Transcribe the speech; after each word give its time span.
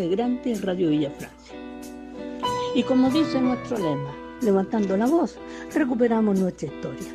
integrante 0.00 0.52
en 0.52 0.62
Radio 0.62 0.90
Villa 0.90 1.10
Francia. 1.10 1.58
Y 2.72 2.84
como 2.84 3.10
dice 3.10 3.40
nuestro 3.40 3.76
lema, 3.78 4.14
levantando 4.42 4.96
la 4.96 5.06
voz, 5.06 5.34
recuperamos 5.74 6.38
nuestra 6.38 6.68
historia. 6.68 7.08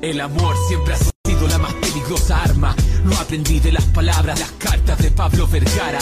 El 0.00 0.20
amor 0.20 0.56
siempre 0.66 0.94
ha 0.94 0.96
sido 0.96 1.46
la 1.46 1.58
más 1.58 1.72
peligrosa 1.74 2.42
arma. 2.42 2.74
Lo 3.04 3.14
aprendí 3.14 3.60
de 3.60 3.70
las 3.70 3.84
palabras, 3.84 4.40
las 4.40 4.50
cartas 4.52 4.98
de 4.98 5.12
Pablo 5.12 5.46
Vergara 5.46 6.00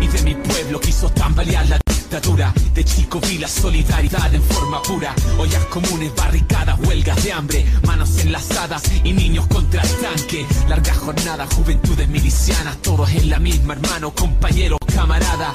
y 0.00 0.08
de 0.08 0.22
mi 0.22 0.34
pueblo 0.34 0.80
quiso 0.80 1.10
tambalear 1.10 1.68
la 1.68 1.81
dictadura. 2.12 2.52
De 2.74 2.84
chico 2.84 3.20
vi 3.20 3.38
la 3.38 3.48
solidaridad 3.48 4.34
en 4.34 4.42
forma 4.42 4.82
pura. 4.82 5.14
Ollas 5.38 5.64
comunes, 5.66 6.14
barricadas, 6.14 6.78
huelgas 6.80 7.22
de 7.24 7.32
hambre, 7.32 7.64
manos 7.86 8.18
enlazadas 8.18 8.82
y 9.02 9.12
niños 9.12 9.46
contra 9.46 9.80
el 9.82 9.88
tanque. 9.96 10.46
Larga 10.68 10.94
jornada, 10.94 11.46
juventudes 11.54 12.08
milicianas, 12.08 12.76
todos 12.82 13.10
en 13.12 13.30
la 13.30 13.38
misma, 13.38 13.74
hermano, 13.74 14.12
compañero, 14.14 14.76
camarada. 14.94 15.52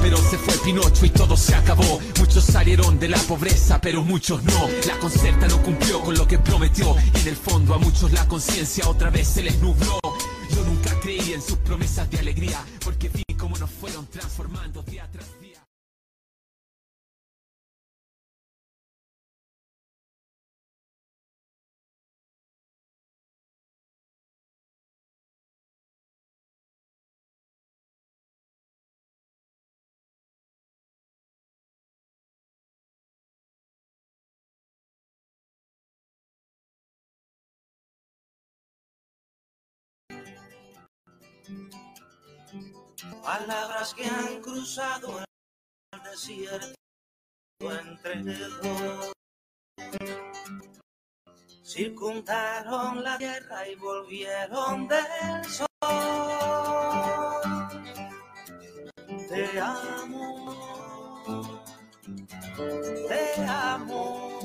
Pero 0.00 0.16
se 0.18 0.38
fue 0.38 0.54
Pinocho 0.58 1.06
y 1.06 1.10
todo 1.10 1.36
se 1.36 1.56
acabó. 1.56 2.00
Muchos 2.20 2.44
salieron 2.44 3.00
de 3.00 3.08
la 3.08 3.18
pobreza, 3.18 3.80
pero 3.80 4.02
muchos 4.02 4.44
no. 4.44 4.68
La 4.86 4.96
concerta 4.98 5.48
no 5.48 5.60
cumplió 5.62 6.00
con 6.02 6.14
lo 6.14 6.26
que 6.28 6.38
prometió. 6.38 6.94
Y 7.14 7.20
en 7.20 7.28
el 7.28 7.36
fondo 7.36 7.74
a 7.74 7.78
muchos 7.78 8.12
la 8.12 8.28
conciencia 8.28 8.88
otra 8.88 9.10
vez 9.10 9.26
se 9.26 9.42
les 9.42 9.60
nubló. 9.60 9.98
Yo 10.54 10.64
nunca 10.64 10.90
creí 11.00 11.32
en 11.32 11.42
sus 11.42 11.58
promesas 11.58 12.08
de 12.10 12.20
alegría, 12.20 12.60
porque 12.84 13.08
vi 13.08 13.24
cómo 13.36 13.58
nos 13.58 13.70
fueron 13.70 14.06
transformando 14.06 14.82
día 14.82 15.08
tras 15.10 15.26
día. 15.40 15.55
Palabras 43.26 43.92
que 43.92 44.04
han 44.04 44.40
cruzado 44.40 45.18
el 45.18 46.02
desierto 46.04 46.76
entre 47.60 48.22
dos. 48.22 49.12
Circundaron 51.64 53.02
la 53.02 53.18
tierra 53.18 53.68
y 53.68 53.74
volvieron 53.74 54.86
del 54.86 55.44
sol. 55.44 55.66
Te 59.28 59.60
amo, 59.60 60.84
te 63.08 63.44
amo. 63.44 64.35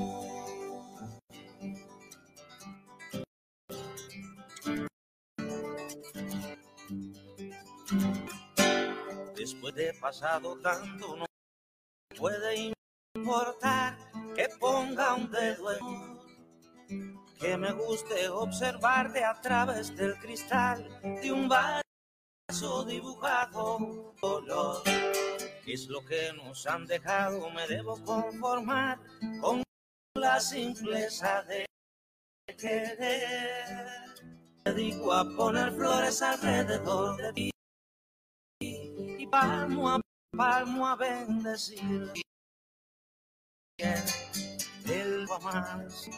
Después 9.62 9.76
de 9.76 9.94
pasado 9.94 10.58
tanto, 10.58 11.16
no 11.17 11.26
puede 12.17 12.73
importar 13.16 13.95
que 14.36 14.50
ponga 14.59 15.14
un 15.14 15.30
dedo 15.30 15.72
en 15.72 17.20
que 17.40 17.56
me 17.58 17.72
guste 17.72 18.28
observarte 18.30 19.23
a 19.23 19.39
través 19.39 19.95
del 19.95 20.17
cristal 20.17 20.89
de 21.22 21.32
un 21.32 21.48
vaso 21.48 22.84
dibujado 22.88 24.16
color. 24.20 24.82
Es 25.67 25.86
lo 25.89 26.04
que 26.06 26.34
nos 26.34 26.66
han 26.66 26.88
dejado, 26.88 27.48
me 27.52 27.67
debo 27.67 28.04
conformar 28.04 28.99
con 29.42 29.61
la 30.16 30.39
simpleza 30.39 31.43
de 31.43 31.67
querer. 32.58 33.78
Me 34.66 34.72
dedico 34.72 35.14
a 35.14 35.23
poner 35.23 35.72
flores 35.73 36.20
alrededor 36.23 37.17
de 37.17 37.33
ti 37.33 37.52
palmo 39.31 39.89
a 39.89 40.02
palmo 40.37 40.87
a 40.87 40.95
bendecir. 40.95 42.11
El 44.86 45.25
más 45.42 46.09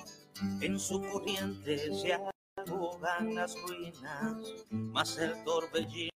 en 0.62 0.79
su 0.79 1.00
corriente 1.01 1.78
se 1.96 2.13
ahogan 2.57 3.35
las 3.35 3.56
ruinas, 3.62 4.38
mas 4.72 5.18
el 5.19 5.44
torbellino 5.44 6.09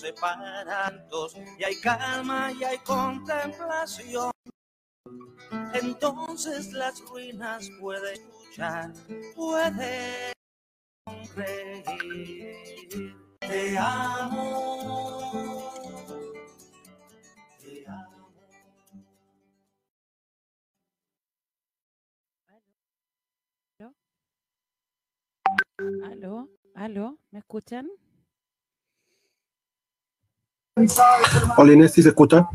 separa 0.00 0.90
dos 1.10 1.36
y 1.58 1.64
hay 1.64 1.80
calma 1.80 2.52
y 2.52 2.64
hay 2.64 2.78
contemplación. 2.78 4.30
Entonces 5.74 6.72
las 6.72 7.00
ruinas 7.00 7.68
puede 7.80 8.14
escuchar, 8.14 8.92
puede 9.34 10.32
sonreír. 11.84 13.16
Te 13.40 13.78
amo. 13.78 15.45
Aló, 25.86 26.48
aló, 26.74 27.16
¿me 27.30 27.38
escuchan? 27.38 27.86
Hola 31.56 31.72
Inés, 31.72 31.92
¿sí 31.92 32.02
se 32.02 32.08
escucha? 32.08 32.48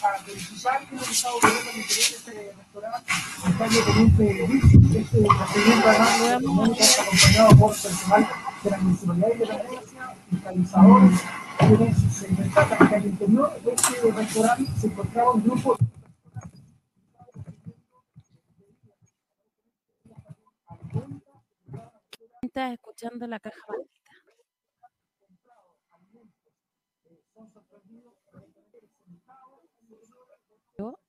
para 0.00 0.22
verificar 0.24 0.88
que 0.88 0.96
el 0.96 1.02
Estado 1.02 1.34
gobierno 1.42 1.70
al 1.70 1.76
interior 1.76 2.08
de 2.08 2.16
este 2.16 2.52
restaurante, 2.56 3.12
en 3.44 3.52
calle 3.52 3.82
Teniente 3.82 4.48
Luis, 4.48 4.64
este 4.96 5.26
procedimiento 5.26 5.88
además 5.88 6.20
económico 6.40 6.80
está 6.80 7.02
acompañado 7.02 7.56
por 7.58 7.70
personal 7.72 8.28
de 8.62 8.70
la 8.70 8.78
municipalidad 8.78 9.28
y 9.34 9.38
de 9.38 9.46
la 9.46 9.54
agencia, 9.54 10.14
fiscalizadores, 10.30 11.20
quienes 11.58 11.96
se 12.14 12.28
destacan 12.28 12.88
que 12.88 12.94
al 12.94 13.04
interior 13.04 13.62
de 13.62 13.72
este 13.72 14.12
restaurante 14.12 14.80
se 14.80 14.86
encontraba 14.86 15.32
un 15.32 15.42
grupo 15.44 15.76
Estás 22.58 22.72
escuchando 22.72 23.24
la 23.28 23.38
caja 23.38 23.60
maldita. 23.68 24.12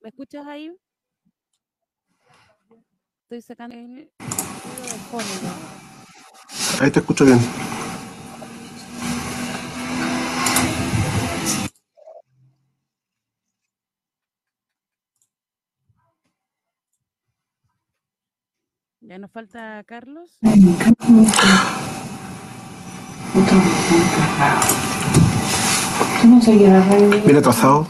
¿Me 0.00 0.10
escuchas 0.10 0.46
ahí? 0.46 0.72
Estoy 3.22 3.42
sacando 3.42 3.74
el 3.74 3.88
ruido 3.88 4.10
del 4.12 5.00
fondo. 5.10 5.50
Ahí 6.80 6.90
te 6.92 7.00
escucho 7.00 7.24
bien. 7.24 7.40
Ya 19.10 19.18
nos 19.18 19.32
falta 19.32 19.82
Carlos. 19.88 20.38
Bien 27.26 27.36
atrasado. 27.36 27.88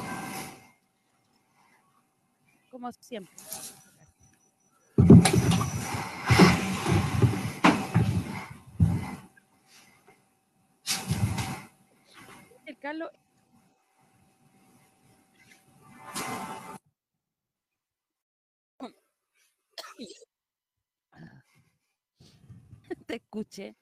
Como 2.70 2.90
siempre. 2.92 3.36
El 12.64 12.78
Carlos. 12.78 13.10
Te 23.10 23.16
escuché. 23.16 23.76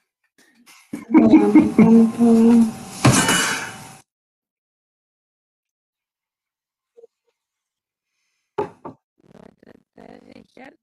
tratar 9.61 10.21
de 10.23 10.33
dejar 10.33 10.79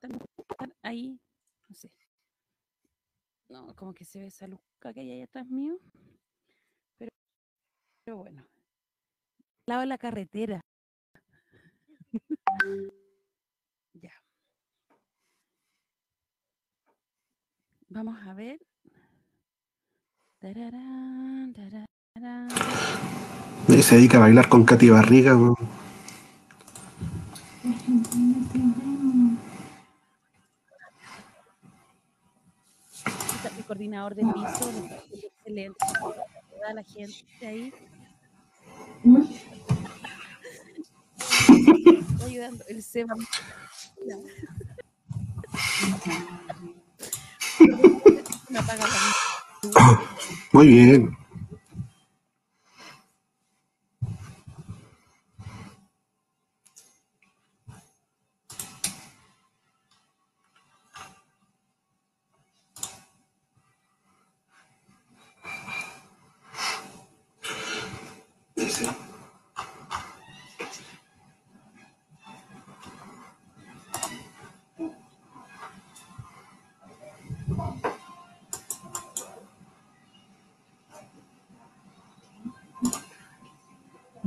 estar 0.00 0.74
ahí, 0.82 1.20
no 1.68 1.74
sé. 1.74 1.92
No, 3.50 3.76
como 3.76 3.92
que 3.92 4.06
se 4.06 4.20
ve 4.20 4.28
esa 4.28 4.46
luz 4.46 4.60
que 4.80 4.88
hay 4.88 5.10
ahí 5.10 5.20
atrás 5.20 5.46
mío. 5.46 5.78
Pero, 6.96 7.10
pero 8.04 8.16
bueno. 8.16 8.40
Al 9.66 9.66
lado 9.66 9.80
de 9.82 9.86
la 9.86 9.98
carretera. 9.98 10.62
ya. 13.92 14.14
Vamos 17.96 18.18
a 18.26 18.34
ver. 18.34 18.58
Tararán, 20.38 21.54
tararán. 21.54 22.48
Y 23.68 23.82
se 23.82 23.96
dedica 23.96 24.18
a 24.18 24.20
bailar 24.20 24.50
con 24.50 24.66
Katy 24.66 24.90
Barriga. 24.90 25.32
Está 33.34 33.56
El 33.56 33.64
coordinador 33.64 34.14
de 34.14 34.24
piso, 34.24 34.70
excelente. 35.14 35.86
Toda 36.50 36.74
la 36.74 36.82
gente 36.82 37.46
ahí. 37.46 37.72
Está 42.10 42.26
ayudando. 42.26 42.62
El 42.68 42.82
Seba. 42.82 43.14
Ya. 48.50 48.62
Me 50.52 51.16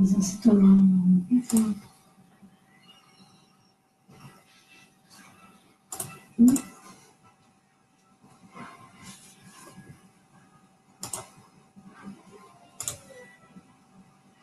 bien. 0.00 0.02
Necesito 0.02 0.50
un... 0.52 1.26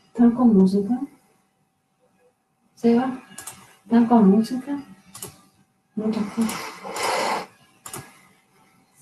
¿Están 0.08 0.32
con 0.32 0.58
música? 0.58 1.00
¿Seba? 2.76 3.20
¿Están 3.86 4.06
con 4.08 4.30
música? 4.30 4.84
No 5.96 6.10
te 6.12 6.20
escucho. 6.20 6.46
No 6.46 6.52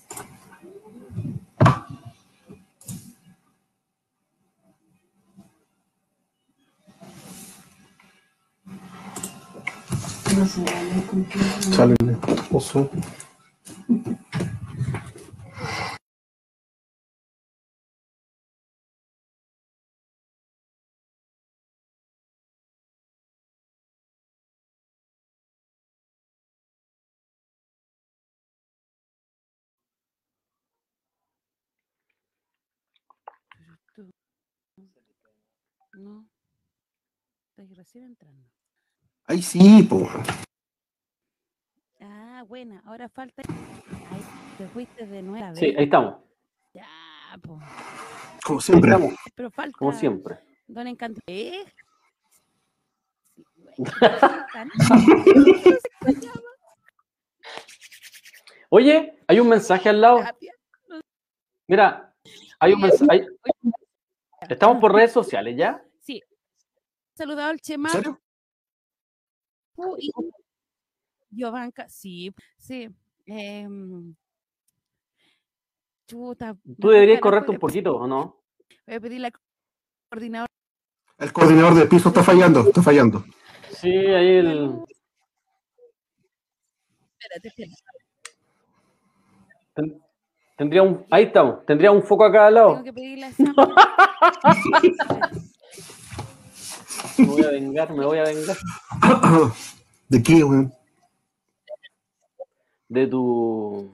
sé, 0.08 0.16
no 9.52 9.98
escucho. 9.98 10.25
Sale 10.44 11.94
el 11.98 12.20
No. 35.94 36.28
Estoy 37.48 37.74
recién 37.74 38.04
entrando. 38.04 38.50
Ahí 39.26 39.42
sí, 39.42 39.82
po. 39.82 40.08
Ah, 42.00 42.44
buena. 42.46 42.80
Ahora 42.86 43.08
falta. 43.08 43.42
Ay, 44.10 44.22
te 44.58 44.66
fuiste 44.68 45.06
de 45.06 45.22
nuevo. 45.22 45.54
Sí, 45.56 45.74
ahí 45.76 45.84
estamos. 45.84 46.16
Ya, 46.72 46.86
po. 47.42 47.58
Como 48.44 48.58
Ahí 48.58 48.62
siempre. 48.62 48.90
estamos, 48.92 49.14
Pero 49.34 49.50
falta. 49.50 49.76
como 49.78 49.92
siempre. 49.92 50.38
Don 50.68 50.86
Encanto. 50.86 51.20
¿Eh? 51.26 51.64
Oye, 58.70 59.18
hay 59.26 59.40
un 59.40 59.48
mensaje 59.48 59.88
al 59.88 60.00
lado. 60.00 60.20
Mira, 61.68 62.14
hay 62.58 62.72
un 62.72 62.80
mensaje. 62.80 63.26
Estamos 64.48 64.78
por 64.80 64.92
redes 64.94 65.12
sociales, 65.12 65.56
¿ya? 65.56 65.82
Sí. 66.00 66.22
Saludado 67.14 67.50
al 67.50 67.60
Chema. 67.60 67.90
¿En 67.92 68.16
serio? 69.76 69.96
y 69.98 70.10
Giovanca. 71.30 71.88
Sí, 71.88 72.34
sí. 72.58 72.88
em, 73.26 74.14
chuta. 76.06 76.56
Tú 76.80 76.88
deberías 76.88 77.20
correrte 77.20 77.50
un 77.50 77.58
poquito, 77.58 77.96
¿o 77.96 78.06
no? 78.06 78.40
Voy 78.86 78.96
a 78.96 79.00
pedirle 79.00 79.26
al 79.28 79.32
coordinador. 80.08 80.48
El 81.18 81.32
coordinador 81.32 81.74
de 81.74 81.86
piso 81.86 82.08
está 82.10 82.22
fallando, 82.22 82.60
está 82.60 82.82
fallando. 82.82 83.24
Sí, 83.70 83.88
ahí 83.90 84.36
el. 84.36 84.78
Espérate, 87.18 87.48
espérate. 87.48 87.74
ten- 89.74 90.02
Tendría 90.56 90.82
un. 90.82 91.04
Ahí 91.10 91.24
estamos. 91.24 91.66
Tendría 91.66 91.90
un 91.90 92.02
foco 92.02 92.24
acá 92.24 92.46
al 92.46 92.54
lado. 92.54 92.70
Tengo 92.72 92.84
que 92.84 92.92
pedirle 92.94 93.26
a 93.26 93.32
Sam. 93.32 93.54
Me 97.18 97.24
voy 97.26 97.42
a 97.42 97.50
vengar, 97.50 97.92
me 97.92 98.04
voy 98.04 98.18
a 98.18 98.24
vengar. 98.24 98.56
¿De 100.08 100.22
qué, 100.22 100.44
weón? 100.44 100.72
De 102.88 103.06
tu. 103.06 103.90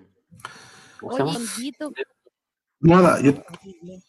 ¿Cómo 1.00 1.12
se 1.12 1.18
llama? 1.18 1.38
Nada, 2.80 3.20
yo, 3.22 3.32
horrible. 3.32 4.02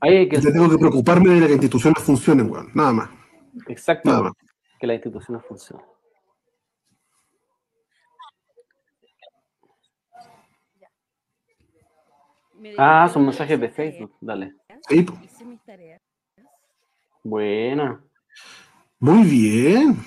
Ahí 0.00 0.16
hay 0.16 0.28
que. 0.28 0.40
yo 0.40 0.52
tengo 0.52 0.70
que 0.70 0.78
preocuparme 0.78 1.30
de 1.30 1.34
que 1.34 1.40
las 1.40 1.50
instituciones 1.52 2.02
funcionen, 2.02 2.50
weón. 2.50 2.70
Nada 2.74 2.92
más. 2.92 3.10
Exacto. 3.68 4.08
Nada 4.08 4.22
más. 4.22 4.32
Que 4.78 4.86
las 4.86 4.96
instituciones 4.96 5.44
funcionen. 5.46 5.84
Ah, 12.78 13.08
son 13.12 13.24
mensajes 13.24 13.60
de 13.60 13.68
Facebook. 13.68 14.16
Dale. 14.20 14.54
Sí, 14.88 15.02
po. 15.02 15.18
Buena. 17.28 18.00
Muy 19.00 19.24
bien. 19.24 19.98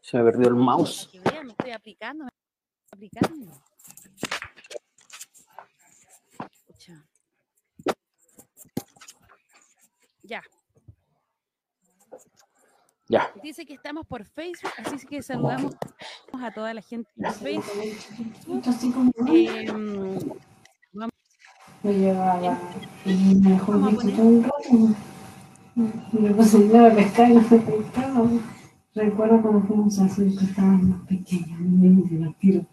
Se 0.00 0.18
me 0.18 0.24
perdió 0.24 0.48
el 0.48 0.56
mouse. 0.56 1.08
Me 1.44 1.50
estoy 1.50 1.70
aplicando, 1.70 2.24
me 2.24 2.30
estoy 2.82 3.08
aplicando. 3.08 3.62
Ya. 10.24 10.42
Ya. 13.08 13.32
Dice 13.40 13.64
que 13.64 13.74
estamos 13.74 14.04
por 14.04 14.24
Facebook, 14.24 14.72
así 14.78 15.06
que 15.06 15.22
saludamos 15.22 15.76
a 16.32 16.50
toda 16.50 16.74
la 16.74 16.82
gente 16.82 17.08
por 17.16 17.32
Facebook. 17.34 18.02
Em, 19.28 20.18
Me 21.82 21.92
llevaba 21.92 22.58
y 23.04 23.34
me 23.34 23.50
dejó 23.50 23.72
visto 23.72 24.08
todo 24.10 24.26
un 24.26 24.42
rato. 24.42 24.94
Me 26.12 26.28
acostumbraba 26.28 26.88
a 26.88 26.94
pescar 26.94 27.30
y 27.30 27.34
no 27.34 27.40
me 27.40 27.58
pescaba. 27.58 28.28
Recuerdo 28.94 29.42
cuando 29.42 29.62
fuimos 29.62 29.98
así, 29.98 30.36
que 30.36 30.44
estábamos 30.44 30.82
más 30.82 31.00
pequeños, 31.06 31.58
muy 31.60 32.02
divertido. 32.02 32.66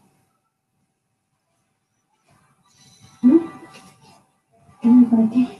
¿Mm? 3.22 3.38
¿Qué 4.82 4.90
me 4.90 5.26
aquí? 5.26 5.59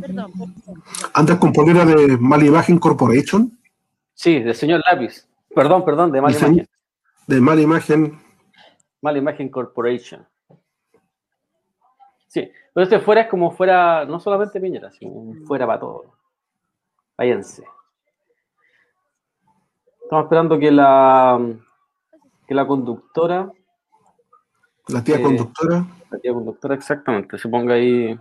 Perdón, 0.00 0.32
¿Andas 1.14 1.38
con 1.38 1.52
polera 1.52 1.84
de 1.84 2.16
Mala 2.18 2.44
Imagen 2.44 2.78
Corporation? 2.78 3.58
Sí, 4.14 4.40
del 4.40 4.54
señor 4.54 4.82
Lápiz. 4.90 5.28
Perdón, 5.54 5.84
perdón, 5.84 6.12
de 6.12 6.20
mala 6.20 6.36
imagen. 6.36 6.68
De 7.26 7.40
Mala 7.40 7.60
Imagen. 7.60 8.18
Mala 9.00 9.18
Imagen 9.18 9.48
Corporation. 9.48 10.26
Sí, 12.26 12.50
pero 12.74 12.84
este 12.84 13.00
fuera 13.00 13.22
es 13.22 13.28
como 13.28 13.50
fuera, 13.52 14.04
no 14.04 14.20
solamente 14.20 14.60
Piñera, 14.60 14.90
sino 14.90 15.34
fuera 15.46 15.66
para 15.66 15.80
todo. 15.80 16.12
Váyanse. 17.16 17.64
Estamos 20.02 20.24
esperando 20.24 20.58
que 20.58 20.70
la 20.70 21.40
que 22.46 22.54
la 22.54 22.66
conductora, 22.66 23.50
La 24.88 25.04
tía 25.04 25.16
Eh, 25.16 25.22
conductora. 25.22 25.84
la 26.10 26.18
tía 26.18 26.32
conductora 26.32 26.74
exactamente, 26.74 27.36
se 27.38 27.48
ponga 27.48 27.74
ahí 27.74 28.18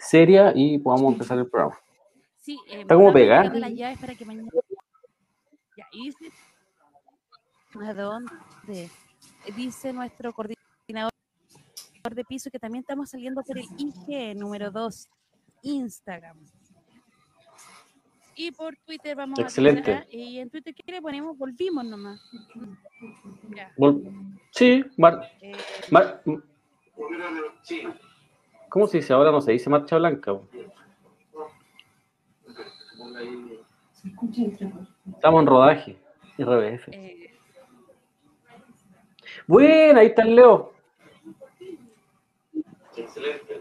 seria 0.00 0.52
y 0.54 0.78
podamos 0.78 1.12
empezar 1.12 1.38
el 1.38 1.48
programa. 1.48 1.78
Sí, 2.38 2.58
eh, 2.68 2.80
Está 2.82 2.94
como 2.94 3.12
para 4.00 4.14
que 4.14 4.24
mañana. 4.24 4.48
Ya, 5.76 5.86
y 5.92 6.06
dice. 6.06 6.30
¿A 7.86 7.94
dónde? 7.94 8.90
Dice 9.56 9.92
nuestro 9.92 10.32
coordinador 10.32 11.10
de 12.12 12.24
piso 12.24 12.50
que 12.50 12.58
también 12.58 12.80
estamos 12.80 13.10
saliendo 13.10 13.42
por 13.42 13.56
el 13.58 13.64
IG 13.76 14.34
número 14.36 14.70
2, 14.70 15.08
Instagram. 15.62 16.38
Y 18.34 18.50
por 18.52 18.74
Twitter 18.78 19.14
vamos 19.14 19.38
Excelente. 19.38 19.92
a 19.92 20.06
Y 20.10 20.38
en 20.38 20.48
Twitter, 20.48 20.74
¿qué 20.74 20.90
le 20.92 21.02
ponemos? 21.02 21.36
Volvimos 21.36 21.84
nomás. 21.84 22.20
Ya. 23.54 23.70
Vol- 23.76 24.38
Sí, 24.52 24.82
mar- 24.96 25.30
eh, 25.42 25.52
mar- 25.90 26.22
¿cómo 28.70 28.86
se 28.86 28.98
dice? 28.98 29.12
Ahora 29.12 29.30
no 29.30 29.40
se 29.42 29.52
dice 29.52 29.68
marcha 29.68 29.98
blanca. 29.98 30.32
po. 30.32 30.46
Se 33.92 34.08
escucha 34.08 34.42
entre 34.42 34.70
Estamos 35.14 35.40
en 35.42 35.46
rodaje. 35.46 35.96
RBF. 36.38 36.88
eh, 36.92 37.30
Bueno, 39.46 40.00
ahí 40.00 40.06
está 40.06 40.22
el 40.22 40.34
Leo. 40.36 40.72
Excelente. 42.96 43.60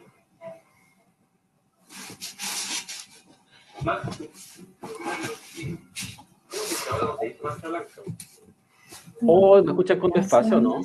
Oh, 9.21 9.61
me 9.61 9.71
escuchan 9.71 9.99
con 9.99 10.11
despacio, 10.11 10.59
¿no? 10.61 10.81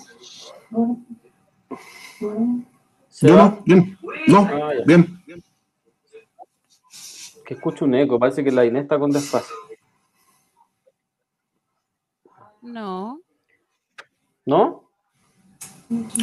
Ahora, 3.23 3.23
ahora, 3.23 3.23
¿Se 3.23 3.28
Yo 3.28 3.37
va? 3.37 3.42
no, 3.44 3.62
bien. 3.64 3.99
No, 4.26 4.38
Ah, 4.50 4.73
bien. 4.87 5.23
Que 7.47 7.54
escucho 7.54 7.85
un 7.85 7.94
eco, 7.94 8.18
parece 8.18 8.42
que 8.42 8.50
la 8.50 8.64
Inés 8.64 8.83
está 8.85 8.99
con 8.99 9.11
despacio. 9.11 9.54
no, 12.62 13.21
¿No? 14.47 14.85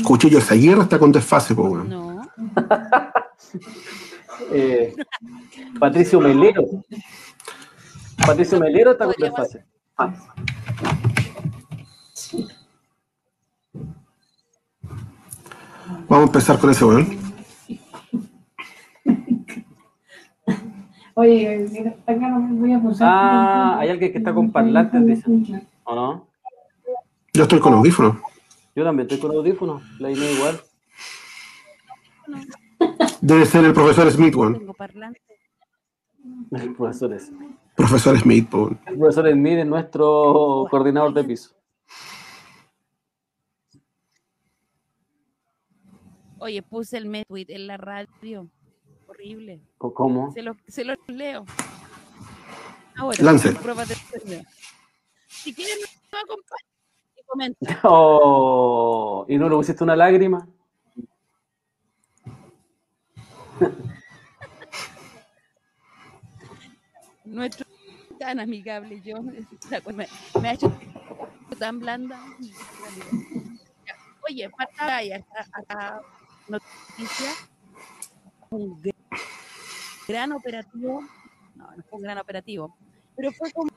Cuchillo 0.03 0.41
Zaguirre 0.41 0.81
está 0.81 0.97
con 0.99 1.11
desfase, 1.11 1.53
po, 1.55 1.63
weón. 1.63 1.89
no. 1.89 2.21
Eh, 4.53 4.95
Patricio 5.79 6.19
Melero. 6.19 6.63
Patricio 8.25 8.59
Melero 8.59 8.91
está 8.91 9.05
con 9.05 9.13
desfase. 9.17 9.65
Vamos 16.11 16.25
a 16.25 16.27
empezar 16.27 16.59
con 16.59 16.69
ese, 16.69 16.83
weón. 16.83 17.07
Oye, 21.13 21.95
acá 22.05 22.27
no 22.27 22.39
me 22.41 22.59
voy 22.59 22.73
a 22.73 22.81
posar. 22.81 23.07
Ah, 23.09 23.79
hay 23.79 23.91
alguien 23.91 24.11
que 24.11 24.17
está 24.17 24.33
con 24.33 24.51
parlantes, 24.51 25.05
dice. 25.05 25.63
¿O 25.85 25.95
no? 25.95 26.27
Yo 27.31 27.43
estoy 27.43 27.61
con 27.61 27.75
audífonos. 27.75 28.17
Yo 28.75 28.83
también 28.83 29.07
estoy 29.07 29.19
con 29.19 29.37
audífonos. 29.37 29.83
La 30.01 30.11
Inés 30.11 30.35
igual. 30.35 30.59
Debe 33.21 33.45
ser 33.45 33.63
el 33.63 33.71
profesor 33.71 34.11
Smith, 34.11 34.35
weón. 34.35 34.57
Tengo 34.57 34.73
parlante. 34.73 35.21
El 36.51 36.75
profesor 36.75 37.13
es. 37.13 37.31
Profesor 37.77 38.19
Smith, 38.19 38.49
po, 38.49 38.63
weón. 38.63 38.79
El 38.85 38.97
profesor 38.97 39.31
Smith 39.31 39.59
es 39.59 39.65
nuestro 39.65 40.67
coordinador 40.69 41.13
de 41.13 41.23
piso. 41.23 41.51
Oye, 46.43 46.63
puse 46.63 46.97
el 46.97 47.05
me 47.05 47.23
tweet 47.25 47.45
en 47.49 47.67
la 47.67 47.77
radio. 47.77 48.49
Horrible. 49.05 49.61
¿O 49.77 49.93
¿Cómo? 49.93 50.31
Se 50.31 50.41
los 50.41 50.57
se 50.67 50.83
los 50.83 50.97
leo. 51.05 51.45
Ahora, 52.95 53.21
Lance. 53.21 53.55
Si 55.27 55.53
quieren, 55.53 55.77
me 56.11 56.17
acompañan 56.17 56.67
y 57.15 57.21
comenta. 57.27 57.79
Oh, 57.83 59.23
¿Y 59.29 59.37
no 59.37 59.49
le 59.49 59.55
pusiste 59.55 59.83
una 59.83 59.95
lágrima? 59.95 60.47
Nuestro 67.25 67.67
tan 68.17 68.39
amigable 68.39 68.99
yo 69.01 69.21
me, 69.21 69.45
me 70.41 70.49
ha 70.49 70.53
hecho 70.53 70.73
tan 71.59 71.77
blanda. 71.77 72.19
Oye, 74.27 74.49
para 74.49 74.97
ahí, 74.97 75.11
acá, 75.11 75.45
acá 75.53 76.01
noticia. 76.59 77.31
Un 78.49 78.81
gr- 78.81 78.93
gran 80.07 80.31
operativo. 80.31 81.01
No, 81.55 81.65
no 81.75 81.83
fue 81.89 81.97
un 81.97 82.03
gran 82.03 82.17
operativo. 82.17 82.75
Pero 83.15 83.31
fue 83.31 83.51
como 83.51 83.69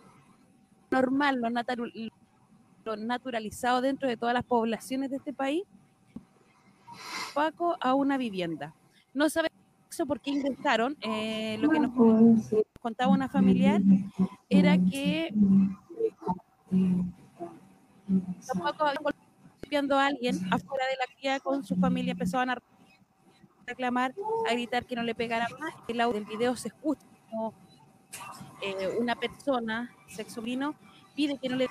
normal, 0.90 1.40
lo, 1.40 1.48
nataru- 1.48 2.10
lo 2.84 2.96
naturalizado 2.96 3.80
dentro 3.80 4.08
de 4.08 4.16
todas 4.16 4.34
las 4.34 4.44
poblaciones 4.44 5.10
de 5.10 5.16
este 5.16 5.32
país. 5.32 5.62
Paco 7.34 7.76
a 7.80 7.94
una 7.94 8.16
vivienda. 8.16 8.74
No 9.12 9.28
sabe 9.28 9.48
por 10.06 10.20
qué 10.20 10.30
ingresaron. 10.30 10.96
eh, 11.02 11.56
lo 11.60 11.68
que 11.70 11.78
nos 11.80 11.92
contaba 12.80 13.12
una 13.12 13.28
familiar 13.28 13.80
era 14.48 14.76
que 14.78 15.32
los 16.70 18.58
pacos 18.60 18.80
habían 18.88 19.13
golpeando 19.74 19.98
a 19.98 20.06
alguien 20.06 20.36
afuera 20.52 20.86
de 20.86 20.96
la 20.96 21.14
cría 21.16 21.40
con 21.40 21.64
su 21.64 21.74
familia, 21.74 22.12
empezaban 22.12 22.50
a 22.50 22.58
reclamar, 23.66 24.14
a 24.48 24.52
gritar 24.52 24.86
que 24.86 24.94
no 24.94 25.02
le 25.02 25.16
pegaran 25.16 25.50
más. 25.58 25.74
El 25.88 26.00
audio 26.00 26.20
del 26.20 26.28
video 26.28 26.54
se 26.54 26.68
escucha 26.68 27.04
como 27.28 27.52
eh, 28.62 28.96
una 29.00 29.16
persona, 29.16 29.92
sexo 30.06 30.42
vino, 30.42 30.76
pide 31.16 31.38
que 31.38 31.48
no 31.48 31.56
le 31.56 31.66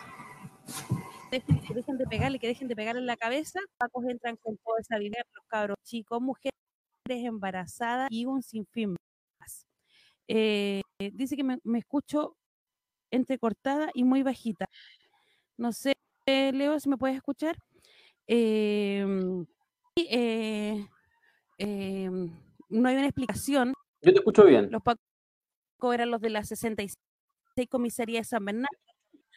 dejen, 1.32 1.98
de 1.98 2.06
pegarle, 2.06 2.40
que 2.40 2.48
dejen 2.48 2.68
de 2.68 2.76
pegarle 2.76 3.00
en 3.00 3.08
la 3.08 3.16
cabeza. 3.16 3.62
Pacos 3.78 4.04
entran 4.10 4.36
con 4.36 4.58
toda 4.58 4.82
esa 4.82 4.98
vivienda, 4.98 5.24
los 5.34 5.46
cabros 5.48 5.78
chicos, 5.84 6.22
mujeres 6.22 6.52
embarazadas 7.08 8.10
y 8.12 8.26
un 8.26 8.44
sinfín 8.44 8.98
más. 9.40 9.66
Eh, 10.28 10.82
dice 11.14 11.38
que 11.38 11.44
me, 11.46 11.58
me 11.64 11.80
escucho 11.80 12.36
entrecortada 13.12 13.92
y 13.94 14.04
muy 14.04 14.24
bajita. 14.24 14.66
No 15.58 15.72
sé, 15.72 15.94
Leo, 16.26 16.78
si 16.82 16.90
me 16.90 16.98
puedes 16.98 17.16
escuchar. 17.16 17.56
Eh, 18.28 19.06
y, 19.96 20.08
eh, 20.10 20.88
eh, 21.58 22.10
no 22.70 22.90
hay 22.90 22.96
una 22.96 23.06
explicación. 23.06 23.74
Yo 24.02 24.12
te 24.14 24.20
escucho 24.20 24.46
bien. 24.46 24.70
Los 24.72 24.82
Pacos 24.82 25.02
eran 25.94 26.12
los 26.12 26.22
de 26.22 26.30
la 26.30 26.44
66 26.44 26.98
comisaría 27.70 28.20
de 28.20 28.24
San 28.26 28.44
Bernardo. 28.46 28.68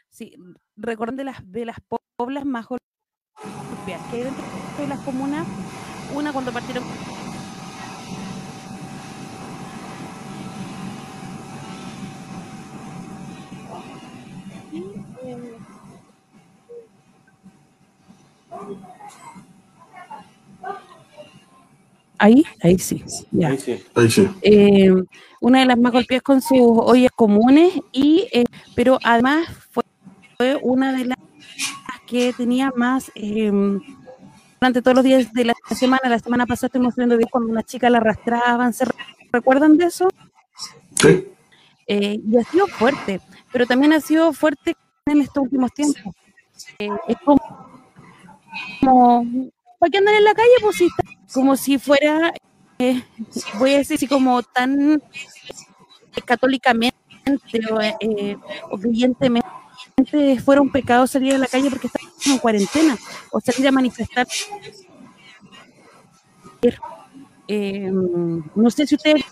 Sí, 0.09 0.35
recuerden 0.77 1.17
de 1.17 1.25
las 1.25 1.51
de 1.53 1.67
las 1.67 1.77
po- 1.87 2.01
poblas 2.17 2.45
más 2.47 2.67
golpeadas 2.67 4.11
que 4.11 4.17
hay 4.17 4.23
dentro 4.25 4.45
de 4.79 4.87
las 4.87 5.01
comunas. 5.01 5.47
Una 6.15 6.33
cuando 6.33 6.53
partieron 6.53 6.85
Ahí, 22.19 22.45
ahí 22.63 22.79
sí. 22.79 23.05
Ya. 23.31 23.49
Ahí 23.49 23.59
sí. 23.59 23.85
Ahí 23.95 24.11
sí. 24.11 24.29
Eh, 24.43 24.91
una 25.41 25.61
de 25.61 25.67
las 25.67 25.79
más 25.79 25.93
golpeadas 25.93 26.23
con 26.23 26.41
sus 26.41 26.59
ollas 26.61 27.11
comunes, 27.15 27.75
y 27.93 28.27
eh, 28.33 28.45
pero 28.75 28.99
además 29.05 29.47
fue, 29.71 29.85
fue 30.39 30.59
una 30.63 30.93
de 30.97 31.05
las 31.07 31.19
que 32.07 32.33
tenía 32.33 32.73
más 32.75 33.11
eh, 33.15 33.51
durante 34.61 34.81
todos 34.81 34.95
los 34.95 35.05
días 35.05 35.31
de 35.33 35.45
la 35.45 35.55
semana. 35.75 36.09
La 36.09 36.19
semana 36.19 36.47
pasada 36.47 36.69
estuvimos 36.69 36.97
viendo 36.97 37.19
cuando 37.31 37.51
una 37.51 37.63
chica 37.63 37.91
la 37.91 37.99
arrastraban. 37.99 38.73
¿Se 38.73 38.87
re- 38.87 38.95
recuerdan 39.31 39.77
de 39.77 39.85
eso? 39.87 40.09
Sí. 40.95 41.29
Eh, 41.87 42.19
y 42.27 42.37
ha 42.39 42.45
sido 42.45 42.67
fuerte, 42.67 43.21
pero 43.53 43.67
también 43.67 43.93
ha 43.93 44.01
sido 44.01 44.33
fuerte 44.33 44.75
en 45.05 45.21
estos 45.21 45.43
últimos 45.45 45.71
tiempos. 45.73 46.15
Eh, 46.79 46.89
es 47.09 47.17
como, 47.25 47.66
como, 48.81 49.25
¿para 49.79 49.91
qué 49.91 49.99
andar 49.99 50.15
en 50.15 50.25
la 50.25 50.35
calle? 50.35 50.51
Pues 50.63 50.77
si 50.77 50.87
está- 50.87 51.03
como 51.33 51.57
si 51.57 51.79
fuera, 51.79 52.33
eh, 52.79 53.03
voy 53.59 53.75
a 53.75 53.79
decir 53.79 53.97
así 53.97 54.07
como 54.07 54.43
tan 54.43 54.95
eh, 56.17 56.23
católicamente 56.25 56.97
o, 57.71 57.81
eh, 57.81 58.37
o 58.71 58.79
creyentemente 58.79 59.47
fuera 60.45 60.61
un 60.61 60.71
pecado 60.71 61.07
salir 61.07 61.35
a 61.35 61.39
la 61.39 61.47
calle 61.47 61.71
porque 61.71 61.89
estamos 61.89 62.27
en 62.27 62.39
cuarentena 62.39 62.97
o 63.31 63.41
salir 63.41 63.69
a 63.69 63.73
manifestar. 63.73 64.27
Eh, 67.49 67.91
no 67.93 68.71
sé 68.71 68.87
si 68.87 68.97
ustedes 68.97 69.25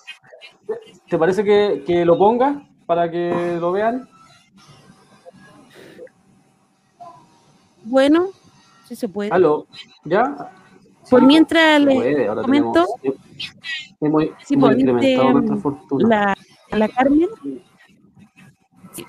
¿Te 1.09 1.19
parece 1.19 1.45
que, 1.45 1.83
que 1.87 2.05
lo 2.05 2.17
ponga 2.17 2.63
para 2.87 3.11
que 3.11 3.57
lo 3.61 3.73
vean? 3.73 4.09
bueno, 7.85 8.31
sí 8.87 8.97
se 8.97 9.09
puede. 9.09 9.31
¿Aló? 9.33 9.67
¿Ya? 10.05 10.51
Por 11.11 11.21
Sí, 11.21 11.27
mientras 11.27 11.83
puede, 11.85 12.27
ahora 12.29 12.43
comento, 12.43 12.87
tenemos- 13.03 13.21
hemos, 14.01 14.23
Sí, 14.45 14.55
hemos 14.55 14.73
incrementado 14.79 15.33
nuestra 15.33 15.57
fortuna. 15.57 16.09
la, 16.71 16.79
la 16.79 16.89
Carmen. 16.89 17.29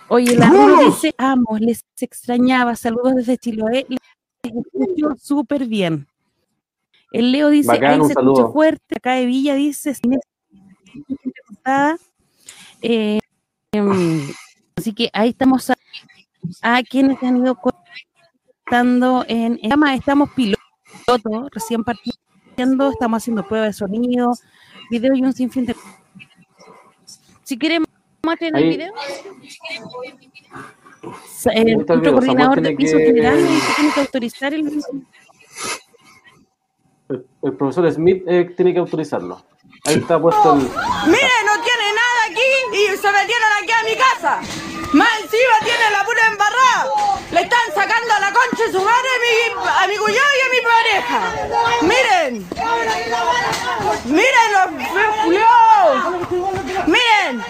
Oye, 0.10 0.36
la 0.36 0.50
Rulo 0.50 0.86
dice, 0.86 1.14
amo, 1.18 1.58
les 1.60 1.86
extrañaba, 2.00 2.76
saludos 2.76 3.16
desde 3.16 3.38
Chiloé, 3.38 3.86
les 3.88 4.00
escucho 4.44 5.16
súper 5.22 5.68
bien. 5.68 6.08
El 7.12 7.32
Leo 7.32 7.50
dice, 7.50 7.68
Bacán, 7.70 8.02
ahí 8.02 8.08
se 8.08 8.14
escucha 8.14 8.48
fuerte, 8.48 8.96
acá 8.98 9.14
de 9.14 9.26
Villa 9.28 9.54
dice. 9.54 9.94
Eh, 12.82 13.20
em, 13.72 14.28
así 14.76 14.94
que 14.94 15.10
ahí 15.14 15.30
estamos 15.30 15.70
a, 15.70 15.76
a 16.62 16.84
quienes 16.84 17.22
han 17.24 17.38
ido 17.38 17.56
contando 17.56 17.85
en, 19.28 19.60
en 19.62 19.70
llama, 19.70 19.94
estamos 19.94 20.30
pilotos, 20.32 20.62
recién 21.52 21.84
partiendo, 21.84 22.90
estamos 22.92 23.18
haciendo 23.22 23.48
pruebas 23.48 23.70
de 23.70 23.74
sonido, 23.74 24.34
video 24.90 25.14
y 25.16 25.22
un 25.22 25.34
sinfín 25.34 25.66
de 25.68 25.76
si 27.44 27.58
quieren 27.60 27.84
muestren 28.24 28.56
el 28.56 28.70
video. 28.70 28.94
Nuestro 31.76 32.00
video, 32.00 32.14
coordinador 32.14 32.62
de 32.62 32.72
piso 32.76 32.98
que- 32.98 33.06
general 33.06 33.38
tiene 33.76 33.94
que 33.94 34.00
autorizar 34.00 34.54
el 34.56 34.82
El, 37.08 37.24
el 37.44 37.54
profesor 37.54 37.92
Smith 37.92 38.24
eh, 38.28 38.52
tiene 38.58 38.74
que 38.74 38.80
autorizarlo. 38.80 39.46
Ahí 39.86 39.98
está 39.98 40.20
puesto 40.20 40.54
el. 40.54 40.62
Mire, 40.62 40.72
no 41.46 41.54
tiene 41.64 41.94
nada 41.94 42.26
aquí 42.32 42.42
y 42.74 42.98
se 42.98 43.12
metieron 43.12 43.50
aquí 43.62 43.72
a 43.72 43.84
mi 43.84 43.96
casa. 43.96 44.65
Más 44.94 45.10
encima 45.22 45.56
tiene 45.64 45.92
la 45.92 46.04
pura 46.06 46.26
embarrada. 46.28 46.88
Le 47.32 47.42
están 47.42 47.74
sacando 47.74 48.14
a 48.14 48.20
la 48.20 48.32
concha 48.32 48.64
de 48.66 48.72
su 48.72 48.82
madre 48.82 49.10
a 49.10 49.20
mi, 49.20 49.34
a 49.84 49.88
mi 49.88 49.98
cuñado 49.98 50.30
y 50.38 50.42
a 50.42 50.50
mi 50.50 50.62
pareja. 50.62 51.20
Miren. 51.82 52.48
Miren 54.06 54.52
los 54.54 54.66
culiados. 55.24 55.96
Miren. 56.88 57.44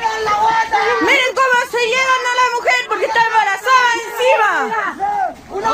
Miren 1.01 1.31
cómo 1.35 1.55
se 1.71 1.81
llevan 1.87 2.23
a 2.25 2.35
la 2.41 2.47
mujer 2.55 2.81
porque 2.87 3.05
está 3.05 3.21
embarazada 3.25 3.89
encima. 4.05 4.51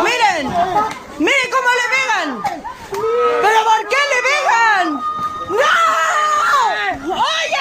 Miren. 0.04 0.46
Miren 1.20 1.52
cómo 1.52 1.70
le 1.80 1.86
pegan. 1.96 2.30
¿Pero 3.42 3.60
por 3.64 3.82
qué 3.88 4.02
le 4.12 4.20
pegan? 4.30 4.86
¡No! 5.50 7.16
¡Oye! 7.16 7.61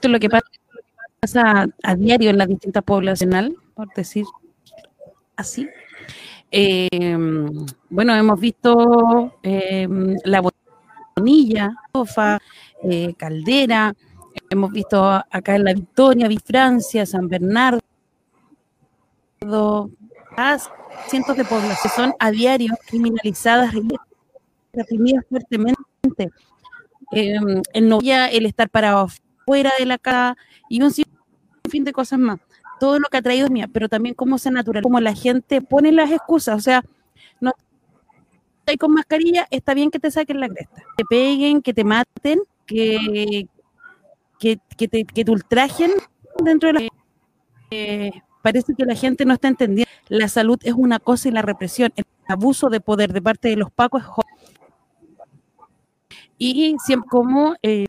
Esto 0.00 0.08
es 0.08 0.12
lo 0.12 0.18
que 0.18 0.30
pasa 1.20 1.66
a 1.82 1.94
diario 1.94 2.30
en 2.30 2.38
las 2.38 2.48
distintas 2.48 2.82
poblacional, 2.82 3.54
por 3.74 3.92
decir 3.92 4.24
así. 5.36 5.68
Eh, 6.50 7.10
bueno, 7.90 8.14
hemos 8.14 8.40
visto 8.40 9.34
eh, 9.42 9.86
la 10.24 10.40
bonilla, 11.16 11.74
sofa, 11.92 12.38
eh, 12.82 13.12
caldera, 13.18 13.92
hemos 14.48 14.72
visto 14.72 15.04
acá 15.04 15.56
en 15.56 15.64
la 15.64 15.74
Victoria, 15.74 16.30
Francia, 16.42 17.04
San 17.04 17.28
Bernardo, 17.28 17.82
a 20.34 20.58
cientos 21.08 21.36
de 21.36 21.44
poblaciones 21.44 21.78
que 21.82 21.88
son 21.90 22.14
a 22.18 22.30
diario 22.30 22.72
criminalizadas, 22.86 23.74
reprimidas 24.72 25.26
fuertemente. 25.28 26.30
Eh, 27.12 27.38
el 27.74 27.86
no 27.86 27.98
el 28.00 28.46
estar 28.46 28.70
parado 28.70 29.10
fuera 29.46 29.70
de 29.78 29.86
la 29.86 29.98
casa 29.98 30.36
y 30.68 30.82
un 30.82 30.90
sinfín 30.90 31.84
de 31.84 31.92
cosas 31.92 32.18
más. 32.18 32.38
Todo 32.78 32.98
lo 32.98 33.08
que 33.08 33.18
ha 33.18 33.22
traído 33.22 33.46
es 33.46 33.50
mía, 33.50 33.68
pero 33.72 33.88
también 33.88 34.14
cómo 34.14 34.38
se 34.38 34.50
natural, 34.50 34.82
cómo 34.82 35.00
la 35.00 35.14
gente 35.14 35.60
pone 35.60 35.92
las 35.92 36.10
excusas, 36.10 36.56
o 36.56 36.60
sea, 36.60 36.82
no 37.40 37.52
hay 38.66 38.76
con 38.76 38.92
mascarilla, 38.92 39.46
está 39.50 39.74
bien 39.74 39.90
que 39.90 39.98
te 39.98 40.10
saquen 40.10 40.40
la 40.40 40.48
cresta, 40.48 40.82
te 40.96 41.04
peguen, 41.04 41.60
que 41.60 41.74
te 41.74 41.84
maten, 41.84 42.40
que, 42.66 43.46
que, 44.38 44.58
que 44.76 45.24
te 45.24 45.30
ultrajen 45.30 45.90
dentro 46.44 46.68
de 46.68 46.72
la... 46.72 46.88
Eh, 47.70 48.12
parece 48.42 48.74
que 48.74 48.84
la 48.84 48.94
gente 48.94 49.24
no 49.24 49.34
está 49.34 49.48
entendiendo. 49.48 49.90
La 50.08 50.28
salud 50.28 50.58
es 50.62 50.74
una 50.74 50.98
cosa 50.98 51.28
y 51.28 51.32
la 51.32 51.42
represión, 51.42 51.92
el 51.96 52.04
abuso 52.26 52.68
de 52.68 52.80
poder 52.80 53.12
de 53.12 53.22
parte 53.22 53.48
de 53.48 53.56
los 53.56 53.70
pacos 53.70 54.02
es 54.02 54.08
y 56.42 56.74
siempre 56.82 57.08
como 57.10 57.54
eh, 57.62 57.84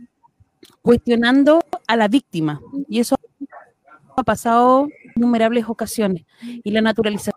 cuestionando 0.81 1.61
a 1.87 1.95
la 1.95 2.07
víctima. 2.07 2.61
Y 2.87 2.99
eso 2.99 3.15
ha 4.15 4.23
pasado 4.23 4.85
en 4.85 4.91
innumerables 5.15 5.65
ocasiones. 5.67 6.25
Y 6.41 6.71
la 6.71 6.81
naturalización 6.81 7.35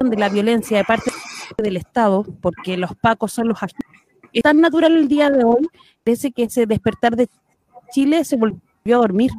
de 0.00 0.16
la 0.16 0.28
violencia 0.28 0.78
de 0.78 0.84
parte 0.84 1.10
del 1.56 1.76
Estado, 1.76 2.24
porque 2.40 2.76
los 2.76 2.94
pacos 2.94 3.32
son 3.32 3.48
los 3.48 3.62
agentes, 3.62 3.86
es 4.32 4.42
tan 4.42 4.60
natural 4.60 4.96
el 4.96 5.08
día 5.08 5.30
de 5.30 5.42
hoy, 5.44 5.68
parece 6.04 6.30
que 6.30 6.44
ese 6.44 6.66
despertar 6.66 7.16
de 7.16 7.28
Chile 7.90 8.24
se 8.24 8.36
volvió 8.36 8.60
a 8.96 8.98
dormir 8.98 9.30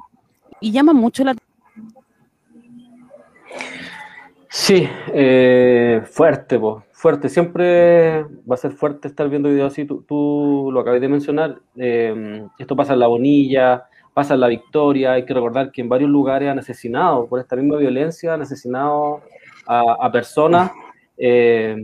y 0.60 0.72
llama 0.72 0.94
mucho 0.94 1.24
la 1.24 1.36
Sí, 4.52 4.88
eh, 5.14 6.02
fuerte, 6.06 6.60
fuerte. 6.92 7.30
Siempre 7.30 8.24
va 8.24 8.56
a 8.56 8.58
ser 8.58 8.72
fuerte 8.72 9.08
estar 9.08 9.30
viendo 9.30 9.48
videos 9.50 9.72
así. 9.74 9.86
Tú, 9.86 10.70
lo 10.74 10.80
acabas 10.80 11.02
de 11.02 11.08
mencionar. 11.08 11.60
eh, 11.78 12.44
esto 12.58 12.76
pasa 12.76 12.94
en 12.94 13.00
La 13.00 13.08
Bonilla, 13.08 13.84
pasa 14.14 14.34
en 14.34 14.40
La 14.40 14.48
Victoria. 14.48 15.14
Hay 15.14 15.26
que 15.26 15.34
recordar 15.36 15.72
que 15.72 15.82
en 15.82 15.90
varios 15.90 16.10
lugares 16.10 16.50
han 16.50 16.58
asesinado, 16.60 17.28
por 17.28 17.40
esta 17.40 17.56
misma 17.56 17.78
violencia, 17.78 18.34
han 18.34 18.42
asesinado 18.42 19.22
a, 19.68 20.12
personas. 20.12 20.72
eh, 21.18 21.76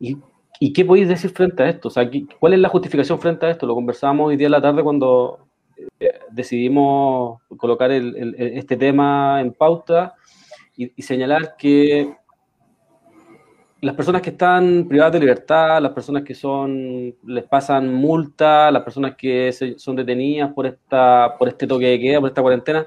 y, 0.00 0.16
¿Y 0.60 0.72
qué 0.72 0.84
podéis 0.84 1.08
decir 1.08 1.30
frente 1.30 1.62
a 1.62 1.68
esto? 1.68 1.86
O 1.88 1.90
sea, 1.90 2.08
¿qué- 2.10 2.26
¿cuál 2.40 2.54
es 2.54 2.58
la 2.60 2.68
justificación 2.68 3.20
frente 3.20 3.46
a 3.46 3.50
esto? 3.50 3.64
Lo 3.66 3.74
conversábamos 3.76 4.28
hoy 4.28 4.36
día 4.36 4.46
en 4.46 4.52
la 4.52 4.60
tarde 4.62 4.82
cuando 4.82 5.38
eh, 6.00 6.18
decidimos 6.30 7.40
colocar 7.56 7.90
el- 7.92 8.34
este 8.38 8.76
tema 8.76 9.40
en 9.40 9.52
pauta 9.52 10.14
y, 10.78 11.02
señalar 11.02 11.56
que 11.56 12.14
las 13.80 13.94
personas 13.94 14.22
que 14.22 14.30
están 14.30 14.86
privadas 14.88 15.12
de 15.12 15.20
libertad, 15.20 15.82
las 15.82 15.92
personas 15.92 16.22
que 16.22 16.34
son 16.34 17.14
les 17.26 17.44
pasan 17.44 17.92
multa, 17.92 18.70
las 18.70 18.82
personas 18.82 19.16
que 19.16 19.52
se- 19.52 19.78
son 19.78 19.96
detenidas 19.96 20.52
por 20.52 20.66
esta 20.66 21.34
por 21.38 21.48
este 21.48 21.66
toque 21.66 21.86
de 21.86 22.00
queda, 22.00 22.20
por 22.20 22.28
esta 22.28 22.42
cuarentena, 22.42 22.86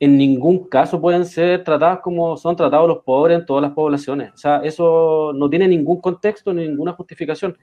en 0.00 0.18
ningún 0.18 0.68
caso 0.68 1.00
pueden 1.00 1.24
ser 1.24 1.64
tratadas 1.64 2.00
como 2.00 2.36
son 2.36 2.56
tratados 2.56 2.88
los 2.88 2.98
pobres 3.04 3.38
en 3.38 3.46
todas 3.46 3.62
las 3.62 3.72
poblaciones. 3.72 4.32
O 4.34 4.36
sea, 4.36 4.58
eso 4.64 5.32
no 5.34 5.48
tiene 5.48 5.68
ningún 5.68 6.00
contexto 6.00 6.52
ni 6.52 6.66
ninguna 6.66 6.92
justificación. 6.92 7.56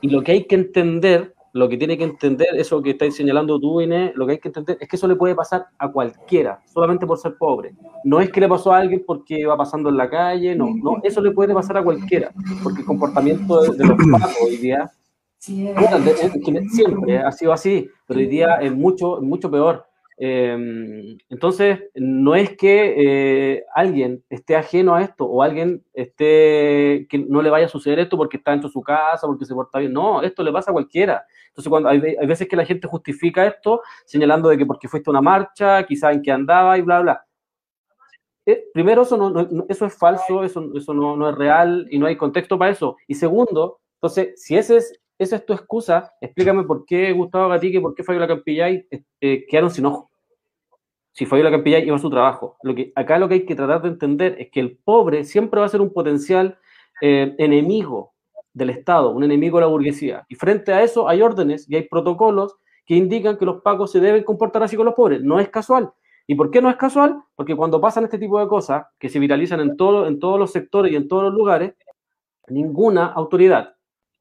Y 0.00 0.10
lo 0.10 0.22
que 0.22 0.32
hay 0.32 0.44
que 0.44 0.54
entender, 0.54 1.34
lo 1.52 1.68
que 1.68 1.76
tiene 1.76 1.96
que 1.96 2.04
entender, 2.04 2.48
eso 2.54 2.82
que 2.82 2.90
estáis 2.90 3.16
señalando 3.16 3.58
tú, 3.58 3.80
Inés, 3.80 4.12
lo 4.14 4.26
que 4.26 4.32
hay 4.32 4.38
que 4.38 4.48
entender 4.48 4.76
es 4.80 4.88
que 4.88 4.96
eso 4.96 5.08
le 5.08 5.16
puede 5.16 5.34
pasar 5.34 5.66
a 5.78 5.90
cualquiera, 5.90 6.60
solamente 6.66 7.06
por 7.06 7.18
ser 7.18 7.36
pobre. 7.36 7.74
No 8.04 8.20
es 8.20 8.30
que 8.30 8.40
le 8.40 8.48
pasó 8.48 8.72
a 8.72 8.78
alguien 8.78 9.02
porque 9.06 9.46
va 9.46 9.56
pasando 9.56 9.88
en 9.88 9.96
la 9.96 10.08
calle, 10.08 10.54
no, 10.54 10.68
no, 10.74 10.98
eso 11.02 11.20
le 11.20 11.30
puede 11.30 11.54
pasar 11.54 11.78
a 11.78 11.84
cualquiera, 11.84 12.32
porque 12.62 12.80
el 12.80 12.86
comportamiento 12.86 13.62
de, 13.62 13.76
de 13.76 13.84
los 13.84 13.96
pacos 14.12 14.36
hoy 14.42 14.56
día, 14.56 14.90
siempre 16.68 17.18
ha 17.18 17.32
sido 17.32 17.52
así, 17.52 17.88
pero 18.06 18.20
hoy 18.20 18.26
día 18.26 18.56
es 18.56 18.74
mucho, 18.74 19.20
mucho 19.22 19.50
peor. 19.50 19.86
Eh, 20.20 21.16
entonces, 21.28 21.78
no 21.94 22.34
es 22.34 22.56
que 22.56 22.94
eh, 23.54 23.64
alguien 23.74 24.24
esté 24.28 24.56
ajeno 24.56 24.96
a 24.96 25.02
esto 25.02 25.24
o 25.24 25.42
alguien 25.42 25.84
esté 25.94 27.06
que 27.08 27.24
no 27.28 27.40
le 27.40 27.50
vaya 27.50 27.66
a 27.66 27.68
suceder 27.68 28.00
esto 28.00 28.16
porque 28.16 28.36
está 28.36 28.50
dentro 28.50 28.68
de 28.68 28.72
su 28.72 28.82
casa, 28.82 29.26
porque 29.26 29.44
se 29.44 29.54
porta 29.54 29.78
bien. 29.78 29.92
No, 29.92 30.22
esto 30.22 30.42
le 30.42 30.52
pasa 30.52 30.70
a 30.70 30.74
cualquiera. 30.74 31.24
Entonces, 31.48 31.68
cuando 31.68 31.88
hay, 31.88 32.16
hay 32.20 32.26
veces 32.26 32.48
que 32.48 32.56
la 32.56 32.64
gente 32.64 32.86
justifica 32.86 33.46
esto 33.46 33.82
señalando 34.04 34.48
de 34.48 34.58
que 34.58 34.66
porque 34.66 34.88
fuiste 34.88 35.10
a 35.10 35.12
una 35.12 35.22
marcha, 35.22 35.84
quizás 35.84 36.14
en 36.14 36.22
que 36.22 36.30
andaba 36.30 36.78
y 36.78 36.82
bla, 36.82 37.00
bla. 37.00 37.24
Eh, 38.46 38.64
primero, 38.72 39.02
eso, 39.02 39.16
no, 39.16 39.66
eso 39.68 39.84
es 39.84 39.94
falso, 39.94 40.42
eso, 40.42 40.70
eso 40.74 40.94
no, 40.94 41.16
no 41.16 41.28
es 41.28 41.36
real 41.36 41.86
y 41.90 41.98
no 41.98 42.06
hay 42.06 42.16
contexto 42.16 42.58
para 42.58 42.70
eso. 42.70 42.96
Y 43.06 43.14
segundo, 43.14 43.80
entonces, 44.00 44.42
si 44.42 44.56
ese 44.56 44.78
es, 44.78 44.98
esa 45.18 45.36
es 45.36 45.44
tu 45.44 45.52
excusa, 45.52 46.14
explícame 46.20 46.62
por 46.62 46.86
qué 46.86 47.12
Gustavo 47.12 47.48
Gatique, 47.48 47.80
por 47.80 47.94
qué 47.94 48.04
Fabiola 48.04 48.28
Campillay 48.28 48.86
eh, 48.90 49.02
eh, 49.20 49.44
quedaron 49.46 49.70
sin 49.70 49.86
ojo. 49.86 50.10
Si 51.12 51.26
Fabiola 51.26 51.50
Campillay 51.50 51.84
iba 51.84 51.96
a 51.96 51.98
su 51.98 52.08
trabajo. 52.08 52.56
Lo 52.62 52.74
que, 52.74 52.92
acá 52.94 53.18
lo 53.18 53.28
que 53.28 53.34
hay 53.34 53.44
que 53.44 53.56
tratar 53.56 53.82
de 53.82 53.88
entender 53.88 54.36
es 54.38 54.50
que 54.50 54.60
el 54.60 54.78
pobre 54.78 55.24
siempre 55.24 55.60
va 55.60 55.66
a 55.66 55.68
ser 55.68 55.80
un 55.80 55.92
potencial 55.92 56.58
eh, 57.02 57.34
enemigo 57.38 58.14
del 58.58 58.70
Estado, 58.70 59.10
un 59.10 59.24
enemigo 59.24 59.58
de 59.58 59.62
la 59.62 59.68
burguesía. 59.68 60.26
Y 60.28 60.34
frente 60.34 60.72
a 60.72 60.82
eso 60.82 61.08
hay 61.08 61.22
órdenes 61.22 61.68
y 61.70 61.76
hay 61.76 61.88
protocolos 61.88 62.56
que 62.84 62.96
indican 62.96 63.38
que 63.38 63.46
los 63.46 63.62
pagos 63.62 63.92
se 63.92 64.00
deben 64.00 64.24
comportar 64.24 64.62
así 64.62 64.76
con 64.76 64.86
los 64.86 64.94
pobres. 64.94 65.22
No 65.22 65.40
es 65.40 65.48
casual. 65.48 65.92
¿Y 66.26 66.34
por 66.34 66.50
qué 66.50 66.60
no 66.60 66.68
es 66.68 66.76
casual? 66.76 67.22
Porque 67.36 67.56
cuando 67.56 67.80
pasan 67.80 68.04
este 68.04 68.18
tipo 68.18 68.38
de 68.38 68.48
cosas, 68.48 68.84
que 68.98 69.08
se 69.08 69.18
viralizan 69.18 69.60
en, 69.60 69.76
todo, 69.76 70.06
en 70.06 70.18
todos 70.18 70.38
los 70.38 70.52
sectores 70.52 70.92
y 70.92 70.96
en 70.96 71.08
todos 71.08 71.22
los 71.22 71.32
lugares, 71.32 71.72
ninguna 72.48 73.06
autoridad, 73.06 73.76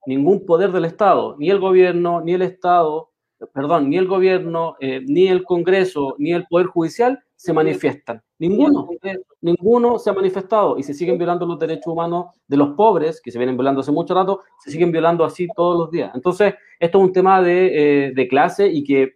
ningún 0.06 0.46
poder 0.46 0.72
del 0.72 0.86
Estado, 0.86 1.36
ni 1.38 1.50
el 1.50 1.60
gobierno, 1.60 2.22
ni 2.22 2.34
el 2.34 2.44
Estado, 2.44 3.10
perdón, 3.54 3.90
ni 3.90 3.98
el 3.98 4.08
gobierno, 4.08 4.76
eh, 4.80 5.02
ni 5.06 5.28
el 5.28 5.44
Congreso, 5.44 6.16
ni 6.18 6.32
el 6.32 6.46
Poder 6.48 6.68
Judicial 6.68 7.24
se 7.36 7.54
manifiestan. 7.54 8.22
Ninguno, 8.40 8.88
ninguno 9.42 9.98
se 9.98 10.10
ha 10.10 10.14
manifestado 10.14 10.78
y 10.78 10.84
se 10.84 10.94
siguen 10.94 11.18
violando 11.18 11.46
los 11.46 11.58
derechos 11.58 11.88
humanos 11.88 12.28
de 12.48 12.58
los 12.58 12.76
pobres, 12.76 13.20
que 13.20 13.32
se 13.32 13.40
vienen 13.40 13.58
violando 13.58 13.82
hace 13.82 13.92
mucho 13.92 14.14
rato, 14.14 14.42
se 14.64 14.70
siguen 14.70 14.92
violando 14.92 15.26
así 15.26 15.48
todos 15.56 15.78
los 15.78 15.92
días. 15.92 16.12
Entonces, 16.14 16.54
esto 16.80 17.00
es 17.00 17.04
un 17.04 17.14
tema 17.14 17.42
de, 17.42 18.08
eh, 18.08 18.12
de 18.14 18.28
clase 18.28 18.68
y 18.68 18.84
que 18.84 19.14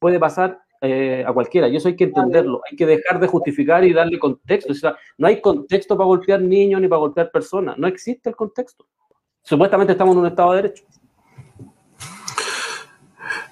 puede 0.00 0.18
pasar 0.18 0.58
eh, 0.82 1.24
a 1.26 1.32
cualquiera, 1.32 1.68
y 1.68 1.76
eso 1.76 1.88
hay 1.88 1.96
que 1.96 2.04
entenderlo, 2.04 2.60
hay 2.70 2.76
que 2.76 2.84
dejar 2.84 3.18
de 3.18 3.26
justificar 3.28 3.84
y 3.84 3.92
darle 3.92 4.18
contexto. 4.18 4.72
O 4.72 4.74
sea, 4.74 4.96
no 5.16 5.26
hay 5.26 5.40
contexto 5.40 5.96
para 5.96 6.06
golpear 6.06 6.42
niños 6.42 6.80
ni 6.80 6.88
para 6.88 7.00
golpear 7.00 7.30
personas, 7.30 7.78
no 7.78 7.86
existe 7.86 8.28
el 8.28 8.36
contexto. 8.36 8.86
Supuestamente 9.42 9.92
estamos 9.92 10.14
en 10.14 10.20
un 10.20 10.26
Estado 10.26 10.52
de 10.52 10.62
Derecho. 10.62 10.84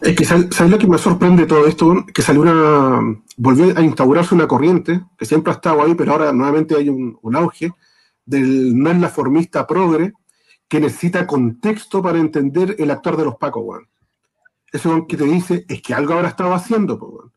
Es 0.04 0.14
que, 0.14 0.24
¿sabes 0.26 0.70
lo 0.70 0.78
que 0.78 0.86
me 0.86 0.98
sorprende 0.98 1.42
de 1.42 1.48
todo 1.48 1.66
esto? 1.66 2.04
Que 2.12 2.20
salió 2.20 2.42
una. 2.42 3.00
volvió 3.38 3.74
a 3.74 3.80
instaurarse 3.80 4.34
una 4.34 4.46
corriente 4.46 5.02
que 5.16 5.24
siempre 5.24 5.50
ha 5.50 5.56
estado 5.56 5.82
ahí, 5.82 5.94
pero 5.94 6.12
ahora 6.12 6.30
nuevamente 6.30 6.76
hay 6.76 6.90
un, 6.90 7.18
auge 7.34 7.72
del 8.26 8.78
no 8.78 8.90
es 8.90 9.00
la 9.00 9.08
formista 9.08 9.66
progre 9.66 10.12
que 10.68 10.78
necesita 10.78 11.26
contexto 11.26 12.02
para 12.02 12.18
entender 12.18 12.76
el 12.78 12.90
actor 12.90 13.16
de 13.16 13.24
los 13.24 13.36
Pacos, 13.36 13.62
weón. 13.64 13.88
Weón 14.84 15.06
que 15.06 15.16
te 15.16 15.24
dice 15.24 15.64
es 15.68 15.80
que 15.80 15.94
algo 15.94 16.12
habrá 16.12 16.28
estado 16.28 16.52
haciendo, 16.52 16.96
weón. 16.96 17.32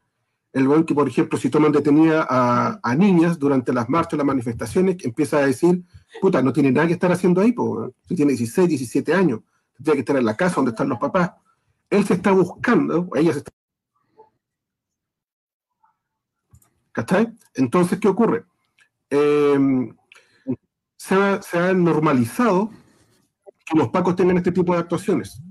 El 0.52 0.68
weón 0.68 0.84
que, 0.84 0.94
por 0.94 1.08
ejemplo, 1.08 1.40
si 1.40 1.50
toman 1.50 1.72
detenida 1.72 2.28
a, 2.30 2.96
niñas 2.96 3.40
durante 3.40 3.72
las 3.72 3.88
marchas, 3.88 4.18
las 4.18 4.28
manifestaciones, 4.28 4.98
empieza 5.06 5.38
a 5.38 5.46
decir, 5.46 5.84
puta, 6.20 6.42
no 6.42 6.52
tiene 6.52 6.72
nada 6.72 6.88
que 6.88 6.94
estar 6.94 7.12
haciendo 7.14 7.40
ahí, 7.40 7.54
weón. 7.56 7.94
Si 8.10 8.14
tiene 8.14 8.32
16, 8.32 8.68
17 8.68 9.14
años, 9.14 9.40
tiene 9.82 9.94
que 9.94 10.00
estar 10.02 10.18
en 10.18 10.26
la 10.26 10.36
casa 10.36 10.56
donde 10.56 10.72
están 10.72 10.90
los 10.90 11.00
papás 11.00 11.32
él 11.90 12.06
se 12.06 12.16
está 12.16 12.32
buscando, 12.32 13.10
ella 13.16 13.34
se 13.34 13.40
está. 13.40 13.52
¿Cachai? 16.92 17.34
Entonces, 17.54 18.00
¿qué 18.00 18.08
ocurre? 18.08 18.46
Se, 20.98 21.16
ha, 21.16 21.42
se 21.42 21.58
ha 21.60 21.74
normalizado 21.74 22.72
que 23.66 23.78
los 23.78 23.90
pacos 23.90 24.16
tengan 24.16 24.38
este 24.38 24.52
tipo 24.52 24.74
de 24.74 24.80
actuaciones. 24.80 25.42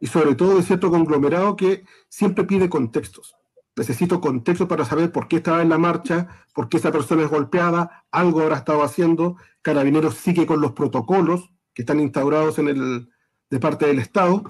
Y 0.00 0.06
sobre 0.06 0.34
todo 0.34 0.56
de 0.56 0.62
cierto 0.62 0.90
conglomerado 0.90 1.56
que 1.56 1.84
siempre 2.08 2.44
pide 2.44 2.68
contextos. 2.68 3.34
Necesito 3.76 4.20
contexto 4.22 4.66
para 4.66 4.86
saber 4.86 5.12
por 5.12 5.28
qué 5.28 5.36
estaba 5.36 5.60
en 5.60 5.68
la 5.68 5.76
marcha, 5.76 6.28
por 6.54 6.68
qué 6.68 6.78
esa 6.78 6.90
persona 6.90 7.24
es 7.24 7.30
golpeada, 7.30 8.06
algo 8.10 8.40
habrá 8.40 8.56
estado 8.56 8.82
haciendo. 8.82 9.36
Carabineros 9.60 10.14
sigue 10.14 10.46
con 10.46 10.62
los 10.62 10.72
protocolos 10.72 11.50
que 11.74 11.82
están 11.82 12.00
instaurados 12.00 12.58
en 12.58 12.68
el, 12.68 13.10
de 13.50 13.60
parte 13.60 13.86
del 13.86 13.98
Estado 13.98 14.42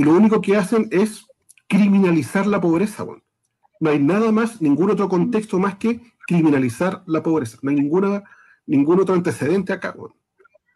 y 0.00 0.04
lo 0.04 0.14
único 0.14 0.40
que 0.40 0.56
hacen 0.56 0.88
es 0.92 1.26
criminalizar 1.68 2.46
la 2.46 2.58
pobreza. 2.58 3.04
weón. 3.04 3.22
No 3.80 3.90
hay 3.90 3.98
nada 3.98 4.32
más, 4.32 4.62
ningún 4.62 4.90
otro 4.90 5.10
contexto 5.10 5.58
más 5.58 5.76
que 5.76 6.00
criminalizar 6.26 7.02
la 7.04 7.22
pobreza. 7.22 7.58
No 7.60 7.68
hay 7.68 7.76
ninguna, 7.76 8.22
ningún 8.64 8.98
otro 8.98 9.14
antecedente 9.14 9.74
acá. 9.74 9.92
weón. 9.94 10.14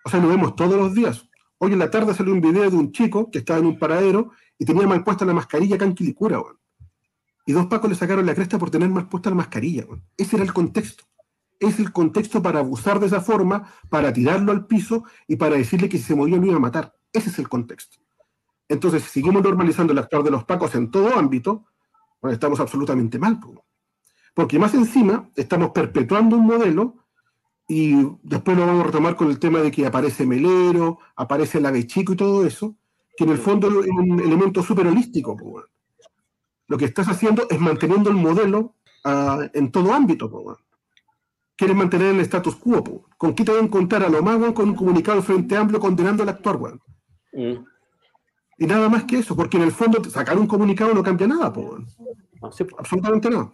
O 0.04 0.10
sea, 0.10 0.20
lo 0.20 0.28
vemos 0.28 0.54
todos 0.56 0.76
los 0.76 0.94
días. 0.94 1.26
Hoy 1.56 1.72
en 1.72 1.78
la 1.78 1.90
tarde 1.90 2.12
salió 2.12 2.34
un 2.34 2.42
video 2.42 2.68
de 2.68 2.76
un 2.76 2.92
chico 2.92 3.30
que 3.30 3.38
estaba 3.38 3.60
en 3.60 3.64
un 3.64 3.78
paradero 3.78 4.32
y 4.58 4.66
tenía 4.66 4.86
mal 4.86 5.02
puesta 5.02 5.24
la 5.24 5.32
mascarilla 5.32 5.76
acá 5.76 5.86
en 5.86 5.96
weón. 6.18 6.58
Y 7.46 7.52
dos 7.52 7.64
pacos 7.64 7.88
le 7.88 7.96
sacaron 7.96 8.26
la 8.26 8.34
cresta 8.34 8.58
por 8.58 8.70
tener 8.70 8.90
mal 8.90 9.08
puesta 9.08 9.30
la 9.30 9.36
mascarilla. 9.36 9.86
Ese 10.18 10.36
era 10.36 10.44
el 10.44 10.52
contexto. 10.52 11.04
Es 11.60 11.78
el 11.78 11.92
contexto 11.92 12.42
para 12.42 12.58
abusar 12.58 13.00
de 13.00 13.06
esa 13.06 13.22
forma, 13.22 13.72
para 13.88 14.12
tirarlo 14.12 14.52
al 14.52 14.66
piso 14.66 15.04
y 15.26 15.36
para 15.36 15.56
decirle 15.56 15.88
que 15.88 15.96
si 15.96 16.04
se 16.04 16.14
moría 16.14 16.36
lo 16.36 16.44
iba 16.44 16.56
a 16.56 16.60
matar. 16.60 16.94
Ese 17.10 17.30
es 17.30 17.38
el 17.38 17.48
contexto. 17.48 18.03
Entonces, 18.68 19.02
si 19.02 19.20
seguimos 19.20 19.42
normalizando 19.42 19.92
el 19.92 19.98
actuar 19.98 20.22
de 20.22 20.30
los 20.30 20.44
pacos 20.44 20.74
en 20.74 20.90
todo 20.90 21.16
ámbito, 21.16 21.66
estamos 22.22 22.60
absolutamente 22.60 23.18
mal. 23.18 23.38
po. 23.40 23.64
Porque 24.34 24.58
más 24.58 24.74
encima, 24.74 25.30
estamos 25.36 25.70
perpetuando 25.70 26.36
un 26.36 26.46
modelo 26.46 26.96
y 27.68 27.94
después 28.22 28.56
lo 28.56 28.66
vamos 28.66 28.82
a 28.82 28.86
retomar 28.86 29.16
con 29.16 29.30
el 29.30 29.38
tema 29.38 29.60
de 29.60 29.70
que 29.70 29.86
aparece 29.86 30.26
Melero, 30.26 30.98
aparece 31.16 31.58
el 31.58 31.66
ave 31.66 31.86
chico 31.86 32.12
y 32.12 32.16
todo 32.16 32.44
eso, 32.44 32.76
que 33.16 33.24
en 33.24 33.30
el 33.30 33.38
fondo 33.38 33.68
es 33.68 33.88
un 33.88 34.20
elemento 34.20 34.62
súper 34.62 34.86
holístico. 34.86 35.36
Lo 36.66 36.78
que 36.78 36.86
estás 36.86 37.08
haciendo 37.08 37.46
es 37.48 37.60
manteniendo 37.60 38.10
el 38.10 38.16
modelo 38.16 38.74
ah, 39.04 39.46
en 39.52 39.70
todo 39.70 39.92
ámbito. 39.92 40.26
weón. 40.26 40.58
Quieres 41.56 41.76
mantener 41.76 42.14
el 42.14 42.20
status 42.20 42.56
quo. 42.56 43.06
¿Con 43.16 43.34
qué 43.34 43.44
te 43.44 43.52
van 43.52 43.60
a 43.60 43.64
encontrar 43.64 44.02
a 44.02 44.08
lo 44.08 44.22
más 44.22 44.52
con 44.52 44.70
un 44.70 44.74
comunicado 44.74 45.22
Frente 45.22 45.56
Amplio 45.56 45.78
condenando 45.78 46.24
al 46.24 46.30
actuar? 46.30 46.58
Mm. 47.32 47.64
Y 48.58 48.66
nada 48.66 48.88
más 48.88 49.04
que 49.04 49.18
eso, 49.18 49.34
porque 49.34 49.56
en 49.56 49.64
el 49.64 49.72
fondo 49.72 50.02
sacar 50.04 50.38
un 50.38 50.46
comunicado 50.46 50.94
no 50.94 51.02
cambia 51.02 51.26
nada, 51.26 51.52
po, 51.52 51.60
weón. 51.62 51.86
No, 52.40 52.52
sí, 52.52 52.64
po. 52.64 52.78
absolutamente 52.78 53.30
nada. 53.30 53.52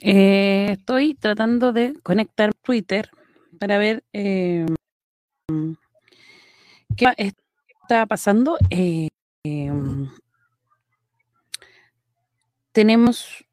Eh, 0.00 0.72
estoy 0.72 1.14
tratando 1.14 1.72
de 1.72 1.94
conectar 2.02 2.52
Twitter 2.54 3.08
para 3.58 3.78
ver 3.78 4.04
eh, 4.12 4.66
qué 6.96 7.12
está 7.82 8.06
pasando. 8.06 8.58
Eh, 8.70 9.08
em, 9.44 10.10
tenemos. 12.72 13.44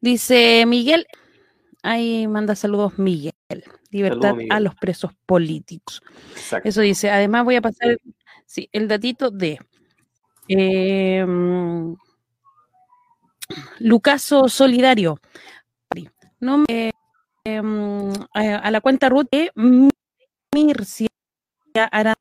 Dice 0.00 0.64
Miguel, 0.66 1.06
ahí 1.82 2.28
manda 2.28 2.54
saludos 2.54 2.98
Miguel. 2.98 3.32
Libertad 3.90 4.34
Miguel. 4.34 4.52
a 4.52 4.60
los 4.60 4.74
presos 4.74 5.12
políticos. 5.26 6.02
Exacto. 6.32 6.68
Eso 6.68 6.80
dice. 6.82 7.10
Además 7.10 7.44
voy 7.44 7.56
a 7.56 7.62
pasar 7.62 7.98
sí, 8.46 8.68
el 8.72 8.86
datito 8.86 9.30
de 9.30 9.58
em, 10.48 11.96
Lucaso 13.78 14.48
Solidario. 14.48 15.20
No 16.40 16.58
me- 16.58 16.92
em, 17.44 18.12
a, 18.34 18.70
la 18.70 18.80
cuenta 18.80 19.08
RUT 19.08 19.28
de 19.30 19.50
Mircia 20.52 21.08
Aranda 21.74 22.14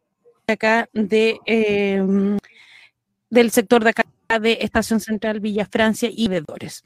acá 0.47 0.89
de 0.93 1.39
eh, 1.45 2.37
del 3.29 3.51
sector 3.51 3.83
de 3.83 3.89
acá 3.91 4.03
de 4.39 4.57
Estación 4.61 4.99
Central 4.99 5.39
Villa 5.39 5.65
Francia 5.65 6.09
y 6.11 6.27
Vedores. 6.27 6.83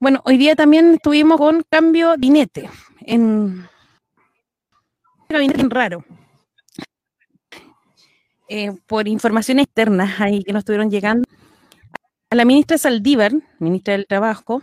Bueno, 0.00 0.22
hoy 0.24 0.36
día 0.36 0.54
también 0.54 0.94
estuvimos 0.94 1.38
con 1.38 1.64
cambio 1.68 2.16
de 2.16 2.48
gabinete 5.28 5.60
en 5.60 5.70
raro. 5.70 6.04
Eh, 8.48 8.72
por 8.86 9.08
informaciones 9.08 9.64
externas 9.66 10.20
ahí 10.20 10.42
que 10.42 10.52
nos 10.52 10.60
estuvieron 10.60 10.90
llegando, 10.90 11.24
a 12.30 12.34
la 12.34 12.44
ministra 12.44 12.78
Saldívar, 12.78 13.32
ministra 13.58 13.92
del 13.92 14.06
Trabajo, 14.06 14.62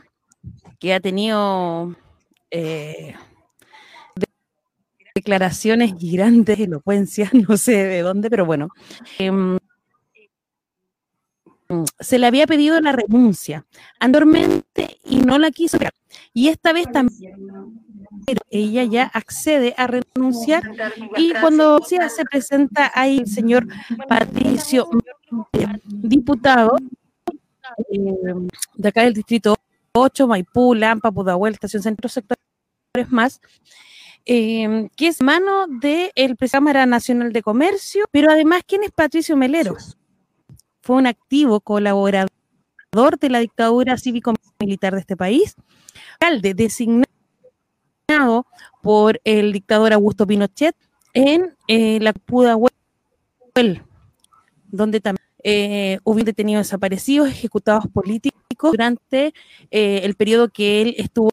que 0.80 0.94
ha 0.94 1.00
tenido 1.00 1.96
eh, 2.52 3.16
de- 4.16 4.28
declaraciones 5.14 5.94
y 6.00 6.16
grandes 6.18 6.60
elocuencias, 6.60 7.32
no 7.50 7.58
sé 7.58 7.74
de 7.86 8.02
dónde, 8.02 8.30
pero 8.30 8.46
bueno, 8.46 8.70
em, 9.20 9.58
se 12.00 12.20
le 12.20 12.28
había 12.28 12.46
pedido 12.48 12.80
la 12.80 12.92
renuncia 12.92 13.66
anteriormente 14.00 14.98
y 15.04 15.18
no 15.18 15.38
la 15.40 15.52
quiso. 15.52 15.78
Y 16.34 16.50
esta 16.50 16.74
vez 16.74 16.92
también 16.92 17.36
ella 18.50 18.84
ya 18.84 19.04
accede 19.04 19.74
a 19.78 19.88
renunciar 19.88 20.64
y 21.18 21.34
cuando 21.34 21.80
se, 21.80 21.98
se 22.10 22.26
presenta 22.26 22.92
ahí 22.94 23.20
el 23.20 23.28
señor 23.28 23.68
Patricio 24.08 24.90
diputado 25.86 26.76
eh, 27.90 28.48
de 28.76 28.88
acá 28.88 29.04
del 29.04 29.14
distrito 29.14 29.56
8, 29.94 30.28
Maipú, 30.28 30.76
Lampa, 30.76 31.12
Pudahuel, 31.12 31.54
Estación 31.54 31.84
Centro, 31.84 32.10
sectores 32.10 32.38
más, 33.10 33.42
eh, 34.26 34.90
que 34.96 35.08
es 35.08 35.22
mano 35.22 35.68
del 35.68 36.12
de 36.16 36.50
Cámara 36.52 36.86
Nacional 36.86 37.32
de 37.32 37.42
Comercio, 37.42 38.06
pero 38.12 38.32
además, 38.32 38.62
¿quién 38.68 38.84
es 38.84 38.92
Patricio 38.92 39.38
Melero? 39.38 39.76
Fue 40.82 40.98
un 40.98 41.08
activo 41.08 41.62
colaborador 41.62 42.30
de 43.20 43.30
la 43.30 43.40
dictadura 43.40 43.98
cívico-militar 43.98 44.94
de 44.94 45.00
este 45.00 45.18
país, 45.18 45.56
alcalde 46.20 46.54
designado 46.54 47.15
por 48.82 49.20
el 49.24 49.52
dictador 49.52 49.94
Augusto 49.94 50.28
Pinochet 50.28 50.76
en 51.14 51.56
eh, 51.68 52.00
la 52.02 52.14
Pudahuel, 52.14 52.72
donde 54.68 55.00
también 55.00 55.26
eh, 55.44 56.00
hubo 56.04 56.24
detenidos 56.24 56.68
desaparecidos, 56.68 57.30
ejecutados 57.30 57.86
políticos 57.88 58.72
durante 58.72 59.34
eh, 59.72 60.02
el 60.04 60.16
periodo 60.16 60.50
que 60.50 60.82
él 60.82 60.96
estuvo 60.98 61.32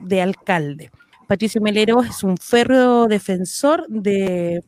de 0.00 0.22
alcalde. 0.22 0.90
Patricio 1.26 1.60
Melero 1.60 2.02
es 2.02 2.22
un 2.22 2.36
férreo 2.36 3.06
defensor 3.06 3.86
de, 3.88 4.64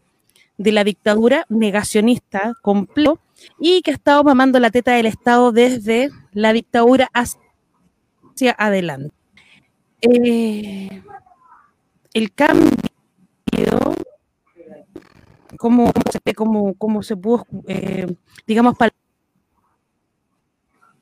la 0.59 0.85
dictadura 0.85 1.47
negacionista 1.49 2.53
completo 2.63 3.19
y 3.59 3.81
que 3.83 3.93
ha 3.93 3.95
estado 3.95 4.23
mamando 4.25 4.61
la 4.61 4.71
teta 4.71 4.93
del 4.93 5.07
Estado 5.07 5.53
desde 5.53 6.11
la 6.33 6.53
dictadura 6.53 7.11
hacia 7.15 8.55
adelante. 8.59 9.15
Eh, 10.03 11.03
el 12.15 12.33
cambio, 12.33 12.71
se, 16.11 16.35
cómo, 16.35 16.75
cómo 16.75 17.03
se 17.03 17.17
pudo, 17.17 17.47
eh, 17.67 18.07
digamos, 18.47 18.77
para 18.77 18.93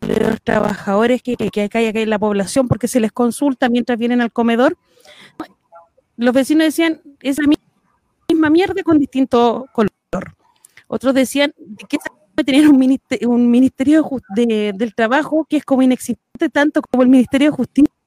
los 0.01 0.43
trabajadores 0.43 1.23
que, 1.23 1.37
que, 1.37 1.61
hay 1.73 1.87
acá 1.87 2.01
en 2.01 2.11
la 2.11 2.19
población, 2.19 2.69
porque 2.69 2.89
se 2.89 3.01
les 3.01 3.13
consulta 3.13 3.69
mientras 3.69 3.99
vienen 3.99 4.21
al 4.21 4.33
comedor. 4.33 4.77
Los 6.17 6.35
vecinos 6.35 6.65
decían, 6.65 7.01
es 7.21 7.39
la 7.39 7.49
misma 8.29 8.51
mierda 8.51 8.83
con 8.83 8.99
distinto 8.99 9.67
color. 9.73 9.93
Otros 10.89 11.15
decían, 11.15 11.55
¿qué 11.89 11.99
sabe 11.99 12.45
tener 12.45 12.69
un 12.69 12.79
ministerio, 12.79 13.31
un 13.31 13.51
ministerio 13.51 14.09
de, 14.35 14.73
del 14.75 14.95
trabajo 14.95 15.47
que 15.49 15.59
es 15.59 15.65
como 15.65 15.83
inexistente 15.83 16.49
tanto 16.49 16.81
como 16.83 17.03
el 17.03 17.09
Ministerio 17.09 17.51
de 17.51 17.57
Justicia? 17.57 17.98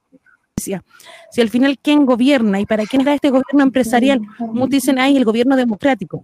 Si 1.32 1.42
al 1.42 1.50
final, 1.50 1.78
¿quién 1.82 2.06
gobierna 2.06 2.60
y 2.60 2.66
para 2.66 2.86
quién 2.86 3.02
era 3.02 3.14
este 3.14 3.30
gobierno 3.30 3.64
empresarial? 3.64 4.22
Muchos 4.40 4.70
dicen, 4.70 5.00
ay, 5.00 5.18
el 5.18 5.26
gobierno 5.26 5.56
democrático. 5.56 6.24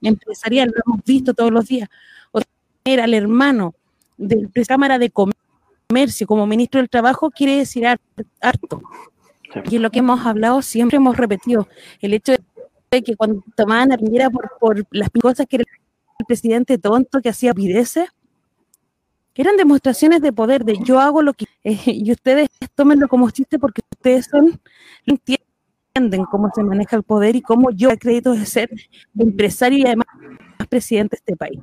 Empresarial, 0.00 0.72
lo 0.74 0.82
hemos 0.86 1.04
visto 1.04 1.34
todos 1.34 1.50
los 1.50 1.66
días. 1.66 1.88
O 2.32 2.40
era 2.84 3.04
el 3.04 3.14
hermano 3.14 3.74
de 4.16 4.48
la 4.54 4.64
Cámara 4.64 4.98
de 4.98 5.10
Comercio 5.10 6.26
como 6.26 6.46
ministro 6.46 6.80
del 6.80 6.90
Trabajo, 6.90 7.30
quiere 7.30 7.56
decir 7.56 7.86
harto. 7.86 8.82
Y 9.70 9.76
es 9.76 9.80
lo 9.80 9.90
que 9.90 10.00
hemos 10.00 10.24
hablado, 10.26 10.62
siempre 10.62 10.96
hemos 10.96 11.16
repetido. 11.16 11.68
El 12.00 12.14
hecho 12.14 12.32
de 12.90 13.02
que 13.02 13.16
cuando 13.16 13.42
tomaban 13.56 13.92
a 13.92 13.98
por, 14.30 14.50
por 14.58 14.86
las 14.90 15.10
cosas 15.10 15.46
que 15.48 15.56
era 15.56 15.64
el 16.18 16.26
presidente 16.26 16.78
tonto 16.78 17.20
que 17.20 17.28
hacía 17.28 17.54
pideces, 17.54 18.08
que 19.34 19.42
eran 19.42 19.56
demostraciones 19.56 20.22
de 20.22 20.32
poder, 20.32 20.64
de 20.64 20.78
yo 20.84 21.00
hago 21.00 21.20
lo 21.20 21.34
que... 21.34 21.46
Eh, 21.64 21.78
y 21.86 22.12
ustedes 22.12 22.48
tómenlo 22.74 23.08
como 23.08 23.30
chiste 23.30 23.58
porque 23.58 23.82
ustedes 23.92 24.26
son, 24.30 24.60
entienden 25.04 26.24
cómo 26.30 26.50
se 26.54 26.62
maneja 26.62 26.96
el 26.96 27.02
poder 27.02 27.36
y 27.36 27.42
cómo 27.42 27.70
yo 27.70 27.90
acredito 27.90 28.32
de 28.32 28.46
ser 28.46 28.70
empresario 29.18 29.78
y 29.78 29.86
además 29.86 30.06
presidente 30.68 31.16
de 31.16 31.18
este 31.18 31.36
país. 31.36 31.60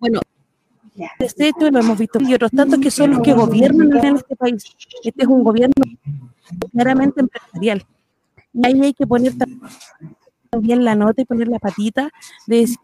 Bueno, 0.00 0.20
este 1.18 1.48
hecho 1.48 1.70
lo 1.70 1.80
hemos 1.80 1.98
visto 1.98 2.18
y 2.20 2.34
otros 2.34 2.50
tantos 2.50 2.78
que 2.80 2.90
son 2.90 3.10
los 3.12 3.20
que 3.20 3.32
gobiernan 3.32 3.92
en 4.04 4.16
este 4.16 4.36
país. 4.36 4.64
Este 5.02 5.22
es 5.22 5.28
un 5.28 5.42
gobierno 5.42 5.74
claramente 6.72 7.20
empresarial. 7.20 7.84
Y 8.52 8.66
ahí 8.66 8.80
hay 8.82 8.94
que 8.94 9.06
poner 9.06 9.32
también 10.50 10.84
la 10.84 10.94
nota 10.94 11.22
y 11.22 11.24
poner 11.24 11.48
la 11.48 11.58
patita 11.58 12.10
de 12.46 12.56
decir, 12.60 12.78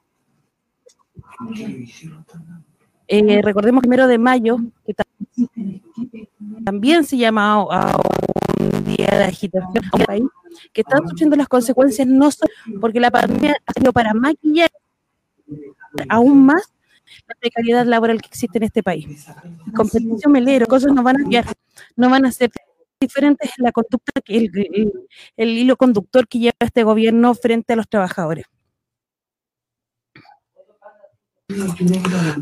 eh, 3.10 3.42
recordemos 3.42 3.80
primero 3.80 4.06
de 4.06 4.18
mayo, 4.18 4.58
que 4.86 4.94
también 6.64 7.04
se 7.04 7.16
llama 7.16 7.54
a, 7.54 7.90
a 7.90 8.00
un 8.60 8.84
día 8.84 9.08
de 9.10 9.24
agitación 9.24 9.84
en 9.92 10.00
el 10.00 10.06
país, 10.06 10.24
que 10.72 10.82
están 10.82 11.08
sufriendo 11.08 11.36
las 11.36 11.48
consecuencias 11.48 12.06
no 12.06 12.30
solo 12.30 12.52
porque 12.80 13.00
la 13.00 13.10
pandemia 13.10 13.56
ha 13.66 13.72
sido 13.72 13.92
para 13.92 14.14
maquillar 14.14 14.70
aún 16.08 16.46
más 16.46 16.62
la 17.26 17.34
precariedad 17.34 17.84
laboral 17.84 18.20
que 18.20 18.28
existe 18.28 18.58
en 18.58 18.64
este 18.64 18.82
país. 18.82 19.26
Competición 19.74 20.30
melero, 20.30 20.66
cosas 20.66 20.92
no 20.92 21.02
van 21.02 21.16
a 21.16 21.20
cambiar, 21.20 21.46
no 21.96 22.10
van 22.10 22.26
a 22.26 22.30
ser 22.30 22.50
diferentes 23.00 23.50
en 23.58 23.64
la 23.64 23.72
conducta, 23.72 24.20
el, 24.26 24.92
el 25.36 25.48
hilo 25.48 25.76
conductor 25.76 26.28
que 26.28 26.38
lleva 26.38 26.54
este 26.60 26.84
gobierno 26.84 27.34
frente 27.34 27.72
a 27.72 27.76
los 27.76 27.88
trabajadores. 27.88 28.46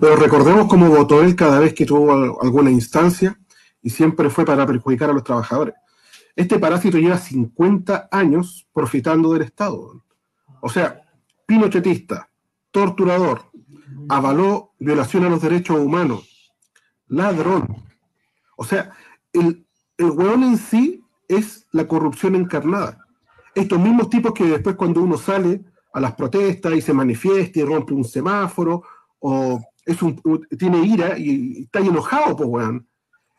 Pero 0.01 0.17
recordemos 0.17 0.69
cómo 0.69 0.89
votó 0.89 1.23
él 1.23 1.35
cada 1.37 1.59
vez 1.59 1.75
que 1.75 1.87
tuvo 1.87 2.41
alguna 2.41 2.71
instancia 2.71 3.39
y 3.83 3.91
siempre 3.91 4.31
fue 4.31 4.45
para 4.45 4.67
perjudicar 4.67 5.11
a 5.11 5.13
los 5.13 5.25
trabajadores. 5.25 5.75
Este 6.35 6.59
parásito 6.59 6.99
lleva 6.99 7.19
50 7.19 8.09
años 8.11 8.69
profitando 8.73 9.33
del 9.33 9.43
Estado. 9.43 10.05
O 10.61 10.69
sea, 10.69 11.03
pinochetista, 11.47 12.29
torturador, 12.71 13.51
avaló 14.09 14.75
violación 14.79 15.25
a 15.25 15.31
los 15.31 15.43
derechos 15.43 15.79
humanos, 15.79 16.53
ladrón. 17.09 17.85
O 18.57 18.65
sea, 18.65 18.93
el, 19.33 19.67
el 19.97 20.11
hueón 20.11 20.43
en 20.45 20.59
sí 20.59 21.05
es 21.27 21.67
la 21.73 21.87
corrupción 21.87 22.35
encarnada. 22.35 23.05
Estos 23.55 23.79
mismos 23.79 24.09
tipos 24.09 24.33
que 24.33 24.45
después 24.45 24.77
cuando 24.77 25.03
uno 25.03 25.17
sale 25.19 25.65
a 25.93 26.01
las 26.01 26.15
protestas 26.15 26.75
y 26.75 26.81
se 26.81 26.93
manifiesta 26.93 27.59
y 27.59 27.65
rompe 27.65 27.95
un 27.95 28.05
semáforo 28.05 28.83
o 29.21 29.61
tiene 30.59 30.85
ira 30.85 31.19
y, 31.19 31.63
está 31.63 31.81
enojado, 31.81 32.37
pues 32.37 32.49
weón. 32.49 32.87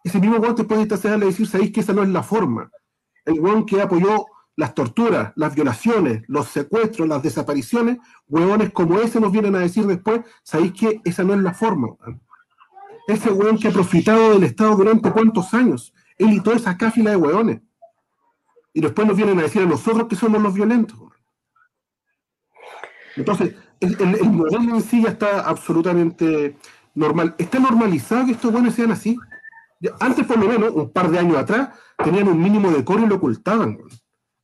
Ese 0.03 0.19
mismo 0.19 0.37
weón 0.37 0.55
te 0.55 0.63
puede 0.63 0.83
estar 0.83 1.19
decir, 1.19 1.47
sabéis 1.47 1.71
que 1.71 1.81
esa 1.81 1.93
no 1.93 2.03
es 2.03 2.09
la 2.09 2.23
forma. 2.23 2.71
El 3.25 3.39
weón 3.39 3.65
que 3.65 3.81
apoyó 3.81 4.25
las 4.55 4.73
torturas, 4.73 5.31
las 5.35 5.55
violaciones, 5.55 6.23
los 6.27 6.47
secuestros, 6.47 7.07
las 7.07 7.23
desapariciones, 7.23 7.97
huevones 8.27 8.71
como 8.71 8.99
ese 8.99 9.19
nos 9.21 9.31
vienen 9.31 9.55
a 9.55 9.59
decir 9.59 9.85
después, 9.85 10.21
sabéis 10.43 10.73
que 10.73 11.01
esa 11.05 11.23
no 11.23 11.33
es 11.33 11.39
la 11.39 11.53
forma. 11.53 11.95
Ese 13.07 13.31
weón 13.31 13.57
que 13.57 13.69
ha 13.69 13.71
profitado 13.71 14.31
del 14.31 14.43
Estado 14.43 14.75
durante 14.75 15.11
cuántos 15.11 15.53
años, 15.53 15.93
él 16.17 16.33
y 16.33 16.41
toda 16.41 16.57
esa 16.57 16.77
cáfila 16.77 17.11
de 17.11 17.15
hueones. 17.15 17.61
Y 18.73 18.81
después 18.81 19.07
nos 19.07 19.15
vienen 19.15 19.39
a 19.39 19.43
decir 19.43 19.61
a 19.61 19.65
nosotros 19.65 20.07
que 20.07 20.15
somos 20.15 20.41
los 20.41 20.53
violentos. 20.53 20.99
Entonces, 23.15 23.55
el, 23.79 23.97
el, 23.99 24.15
el 24.15 24.29
modelo 24.29 24.75
en 24.75 24.81
sí 24.81 25.03
ya 25.03 25.09
está 25.09 25.41
absolutamente 25.41 26.55
normal. 26.95 27.35
Está 27.37 27.59
normalizado 27.59 28.25
que 28.25 28.33
estos 28.33 28.51
buenos 28.51 28.73
sean 28.73 28.91
así. 28.91 29.17
Antes, 29.99 30.25
por 30.25 30.37
lo 30.37 30.47
menos, 30.47 30.73
un 30.73 30.91
par 30.91 31.09
de 31.09 31.19
años 31.19 31.37
atrás, 31.37 31.69
tenían 32.03 32.27
un 32.27 32.41
mínimo 32.41 32.69
de 32.71 32.83
coro 32.83 33.03
y 33.03 33.07
lo 33.07 33.15
ocultaban. 33.15 33.77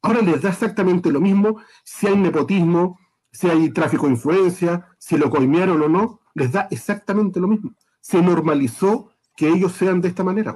Ahora 0.02 0.22
les 0.22 0.42
da 0.42 0.50
exactamente 0.50 1.12
lo 1.12 1.20
mismo 1.20 1.62
si 1.84 2.08
hay 2.08 2.16
nepotismo, 2.16 3.00
si 3.32 3.50
hay 3.50 3.70
tráfico 3.72 4.06
de 4.06 4.14
influencia, 4.14 4.88
si 4.98 5.18
lo 5.18 5.30
coimearon 5.30 5.82
o 5.82 5.90
no, 5.90 6.22
les 6.36 6.52
da 6.52 6.68
exactamente 6.72 7.40
lo 7.40 7.48
mismo. 7.48 7.74
Se 8.00 8.22
normalizó 8.22 9.12
que 9.36 9.50
ellos 9.50 9.74
sean 9.74 10.00
de 10.00 10.08
esta 10.10 10.24
manera. 10.24 10.56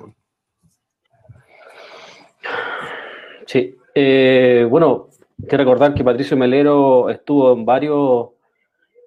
Sí. 3.47 3.75
Eh, 3.95 4.67
bueno, 4.69 5.09
hay 5.41 5.47
que 5.47 5.57
recordar 5.57 5.93
que 5.93 6.03
Patricio 6.03 6.37
Melero 6.37 7.09
estuvo 7.09 7.51
en 7.51 7.65
varios 7.65 8.29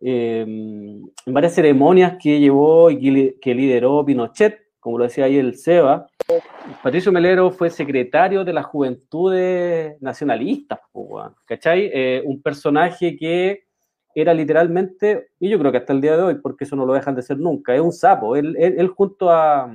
eh, 0.04 0.40
en 0.42 1.32
varias 1.34 1.54
ceremonias 1.54 2.16
que 2.20 2.38
llevó 2.40 2.90
y 2.90 2.98
que, 2.98 3.10
li- 3.10 3.36
que 3.40 3.54
lideró 3.54 4.04
Pinochet, 4.04 4.58
como 4.80 4.98
lo 4.98 5.04
decía 5.04 5.26
ahí 5.26 5.38
el 5.38 5.54
SEBA. 5.56 6.06
Patricio 6.82 7.12
Melero 7.12 7.50
fue 7.50 7.70
secretario 7.70 8.44
de 8.44 8.52
las 8.52 8.66
Juventudes 8.66 10.00
Nacionalistas, 10.00 10.80
¿cachai? 11.46 11.90
Eh, 11.92 12.22
un 12.24 12.40
personaje 12.42 13.16
que 13.16 13.64
era 14.14 14.34
literalmente, 14.34 15.28
y 15.40 15.48
yo 15.48 15.58
creo 15.58 15.72
que 15.72 15.78
hasta 15.78 15.92
el 15.92 16.00
día 16.00 16.16
de 16.16 16.22
hoy, 16.22 16.34
porque 16.36 16.64
eso 16.64 16.76
no 16.76 16.84
lo 16.84 16.92
dejan 16.94 17.14
de 17.14 17.22
ser 17.22 17.38
nunca, 17.38 17.74
es 17.74 17.80
un 17.80 17.92
sapo. 17.92 18.36
Él, 18.36 18.56
él- 18.58 18.74
él 18.78 18.88
junto 18.88 19.30
a, 19.30 19.74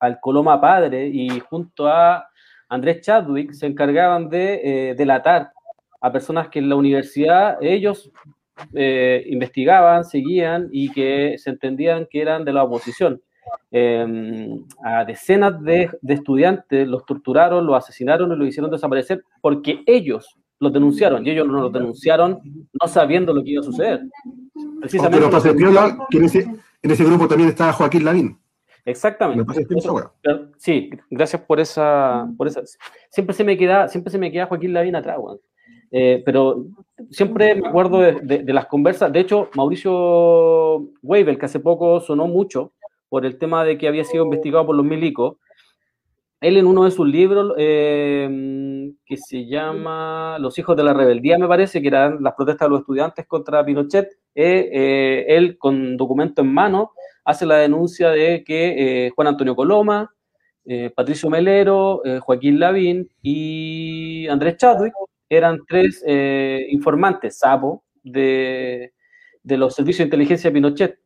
al 0.00 0.20
Coloma 0.20 0.60
Padre 0.60 1.06
y 1.06 1.28
junto 1.40 1.86
a 1.86 2.26
Andrés 2.68 3.00
Chadwick 3.02 3.52
se 3.52 3.66
encargaban 3.66 4.28
de 4.28 4.90
eh, 4.90 4.94
delatar 4.94 5.50
a 6.00 6.10
personas 6.12 6.48
que 6.48 6.58
en 6.58 6.68
la 6.68 6.76
universidad 6.76 7.56
ellos 7.62 8.10
eh, 8.72 9.24
investigaban, 9.28 10.04
seguían 10.04 10.68
y 10.72 10.90
que 10.90 11.36
se 11.38 11.50
entendían 11.50 12.06
que 12.10 12.22
eran 12.22 12.44
de 12.44 12.52
la 12.52 12.64
oposición. 12.64 13.20
Eh, 13.70 14.58
a 14.82 15.04
decenas 15.04 15.62
de, 15.62 15.90
de 16.00 16.14
estudiantes 16.14 16.88
los 16.88 17.04
torturaron, 17.04 17.66
los 17.66 17.76
asesinaron 17.76 18.32
y 18.32 18.36
los 18.36 18.48
hicieron 18.48 18.70
desaparecer 18.70 19.22
porque 19.40 19.82
ellos 19.86 20.38
los 20.60 20.72
denunciaron 20.72 21.26
y 21.26 21.30
ellos 21.30 21.46
no 21.46 21.60
los 21.60 21.72
denunciaron 21.72 22.40
no 22.44 22.88
sabiendo 22.88 23.32
lo 23.32 23.42
que 23.42 23.50
iba 23.50 23.60
a 23.60 23.64
suceder. 23.64 24.02
Precisamente 24.80 25.18
Pero 25.18 25.30
pase 25.30 25.54
piola, 25.54 25.96
que 26.10 26.18
en 26.18 26.24
ese, 26.24 26.40
en 26.82 26.90
ese 26.90 27.04
grupo 27.04 27.28
también 27.28 27.50
estaba 27.50 27.72
Joaquín 27.72 28.04
Lavín. 28.04 28.38
Exactamente. 28.84 29.44
Sí, 30.58 30.90
gracias 31.10 31.42
por 31.42 31.58
esa, 31.58 32.26
por 32.36 32.48
esa. 32.48 32.62
Siempre 33.08 33.34
se 33.34 33.44
me 33.44 33.56
queda, 33.56 33.88
siempre 33.88 34.10
se 34.10 34.18
me 34.18 34.30
queda 34.30 34.46
Joaquín 34.46 34.72
Lavín 34.72 34.96
atrás, 34.96 35.16
weón. 35.18 35.40
Eh, 35.96 36.24
pero 36.24 36.66
siempre 37.10 37.54
me 37.54 37.68
acuerdo 37.68 38.00
de, 38.00 38.52
las 38.52 38.66
conversas. 38.66 39.12
De 39.12 39.20
hecho, 39.20 39.48
Mauricio 39.54 40.90
Weibel, 41.04 41.38
que 41.38 41.46
hace 41.46 41.60
poco 41.60 42.00
sonó 42.00 42.26
mucho 42.26 42.72
por 43.08 43.24
el 43.24 43.38
tema 43.38 43.64
de 43.64 43.78
que 43.78 43.86
había 43.86 44.04
sido 44.04 44.24
investigado 44.24 44.66
por 44.66 44.74
los 44.74 44.84
milicos, 44.84 45.36
él 46.40 46.56
en 46.56 46.66
uno 46.66 46.82
de 46.82 46.90
sus 46.90 47.06
libros, 47.06 47.54
eh, 47.58 48.90
que 49.06 49.16
se 49.16 49.46
llama 49.46 50.36
Los 50.40 50.58
hijos 50.58 50.76
de 50.76 50.82
la 50.82 50.94
rebeldía, 50.94 51.38
me 51.38 51.46
parece, 51.46 51.80
que 51.80 51.86
eran 51.86 52.20
las 52.24 52.34
protestas 52.34 52.66
de 52.66 52.70
los 52.70 52.80
estudiantes 52.80 53.24
contra 53.28 53.64
Pinochet, 53.64 54.08
eh, 54.34 54.68
eh, 54.72 55.24
él 55.28 55.56
con 55.58 55.96
documento 55.96 56.42
en 56.42 56.52
mano 56.52 56.90
hace 57.24 57.46
la 57.46 57.58
denuncia 57.58 58.10
de 58.10 58.42
que 58.42 59.12
Juan 59.14 59.28
Antonio 59.28 59.54
Coloma, 59.54 60.12
Patricio 60.94 61.30
Melero, 61.30 62.02
Joaquín 62.20 62.58
Lavín 62.58 63.08
y 63.22 64.26
Andrés 64.28 64.56
Chadwick 64.58 64.92
eran 65.28 65.58
tres 65.66 66.02
eh, 66.06 66.66
informantes, 66.70 67.38
sapo, 67.38 67.84
de, 68.02 68.92
de 69.42 69.56
los 69.56 69.74
servicios 69.74 69.98
de 70.00 70.04
inteligencia 70.04 70.50
de 70.50 70.54
Pinochet. 70.54 70.98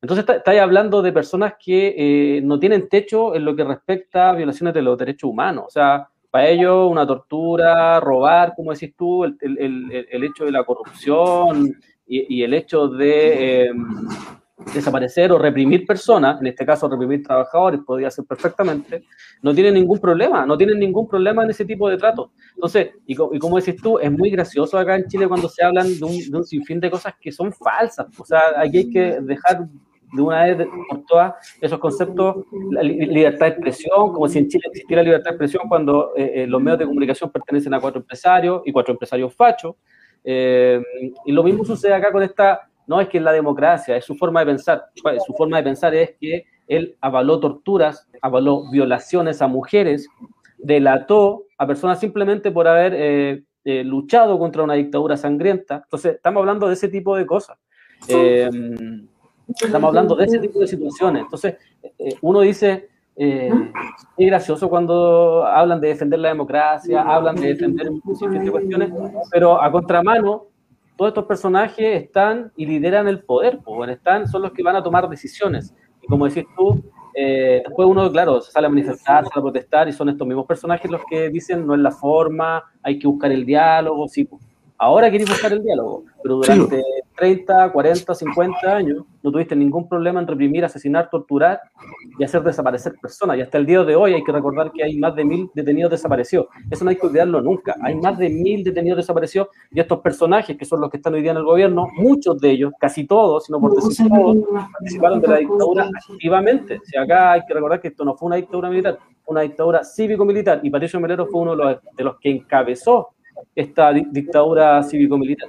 Entonces 0.00 0.22
está- 0.22 0.36
estáis 0.36 0.60
hablando 0.60 1.00
de 1.02 1.12
personas 1.12 1.54
que 1.64 1.94
eh, 1.96 2.40
no 2.42 2.58
tienen 2.58 2.88
techo 2.88 3.34
en 3.34 3.44
lo 3.44 3.54
que 3.54 3.64
respecta 3.64 4.30
a 4.30 4.34
violaciones 4.34 4.74
de 4.74 4.82
los 4.82 4.98
derechos 4.98 5.30
humanos. 5.30 5.64
O 5.68 5.70
sea, 5.70 6.08
para 6.30 6.48
ellos 6.48 6.90
una 6.90 7.06
tortura, 7.06 8.00
robar, 8.00 8.54
como 8.56 8.72
decís 8.72 8.94
tú, 8.96 9.24
el, 9.24 9.36
el- 9.40 10.06
el- 10.10 10.24
hecho 10.24 10.44
de 10.44 10.50
la 10.52 10.64
corrupción 10.64 11.72
y, 12.06 12.36
y 12.38 12.42
el 12.42 12.54
hecho 12.54 12.88
de 12.88 13.64
eh, 13.66 13.72
desaparecer 14.74 15.32
o 15.32 15.38
reprimir 15.38 15.86
personas, 15.86 16.40
en 16.40 16.46
este 16.46 16.64
caso 16.64 16.88
reprimir 16.88 17.22
trabajadores, 17.22 17.80
podría 17.84 18.10
ser 18.10 18.24
perfectamente, 18.24 19.04
no 19.42 19.54
tienen 19.54 19.74
ningún 19.74 19.98
problema, 19.98 20.44
no 20.46 20.56
tienen 20.56 20.78
ningún 20.78 21.08
problema 21.08 21.44
en 21.44 21.50
ese 21.50 21.64
tipo 21.64 21.88
de 21.88 21.96
trato. 21.96 22.32
Entonces, 22.54 22.90
y, 23.06 23.14
co- 23.14 23.30
y 23.32 23.38
como 23.38 23.58
decís 23.58 23.80
tú, 23.82 23.98
es 23.98 24.10
muy 24.10 24.30
gracioso 24.30 24.78
acá 24.78 24.96
en 24.96 25.06
Chile 25.06 25.28
cuando 25.28 25.48
se 25.48 25.64
hablan 25.64 25.86
de 25.98 26.04
un, 26.04 26.44
sinfín 26.44 26.80
de 26.80 26.90
cosas 26.90 27.14
que 27.20 27.32
son 27.32 27.52
falsas. 27.52 28.06
O 28.18 28.24
sea, 28.24 28.40
aquí 28.56 28.78
hay 28.78 28.90
que 28.90 29.20
dejar 29.20 29.66
de 30.12 30.20
una 30.22 30.44
vez 30.44 30.68
por 30.90 31.04
todas 31.06 31.34
esos 31.60 31.78
conceptos, 31.78 32.44
la 32.70 32.82
li- 32.82 33.06
libertad 33.06 33.46
de 33.46 33.52
expresión, 33.52 34.12
como 34.12 34.28
si 34.28 34.38
en 34.40 34.48
Chile 34.48 34.64
existiera 34.66 35.02
libertad 35.02 35.30
de 35.30 35.36
expresión 35.36 35.62
cuando 35.68 36.12
eh, 36.16 36.42
eh, 36.42 36.46
los 36.46 36.60
medios 36.60 36.78
de 36.80 36.84
comunicación 36.86 37.30
pertenecen 37.30 37.72
a 37.74 37.80
cuatro 37.80 38.00
empresarios 38.00 38.62
y 38.66 38.72
cuatro 38.72 38.92
empresarios 38.92 39.34
fachos. 39.34 39.74
Eh, 40.24 40.80
y 41.24 41.32
lo 41.32 41.42
mismo 41.42 41.64
sucede 41.64 41.94
acá 41.94 42.12
con 42.12 42.22
esta, 42.22 42.60
no 42.86 43.00
es 43.00 43.08
que 43.08 43.18
es 43.18 43.24
la 43.24 43.32
democracia, 43.32 43.96
es 43.96 44.04
su 44.04 44.14
forma 44.14 44.40
de 44.40 44.46
pensar. 44.46 44.86
Su 45.26 45.32
forma 45.34 45.58
de 45.58 45.62
pensar 45.62 45.94
es 45.94 46.14
que 46.20 46.44
él 46.68 46.96
avaló 47.00 47.40
torturas, 47.40 48.08
avaló 48.20 48.70
violaciones 48.70 49.42
a 49.42 49.46
mujeres, 49.46 50.08
delató 50.58 51.44
a 51.58 51.66
personas 51.66 52.00
simplemente 52.00 52.50
por 52.50 52.68
haber 52.68 52.94
eh, 52.94 53.42
eh, 53.64 53.84
luchado 53.84 54.38
contra 54.38 54.62
una 54.62 54.74
dictadura 54.74 55.16
sangrienta. 55.16 55.82
Entonces, 55.84 56.16
estamos 56.16 56.40
hablando 56.40 56.66
de 56.68 56.74
ese 56.74 56.88
tipo 56.88 57.16
de 57.16 57.26
cosas. 57.26 57.58
Eh, 58.08 58.50
estamos 59.48 59.88
hablando 59.88 60.16
de 60.16 60.24
ese 60.24 60.38
tipo 60.38 60.60
de 60.60 60.66
situaciones. 60.66 61.22
Entonces, 61.22 61.56
eh, 61.98 62.16
uno 62.20 62.40
dice, 62.40 62.88
eh, 63.16 63.50
es 64.16 64.26
gracioso 64.26 64.68
cuando 64.68 65.44
hablan 65.44 65.80
de 65.80 65.88
defender 65.88 66.18
la 66.18 66.28
democracia, 66.28 67.02
hablan 67.02 67.36
de 67.36 67.48
defender 67.48 67.88
sinfín 68.18 68.44
de 68.44 68.50
cuestiones, 68.50 68.90
pero 69.30 69.60
a 69.60 69.70
contramano, 69.70 70.46
todos 71.02 71.10
estos 71.10 71.24
personajes 71.24 72.04
están 72.04 72.52
y 72.54 72.64
lideran 72.64 73.08
el 73.08 73.24
poder, 73.24 73.58
pues, 73.64 73.90
están, 73.90 74.28
son 74.28 74.42
los 74.42 74.52
que 74.52 74.62
van 74.62 74.76
a 74.76 74.82
tomar 74.84 75.08
decisiones. 75.08 75.74
Y 76.00 76.06
como 76.06 76.28
decís 76.28 76.44
tú, 76.56 76.80
eh, 77.16 77.60
después 77.66 77.88
uno, 77.88 78.08
claro, 78.12 78.40
sale 78.40 78.68
a 78.68 78.70
manifestar, 78.70 79.24
sale 79.24 79.40
a 79.40 79.42
protestar 79.42 79.88
y 79.88 79.92
son 79.92 80.10
estos 80.10 80.24
mismos 80.24 80.46
personajes 80.46 80.88
los 80.88 81.00
que 81.10 81.28
dicen 81.28 81.66
no 81.66 81.74
es 81.74 81.80
la 81.80 81.90
forma, 81.90 82.62
hay 82.84 83.00
que 83.00 83.08
buscar 83.08 83.32
el 83.32 83.44
diálogo, 83.44 84.06
sí. 84.06 84.22
pues. 84.22 84.42
Ahora 84.82 85.08
queréis 85.12 85.30
buscar 85.30 85.52
el 85.52 85.62
diálogo, 85.62 86.02
pero 86.24 86.42
Sí. 86.42 86.50
durante 86.54 86.82
30, 87.16 87.70
40, 87.70 88.16
50 88.16 88.76
años 88.76 89.04
no 89.22 89.30
tuviste 89.30 89.54
ningún 89.54 89.88
problema 89.88 90.18
en 90.18 90.26
reprimir, 90.26 90.64
asesinar, 90.64 91.08
torturar 91.08 91.60
y 92.18 92.24
hacer 92.24 92.42
desaparecer 92.42 92.94
personas. 93.00 93.38
Y 93.38 93.42
hasta 93.42 93.58
el 93.58 93.66
día 93.66 93.84
de 93.84 93.94
hoy 93.94 94.14
hay 94.14 94.24
que 94.24 94.32
recordar 94.32 94.72
que 94.72 94.82
hay 94.82 94.98
más 94.98 95.14
de 95.14 95.24
mil 95.24 95.48
detenidos 95.54 95.92
desaparecidos. 95.92 96.48
Eso 96.68 96.82
no 96.82 96.90
hay 96.90 96.96
que 96.96 97.06
olvidarlo 97.06 97.40
nunca. 97.40 97.76
Hay 97.80 97.94
más 97.94 98.18
de 98.18 98.28
mil 98.28 98.64
detenidos 98.64 98.96
desaparecidos 98.96 99.50
y 99.70 99.78
estos 99.78 100.00
personajes, 100.00 100.56
que 100.56 100.64
son 100.64 100.80
los 100.80 100.90
que 100.90 100.96
están 100.96 101.14
hoy 101.14 101.22
día 101.22 101.30
en 101.30 101.36
el 101.36 101.44
gobierno, 101.44 101.86
muchos 101.94 102.40
de 102.40 102.50
ellos, 102.50 102.72
casi 102.80 103.06
todos, 103.06 103.44
si 103.44 103.52
no 103.52 103.60
por 103.60 103.76
decir 103.76 104.08
todos, 104.08 104.36
participaron 104.72 105.20
de 105.20 105.28
la 105.28 105.36
dictadura 105.36 105.90
activamente. 106.10 106.80
Si 106.82 106.98
acá 106.98 107.30
hay 107.34 107.42
que 107.46 107.54
recordar 107.54 107.80
que 107.80 107.86
esto 107.86 108.04
no 108.04 108.16
fue 108.16 108.26
una 108.26 108.34
dictadura 108.34 108.68
militar, 108.68 108.98
fue 109.24 109.32
una 109.32 109.42
dictadura 109.42 109.84
cívico-militar 109.84 110.58
y 110.64 110.70
Patricio 110.70 110.98
Melero 110.98 111.28
fue 111.28 111.40
uno 111.42 111.54
de 111.54 111.64
los, 111.64 111.76
de 111.96 112.02
los 112.02 112.18
que 112.18 112.30
encabezó 112.30 113.10
esta 113.54 113.92
di- 113.92 114.06
dictadura 114.10 114.82
cívico-militar. 114.82 115.48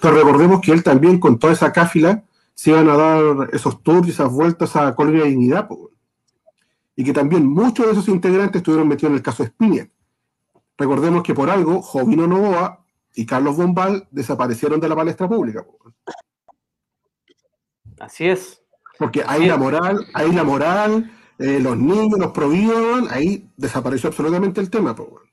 Pero 0.00 0.14
recordemos 0.14 0.60
que 0.60 0.72
él 0.72 0.82
también, 0.82 1.18
con 1.18 1.38
toda 1.38 1.52
esa 1.52 1.72
cáfila, 1.72 2.24
se 2.54 2.70
iban 2.70 2.88
a 2.88 2.96
dar 2.96 3.48
esos 3.52 3.82
tours 3.82 4.08
y 4.08 4.10
esas 4.10 4.30
vueltas 4.32 4.76
a 4.76 4.94
Colonia 4.94 5.22
de 5.22 5.30
Dignidad. 5.30 5.68
po. 5.68 5.90
Y 6.96 7.04
que 7.04 7.12
también 7.12 7.46
muchos 7.46 7.86
de 7.86 7.92
esos 7.92 8.08
integrantes 8.08 8.58
estuvieron 8.60 8.86
metidos 8.88 9.10
en 9.10 9.16
el 9.16 9.22
caso 9.22 9.42
Espinia. 9.42 9.88
Recordemos 10.76 11.22
que 11.22 11.34
por 11.34 11.48
algo, 11.48 11.80
Jovino 11.80 12.26
Novoa 12.26 12.84
y 13.14 13.24
Carlos 13.26 13.56
Bombal 13.56 14.06
desaparecieron 14.10 14.80
de 14.80 14.88
la 14.88 14.96
palestra 14.96 15.28
pública. 15.28 15.64
po. 15.64 15.78
Así 17.98 18.26
es. 18.26 18.62
Porque 18.98 19.22
ahí 19.26 19.46
la 19.46 19.56
moral, 19.56 20.06
ahí 20.14 20.32
la 20.32 20.44
moral, 20.44 21.10
eh, 21.38 21.58
los 21.60 21.76
niños, 21.76 22.18
los 22.18 22.32
prohibían, 22.32 23.08
ahí 23.10 23.50
desapareció 23.56 24.08
absolutamente 24.08 24.60
el 24.60 24.68
tema. 24.70 24.94
Pues, 24.94 25.08
weón. 25.10 25.29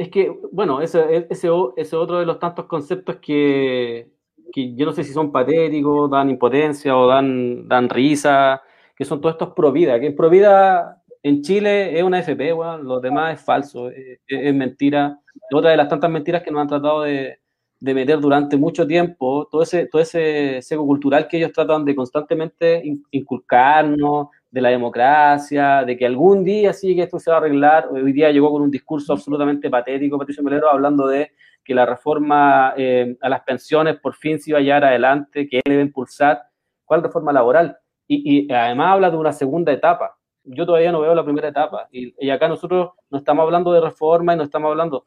Es 0.00 0.08
que, 0.08 0.32
bueno, 0.50 0.80
ese, 0.80 1.26
ese, 1.28 1.48
ese 1.76 1.96
otro 1.96 2.18
de 2.20 2.24
los 2.26 2.38
tantos 2.38 2.64
conceptos 2.64 3.16
que, 3.16 4.10
que 4.50 4.74
yo 4.74 4.86
no 4.86 4.92
sé 4.92 5.04
si 5.04 5.12
son 5.12 5.30
patéticos, 5.30 6.10
dan 6.10 6.30
impotencia 6.30 6.96
o 6.96 7.06
dan, 7.06 7.68
dan 7.68 7.86
risa, 7.90 8.62
que 8.96 9.04
son 9.04 9.20
todos 9.20 9.34
estos 9.34 9.50
pro 9.54 9.70
vida, 9.72 10.00
que 10.00 10.10
pro 10.12 10.30
vida 10.30 11.02
en 11.22 11.42
Chile 11.42 11.98
es 11.98 12.02
una 12.02 12.20
FP, 12.20 12.50
weón, 12.54 12.84
lo 12.84 12.98
demás 13.00 13.34
es 13.38 13.44
falso, 13.44 13.90
es, 13.90 14.54
mentira. 14.54 15.20
Otra 15.52 15.70
de 15.72 15.76
las 15.76 15.88
tantas 15.88 16.10
mentiras 16.10 16.42
que 16.42 16.50
nos 16.50 16.62
han 16.62 16.68
tratado 16.68 17.02
de, 17.02 17.38
de 17.78 17.94
meter 17.94 18.20
durante 18.20 18.56
mucho 18.56 18.86
tiempo, 18.86 19.48
todo 19.50 19.62
ese, 19.62 19.84
todo 19.86 20.00
ese 20.00 20.62
seco 20.62 20.86
cultural 20.86 21.28
que 21.28 21.36
ellos 21.36 21.52
tratan 21.52 21.84
de 21.84 21.94
constantemente 21.94 22.80
in- 22.86 23.04
inculcarnos, 23.10 24.28
de 24.50 24.60
la 24.60 24.70
democracia, 24.70 25.84
de 25.84 25.96
que 25.96 26.06
algún 26.06 26.42
día 26.42 26.72
sí 26.72 26.96
que 26.96 27.02
esto 27.02 27.18
se 27.18 27.30
va 27.30 27.36
a 27.36 27.40
arreglar. 27.40 27.88
Hoy 27.90 28.12
día 28.12 28.30
llegó 28.30 28.50
con 28.50 28.62
un 28.62 28.70
discurso 28.70 29.12
absolutamente 29.12 29.70
patético, 29.70 30.18
Patricio 30.18 30.42
Melero, 30.42 30.70
hablando 30.70 31.06
de 31.06 31.32
que 31.62 31.74
la 31.74 31.86
reforma 31.86 32.74
eh, 32.76 33.16
a 33.20 33.28
las 33.28 33.42
pensiones 33.42 34.00
por 34.00 34.14
fin 34.14 34.40
se 34.40 34.50
iba 34.50 34.58
a 34.58 34.62
llevar 34.62 34.84
adelante, 34.86 35.48
que 35.48 35.58
él 35.58 35.62
debe 35.64 35.82
impulsar. 35.82 36.42
¿Cuál 36.84 37.02
reforma 37.02 37.32
laboral? 37.32 37.78
Y, 38.08 38.46
y 38.46 38.52
además 38.52 38.94
habla 38.94 39.10
de 39.10 39.16
una 39.16 39.32
segunda 39.32 39.70
etapa. 39.70 40.16
Yo 40.42 40.66
todavía 40.66 40.90
no 40.90 41.00
veo 41.00 41.14
la 41.14 41.22
primera 41.22 41.48
etapa. 41.48 41.86
Y, 41.92 42.12
y 42.18 42.30
acá 42.30 42.48
nosotros 42.48 42.90
no 43.08 43.18
estamos 43.18 43.44
hablando 43.44 43.72
de 43.72 43.80
reforma 43.80 44.34
y 44.34 44.36
no 44.36 44.42
estamos 44.42 44.70
hablando. 44.70 45.04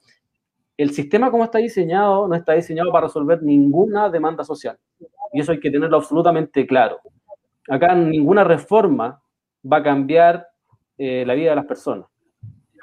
El 0.78 0.92
sistema 0.92 1.30
como 1.30 1.44
está 1.44 1.58
diseñado 1.58 2.28
no 2.28 2.36
está 2.36 2.54
diseñado 2.54 2.92
para 2.92 3.08
resolver 3.08 3.44
ninguna 3.44 4.10
demanda 4.10 4.46
social. 4.46 4.78
Y 5.34 5.42
eso 5.42 5.52
hay 5.52 5.60
que 5.60 5.70
tenerlo 5.70 5.98
absolutamente 5.98 6.66
claro. 6.66 7.00
Acá 7.68 7.94
ninguna 7.94 8.44
reforma 8.44 9.22
va 9.72 9.78
a 9.78 9.84
cambiar 9.84 10.48
eh, 10.98 11.24
la 11.26 11.34
vida 11.34 11.52
de 11.52 11.56
las 11.56 11.66
personas. 11.66 12.08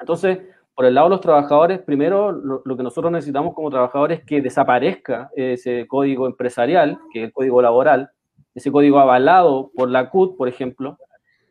Entonces, 0.00 0.38
por 0.74 0.86
el 0.86 0.94
lado 0.94 1.08
de 1.08 1.10
los 1.10 1.20
trabajadores, 1.20 1.80
primero 1.80 2.32
lo, 2.32 2.76
que 2.76 2.82
nosotros 2.82 3.12
necesitamos 3.12 3.54
como 3.54 3.70
trabajadores 3.70 4.20
es 4.20 4.24
que 4.24 4.40
desaparezca 4.40 5.30
ese 5.36 5.86
código 5.86 6.26
empresarial, 6.26 6.98
que 7.12 7.20
es 7.20 7.24
el 7.26 7.32
código 7.32 7.60
laboral, 7.60 8.10
ese 8.54 8.72
código 8.72 8.98
avalado 8.98 9.70
por 9.74 9.90
la 9.90 10.08
CUT, 10.08 10.36
por 10.36 10.48
ejemplo, 10.48 10.96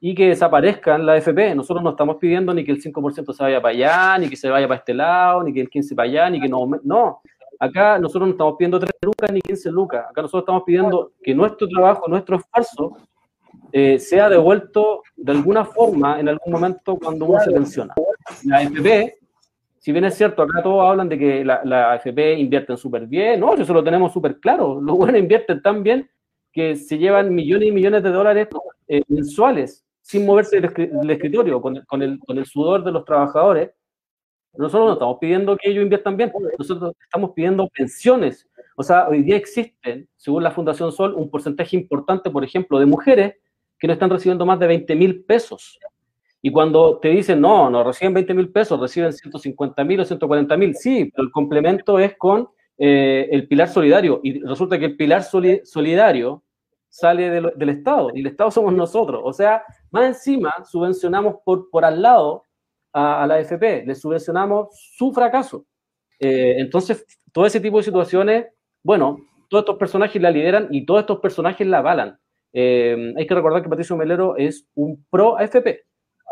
y 0.01 0.15
que 0.15 0.29
desaparezcan 0.29 1.05
la 1.05 1.17
FP. 1.17 1.53
Nosotros 1.53 1.83
no 1.83 1.91
estamos 1.91 2.15
pidiendo 2.15 2.53
ni 2.53 2.63
que 2.63 2.71
el 2.71 2.81
5% 2.81 3.33
se 3.33 3.43
vaya 3.43 3.61
para 3.61 3.75
allá, 3.75 4.17
ni 4.17 4.29
que 4.29 4.35
se 4.35 4.49
vaya 4.49 4.67
para 4.67 4.79
este 4.79 4.93
lado, 4.93 5.43
ni 5.43 5.53
que 5.53 5.61
el 5.61 5.69
15% 5.69 5.95
para 5.95 6.09
allá, 6.09 6.29
ni 6.29 6.41
que 6.41 6.49
no. 6.49 6.67
No, 6.83 7.21
acá 7.59 7.99
nosotros 7.99 8.29
no 8.29 8.31
estamos 8.31 8.55
pidiendo 8.57 8.79
3 8.79 8.91
lucas 9.01 9.31
ni 9.31 9.41
15 9.41 9.71
lucas. 9.71 10.05
Acá 10.09 10.21
nosotros 10.21 10.41
estamos 10.41 10.63
pidiendo 10.65 11.11
que 11.21 11.35
nuestro 11.35 11.67
trabajo, 11.67 12.07
nuestro 12.07 12.37
esfuerzo, 12.37 12.97
eh, 13.71 13.99
sea 13.99 14.29
devuelto 14.29 15.03
de 15.15 15.31
alguna 15.31 15.65
forma 15.65 16.19
en 16.19 16.29
algún 16.29 16.53
momento 16.53 16.97
cuando 16.97 17.25
uno 17.25 17.39
se 17.39 17.51
pensiona. 17.51 17.93
La 18.45 18.63
FP, 18.63 19.17
si 19.77 19.91
bien 19.91 20.05
es 20.05 20.15
cierto, 20.15 20.41
acá 20.41 20.61
todos 20.61 20.87
hablan 20.89 21.09
de 21.09 21.17
que 21.17 21.45
la, 21.45 21.61
la 21.63 21.93
AFP 21.93 22.33
invierten 22.39 22.77
súper 22.77 23.07
bien, 23.07 23.39
no, 23.39 23.53
eso 23.53 23.73
lo 23.73 23.83
tenemos 23.83 24.11
súper 24.11 24.39
claro. 24.39 24.79
Los 24.81 24.97
buenos 24.97 25.19
invierten 25.19 25.61
tan 25.61 25.83
bien 25.83 26.09
que 26.51 26.75
se 26.75 26.97
llevan 26.97 27.33
millones 27.33 27.67
y 27.67 27.71
millones 27.71 28.03
de 28.03 28.09
dólares 28.09 28.47
eh, 28.87 29.03
mensuales 29.07 29.85
sin 30.01 30.25
moverse 30.25 30.59
del 30.59 31.09
escritorio, 31.11 31.61
con 31.61 31.77
el, 31.77 31.85
con, 31.85 32.01
el, 32.01 32.19
con 32.19 32.37
el 32.37 32.45
sudor 32.45 32.83
de 32.83 32.91
los 32.91 33.05
trabajadores. 33.05 33.69
Nosotros 34.57 34.87
no 34.87 34.93
estamos 34.93 35.17
pidiendo 35.21 35.55
que 35.55 35.69
ellos 35.69 35.83
inviertan 35.83 36.17
bien, 36.17 36.31
nosotros 36.57 36.93
estamos 37.03 37.31
pidiendo 37.35 37.67
pensiones. 37.69 38.49
O 38.75 38.81
sea, 38.81 39.07
hoy 39.07 39.21
día 39.21 39.35
existen, 39.35 40.09
según 40.15 40.41
la 40.41 40.49
Fundación 40.49 40.91
Sol, 40.91 41.13
un 41.13 41.29
porcentaje 41.29 41.77
importante, 41.77 42.31
por 42.31 42.43
ejemplo, 42.43 42.79
de 42.79 42.87
mujeres 42.87 43.35
que 43.79 43.87
no 43.87 43.93
están 43.93 44.09
recibiendo 44.09 44.45
más 44.45 44.59
de 44.59 44.67
20 44.67 44.95
mil 44.95 45.23
pesos. 45.23 45.79
Y 46.41 46.51
cuando 46.51 46.99
te 46.99 47.09
dicen, 47.09 47.41
no, 47.41 47.69
no 47.69 47.83
reciben 47.83 48.13
20 48.13 48.33
mil 48.33 48.49
pesos, 48.51 48.79
reciben 48.79 49.11
150 49.11 49.83
mil 49.83 49.99
o 49.99 50.05
140 50.05 50.57
mil, 50.57 50.75
sí, 50.75 51.11
pero 51.13 51.25
el 51.27 51.31
complemento 51.31 51.99
es 51.99 52.15
con 52.17 52.49
eh, 52.77 53.27
el 53.31 53.47
pilar 53.47 53.67
solidario. 53.67 54.21
Y 54.23 54.41
resulta 54.43 54.79
que 54.79 54.85
el 54.85 54.95
pilar 54.95 55.23
soli- 55.23 55.61
solidario 55.65 56.43
sale 56.87 57.29
del 57.29 57.69
Estado, 57.69 58.09
y 58.15 58.21
el 58.21 58.27
Estado 58.27 58.51
somos 58.51 58.73
nosotros. 58.73 59.21
O 59.23 59.33
sea, 59.33 59.63
más 59.91 60.05
encima 60.05 60.53
subvencionamos 60.65 61.35
por, 61.43 61.69
por 61.69 61.83
al 61.85 62.01
lado 62.01 62.43
a, 62.93 63.23
a 63.23 63.27
la 63.27 63.35
AFP, 63.35 63.85
le 63.85 63.93
subvencionamos 63.95 64.69
su 64.97 65.11
fracaso. 65.11 65.65
Eh, 66.19 66.55
entonces, 66.57 67.05
todo 67.31 67.45
ese 67.45 67.59
tipo 67.59 67.77
de 67.77 67.83
situaciones, 67.83 68.45
bueno, 68.81 69.17
todos 69.49 69.63
estos 69.63 69.77
personajes 69.77 70.21
la 70.21 70.31
lideran 70.31 70.67
y 70.71 70.85
todos 70.85 71.01
estos 71.01 71.19
personajes 71.19 71.67
la 71.67 71.79
avalan. 71.79 72.17
Eh, 72.53 73.13
hay 73.15 73.27
que 73.27 73.35
recordar 73.35 73.61
que 73.61 73.69
Patricio 73.69 73.95
Melero 73.95 74.35
es 74.37 74.67
un 74.75 75.05
pro 75.09 75.37
AFP. 75.37 75.83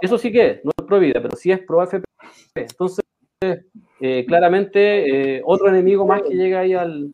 Eso 0.01 0.17
sí 0.17 0.31
que 0.31 0.47
es, 0.47 0.65
no 0.65 0.71
es 0.77 0.85
pro 0.85 0.99
vida, 0.99 1.19
pero 1.21 1.35
sí 1.35 1.51
es 1.51 1.59
pro 1.59 1.81
AFP. 1.81 2.03
Entonces, 2.55 3.05
eh, 3.99 4.25
claramente, 4.27 5.37
eh, 5.37 5.41
otro 5.45 5.69
enemigo 5.69 6.07
más 6.07 6.23
que 6.23 6.33
llega 6.35 6.61
ahí 6.61 6.73
al. 6.73 7.11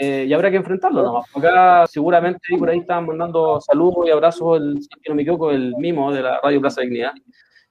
eh, 0.00 0.24
y 0.26 0.32
habrá 0.32 0.50
que 0.50 0.56
enfrentarlo. 0.56 1.02
¿no? 1.02 1.22
Acá, 1.34 1.86
seguramente, 1.86 2.40
por 2.58 2.70
ahí 2.70 2.78
están 2.78 3.06
mandando 3.06 3.60
saludos 3.60 4.06
y 4.06 4.10
abrazos, 4.10 4.58
el, 4.58 4.82
si 4.82 4.88
no 5.08 5.14
me 5.14 5.22
equivoco, 5.22 5.50
el 5.50 5.74
mimo 5.76 6.12
de 6.12 6.22
la 6.22 6.40
Radio 6.42 6.60
Plaza 6.60 6.80
Dignidad. 6.80 7.12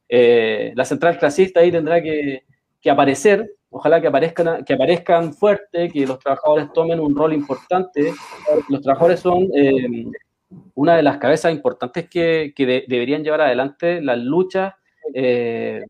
La 0.10 0.86
central 0.86 1.18
clasista 1.18 1.60
ahí 1.60 1.72
tendrá 1.72 2.02
que, 2.02 2.44
aparecer. 2.90 3.54
Ojalá 3.70 4.00
que 4.00 4.08
aparezcan, 4.08 4.64
que 4.64 4.74
aparezcan 4.74 5.34
fuerte, 5.34 5.90
que 5.90 6.08
los 6.08 6.20
trabajadores 6.20 6.72
tomen 6.74 7.02
un 7.02 7.16
rol 7.16 7.34
importante. 7.34 8.14
Los 8.70 8.82
trabajadores 8.82 9.20
son 9.20 9.50
una 10.76 10.96
de 10.96 11.04
las 11.04 11.18
cabezas 11.18 11.52
importantes 11.52 12.10
que, 12.10 12.54
que 12.56 12.66
de- 12.66 12.86
deberían 12.88 13.24
llevar 13.24 13.42
adelante 13.42 14.02
las 14.02 14.18
luchas 14.20 14.74
eh, 15.14 15.84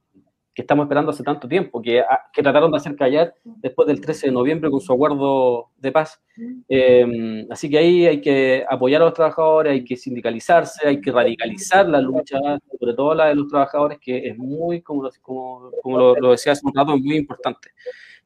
que 0.53 0.63
estamos 0.63 0.85
esperando 0.85 1.11
hace 1.11 1.21
tanto 1.23 1.47
tiempo, 1.47 1.79
que, 1.81 1.99
a- 1.99 2.21
que 2.33 2.41
trataron 2.41 2.71
de 2.71 2.77
hacer 2.77 2.95
callar 2.95 3.35
después 3.43 3.87
del 3.87 4.01
13 4.01 4.27
de 4.27 4.33
noviembre 4.33 4.71
con 4.71 4.81
su 4.81 4.91
acuerdo 4.91 5.69
de 5.77 5.91
paz. 5.91 6.19
Eh, 6.67 7.45
así 7.51 7.69
que 7.69 7.77
ahí 7.77 8.05
hay 8.07 8.19
que 8.21 8.65
apoyar 8.67 9.03
a 9.03 9.05
los 9.05 9.13
trabajadores, 9.13 9.73
hay 9.73 9.83
que 9.83 9.95
sindicalizarse, 9.95 10.87
hay 10.87 10.99
que 10.99 11.11
radicalizar 11.11 11.87
la 11.87 12.01
lucha, 12.01 12.39
sobre 12.79 12.95
todo 12.95 13.13
la 13.13 13.27
de 13.27 13.35
los 13.35 13.47
trabajadores, 13.47 13.99
que 13.99 14.29
es 14.29 14.35
muy, 14.37 14.81
como 14.81 15.07
como, 15.21 15.69
como 15.83 15.97
lo, 16.15 16.31
decía 16.31 16.53
hace 16.53 16.65
un 16.65 16.73
rato, 16.73 16.97
muy 16.97 17.17
importante. 17.17 17.69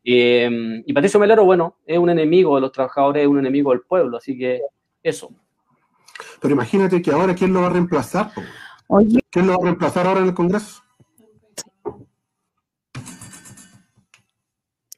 Eh, 0.04 0.82
y 0.86 0.94
Patricio 0.94 1.20
Melero, 1.20 1.44
bueno, 1.44 1.80
es 1.86 1.98
un 1.98 2.10
enemigo 2.10 2.56
de 2.56 2.62
los 2.62 2.72
trabajadores, 2.72 3.24
es 3.24 3.28
un 3.28 3.40
enemigo 3.40 3.72
del 3.72 3.82
pueblo, 3.82 4.18
así 4.18 4.38
que 4.38 4.62
eso. 5.04 5.30
Pero 6.40 6.54
imagínate 6.54 7.02
que 7.02 7.12
ahora, 7.12 7.36
¿quién 7.36 7.54
lo 7.54 7.62
va 7.62 7.68
a 7.68 7.72
reemplazar? 7.72 8.32
Oye, 8.88 9.20
¿Quién 9.30 9.48
lo 9.48 9.54
va 9.54 9.60
a 9.62 9.66
reemplazar 9.66 10.08
ahora 10.08 10.22
en 10.22 10.28
el 10.28 10.34
Congreso? 10.34 10.82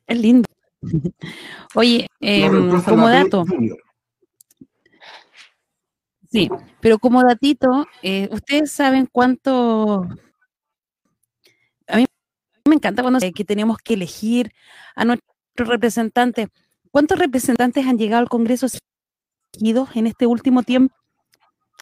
es 0.08 0.18
lindo. 0.20 0.48
Oye, 1.76 2.08
em, 2.20 2.82
como 2.84 3.08
dato, 3.10 3.46
Junior. 3.46 3.78
sí, 6.30 6.50
pero 6.82 7.00
como 7.00 7.24
datito, 7.24 7.88
eh, 8.02 8.28
ustedes 8.32 8.72
saben 8.72 9.08
cuánto. 9.12 10.08
A 11.88 11.98
mí 11.98 12.06
me 12.68 12.76
encanta 12.76 13.02
cuando 13.02 13.20
se- 13.20 13.32
que 13.32 13.46
tenemos 13.46 13.78
que 13.78 13.94
elegir 13.94 14.52
a 14.96 15.06
nuestros 15.06 15.68
representantes. 15.70 16.50
¿Cuántos 16.92 17.18
representantes 17.18 17.88
han 17.88 17.98
llegado 17.98 18.22
al 18.22 18.30
Congreso 18.30 18.68
elegidos 19.54 19.96
en 19.96 20.08
este 20.08 20.28
último 20.28 20.64
tiempo? 20.64 20.94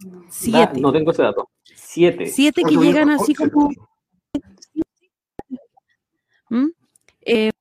Da- 0.03 0.21
Siete. 0.29 0.79
no 0.81 0.91
tengo 0.91 1.11
ese 1.11 1.23
dato. 1.23 1.49
Siete. 1.63 2.27
Siete 2.27 2.63
que 2.63 2.75
llegan 2.75 3.09
así 3.09 3.33
como. 3.35 3.69
¿Mm? 6.49 6.67
Eh, 7.21 7.51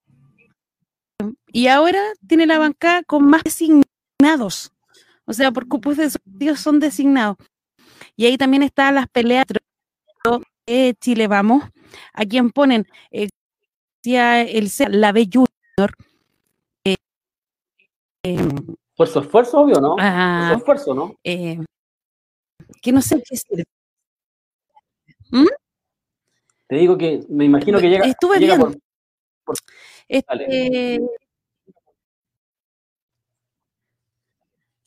y 1.53 1.67
ahora 1.67 1.99
tiene 2.27 2.45
la 2.47 2.57
bancada 2.59 3.03
con 3.03 3.25
más 3.25 3.43
designados. 3.43 4.71
O 5.25 5.33
sea, 5.33 5.51
por 5.51 5.67
cupos 5.67 5.97
de 5.97 6.09
ellos 6.39 6.59
son 6.59 6.79
designados. 6.79 7.37
Y 8.15 8.25
ahí 8.25 8.37
también 8.37 8.63
están 8.63 8.95
las 8.95 9.07
peleas 9.07 9.45
de 10.67 10.95
Chile 10.99 11.27
Vamos, 11.27 11.63
a 12.13 12.25
quien 12.25 12.49
ponen 12.51 12.87
eh, 13.11 13.29
el 14.03 14.69
C- 14.69 14.89
la 14.89 15.11
B 15.11 15.25
Junior. 15.31 15.95
eh, 16.85 16.95
eh, 18.23 18.37
Por 18.95 19.07
su 19.07 19.19
esfuerzo, 19.19 19.59
obvio, 19.59 19.79
¿no? 19.79 19.91
Por 19.95 19.99
ah, 20.01 20.49
su 20.53 20.57
esfuerzo, 20.59 20.93
¿no? 20.93 21.15
Que 22.81 22.91
no 22.91 23.01
sé 23.01 23.17
qué 23.17 23.35
decir. 23.35 23.65
¿Mm? 25.31 25.45
Te 26.67 26.75
digo 26.75 26.97
que 26.97 27.23
me 27.29 27.45
imagino 27.45 27.79
que 27.79 27.89
llega, 27.89 28.05
Estuve 28.05 28.39
llega 28.39 28.55
viendo. 28.57 28.77
por, 29.45 29.55
Este, 30.07 30.99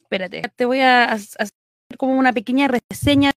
espérate, 0.03 0.43
te 0.57 0.65
voy 0.65 0.81
a 0.81 1.05
ha- 1.05 1.13
hacer 1.13 1.51
como 1.99 2.19
una 2.19 2.33
pequeña 2.33 2.69
reseña 2.69 3.33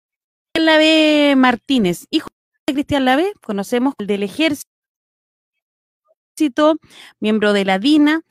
de 0.53 0.61
Lave 0.61 1.35
Martínez, 1.35 2.05
hijo 2.09 2.29
de 2.65 2.73
Cristian 2.73 3.05
Lave, 3.05 3.33
conocemos 3.41 3.93
el 3.99 4.07
del 4.07 4.23
ejército, 4.23 4.65
miembro 7.19 7.53
de 7.53 7.65
la 7.65 7.79
DINA, 7.79 8.21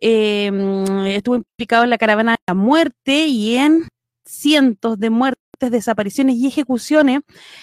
eh, 0.00 0.50
mm, 0.50 1.06
estuvo 1.06 1.36
implicado 1.36 1.84
en 1.84 1.90
la 1.90 1.98
caravana 1.98 2.32
de 2.32 2.38
la 2.46 2.54
muerte 2.54 3.26
y 3.26 3.56
en 3.56 3.88
cientos 4.26 4.98
de 4.98 5.10
muertes 5.10 5.70
desapariciones 5.70 6.36
y 6.36 6.46
ejecuciones 6.46 7.20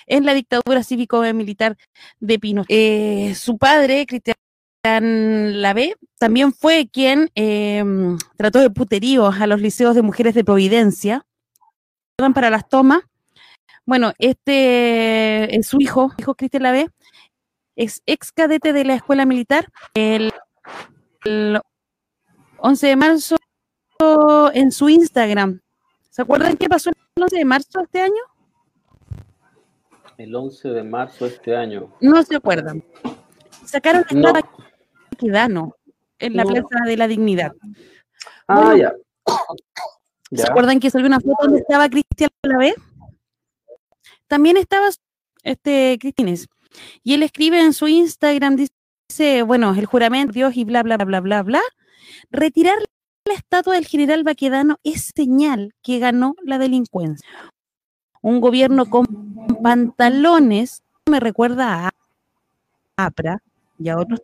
en 0.07 0.25
la 0.25 0.33
dictadura 0.33 0.83
cívico-militar 0.83 1.77
de 2.19 2.39
Pinochet. 2.39 2.69
Eh, 2.69 3.35
su 3.35 3.57
padre, 3.57 4.05
Cristian 4.07 4.35
Lavé, 5.61 5.95
también 6.17 6.53
fue 6.53 6.89
quien 6.91 7.29
eh, 7.35 7.83
trató 8.35 8.59
de 8.59 8.69
puterío 8.69 9.27
a 9.27 9.47
los 9.47 9.61
liceos 9.61 9.95
de 9.95 10.01
mujeres 10.01 10.33
de 10.33 10.43
Providencia 10.43 11.25
para 12.33 12.49
las 12.49 12.67
tomas. 12.67 13.01
Bueno, 13.85 14.13
este 14.17 15.55
es 15.55 15.67
su 15.67 15.81
hijo, 15.81 16.11
hijo 16.17 16.35
Cristian 16.35 16.63
Lavé, 16.63 16.89
es 17.75 18.01
ex 18.05 18.31
cadete 18.31 18.73
de 18.73 18.85
la 18.85 18.95
escuela 18.95 19.25
militar. 19.25 19.67
El, 19.93 20.31
el 21.25 21.59
11 22.57 22.87
de 22.87 22.95
marzo 22.95 23.37
en 24.53 24.71
su 24.71 24.89
Instagram. 24.89 25.62
¿Se 26.13 26.21
acuerdan 26.21 26.55
qué 26.57 26.69
pasó 26.69 26.91
el 26.91 27.23
11 27.23 27.37
de 27.37 27.45
marzo 27.45 27.79
de 27.79 27.83
este 27.85 28.01
año? 28.01 28.21
El 30.19 30.35
11 30.35 30.69
de 30.69 30.83
marzo 30.83 31.25
de 31.25 31.31
este 31.31 31.55
año. 31.57 31.91
No 32.01 32.21
se 32.21 32.35
acuerdan. 32.35 32.83
Sacaron 33.65 34.05
No. 34.11 34.31
la 34.31 34.47
Quedano 35.17 35.75
en 36.19 36.35
la 36.37 36.43
No. 36.43 36.51
Plaza 36.51 36.85
de 36.85 36.97
la 36.97 37.07
Dignidad. 37.07 37.51
Ah, 38.47 38.61
Bueno, 38.61 38.77
ya. 38.77 38.93
¿Se 40.29 40.35
Ya. 40.43 40.51
acuerdan 40.51 40.79
que 40.79 40.91
salió 40.91 41.07
una 41.07 41.19
foto 41.19 41.35
donde 41.45 41.61
estaba 41.61 41.89
Cristian 41.89 42.29
Lavé? 42.43 42.75
También 44.27 44.57
estaba 44.57 44.89
este 45.41 45.97
Cristines. 45.99 46.47
Y 47.01 47.15
él 47.15 47.23
escribe 47.23 47.59
en 47.59 47.73
su 47.73 47.87
Instagram, 47.87 48.55
dice, 48.55 49.41
bueno, 49.41 49.73
el 49.73 49.87
juramento, 49.87 50.31
Dios 50.33 50.55
y 50.57 50.63
bla, 50.63 50.83
bla, 50.83 50.97
bla, 50.97 51.05
bla, 51.05 51.21
bla, 51.21 51.41
bla. 51.41 51.61
Retirar 52.29 52.75
la 53.25 53.33
estatua 53.33 53.75
del 53.75 53.85
general 53.85 54.23
Baquedano 54.23 54.79
es 54.83 55.11
señal 55.15 55.73
que 55.81 55.99
ganó 55.99 56.35
la 56.43 56.57
delincuencia. 56.57 57.27
Un 58.21 58.41
gobierno 58.41 58.85
con 58.89 59.05
pantalones, 59.61 60.83
me 61.09 61.19
recuerda 61.19 61.87
a 61.87 61.91
APRA 62.97 63.41
y 63.79 63.89
a 63.89 63.97
otros, 63.97 64.21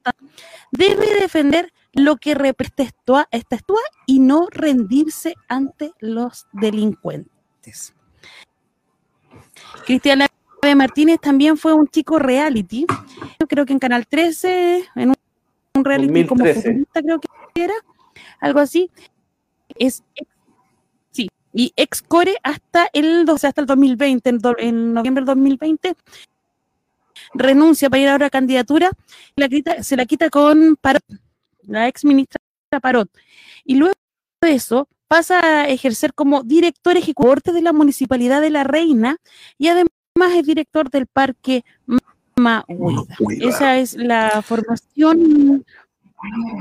debe 0.71 1.19
defender 1.19 1.73
lo 1.93 2.17
que 2.17 2.35
representa 2.35 3.27
esta 3.31 3.55
estatua 3.55 3.81
y 4.05 4.19
no 4.19 4.47
rendirse 4.51 5.35
ante 5.47 5.91
los 5.99 6.47
delincuentes. 6.53 7.93
Cristian 9.85 10.21
Ave 10.21 10.75
Martínez 10.75 11.19
también 11.19 11.57
fue 11.57 11.73
un 11.73 11.87
chico 11.87 12.19
reality, 12.19 12.85
yo 13.39 13.47
creo 13.47 13.65
que 13.65 13.73
en 13.73 13.79
Canal 13.79 14.07
13, 14.07 14.85
en 14.95 15.09
un, 15.09 15.15
un 15.75 15.85
reality 15.85 16.27
como 16.27 16.43
2013. 16.43 16.61
futbolista 16.61 17.01
creo 17.01 17.19
que 17.19 17.63
era, 17.63 17.73
algo 18.39 18.59
así. 18.59 18.89
Es 19.75 20.03
ex- 20.15 20.29
sí, 21.11 21.29
y 21.53 21.73
ex 21.75 22.01
core 22.01 22.35
hasta 22.43 22.87
el, 22.93 23.29
o 23.29 23.37
sea, 23.37 23.49
hasta 23.49 23.61
el 23.61 23.67
2020, 23.67 24.29
en, 24.29 24.37
do- 24.39 24.55
en 24.57 24.93
noviembre 24.93 25.21
del 25.21 25.27
2020 25.27 25.95
renuncia 27.33 27.89
para 27.89 28.01
ir 28.01 28.09
a 28.09 28.29
candidatura, 28.29 28.89
y 29.35 29.41
la 29.41 29.49
quita- 29.49 29.83
se 29.83 29.95
la 29.97 30.05
quita 30.05 30.29
con 30.29 30.75
Parot, 30.79 31.03
la 31.67 31.87
ex 31.87 32.05
ministra 32.05 32.39
Parot. 32.81 33.09
Y 33.65 33.75
luego 33.75 33.93
de 34.41 34.53
eso 34.53 34.87
pasa 35.07 35.39
a 35.63 35.67
ejercer 35.67 36.13
como 36.13 36.43
director 36.43 36.95
ejecutivo 36.97 37.53
de 37.53 37.61
la 37.61 37.73
Municipalidad 37.73 38.41
de 38.41 38.49
La 38.51 38.63
Reina 38.63 39.17
y 39.57 39.67
además 39.67 39.89
es 40.33 40.45
director 40.45 40.89
del 40.89 41.07
Parque 41.07 41.63
Mahuida. 42.35 43.03
Esa 43.41 43.77
es 43.77 43.95
la 43.95 44.41
formación 44.41 45.65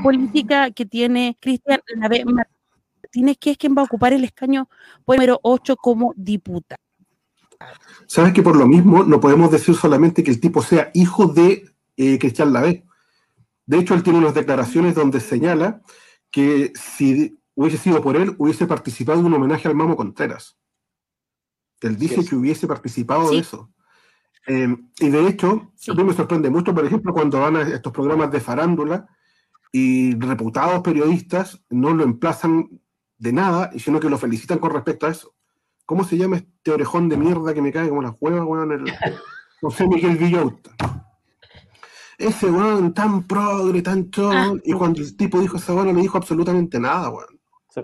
política 0.03 0.71
que 0.71 0.85
tiene 0.85 1.37
Cristian 1.39 1.81
Lavé 1.95 2.23
Martínez, 2.25 3.37
que 3.39 3.51
es 3.51 3.57
quien 3.57 3.75
va 3.75 3.81
a 3.81 3.85
ocupar 3.85 4.13
el 4.13 4.23
escaño 4.23 4.69
por 5.05 5.15
número 5.15 5.39
8 5.43 5.75
como 5.77 6.13
diputado. 6.15 6.81
Sabes 8.07 8.33
que 8.33 8.41
por 8.41 8.55
lo 8.55 8.67
mismo 8.67 9.03
no 9.03 9.19
podemos 9.19 9.51
decir 9.51 9.75
solamente 9.75 10.23
que 10.23 10.31
el 10.31 10.39
tipo 10.39 10.61
sea 10.61 10.91
hijo 10.93 11.27
de 11.27 11.69
eh, 11.97 12.17
Cristian 12.17 12.53
Lavé. 12.53 12.85
De 13.65 13.77
hecho, 13.77 13.93
él 13.93 14.03
tiene 14.03 14.19
unas 14.19 14.33
declaraciones 14.33 14.95
donde 14.95 15.19
señala 15.19 15.81
que 16.31 16.71
si 16.75 17.37
hubiese 17.55 17.77
sido 17.77 18.01
por 18.01 18.15
él, 18.15 18.33
hubiese 18.37 18.65
participado 18.65 19.19
en 19.19 19.25
un 19.25 19.33
homenaje 19.33 19.67
al 19.67 19.75
Mamo 19.75 19.95
Contreras. 19.97 20.57
Él 21.81 21.97
dice 21.97 22.21
es. 22.21 22.29
que 22.29 22.35
hubiese 22.35 22.67
participado 22.67 23.27
Sí. 23.27 23.35
de 23.35 23.41
eso. 23.41 23.71
Eh, 24.47 24.75
y 24.99 25.09
de 25.09 25.27
hecho, 25.27 25.71
Sí. 25.75 25.91
a 25.91 25.93
mí 25.93 26.03
me 26.03 26.13
sorprende 26.13 26.49
mucho, 26.49 26.73
por 26.73 26.85
ejemplo, 26.85 27.13
cuando 27.13 27.41
van 27.41 27.57
a 27.57 27.61
estos 27.63 27.91
programas 27.91 28.31
de 28.31 28.39
farándula 28.39 29.07
y 29.71 30.15
reputados 30.15 30.81
periodistas 30.81 31.61
no 31.69 31.93
lo 31.93 32.03
emplazan 32.03 32.81
de 33.17 33.33
nada, 33.33 33.69
y 33.73 33.79
sino 33.79 33.99
que 33.99 34.09
lo 34.09 34.17
felicitan 34.17 34.59
con 34.59 34.71
respecto 34.71 35.05
a 35.05 35.09
eso. 35.11 35.33
¿Cómo 35.85 36.03
se 36.03 36.17
llama 36.17 36.37
este 36.37 36.71
orejón 36.71 37.09
de 37.09 37.17
mierda 37.17 37.53
que 37.53 37.61
me 37.61 37.71
cae 37.71 37.89
como 37.89 38.01
las 38.01 38.13
huevas, 38.19 38.45
weón? 38.45 38.71
El, 38.71 38.83
José 39.61 39.87
Miguel 39.87 40.17
Villauta. 40.17 40.71
Ese 42.17 42.49
weón 42.49 42.93
tan 42.93 43.23
progre, 43.27 43.81
tan 43.81 44.09
chon, 44.11 44.35
Ah. 44.35 44.53
y 44.63 44.73
cuando 44.73 45.01
el 45.01 45.15
tipo 45.15 45.39
dijo 45.39 45.57
esa 45.57 45.73
weón 45.73 45.87
no 45.87 45.93
le 45.93 46.01
dijo 46.01 46.17
absolutamente 46.17 46.79
nada, 46.79 47.09
weón. 47.09 47.39
Sí. 47.73 47.81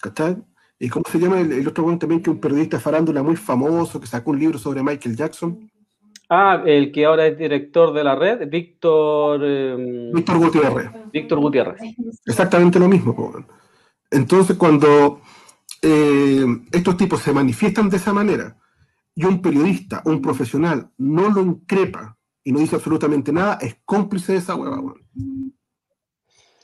¿Cachai? 0.00 0.36
¿Y 0.78 0.88
cómo 0.88 1.04
se 1.10 1.18
llama 1.18 1.40
el, 1.40 1.52
el 1.52 1.66
otro 1.68 1.84
weón 1.84 1.98
también 1.98 2.22
que 2.22 2.30
es 2.30 2.34
un 2.34 2.40
periodista 2.40 2.76
de 2.76 2.82
farándula 2.82 3.22
muy 3.22 3.36
famoso 3.36 4.00
que 4.00 4.06
sacó 4.06 4.30
un 4.30 4.38
libro 4.38 4.58
sobre 4.58 4.82
Michael 4.82 5.16
Jackson? 5.16 5.70
Ah, 6.30 6.62
el 6.66 6.92
que 6.92 7.06
ahora 7.06 7.26
es 7.26 7.38
director 7.38 7.92
de 7.94 8.04
la 8.04 8.14
red, 8.14 8.48
Víctor 8.50 9.40
eh, 9.42 10.10
Víctor 10.12 10.38
Gutiérrez. 10.38 10.90
Víctor 11.10 11.40
Gutiérrez. 11.40 11.80
Exactamente 12.26 12.78
lo 12.78 12.86
mismo. 12.86 13.34
Entonces, 14.10 14.56
cuando 14.56 15.20
eh, 15.80 16.44
estos 16.70 16.96
tipos 16.98 17.20
se 17.20 17.32
manifiestan 17.32 17.88
de 17.88 17.96
esa 17.96 18.12
manera 18.12 18.56
y 19.14 19.24
un 19.24 19.40
periodista, 19.40 20.02
un 20.04 20.20
profesional, 20.20 20.90
no 20.98 21.30
lo 21.30 21.40
increpa 21.40 22.16
y 22.44 22.52
no 22.52 22.58
dice 22.58 22.76
absolutamente 22.76 23.32
nada, 23.32 23.58
es 23.60 23.76
cómplice 23.84 24.32
de 24.32 24.38
esa 24.38 24.54
hueva. 24.54 24.82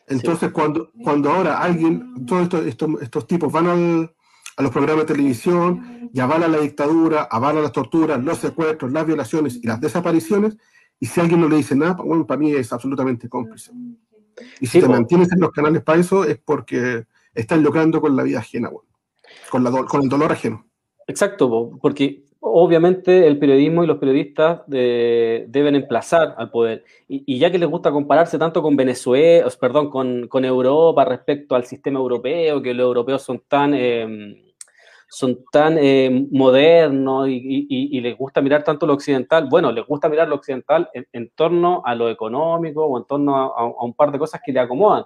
Entonces, 0.06 0.52
cuando, 0.52 0.90
cuando 1.02 1.30
ahora 1.30 1.58
alguien, 1.58 2.26
todos 2.26 2.42
estos, 2.42 2.66
estos, 2.66 2.90
estos 3.02 3.26
tipos 3.26 3.50
van 3.50 3.66
al- 3.66 4.14
a 4.56 4.62
los 4.62 4.70
programas 4.72 5.06
de 5.06 5.14
televisión 5.14 6.10
y 6.12 6.20
avalan 6.20 6.52
la 6.52 6.58
dictadura, 6.60 7.22
avalan 7.30 7.62
las 7.62 7.72
torturas, 7.72 8.22
los 8.22 8.38
secuestros, 8.38 8.92
las 8.92 9.06
violaciones 9.06 9.56
y 9.62 9.66
las 9.66 9.80
desapariciones, 9.80 10.56
y 11.00 11.06
si 11.06 11.20
alguien 11.20 11.40
no 11.40 11.48
le 11.48 11.56
dice 11.56 11.74
nada, 11.74 11.94
bueno, 11.94 12.26
para 12.26 12.38
mí 12.38 12.52
es 12.52 12.72
absolutamente 12.72 13.28
cómplice. 13.28 13.72
Y 14.60 14.66
si 14.66 14.78
Sí, 14.78 14.80
te 14.80 14.88
mantienes 14.88 15.32
en 15.32 15.40
los 15.40 15.50
canales 15.50 15.82
para 15.82 16.00
eso, 16.00 16.24
es 16.24 16.38
porque 16.38 17.04
estás 17.34 17.58
lucrando 17.60 18.00
con 18.00 18.16
la 18.16 18.22
vida 18.22 18.38
ajena, 18.38 18.70
con, 19.50 19.64
la 19.64 19.70
con 19.84 20.02
el 20.02 20.08
dolor 20.08 20.32
ajeno. 20.32 20.64
Exacto, 21.06 21.48
po, 21.50 21.78
porque 21.82 22.24
obviamente 22.40 23.26
el 23.26 23.38
periodismo 23.38 23.82
y 23.84 23.86
los 23.86 23.98
periodistas 23.98 24.62
de- 24.66 25.46
deben 25.48 25.74
emplazar 25.74 26.34
al 26.36 26.50
poder. 26.50 26.84
Y, 27.08 27.22
y 27.26 27.38
ya 27.38 27.50
que 27.50 27.58
les 27.58 27.68
gusta 27.68 27.90
compararse 27.90 28.38
tanto 28.38 28.62
con 28.62 28.76
Venezuela, 28.76 29.48
perdón, 29.60 29.90
con, 29.90 30.28
con 30.28 30.44
Europa 30.44 31.04
respecto 31.04 31.54
al 31.54 31.64
sistema 31.64 31.98
europeo, 31.98 32.62
que 32.62 32.72
los 32.74 32.84
europeos 32.86 33.22
son 33.22 33.42
tan, 33.48 33.72
eh, 33.74 34.43
son 35.08 35.44
tan 35.52 35.76
eh, 35.78 36.26
modernos 36.30 37.28
y, 37.28 38.00
les 38.00 38.16
gusta 38.16 38.40
mirar 38.42 38.64
tanto 38.64 38.86
lo 38.86 38.94
occidental, 38.94 39.48
bueno, 39.48 39.72
les 39.72 39.86
gusta 39.86 40.08
mirar 40.08 40.28
lo 40.28 40.36
occidental 40.36 40.90
en, 40.92 41.30
torno 41.34 41.82
a 41.84 41.94
lo 41.94 42.08
económico 42.08 42.84
o 42.84 42.98
en 42.98 43.04
torno 43.04 43.36
a, 43.36 43.46
a 43.60 43.84
un 43.84 43.94
par 43.94 44.12
de 44.12 44.18
cosas 44.18 44.40
que 44.44 44.52
le 44.52 44.60
acomodan 44.60 45.04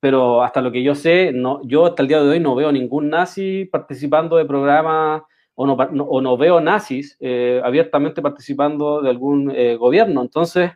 pero 0.00 0.42
hasta 0.42 0.60
lo 0.60 0.70
que 0.70 0.82
yo 0.82 0.94
sé, 0.94 1.32
no, 1.32 1.60
yo 1.64 1.86
hasta 1.86 2.02
el 2.02 2.08
día 2.08 2.22
de 2.22 2.28
hoy 2.28 2.40
no 2.40 2.54
veo 2.54 2.70
ningún 2.70 3.10
nazi 3.10 3.64
participando 3.64 4.36
de 4.36 4.44
programas 4.44 5.22
o 5.54 5.66
no, 5.66 5.74
o 5.74 6.20
no 6.20 6.36
veo 6.36 6.60
nazis 6.60 7.16
eh, 7.20 7.60
abiertamente 7.64 8.22
participando 8.22 9.02
de 9.02 9.10
algún 9.10 9.50
eh, 9.50 9.76
gobierno. 9.76 10.22
Entonces, 10.22 10.70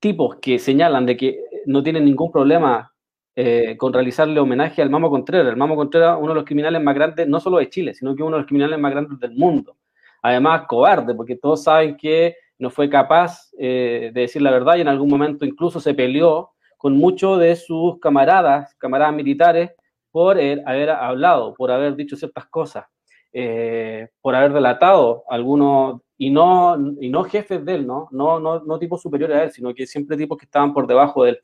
tipos 0.00 0.36
que 0.36 0.58
señalan 0.58 1.06
de 1.06 1.16
que 1.16 1.44
no 1.66 1.82
tienen 1.82 2.04
ningún 2.04 2.32
problema 2.32 2.92
eh, 3.40 3.76
con 3.76 3.92
realizarle 3.92 4.40
homenaje 4.40 4.82
al 4.82 4.90
Mamo 4.90 5.08
Contreras. 5.10 5.52
El 5.52 5.56
Mamo 5.56 5.76
Contreras, 5.76 6.18
uno 6.18 6.30
de 6.30 6.34
los 6.34 6.44
criminales 6.44 6.82
más 6.82 6.92
grandes, 6.92 7.28
no 7.28 7.38
solo 7.38 7.58
de 7.58 7.70
Chile, 7.70 7.94
sino 7.94 8.16
que 8.16 8.24
uno 8.24 8.34
de 8.34 8.40
los 8.40 8.48
criminales 8.48 8.80
más 8.80 8.90
grandes 8.90 9.16
del 9.20 9.36
mundo. 9.36 9.76
Además, 10.22 10.64
cobarde, 10.66 11.14
porque 11.14 11.36
todos 11.36 11.62
saben 11.62 11.96
que 11.96 12.34
no 12.58 12.68
fue 12.68 12.90
capaz 12.90 13.52
eh, 13.56 14.10
de 14.12 14.22
decir 14.22 14.42
la 14.42 14.50
verdad 14.50 14.74
y 14.74 14.80
en 14.80 14.88
algún 14.88 15.08
momento 15.08 15.44
incluso 15.44 15.78
se 15.78 15.94
peleó 15.94 16.50
con 16.76 16.96
muchos 16.96 17.38
de 17.38 17.54
sus 17.54 18.00
camaradas, 18.00 18.74
camaradas 18.74 19.14
militares, 19.14 19.70
por 20.10 20.36
haber 20.36 20.90
hablado, 20.90 21.54
por 21.54 21.70
haber 21.70 21.94
dicho 21.94 22.16
ciertas 22.16 22.46
cosas, 22.46 22.86
eh, 23.32 24.08
por 24.20 24.34
haber 24.34 24.52
delatado 24.52 25.22
algunos, 25.28 26.00
y 26.16 26.30
no, 26.30 26.76
y 27.00 27.08
no 27.08 27.22
jefes 27.22 27.64
de 27.64 27.76
él. 27.76 27.86
No, 27.86 28.08
no, 28.10 28.40
no 28.40 28.78
tipos 28.80 29.00
superiores 29.00 29.36
a 29.36 29.44
él, 29.44 29.52
sino 29.52 29.72
que 29.72 29.86
siempre 29.86 30.16
tipos 30.16 30.36
que 30.36 30.46
estaban 30.46 30.74
por 30.74 30.88
debajo 30.88 31.22
de 31.22 31.30
él. 31.30 31.38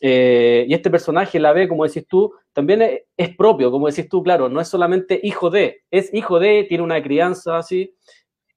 Eh, 0.00 0.66
y 0.68 0.74
este 0.74 0.90
personaje, 0.90 1.38
la 1.38 1.52
ve, 1.52 1.68
como 1.68 1.84
decís 1.84 2.06
tú, 2.08 2.32
también 2.52 2.82
es, 2.82 3.02
es 3.16 3.36
propio, 3.36 3.70
como 3.70 3.88
decís 3.88 4.08
tú, 4.08 4.22
claro, 4.22 4.48
no 4.48 4.60
es 4.60 4.68
solamente 4.68 5.18
hijo 5.22 5.50
de, 5.50 5.82
es 5.90 6.12
hijo 6.12 6.38
de, 6.38 6.64
tiene 6.68 6.84
una 6.84 7.02
crianza 7.02 7.58
así, 7.58 7.94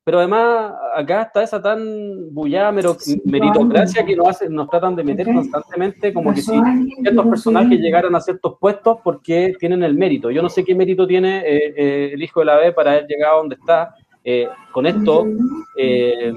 pero 0.04 0.20
además 0.20 0.74
acá 0.96 1.24
está 1.24 1.44
esa 1.44 1.62
tan 1.62 2.34
bullada 2.34 2.72
meritocracia 2.72 4.06
que 4.06 4.16
nos, 4.16 4.30
hace, 4.30 4.50
nos 4.50 4.70
tratan 4.70 4.96
de 4.96 5.04
meter 5.04 5.26
constantemente 5.26 6.14
como 6.14 6.34
que 6.34 6.42
si 6.42 6.58
ciertos 7.02 7.28
personajes 7.28 7.78
llegaran 7.78 8.16
a 8.16 8.22
ciertos 8.22 8.56
puestos 8.58 9.00
porque 9.04 9.54
tienen 9.60 9.84
el 9.84 9.96
mérito. 9.96 10.32
Yo 10.32 10.42
no 10.42 10.48
sé 10.48 10.64
qué 10.64 10.74
mérito 10.74 11.06
tiene 11.06 11.40
eh, 11.40 11.74
eh, 11.76 12.12
el 12.14 12.24
hijo 12.24 12.40
de 12.40 12.46
la 12.46 12.56
B 12.56 12.72
para 12.72 12.92
haber 12.92 13.06
llegado 13.06 13.36
a 13.36 13.38
donde 13.40 13.56
está. 13.56 13.96
Eh, 14.24 14.48
con 14.72 14.86
esto, 14.86 15.26
eh, 15.78 16.34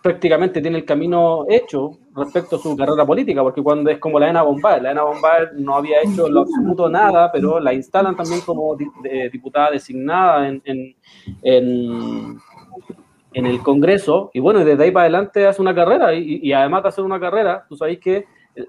prácticamente 0.00 0.60
tiene 0.60 0.78
el 0.78 0.84
camino 0.84 1.44
hecho 1.48 1.98
respecto 2.18 2.56
a 2.56 2.58
su 2.58 2.76
carrera 2.76 3.06
política, 3.06 3.42
porque 3.42 3.62
cuando 3.62 3.90
es 3.90 3.98
como 3.98 4.18
la 4.18 4.28
Ena 4.28 4.42
Bombay, 4.42 4.80
la 4.80 4.90
Ena 4.90 5.02
Bombay 5.04 5.46
no 5.56 5.76
había 5.76 6.02
hecho 6.02 6.26
en 6.26 6.34
lo 6.34 6.40
absoluto 6.40 6.88
nada, 6.88 7.30
pero 7.32 7.58
la 7.60 7.72
instalan 7.72 8.16
también 8.16 8.40
como 8.42 8.76
diputada 9.32 9.70
designada 9.70 10.48
en, 10.48 10.62
en, 10.64 10.94
en, 11.42 12.38
en 13.32 13.46
el 13.46 13.60
Congreso, 13.60 14.30
y 14.34 14.40
bueno, 14.40 14.64
desde 14.64 14.84
ahí 14.84 14.90
para 14.90 15.04
adelante 15.04 15.46
hace 15.46 15.62
una 15.62 15.74
carrera, 15.74 16.14
y, 16.14 16.52
además 16.52 16.82
de 16.82 16.88
hacer 16.88 17.04
una 17.04 17.20
carrera, 17.20 17.64
tú 17.68 17.76
sabéis 17.76 17.98
que 18.00 18.24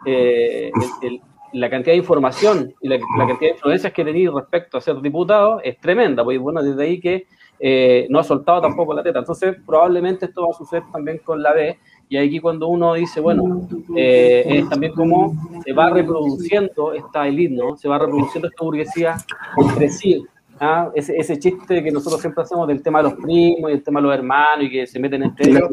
eh, 0.06 0.72
el- 1.02 1.22
la 1.52 1.68
cantidad 1.68 1.94
de 1.94 1.98
información 1.98 2.76
y 2.80 2.88
la, 2.88 2.98
la 3.18 3.26
cantidad 3.26 3.50
de 3.50 3.56
influencias 3.56 3.92
que 3.92 4.06
tenéis 4.06 4.32
respecto 4.32 4.78
a 4.78 4.82
ser 4.82 5.02
diputado 5.02 5.60
es 5.64 5.80
tremenda, 5.80 6.24
pues 6.24 6.38
bueno, 6.40 6.62
desde 6.62 6.84
ahí 6.84 7.00
que 7.00 7.26
eh, 7.60 8.06
no 8.12 8.20
ha 8.20 8.24
soltado 8.24 8.62
tampoco 8.62 8.94
la 8.94 9.02
teta. 9.02 9.18
Entonces, 9.18 9.58
probablemente 9.66 10.26
esto 10.28 10.44
va 10.44 10.50
a 10.52 10.58
suceder 10.58 10.84
también 10.92 11.18
con 11.26 11.42
la 11.42 11.54
B, 11.54 11.80
y 12.10 12.18
aquí 12.18 12.40
cuando 12.40 12.68
uno 12.68 12.96
dice, 12.96 13.20
bueno, 13.22 13.68
eh, 13.96 14.44
es 14.48 14.70
también 14.70 14.94
como 14.94 15.34
se 15.64 15.72
va 15.74 15.90
reproduciendo 15.92 16.94
esta 16.94 17.28
elite, 17.28 17.54
¿no? 17.56 17.78
Se 17.78 17.88
va 17.88 18.00
reproduciendo 18.00 18.48
esta 18.50 18.64
burguesía 18.66 19.16
entre 19.58 19.90
sí. 19.90 20.26
¿ah? 20.60 20.90
Ese, 20.96 21.16
ese 21.18 21.38
chiste 21.40 21.84
que 21.84 21.92
nosotros 21.92 22.20
siempre 22.20 22.44
hacemos 22.44 22.68
del 22.68 22.82
tema 22.82 23.00
de 23.04 23.10
los 23.10 23.14
primos 23.14 23.70
y 23.70 23.74
el 23.76 23.84
tema 23.84 24.02
de 24.02 24.08
los 24.08 24.16
hermanos 24.16 24.66
y 24.66 24.70
que 24.72 24.88
se 24.88 25.00
meten 25.00 25.24
entre 25.24 25.52
ellos. 25.52 25.70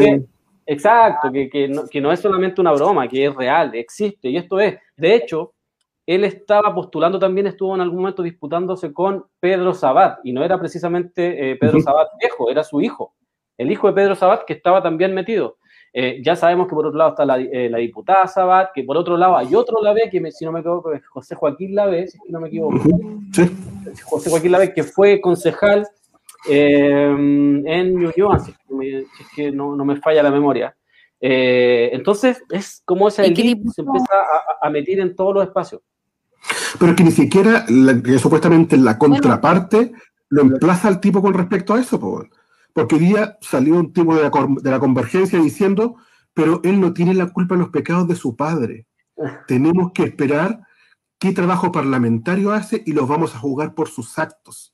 que- 0.00 0.22
Exacto, 0.66 1.32
que, 1.32 1.48
que, 1.48 1.66
no, 1.68 1.82
que 1.88 2.00
no 2.00 2.12
es 2.12 2.20
solamente 2.20 2.60
una 2.60 2.70
broma, 2.72 3.08
que 3.08 3.24
es 3.26 3.34
real, 3.34 3.74
existe. 3.74 4.28
Y 4.28 4.36
esto 4.36 4.60
es, 4.60 4.78
de 4.96 5.14
hecho, 5.16 5.52
él 6.06 6.22
estaba 6.24 6.72
postulando 6.74 7.18
también, 7.18 7.46
estuvo 7.48 7.74
en 7.74 7.80
algún 7.80 7.98
momento 8.00 8.22
disputándose 8.22 8.92
con 8.92 9.24
Pedro 9.40 9.74
Sabat, 9.74 10.18
y 10.22 10.32
no 10.32 10.44
era 10.44 10.58
precisamente 10.60 11.50
eh, 11.52 11.56
Pedro. 11.56 11.80
Sabat 11.80 12.08
viejo, 12.20 12.50
era 12.50 12.62
su 12.62 12.80
hijo, 12.80 13.14
el 13.58 13.70
hijo 13.72 13.88
de 13.88 13.94
Pedro 13.94 14.14
Sabat 14.14 14.44
que 14.44 14.52
estaba 14.52 14.80
también 14.82 15.12
metido. 15.12 15.56
Eh, 15.92 16.20
ya 16.24 16.36
sabemos 16.36 16.68
que 16.68 16.74
por 16.74 16.86
otro 16.86 16.98
lado 16.98 17.10
está 17.10 17.24
la, 17.24 17.38
eh, 17.40 17.68
la 17.68 17.78
diputada 17.78 18.26
Sabat, 18.28 18.70
que 18.72 18.84
por 18.84 18.96
otro 18.96 19.16
lado 19.16 19.36
hay 19.36 19.54
otro 19.54 19.82
Lavé, 19.82 20.08
que 20.10 20.20
me- 20.20 20.30
si 20.30 20.44
no 20.44 20.52
me 20.52 20.60
equivoco 20.60 20.92
es 20.92 21.04
José 21.08 21.34
Joaquín 21.34 21.74
Lavé, 21.74 22.06
si 22.06 22.16
es 22.16 22.22
no 22.30 22.40
me 22.40 22.46
equivoco. 22.48 22.78
Sí. 23.32 23.50
José 24.04 24.30
Joaquín 24.30 24.52
Lavé, 24.52 24.72
que 24.72 24.84
fue 24.84 25.20
concejal 25.20 25.86
eh, 26.48 27.10
en 27.66 27.94
Ñuñoa, 27.96 28.38
si 28.38 28.52
es 28.52 28.56
que, 28.58 28.74
me, 28.74 28.84
si 28.86 29.22
es 29.22 29.28
que 29.34 29.50
no, 29.50 29.74
no 29.76 29.84
me 29.84 29.96
falla 29.96 30.22
la 30.22 30.30
memoria. 30.30 30.74
Eh, 31.20 31.90
entonces, 31.92 32.42
es 32.50 32.82
como 32.84 33.08
esa 33.08 33.26
¿Y 33.26 33.34
qué 33.34 33.42
elite 33.42 33.58
diputado? 33.58 33.74
se 33.74 33.82
empieza 33.82 34.14
a, 34.14 34.66
a 34.66 34.70
meter 34.70 35.00
en 35.00 35.14
todos 35.16 35.34
los 35.34 35.44
espacios. 35.44 35.82
Pero 36.78 36.94
que 36.96 37.04
ni 37.04 37.10
siquiera, 37.10 37.64
la- 37.68 38.00
que 38.00 38.18
supuestamente 38.18 38.76
la 38.76 38.96
contraparte 38.96 39.92
lo 40.30 40.42
emplaza 40.42 40.88
al 40.88 41.00
tipo 41.00 41.20
con 41.20 41.34
respecto 41.34 41.74
a 41.74 41.80
eso, 41.80 41.98
po. 42.00 42.24
Porque 42.72 42.96
hoy 42.96 43.00
día 43.00 43.38
salió 43.40 43.74
un 43.76 43.92
tipo 43.92 44.14
de 44.14 44.22
la, 44.22 44.30
cor- 44.30 44.60
de 44.62 44.70
la 44.70 44.78
convergencia 44.80 45.38
diciendo, 45.40 45.96
pero 46.34 46.60
él 46.64 46.80
no 46.80 46.92
tiene 46.92 47.14
la 47.14 47.26
culpa 47.32 47.54
de 47.54 47.62
los 47.62 47.70
pecados 47.70 48.06
de 48.08 48.16
su 48.16 48.36
padre. 48.36 48.86
Tenemos 49.46 49.92
que 49.92 50.04
esperar 50.04 50.60
qué 51.18 51.32
trabajo 51.32 51.70
parlamentario 51.70 52.52
hace 52.52 52.82
y 52.86 52.92
los 52.92 53.06
vamos 53.08 53.34
a 53.34 53.38
jugar 53.38 53.74
por 53.74 53.88
sus 53.88 54.18
actos. 54.18 54.72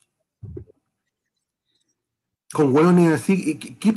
Con 2.53 2.75
hueones 2.75 3.13
así, 3.13 3.33
¿y 3.51 3.55
¿qué, 3.57 3.77
qué, 3.77 3.95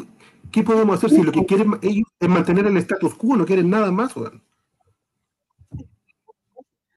qué 0.51 0.63
podemos 0.63 0.97
hacer 0.97 1.11
si 1.11 1.21
lo 1.21 1.31
que 1.31 1.45
quieren 1.45 1.77
ellos 1.81 2.07
es 2.19 2.29
mantener 2.29 2.65
el 2.65 2.77
status 2.77 3.13
quo, 3.13 3.37
no 3.37 3.45
quieren 3.45 3.69
nada 3.69 3.91
más? 3.91 4.15
weón? 4.15 4.41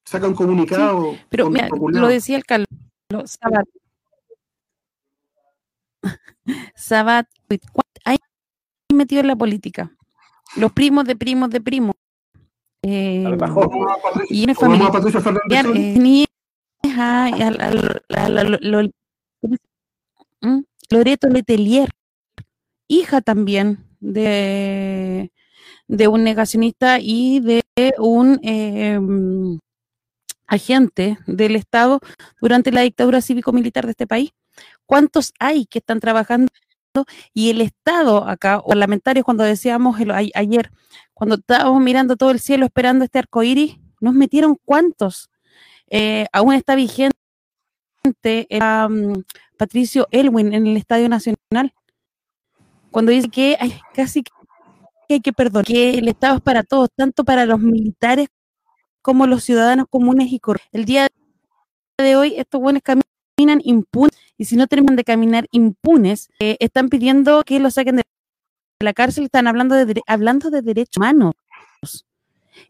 Saca 0.05 0.27
un 0.27 0.35
comunicado. 0.35 1.15
Pero 1.29 1.51
mira, 1.51 1.69
lo 2.01 2.09
decía 2.09 2.37
el 2.37 2.45
Carlos 2.45 2.71
Sabat. 3.27 3.67
Sabat, 6.75 7.27
¿cuánto 7.49 8.01
hay 8.05 8.19
metido 8.93 9.21
en 9.21 9.29
la 9.29 9.37
política? 9.37 9.93
Los 10.57 10.73
primos 10.73 11.05
de 11.05 11.17
primos 11.17 11.51
de 11.51 11.61
primos. 11.61 11.95
Eh, 12.83 13.25
y 14.29 14.45
una 14.45 14.53
¿O 14.55 14.61
vamos 14.61 15.23
familia 15.23 15.63
eh, 15.75 16.29
¿Mm? 20.41 20.61
Loreto 20.91 21.29
Letelier, 21.29 21.89
hija 22.89 23.21
también 23.21 23.87
de, 24.01 25.31
de 25.87 26.09
un 26.09 26.25
negacionista 26.25 26.99
y 27.01 27.39
de 27.39 27.63
un 27.99 28.41
eh, 28.43 28.99
mm, 30.53 30.55
agente 30.55 31.19
del 31.27 31.57
Estado 31.57 32.01
durante 32.41 32.73
la 32.73 32.83
dictadura 32.83 33.21
cívico-militar 33.21 33.85
de 33.85 33.93
este 33.93 34.07
país. 34.07 34.31
¿Cuántos 34.87 35.33
hay 35.39 35.67
que 35.67 35.79
están 35.79 36.01
trabajando? 36.01 36.51
Y 37.33 37.51
el 37.51 37.61
Estado 37.63 38.29
acá, 38.29 38.63
parlamentarios, 38.63 39.25
cuando 39.25 39.45
decíamos 39.45 39.97
ayer, 40.35 40.71
cuando 41.15 41.37
estábamos 41.37 41.83
mirando 41.83 42.17
todo 42.17 42.31
el 42.31 42.41
cielo 42.41 42.67
esperando 42.67 43.05
este 43.05 43.19
arco 43.19 43.43
iris, 43.43 43.79
nos 44.01 44.15
metieron 44.15 44.59
cuántos. 44.65 45.31
Eh, 45.89 46.27
aún 46.33 46.55
está 46.55 46.75
vigente 46.75 47.17
era, 48.49 48.89
mm, 48.89 49.25
Patricio 49.57 50.09
Elwin 50.11 50.53
en 50.55 50.67
el 50.67 50.77
Estadio 50.77 51.09
Nacional, 51.09 51.73
cuando 52.91 53.13
dice 53.13 53.29
que 53.29 53.57
hay 53.59 53.81
casi 53.95 54.23
que 54.23 54.33
hay 55.15 55.21
que 55.21 55.33
perdonar, 55.33 55.65
que 55.65 55.99
el 55.99 56.09
Estado 56.09 56.37
es 56.37 56.43
para 56.43 56.63
todos, 56.63 56.89
tanto 56.95 57.25
para 57.25 57.47
los 57.47 57.61
militares 57.61 58.29
como 59.03 59.27
los 59.27 59.45
ciudadanos 59.45 59.87
comunes 59.91 60.33
y 60.33 60.39
corrientes. 60.39 60.71
El 60.73 60.85
día 60.85 61.09
de 61.99 62.17
hoy 62.17 62.35
estos 62.37 62.61
buenos 62.61 62.83
caminan 62.83 63.61
impunes 63.65 64.17
y 64.39 64.45
si 64.45 64.57
no 64.57 64.67
terminan 64.67 64.97
de 64.97 65.05
caminar 65.05 65.47
impunes, 65.51 66.31
eh, 66.39 66.57
están 66.61 66.89
pidiendo 66.89 67.43
que 67.45 67.61
los 67.61 67.75
saquen 67.75 67.97
de 67.97 68.03
la 68.81 68.93
cárcel, 68.93 69.25
están 69.25 69.47
hablando 69.47 69.75
de, 69.75 70.03
hablando 70.07 70.51
de 70.51 70.63
derechos 70.63 70.97
humanos. 70.97 71.35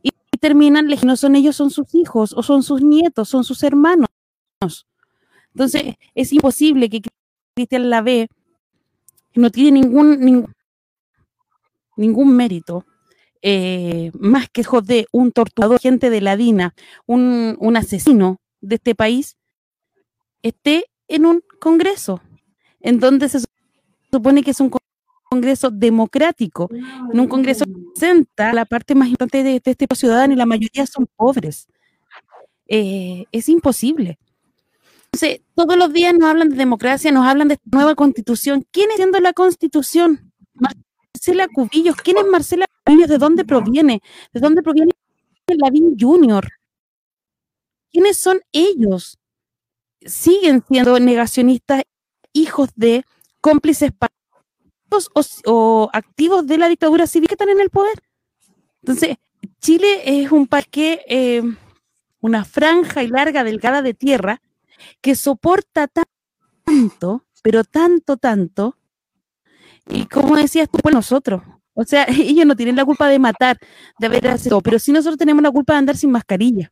Y, 0.02 0.10
y 0.30 0.38
terminan, 0.38 0.88
no 1.04 1.16
son 1.16 1.36
ellos, 1.36 1.56
son 1.56 1.70
sus 1.70 1.94
hijos, 1.94 2.32
o 2.34 2.42
son 2.42 2.62
sus 2.62 2.82
nietos, 2.82 3.28
son 3.28 3.44
sus 3.44 3.62
hermanos. 3.62 4.08
Entonces, 5.54 5.96
es 6.14 6.32
imposible 6.32 6.88
que 6.88 7.02
Cristian 7.54 7.90
Lavé, 7.90 8.28
que 9.32 9.40
no 9.40 9.50
tiene 9.50 9.80
ningún, 9.80 10.20
ningún, 10.20 10.54
ningún 11.96 12.36
mérito, 12.36 12.84
eh, 13.42 14.10
más 14.14 14.48
que 14.50 14.62
hijo 14.62 14.80
de 14.80 15.06
un 15.12 15.32
torturador, 15.32 15.80
gente 15.80 16.10
de 16.10 16.20
la 16.20 16.36
DINA, 16.36 16.74
un, 17.06 17.56
un 17.60 17.76
asesino 17.76 18.38
de 18.60 18.76
este 18.76 18.94
país, 18.94 19.36
esté 20.42 20.86
en 21.08 21.26
un 21.26 21.42
congreso, 21.60 22.20
en 22.80 22.98
donde 23.00 23.28
se 23.28 23.40
supone 24.10 24.42
que 24.42 24.52
es 24.52 24.60
un 24.60 24.70
con- 24.70 24.80
congreso 25.28 25.70
democrático, 25.70 26.68
en 27.12 27.18
un 27.20 27.26
congreso 27.28 27.64
que 27.64 27.72
representa 27.72 28.52
la 28.52 28.64
parte 28.64 28.94
más 28.94 29.08
importante 29.08 29.42
de, 29.42 29.60
de 29.60 29.70
este 29.70 29.86
ciudadano 29.94 30.34
y 30.34 30.36
la 30.36 30.46
mayoría 30.46 30.86
son 30.86 31.06
pobres. 31.16 31.66
Eh, 32.66 33.24
es 33.32 33.48
imposible. 33.48 34.18
Entonces, 35.06 35.42
todos 35.54 35.76
los 35.76 35.92
días 35.92 36.14
nos 36.14 36.30
hablan 36.30 36.48
de 36.48 36.56
democracia, 36.56 37.12
nos 37.12 37.26
hablan 37.26 37.48
de 37.48 37.54
esta 37.54 37.68
nueva 37.70 37.94
constitución. 37.94 38.64
¿Quién 38.70 38.88
es 38.90 38.94
haciendo 38.94 39.20
la 39.20 39.32
constitución? 39.34 40.32
Marcela 40.54 41.48
Cubillos. 41.48 41.96
¿Quién 41.96 42.16
es 42.18 42.26
Marcela 42.26 42.64
¿De 42.84 43.18
dónde 43.18 43.44
proviene? 43.44 44.02
¿De 44.32 44.40
dónde 44.40 44.62
proviene 44.62 44.92
Lavín 45.46 45.96
Junior? 45.98 46.48
¿Quiénes 47.90 48.16
son 48.16 48.40
ellos? 48.52 49.18
Siguen 50.04 50.64
siendo 50.68 50.98
negacionistas, 50.98 51.82
hijos 52.32 52.70
de 52.74 53.04
cómplices 53.40 53.90
o, 55.14 55.22
o 55.46 55.90
activos 55.92 56.46
de 56.46 56.58
la 56.58 56.68
dictadura 56.68 57.06
civil 57.06 57.28
que 57.28 57.34
están 57.34 57.50
en 57.50 57.60
el 57.60 57.70
poder. 57.70 58.02
Entonces, 58.82 59.16
Chile 59.60 60.02
es 60.22 60.32
un 60.32 60.46
país 60.46 60.66
que, 60.70 61.04
eh, 61.08 61.42
una 62.20 62.44
franja 62.44 63.02
y 63.02 63.08
larga, 63.08 63.44
delgada 63.44 63.82
de 63.82 63.94
tierra, 63.94 64.40
que 65.00 65.14
soporta 65.14 65.88
ta- 65.88 66.04
tanto, 66.64 67.24
pero 67.42 67.64
tanto, 67.64 68.16
tanto, 68.16 68.76
y 69.88 70.06
como 70.06 70.36
decías 70.36 70.68
tú, 70.70 70.78
pues 70.78 70.94
nosotros, 70.94 71.42
o 71.74 71.84
sea, 71.84 72.04
ellos 72.08 72.46
no 72.46 72.56
tienen 72.56 72.76
la 72.76 72.84
culpa 72.84 73.08
de 73.08 73.18
matar, 73.18 73.58
de 73.98 74.06
haber 74.06 74.26
hecho, 74.26 74.60
pero 74.60 74.78
sí 74.78 74.92
nosotros 74.92 75.18
tenemos 75.18 75.42
la 75.42 75.50
culpa 75.50 75.72
de 75.74 75.78
andar 75.80 75.96
sin 75.96 76.10
mascarilla. 76.10 76.70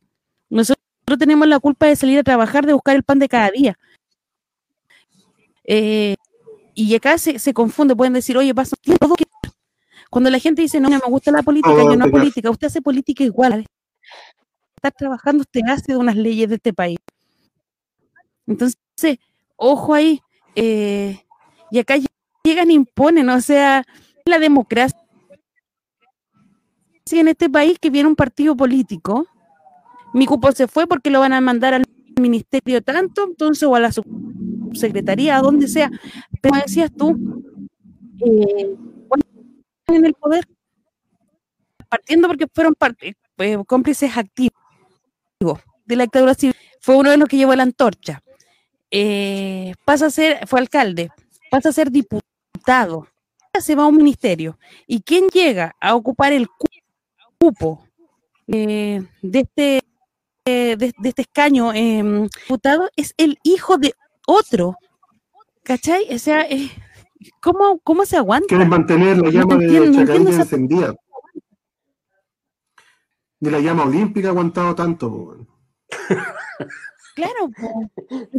Nosotros 0.49 0.79
tenemos 1.17 1.47
la 1.47 1.59
culpa 1.59 1.87
de 1.87 1.95
salir 1.95 2.19
a 2.19 2.23
trabajar, 2.23 2.65
de 2.65 2.73
buscar 2.73 2.95
el 2.95 3.03
pan 3.03 3.19
de 3.19 3.27
cada 3.29 3.49
día. 3.51 3.77
Eh, 5.63 6.15
y 6.73 6.95
acá 6.95 7.17
se, 7.17 7.39
se 7.39 7.53
confunde, 7.53 7.95
pueden 7.95 8.13
decir, 8.13 8.37
oye, 8.37 8.53
pasa 8.53 8.75
todo 8.99 9.15
que... 9.15 9.25
Cuando 10.09 10.29
la 10.29 10.39
gente 10.39 10.61
dice, 10.61 10.79
no, 10.79 10.89
no 10.89 10.99
me 10.99 11.09
gusta 11.09 11.31
la 11.31 11.41
política, 11.41 11.73
yo 11.77 11.95
no 11.95 12.05
que- 12.05 12.11
política, 12.11 12.49
usted 12.49 12.67
hace 12.67 12.81
política 12.81 13.23
igual. 13.23 13.65
Está 14.75 14.91
trabajando, 14.91 15.41
usted 15.41 15.61
hace 15.67 15.93
de 15.93 15.97
unas 15.97 16.15
leyes 16.17 16.49
de 16.49 16.55
este 16.55 16.73
país. 16.73 16.97
Entonces, 18.47 18.77
ojo 19.55 19.93
ahí. 19.93 20.19
eh, 20.55 21.23
y 21.69 21.79
acá 21.79 21.95
llegan 22.43 22.69
e 22.69 22.73
imponen, 22.73 23.29
o 23.29 23.39
sea, 23.39 23.85
la 24.25 24.39
democracia 24.39 25.01
en 27.19 27.27
este 27.27 27.49
país 27.49 27.77
que 27.79 27.89
viene 27.89 28.07
un 28.07 28.15
partido 28.15 28.55
político, 28.55 29.27
mi 30.13 30.25
cupo 30.25 30.51
se 30.51 30.67
fue 30.67 30.87
porque 30.87 31.09
lo 31.09 31.19
van 31.19 31.33
a 31.33 31.41
mandar 31.41 31.73
al 31.73 31.83
ministerio 32.19 32.81
tanto, 32.81 33.25
entonces, 33.25 33.63
o 33.63 33.75
a 33.75 33.79
la 33.79 33.91
subsecretaría, 33.91 35.39
donde 35.39 35.67
sea. 35.67 35.89
Pero 36.41 36.57
decías 36.57 36.91
tú, 36.95 37.43
eh, 38.25 38.75
en 39.87 40.05
el 40.05 40.13
poder, 40.13 40.47
partiendo 41.89 42.27
porque 42.27 42.47
fueron 42.53 42.73
parte, 42.75 43.15
eh, 43.37 43.57
cómplices 43.67 44.15
activos 44.15 44.53
de 45.85 45.95
la 45.95 46.03
dictadura 46.03 46.33
civil, 46.33 46.55
fue 46.79 46.95
uno 46.95 47.09
de 47.09 47.17
los 47.17 47.27
que 47.27 47.37
llevó 47.37 47.55
la 47.55 47.63
antorcha. 47.63 48.21
Eh, 48.89 49.73
pasa 49.85 50.07
a 50.07 50.09
ser, 50.09 50.47
fue 50.47 50.59
alcalde, 50.59 51.09
pasa 51.49 51.69
a 51.69 51.73
ser 51.73 51.91
diputado, 51.91 53.07
se 53.59 53.75
va 53.75 53.83
a 53.83 53.87
un 53.87 53.97
ministerio. 53.97 54.57
¿Y 54.87 55.01
quién 55.01 55.27
llega 55.27 55.75
a 55.81 55.95
ocupar 55.95 56.31
el 56.31 56.47
cupo 57.37 57.85
eh, 58.47 59.03
de, 59.21 59.39
este, 59.39 59.81
eh, 60.45 60.75
de, 60.77 60.93
de 60.97 61.09
este 61.09 61.23
escaño 61.23 61.73
em, 61.73 62.27
diputado? 62.27 62.89
Es 62.95 63.13
el 63.17 63.37
hijo 63.43 63.77
de 63.77 63.93
otro. 64.27 64.75
¿Cachai? 65.63 66.13
O 66.13 66.19
sea, 66.19 66.41
eh, 66.43 66.69
¿cómo, 67.41 67.79
¿cómo 67.83 68.05
se 68.05 68.17
aguanta? 68.17 68.47
Quieren 68.47 68.69
mantener 68.69 69.17
la 69.17 69.23
No 69.23 69.29
llama 69.31 69.57
de 69.57 69.65
entiendo, 69.65 70.05
no 70.05 70.29
encendida. 70.29 70.95
Ni 73.41 73.49
la 73.49 73.59
llama 73.59 73.83
olímpica 73.85 74.27
ha 74.29 74.31
aguantado 74.31 74.75
tanto. 74.75 75.35
Claro, 77.15 77.49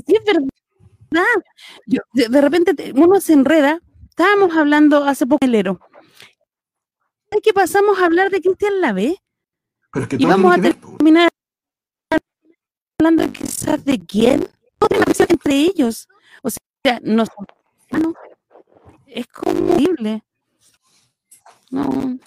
sí 0.07 0.15
es 0.17 0.25
verdad. 0.25 0.49
Yo- 1.87 2.01
de, 2.15 2.29
de 2.29 2.41
repente 2.41 2.73
te- 2.75 2.93
uno 2.93 3.21
se 3.21 3.35
enreda. 3.35 3.81
Estábamos 4.13 4.55
hablando 4.55 5.05
hace 5.05 5.27
poco 5.27 5.43
en 5.47 5.55
enero. 5.55 5.81
¿Sabes 7.31 7.43
que 7.43 7.55
pasamos 7.55 7.99
a 7.99 8.05
hablar 8.05 8.31
de 8.31 8.43
Cristian 8.43 8.83
Lavé? 8.83 9.17
Pero 9.91 10.03
es 10.03 10.09
que 10.11 10.17
Y 10.19 10.27
vamos 10.27 10.55
a 10.55 10.61
terminar 10.61 11.31
hablando 13.01 13.33
quizás 13.33 13.83
de 13.87 13.99
quién. 14.05 14.47
Otra 14.79 14.99
entre 15.27 15.55
ellos. 15.55 16.07
O 16.43 16.51
sea, 16.51 17.01
no 17.03 17.25
son. 17.25 17.47
Es 19.07 19.27
como 19.29 19.73
horrible. 19.73 20.23
No. 21.71 22.19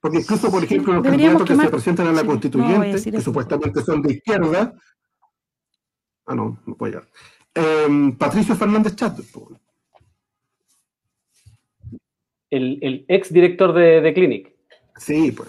Porque 0.00 0.20
incluso, 0.20 0.50
por 0.50 0.64
ejemplo, 0.64 0.94
los 0.94 1.02
Deberíamos 1.02 1.42
candidatos 1.42 1.58
que 1.58 1.66
se 1.66 1.70
presentan 1.70 2.06
a 2.06 2.12
la 2.12 2.20
sí, 2.22 2.26
constituyente, 2.26 3.02
que 3.02 3.16
eso. 3.18 3.20
supuestamente 3.20 3.82
son 3.82 4.00
de 4.00 4.14
izquierda. 4.14 4.72
Ah, 6.24 6.34
no, 6.34 6.58
no 6.64 6.74
puedo 6.74 6.90
llegar. 6.94 7.10
Em, 7.54 8.16
Patricio 8.16 8.54
Fernández 8.54 8.94
Chat. 8.96 9.18
El, 12.50 12.78
el 12.82 13.04
ex 13.08 13.32
director 13.32 13.72
de, 13.72 14.00
de 14.00 14.14
Clinic. 14.14 14.54
Sí, 14.96 15.32
pues. 15.32 15.48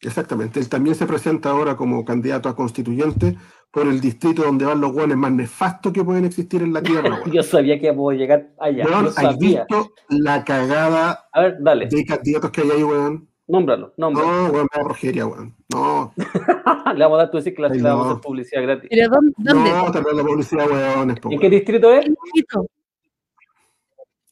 Exactamente. 0.00 0.58
Él 0.58 0.68
también 0.68 0.96
se 0.96 1.06
presenta 1.06 1.50
ahora 1.50 1.76
como 1.76 2.04
candidato 2.04 2.48
a 2.48 2.56
constituyente 2.56 3.36
por 3.70 3.86
el 3.86 4.00
distrito 4.00 4.42
donde 4.42 4.64
van 4.64 4.80
los 4.80 4.92
guanes 4.92 5.16
más 5.16 5.32
nefastos 5.32 5.92
que 5.92 6.04
pueden 6.04 6.24
existir 6.24 6.62
en 6.62 6.72
la 6.72 6.82
tierra. 6.82 7.20
Yo 7.32 7.42
sabía 7.42 7.78
que 7.78 7.86
íbamos 7.86 8.12
a 8.12 8.16
llegar 8.16 8.52
allá. 8.58 8.84
Yo 8.84 8.96
¿Has 8.96 9.14
sabía. 9.14 9.64
visto 9.66 9.92
la 10.08 10.44
cagada 10.44 11.26
A 11.32 11.40
ver, 11.40 11.56
dale, 11.60 11.86
de 11.86 12.04
candidatos 12.04 12.50
que 12.50 12.62
hay 12.62 12.70
ahí, 12.70 12.82
weón? 12.82 13.28
Nómbralo, 13.46 13.92
nómbralo. 13.96 14.28
No, 14.30 14.50
weón, 14.52 14.68
me 14.72 14.78
da 14.82 14.88
rojería, 14.88 15.26
weón. 15.26 15.54
No, 15.72 16.12
le 16.94 17.04
vamos 17.04 17.16
a 17.16 17.22
dar, 17.22 17.30
tú 17.30 17.36
decir 17.38 17.54
que 17.54 17.62
le 17.62 17.82
vamos 17.82 18.06
a 18.06 18.10
hacer 18.10 18.22
publicidad 18.22 18.62
gratis. 18.62 18.88
Pero 18.90 19.08
¿dónde? 19.10 19.32
dónde? 19.38 19.70
no, 19.70 19.92
también 19.92 20.16
la 20.16 20.22
publicidad, 20.24 20.70
weón. 20.70 21.14
po, 21.16 21.30
¿En 21.32 21.38
qué 21.40 21.50
distrito 21.50 21.92
es? 21.92 22.06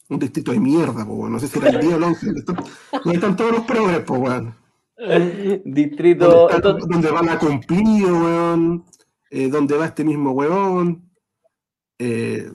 Un 0.09 0.19
distrito 0.19 0.53
de 0.53 0.61
mierda, 0.61 1.05
po, 1.07 1.13
weón. 1.15 1.33
No 1.33 1.39
sé 1.39 1.47
si 1.49 1.59
era 1.59 1.69
el 1.71 1.81
10 1.81 1.93
o 1.93 1.97
el 1.97 2.03
11. 2.03 2.27
Donde 2.27 2.41
están, 2.41 2.57
donde 3.05 3.15
están 3.15 3.37
todos 3.37 3.53
los 3.53 3.61
progres, 3.65 4.01
po, 4.01 4.15
weón. 4.15 4.55
Distrito. 5.65 6.27
Donde, 6.29 6.45
están- 6.45 6.57
entonces- 6.57 6.89
donde 6.89 7.11
van 7.11 7.29
a 7.29 7.39
cumplir, 7.39 8.05
weón. 8.13 8.85
Eh, 9.31 9.49
donde 9.49 9.77
va 9.77 9.87
este 9.87 10.05
mismo 10.05 10.33
weón. 10.33 11.09
Eh, 11.99 12.51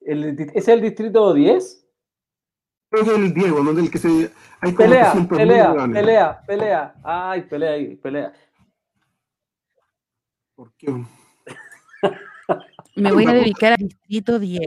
el- 0.00 0.24
¿Ese 0.40 0.52
es 0.54 0.68
el 0.68 0.80
distrito 0.80 1.34
10? 1.34 1.81
Que 2.92 3.14
el 3.14 3.34
Diego, 3.34 3.62
donde 3.62 3.82
el 3.82 3.90
que 3.90 3.98
se. 3.98 4.30
Hay 4.60 4.72
como 4.74 4.88
Pelea, 4.88 5.12
800.000 5.14 5.28
pelea, 5.36 5.74
pelea, 5.92 6.40
pelea. 6.46 6.94
Ay, 7.02 7.42
pelea 7.42 7.70
ahí, 7.72 7.96
pelea. 7.96 8.32
¿Por 10.54 10.72
qué? 10.74 10.92
Me 12.96 13.10
voy 13.12 13.26
a 13.26 13.32
dedicar 13.32 13.72
al 13.72 13.78
distrito 13.88 14.38
10. 14.38 14.66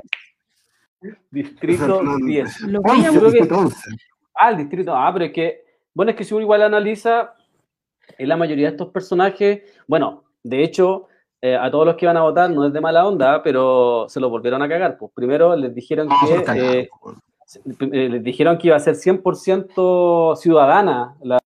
Distrito 1.29 1.97
Fernández. 1.99 2.25
10. 2.25 2.61
Lo 2.61 2.81
voy 2.81 2.91
a 3.05 3.09
11, 3.09 3.09
creo 3.19 3.31
que- 3.31 3.37
distrito 3.37 3.57
11. 3.59 3.89
Ah, 4.33 4.49
el 4.49 4.57
distrito. 4.57 4.95
Ah, 4.95 5.11
pero 5.13 5.25
es 5.25 5.31
que, 5.31 5.63
bueno, 5.93 6.11
es 6.11 6.17
que 6.17 6.23
si 6.23 6.33
uno 6.33 6.41
igual 6.43 6.63
analiza, 6.63 7.35
en 8.17 8.27
la 8.29 8.35
mayoría 8.37 8.65
de 8.67 8.71
estos 8.71 8.89
personajes, 8.89 9.61
bueno, 9.87 10.23
de 10.43 10.63
hecho, 10.63 11.07
eh, 11.41 11.55
a 11.55 11.69
todos 11.71 11.85
los 11.85 11.95
que 11.95 12.05
iban 12.05 12.17
a 12.17 12.23
votar 12.23 12.49
no 12.49 12.65
es 12.65 12.73
de 12.73 12.81
mala 12.81 13.05
onda, 13.07 13.41
pero 13.43 14.07
se 14.09 14.19
lo 14.19 14.29
volvieron 14.29 14.61
a 14.61 14.67
cagar. 14.67 14.97
Pues 14.97 15.11
primero 15.13 15.55
les 15.55 15.73
dijeron 15.73 16.07
No, 16.07 16.15
se 16.27 16.43
que 16.43 16.79
eh, 16.79 16.89
les 17.65 18.23
dijeron 18.23 18.57
que 18.57 18.67
iba 18.67 18.75
a 18.75 18.79
ser 18.79 18.95
100% 18.95 20.35
ciudadana 20.35 21.15
la, 21.21 21.39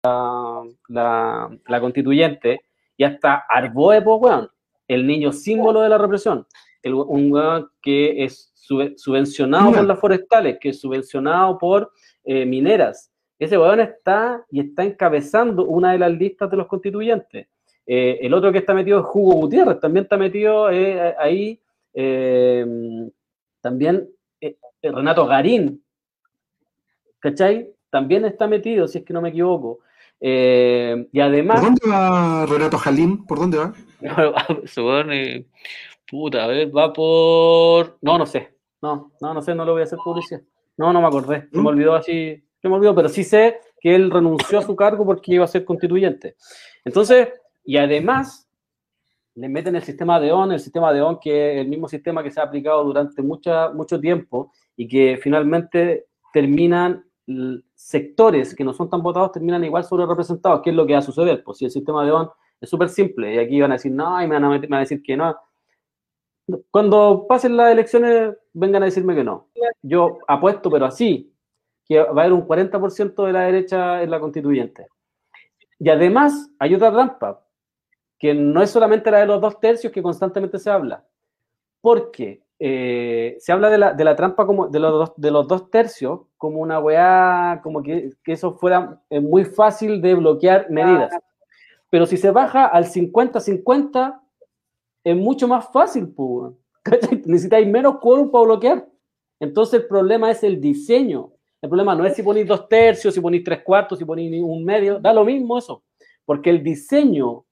la, 0.88 1.50
la 1.68 1.82
constituyente 1.82 2.62
y 2.98 3.04
hasta 3.04 3.46
Arboe, 3.48 4.02
pues, 4.02 4.18
weón, 4.22 4.50
el 4.88 5.08
niño 5.08 5.32
símbolo 5.32 5.82
de 5.82 5.90
la 5.90 5.98
represión, 5.98 6.46
el, 6.84 6.94
un 6.96 7.32
weón 7.32 7.70
que 7.82 8.26
es 8.26 8.52
subvencionado 8.54 9.72
por 9.72 9.86
las 9.86 10.00
forestales, 10.00 10.58
que 10.60 10.70
es 10.70 10.82
subvencionado 10.82 11.58
por 11.58 11.92
eh, 12.26 12.46
mineras. 12.46 13.12
Ese 13.40 13.58
weón 13.58 13.80
está 13.80 14.46
y 14.52 14.60
está 14.60 14.84
encabezando 14.84 15.66
una 15.66 15.94
de 15.94 16.00
las 16.00 16.12
listas 16.12 16.52
de 16.52 16.58
los 16.58 16.68
constituyentes. 16.68 17.48
Eh, 17.88 18.20
el 18.22 18.34
otro 18.34 18.52
que 18.52 18.60
está 18.60 18.74
metido 18.74 19.00
es 19.00 19.06
Hugo 19.14 19.34
Gutiérrez, 19.36 19.80
también 19.80 20.04
está 20.04 20.18
metido 20.18 20.70
eh, 20.70 21.16
ahí, 21.18 21.60
eh, 21.94 22.66
también 23.62 24.10
eh, 24.42 24.58
Renato 24.84 25.26
Garín, 25.26 25.84
¿cachai? 27.20 27.70
También 27.90 28.26
está 28.26 28.48
metido, 28.48 28.88
si 28.88 29.00
es 29.00 29.06
que 29.06 29.14
no 29.14 29.22
me 29.22 29.30
equivoco. 29.30 29.80
Eh, 30.20 31.08
y 31.12 31.18
¿Por 31.18 31.28
además, 31.28 31.62
dónde 31.62 31.82
va 31.90 32.46
Renato 32.46 32.78
Jalín? 32.78 33.26
¿Por 33.26 33.40
dónde 33.40 33.58
va? 33.58 33.74
se 34.66 34.82
pone, 34.82 35.46
puta, 36.10 36.44
a 36.44 36.48
ver, 36.48 36.76
va 36.76 36.92
por... 36.92 37.98
No, 38.02 38.18
no 38.18 38.26
sé, 38.26 38.56
no, 38.82 39.12
no, 39.22 39.34
no 39.34 39.42
sé, 39.42 39.56
no 39.56 39.66
lo 39.66 39.74
voy 39.74 39.82
a 39.82 39.86
hacer 39.86 40.00
publicidad. 40.04 40.42
No, 40.78 40.94
no 40.94 41.02
me 41.02 41.08
acordé, 41.08 41.48
se 41.52 41.58
me 41.58 41.64
¿Mm? 41.64 41.68
olvidó 41.68 41.96
así, 41.96 42.44
se 42.62 42.70
me 42.70 42.76
olvidó, 42.76 42.96
pero 42.96 43.10
sí 43.10 43.24
sé 43.24 43.60
que 43.80 43.96
él 43.96 44.12
renunció 44.12 44.60
a 44.60 44.62
su 44.62 44.76
cargo 44.76 45.06
porque 45.06 45.34
iba 45.34 45.46
a 45.46 45.48
ser 45.48 45.66
constituyente. 45.66 46.36
Entonces, 46.84 47.30
y 47.64 47.78
además, 47.78 48.50
le 49.36 49.48
meten 49.48 49.76
el 49.76 49.84
sistema 49.84 50.20
de 50.20 50.32
ON, 50.32 50.52
el 50.52 50.60
sistema 50.60 50.92
de 50.92 51.02
ON 51.02 51.20
que 51.20 51.54
es 51.54 51.62
el 51.62 51.68
mismo 51.68 51.88
sistema 51.88 52.24
que 52.24 52.32
se 52.32 52.40
ha 52.40 52.44
aplicado 52.44 52.84
durante 52.84 53.22
mucha, 53.22 53.70
mucho 53.70 54.00
tiempo 54.00 54.52
y 54.76 54.88
que 54.88 55.18
finalmente 55.22 56.08
terminan 56.34 57.06
sectores 57.74 58.56
que 58.56 58.64
no 58.64 58.74
son 58.74 58.90
tan 58.90 59.02
votados 59.02 59.32
terminan 59.32 59.64
igual 59.64 59.84
sobre 59.84 60.06
representados, 60.06 60.62
que 60.62 60.70
es 60.70 60.76
lo 60.76 60.86
que 60.86 60.94
va 60.94 61.00
a 61.00 61.04
suceder. 61.04 61.44
Pues 61.44 61.58
si 61.58 61.66
el 61.66 61.72
sistema 61.72 62.06
de 62.06 62.12
ON 62.12 62.30
es 62.60 62.70
súper 62.70 62.90
simple 62.90 63.34
y 63.34 63.38
aquí 63.38 63.62
van 63.62 63.72
a 63.72 63.76
decir 63.76 63.92
no 63.92 64.22
y 64.22 64.28
me 64.28 64.40
van 64.40 64.74
a, 64.74 64.80
decir 64.80 65.02
que 65.02 65.16
no. 65.16 65.36
Cuando 66.72 67.26
pasen 67.28 67.56
las 67.56 67.72
elecciones, 67.72 68.36
vengan 68.54 68.84
a 68.84 68.88
decirme 68.88 69.16
que 69.16 69.24
no. 69.24 69.50
Yo 69.82 70.18
apuesto, 70.28 70.70
pero 70.72 70.86
así, 70.86 71.32
que 71.86 72.00
va 72.00 72.08
a 72.08 72.26
haber 72.26 72.34
un 72.34 72.48
40% 72.48 73.26
de 73.26 73.34
la 73.34 73.42
derecha 73.42 74.02
en 74.02 74.10
la 74.10 74.20
constituyente. 74.20 74.88
Y 75.78 75.90
además, 75.90 76.52
hay 76.60 76.76
otra 76.76 76.92
trampa, 76.92 77.46
que 78.18 78.34
no 78.34 78.62
es 78.62 78.70
solamente 78.70 79.12
la 79.12 79.20
de 79.20 79.28
los 79.28 79.40
dos 79.40 79.60
tercios 79.60 79.94
que 79.94 80.02
constantemente 80.02 80.60
se 80.60 80.70
habla, 80.70 81.06
porque 81.82 82.44
eh, 82.62 83.38
se 83.40 83.54
habla 83.54 83.70
de 83.70 83.78
la, 83.78 83.94
de 83.94 84.04
la 84.04 84.18
trampa 84.18 84.46
como 84.46 84.68
de 84.68 84.80
los, 84.80 84.92
dos, 84.92 85.14
de 85.16 85.32
los 85.32 85.48
dos 85.48 85.72
tercios 85.72 86.22
como 86.38 86.60
una 86.60 86.80
weá, 86.80 87.62
como 87.64 87.82
que, 87.82 88.12
que 88.22 88.34
eso 88.34 88.54
fuera 88.54 89.02
eh, 89.10 89.22
muy 89.22 89.46
fácil 89.46 90.02
de 90.02 90.14
bloquear 90.16 90.70
medidas. 90.70 91.12
Pero 91.90 92.06
si 92.06 92.18
se 92.18 92.32
baja 92.32 92.66
al 92.66 92.86
50-50, 92.86 94.20
es 95.06 95.16
mucho 95.16 95.48
más 95.48 95.72
fácil, 95.72 96.10
pues. 96.10 96.54
Necesitáis 97.26 97.68
menos 97.68 98.00
quórum 98.00 98.30
para 98.30 98.44
bloquear. 98.44 98.88
Entonces 99.40 99.82
el 99.82 99.88
problema 99.88 100.30
es 100.30 100.44
el 100.44 100.60
diseño. 100.60 101.32
El 101.62 101.70
problema 101.70 101.96
no 101.96 102.06
es 102.06 102.16
si 102.16 102.24
ponéis 102.24 102.48
dos 102.48 102.68
tercios, 102.68 103.14
si 103.14 103.22
ponéis 103.22 103.44
tres 103.44 103.64
cuartos, 103.64 103.98
si 103.98 104.06
ponéis 104.06 104.42
un 104.44 104.64
medio, 104.64 105.00
da 105.00 105.14
lo 105.14 105.24
mismo 105.26 105.58
eso. 105.58 105.84
Porque 106.26 106.50
el 106.50 106.62
diseño, 106.62 107.46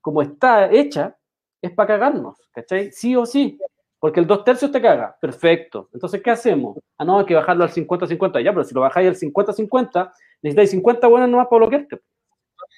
como 0.00 0.22
está 0.22 0.70
hecha, 0.70 1.16
es 1.60 1.72
para 1.72 1.88
cagarnos, 1.88 2.36
¿cachai? 2.52 2.92
Sí 2.92 3.16
o 3.16 3.26
sí. 3.26 3.58
Porque 3.98 4.20
el 4.20 4.26
dos 4.26 4.44
tercios 4.44 4.70
te 4.70 4.80
caga. 4.80 5.16
Perfecto. 5.20 5.88
Entonces, 5.92 6.22
¿qué 6.22 6.30
hacemos? 6.30 6.78
Ah, 6.98 7.04
no, 7.04 7.18
hay 7.18 7.24
que 7.24 7.34
bajarlo 7.34 7.64
al 7.64 7.70
50-50. 7.70 8.40
Ya, 8.42 8.52
pero 8.52 8.64
si 8.64 8.74
lo 8.74 8.82
bajáis 8.82 9.08
al 9.08 9.16
50-50, 9.16 10.12
necesitáis 10.42 10.70
50 10.70 11.06
buenas 11.08 11.28
nomás 11.28 11.46
para 11.48 11.60
bloquearte. 11.60 12.00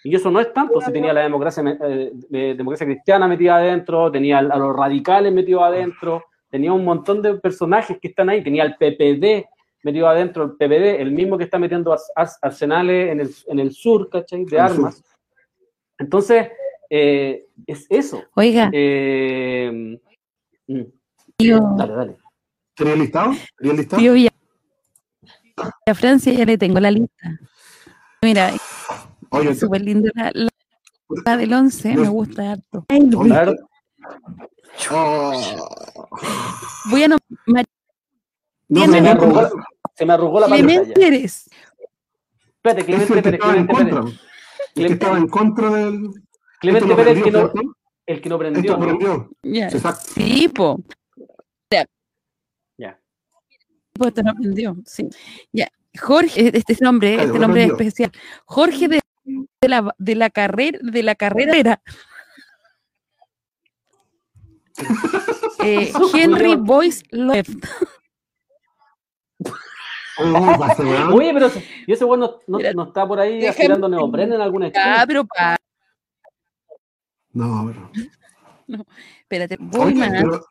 Y 0.05 0.15
eso 0.15 0.31
no 0.31 0.39
es 0.41 0.53
tanto, 0.53 0.81
si 0.81 0.93
tenía 0.93 1.13
la 1.13 1.23
democracia, 1.23 1.63
eh, 1.85 2.11
de- 2.15 2.55
democracia 2.55 2.87
cristiana 2.87 3.27
metida 3.27 3.57
adentro, 3.57 4.11
tenía 4.13 4.39
a 4.39 4.43
los 4.57 4.75
radicales 4.77 5.33
metidos 5.33 5.65
adentro, 5.65 6.25
tenía 6.51 6.73
un 6.73 6.85
montón 6.85 7.21
de 7.21 7.35
personajes 7.35 7.99
que 8.01 8.09
están 8.09 8.29
ahí, 8.29 8.43
tenía 8.43 8.63
el 8.63 8.77
PPD 8.77 9.47
metido 9.83 10.07
adentro, 10.09 10.45
el 10.45 10.51
PPD, 10.53 11.01
el 11.03 11.11
mismo 11.11 11.37
que 11.37 11.45
está 11.45 11.59
metiendo 11.59 11.93
ars- 11.93 12.11
ars- 12.15 12.39
arsenales 12.41 13.11
en 13.11 13.21
el, 13.21 13.31
en 13.49 13.59
el 13.59 13.73
sur, 13.73 14.09
¿cachai? 14.09 14.45
De 14.45 14.59
armas. 14.61 15.03
Entonces, 15.99 16.49
eh, 16.89 17.47
es 17.67 17.87
eso. 17.91 18.23
Oiga, 18.35 18.71
Eh, 18.73 19.99
mm, 20.69 20.83
tío, 21.39 21.61
dale, 21.77 21.95
dale. 21.95 22.17
¿Tenía 22.75 22.93
el 22.95 22.99
listado? 23.01 23.33
¿Tenía 23.57 23.73
el 23.73 23.79
listado? 23.79 24.01
tío 24.03 24.13
Villa- 24.13 24.31
a 25.87 25.95
Francia 25.95 26.33
ya 26.33 26.45
le 26.45 26.59
tengo 26.59 26.79
la 26.81 26.91
lista. 26.91 27.39
Mira, 28.23 28.53
Oye, 29.31 29.55
súper 29.55 29.83
linda 29.83 30.11
la, 30.15 30.31
la- 30.35 30.49
la 31.25 31.37
del 31.37 31.53
11, 31.53 31.95
me 31.97 32.09
gusta 32.09 32.53
harto. 32.53 32.85
oh, 34.91 35.33
Voy 36.91 37.03
a 37.05 37.09
nombrar 37.09 37.67
no, 38.71 38.83
se, 38.83 39.01
me 39.01 39.09
arrugó, 39.09 39.49
se 39.95 40.05
me 40.07 40.13
arrugó 40.13 40.41
la 40.41 40.49
pantalla. 40.49 40.67
Clemente 40.67 41.01
Pérez. 41.01 41.49
Espérate, 42.57 42.85
Clemente 42.85 43.05
es 43.05 43.11
el 43.11 43.17
que 43.17 43.23
Pérez, 43.23 43.41
estaba 43.41 43.57
en 43.57 43.67
Clemente 43.67 43.91
contra. 43.91 44.03
Pérez. 44.03 44.21
El 44.75 44.87
que 44.87 44.93
estaba 44.93 45.19
en 45.19 45.29
contra 45.29 45.71
del. 45.71 46.11
Clemente 46.61 46.95
Pérez, 46.95 47.17
el 47.17 47.23
que 47.25 47.31
no, 47.31 47.53
el 48.07 48.21
que 48.21 48.29
no 48.29 48.39
prendió, 48.39 48.61
Esto 48.61 48.77
¿no? 48.77 48.85
prendió. 48.85 49.31
Exacto. 49.43 50.03
Sí, 50.15 50.49
po. 50.49 50.81
Pues 53.99 54.15
te 54.15 54.23
lo 54.23 54.31
aprendió, 54.31 54.77
sí. 54.87 55.09
Ya, 55.53 55.69
Jorge, 56.01 56.57
este 56.57 56.73
es 56.73 56.81
nombre, 56.81 57.15
Claro, 57.15 57.27
este 57.29 57.39
nombre 57.41 57.65
es 57.65 57.71
especial. 57.71 58.13
Jorge 58.45 58.89
de, 58.89 59.01
de 59.61 59.69
la, 59.69 59.95
de 59.99 60.15
la 60.15 60.31
carrera, 60.31 60.79
de 60.83 61.03
la 61.03 61.15
carrera 61.17 61.57
era 61.57 61.83
eh, 65.65 65.93
Henry 66.15 66.55
Boyce 66.57 67.03
Left. 67.11 67.51
Oye, 71.13 71.31
pero 71.33 71.47
ese- 71.47 71.65
y 71.87 71.93
ese 71.93 72.05
weón 72.05 72.21
no, 72.21 72.39
no, 72.49 72.59
no 72.75 72.83
está 72.89 73.07
por 73.07 73.21
ahí 73.21 73.39
déjame- 73.41 73.49
aspirando 73.51 73.89
neopreno 73.89 74.35
en 74.35 74.41
alguna 74.41 74.67
Ah, 74.67 74.69
escuela. 74.75 75.05
pero 75.07 75.25
pa, 75.27 75.57
No, 77.33 77.73
pero. 77.73 77.91
espérate, 79.23 79.57
voy 79.61 79.87
Oye, 79.93 79.95
más. 79.95 80.11
pero- 80.11 80.45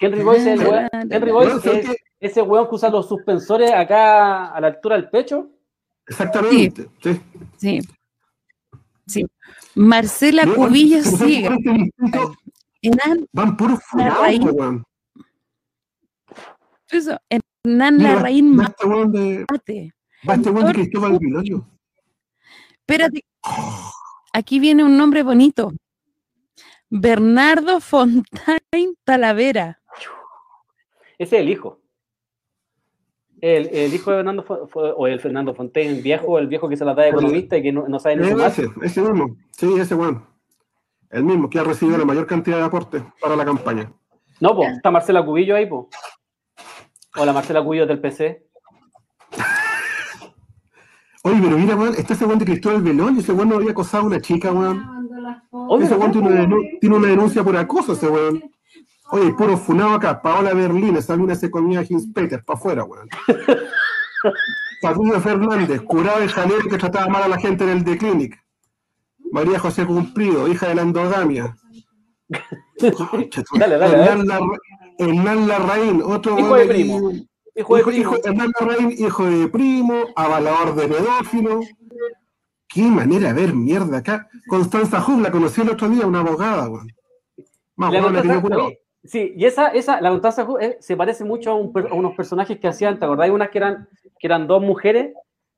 Henry 0.00 0.22
Boyce 0.22 0.54
es 0.54 0.60
el 0.60 0.74
Ah, 0.74 0.88
Henry 0.92 1.32
Bueno, 1.32 1.52
Boyce 1.54 1.68
¿sabes 1.70 1.88
es? 1.88 1.96
Ese 2.20 2.42
weón 2.42 2.68
que 2.68 2.74
usa 2.74 2.90
los 2.90 3.08
suspensores 3.08 3.70
acá 3.72 4.48
a 4.48 4.60
la 4.60 4.68
altura 4.68 4.96
del 4.96 5.10
pecho. 5.10 5.50
Exactamente. 6.06 6.88
Sí. 7.02 7.20
Sí. 7.56 7.80
Sí. 9.06 9.26
Marcela 9.74 10.44
Mira, 10.44 10.56
Cubillas 10.56 11.06
sigue. 11.18 11.50
Van 13.32 13.56
puros 13.56 13.80
po, 13.90 13.98
weón. 13.98 14.84
eso, 16.90 17.18
Hernán 17.28 18.02
Larraín 18.02 18.58
va 18.58 18.64
este 18.64 18.86
weón 18.86 19.12
de. 19.12 19.44
Mate. 19.50 19.94
Va 20.28 20.34
este 20.34 20.50
weón 20.50 20.66
de 20.66 20.72
Cristóbal 20.72 21.18
Vilorio. 21.18 21.68
Espérate. 22.70 23.24
Aquí 24.32 24.58
viene 24.58 24.84
un 24.84 24.96
nombre 24.96 25.22
bonito. 25.22 25.72
Bernardo 26.90 27.80
Fontaine 27.80 28.94
Talavera. 29.04 29.80
Ese 31.18 31.36
es 31.36 31.42
el 31.42 31.48
hijo. 31.48 31.83
El, 33.46 33.68
el 33.74 33.92
hijo 33.92 34.10
de 34.10 34.16
Fernando 34.16 34.42
fue- 34.42 34.92
o 34.96 35.06
el 35.06 35.20
Fernando 35.20 35.54
Fontaine, 35.54 36.00
viejo, 36.00 36.38
el 36.38 36.46
viejo 36.46 36.66
que 36.66 36.78
se 36.78 36.84
la 36.86 36.94
da 36.94 37.02
de 37.02 37.10
economista 37.10 37.58
y 37.58 37.62
que 37.62 37.72
no, 37.72 37.86
no 37.86 37.98
sabe 37.98 38.16
ni 38.16 38.30
sumar. 38.30 38.46
Ese, 38.50 38.68
ese 38.82 39.02
mismo. 39.02 39.36
Sí, 39.50 39.70
ese 39.78 39.94
weón. 39.94 40.24
El 41.10 41.24
mismo 41.24 41.50
que 41.50 41.58
ha 41.58 41.62
recibido 41.64 41.98
la 41.98 42.06
mayor 42.06 42.26
cantidad 42.26 42.56
de 42.56 42.62
aportes 42.64 43.02
para 43.20 43.36
la 43.36 43.44
campaña. 43.44 43.92
No, 44.40 44.56
pues, 44.56 44.70
está 44.72 44.90
Marcela 44.90 45.22
Cubillo 45.22 45.56
ahí, 45.56 45.66
pues. 45.66 45.84
O 47.18 47.24
la 47.26 47.34
Marcela 47.34 47.62
Cubillo 47.62 47.86
del 47.86 48.00
PC. 48.00 48.46
Oye, 51.22 51.38
pero 51.42 51.58
mira, 51.58 51.76
weón, 51.76 51.94
está 51.96 52.14
ese 52.14 52.24
weón 52.24 52.38
de 52.38 52.46
Cristóbal 52.46 52.80
Vilorio. 52.82 53.20
Ese 53.20 53.32
weón 53.32 53.50
no 53.50 53.56
había 53.56 53.72
acosado 53.72 54.04
a 54.04 54.06
una 54.06 54.20
chica, 54.22 54.52
weón. 54.52 54.82
Ese 55.82 55.94
weón 55.96 56.12
tiene 56.12 56.28
una, 56.28 56.42
denu- 56.44 56.78
tiene 56.80 56.96
una 56.96 57.08
denuncia 57.08 57.44
por 57.44 57.56
acoso, 57.58 57.92
ese 57.92 58.08
weón. 58.08 58.42
Oye, 59.10 59.32
puro 59.34 59.56
funado 59.56 59.94
acá. 59.94 60.20
Paola 60.20 60.54
Berlín, 60.54 60.96
esa 60.96 61.16
mina 61.16 61.34
se 61.34 61.50
comía 61.50 61.80
a 61.80 61.84
Hinspeter, 61.88 62.44
para 62.44 62.58
afuera, 62.58 62.84
weón. 62.84 63.08
Patrulla 64.82 65.20
Fernández, 65.20 65.80
curado 65.82 66.20
de 66.20 66.28
Janeiro 66.28 66.68
que 66.68 66.78
trataba 66.78 67.08
mal 67.08 67.22
a 67.24 67.28
la 67.28 67.38
gente 67.38 67.64
en 67.64 67.70
el 67.70 67.84
The 67.84 67.96
Clinic. 67.98 68.38
María 69.32 69.58
José 69.58 69.86
Cumplido, 69.86 70.46
hija 70.48 70.68
de 70.68 70.74
la 70.74 70.82
endogamia. 70.82 71.56
Dale, 73.58 73.78
dale. 73.78 73.96
Hernán, 74.04 74.26
Larra- 74.26 74.58
Hernán 74.98 75.48
Larraín, 75.48 76.02
otro 76.02 76.38
Hijo 76.38 76.54
de 76.56 76.66
primo. 76.66 77.12
Hijo 77.54 77.74
de 77.76 77.80
Hijo, 77.80 77.90
primo. 77.90 78.00
hijo- 78.00 78.16
Hernán 78.24 78.52
Larraín, 78.58 78.94
hijo 78.98 79.24
de 79.26 79.48
primo, 79.48 79.94
avalador 80.16 80.74
de 80.74 80.88
pedófilo. 80.88 81.60
Qué 82.68 82.82
manera 82.82 83.32
de 83.32 83.40
ver 83.40 83.54
mierda 83.54 83.98
acá. 83.98 84.28
Constanza 84.48 85.04
Hub 85.06 85.20
la 85.20 85.30
conocí 85.30 85.60
el 85.60 85.70
otro 85.70 85.88
día, 85.88 86.06
una 86.06 86.20
abogada, 86.20 86.68
weón. 86.68 86.88
Más 87.76 87.92
La 87.92 88.00
buena 88.02 88.22
que 88.22 88.28
yo 88.28 88.34
Sí, 89.04 89.34
y 89.36 89.44
esa, 89.44 89.68
esa 89.68 90.00
la 90.00 90.08
Constanza 90.10 90.46
eh, 90.60 90.78
se 90.80 90.96
parece 90.96 91.24
mucho 91.24 91.50
a, 91.50 91.54
un 91.54 91.72
per- 91.72 91.88
a 91.90 91.94
unos 91.94 92.14
personajes 92.16 92.58
que 92.58 92.66
hacían, 92.68 92.98
¿te 92.98 93.04
acordás? 93.04 93.28
Unas 93.30 93.50
que 93.50 93.58
eran, 93.58 93.86
que 94.18 94.26
eran 94.26 94.46
dos 94.46 94.62
mujeres 94.62 95.12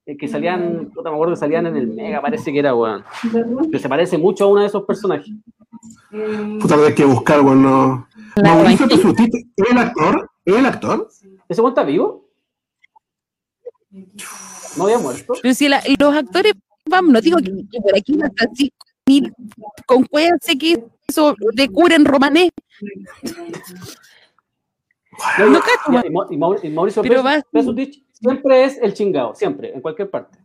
eh, 0.05 0.17
que 0.17 0.27
salían, 0.29 0.91
puta, 0.93 1.11
me 1.11 1.15
acuerdo 1.17 1.35
que 1.35 1.41
salían 1.41 1.67
en 1.67 1.77
el 1.77 1.87
Mega, 1.87 2.21
parece 2.21 2.53
que 2.53 2.59
era, 2.59 2.75
weón. 2.75 3.05
Que 3.71 3.79
se 3.79 3.89
parece 3.89 4.19
mucho 4.19 4.45
a 4.45 4.49
uno 4.49 4.61
de 4.63 4.67
esos 4.67 4.83
personajes. 4.85 5.31
Puta, 6.61 6.75
hay 6.87 6.95
que 6.95 7.05
buscar, 7.05 7.41
weón. 7.41 7.63
No. 7.63 8.09
La 8.37 8.55
Mauricio. 8.55 8.89
Pesutito, 8.89 9.37
¿es 9.57 9.71
el 9.71 9.79
actor? 9.79 10.31
¿Es 10.45 10.55
el 10.57 10.67
actor? 10.67 11.09
¿Ese 11.49 11.61
weón 11.61 11.71
está 11.71 11.85
vivo? 11.85 12.29
¿No 14.77 14.85
había 14.85 14.99
muerto? 14.99 15.35
Pero 15.41 15.55
si 15.55 15.69
la- 15.69 15.83
los 15.99 16.15
actores, 16.15 16.53
vamos, 16.89 17.13
no 17.13 17.21
digo 17.21 17.39
que, 17.39 17.51
que 17.71 17.81
por 17.81 17.97
aquí 17.97 18.13
no 18.17 18.27
está 18.27 18.45
así, 18.53 18.73
con 19.87 20.03
cuénse 20.05 20.59
que 20.59 20.85
hizo 21.09 21.35
de 21.53 21.69
cura 21.69 21.97
en 21.97 22.05
romanés. 22.05 22.51
No, 25.39 25.47
No 25.47 25.51
no, 25.51 25.61
cacho, 25.61 26.07
y, 26.07 26.11
Mau- 26.11 26.27
y 26.31 26.37
Mau- 26.37 26.61
y 26.63 26.69
Mauricio 26.69 27.03
Pero 27.03 27.23
Pes- 27.23 27.25
va- 27.25 27.43
Pesutich 27.51 28.05
siempre 28.13 28.65
es 28.65 28.79
el 28.79 28.93
chingado, 28.93 29.35
siempre, 29.35 29.73
en 29.75 29.81
cualquier 29.81 30.11
parte. 30.11 30.39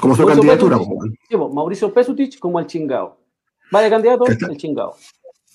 Como 0.00 0.14
su 0.14 0.22
Mauricio 0.22 0.26
candidatura, 0.48 0.78
Pesutich- 0.78 1.18
sí, 1.28 1.36
Mauricio 1.36 1.92
Pesutich 1.92 2.38
como 2.38 2.58
el 2.60 2.66
chingado. 2.66 3.20
Va 3.74 3.82
de 3.82 3.90
candidato, 3.90 4.24
Cacha- 4.24 4.46
el 4.50 4.56
chingado. 4.56 4.96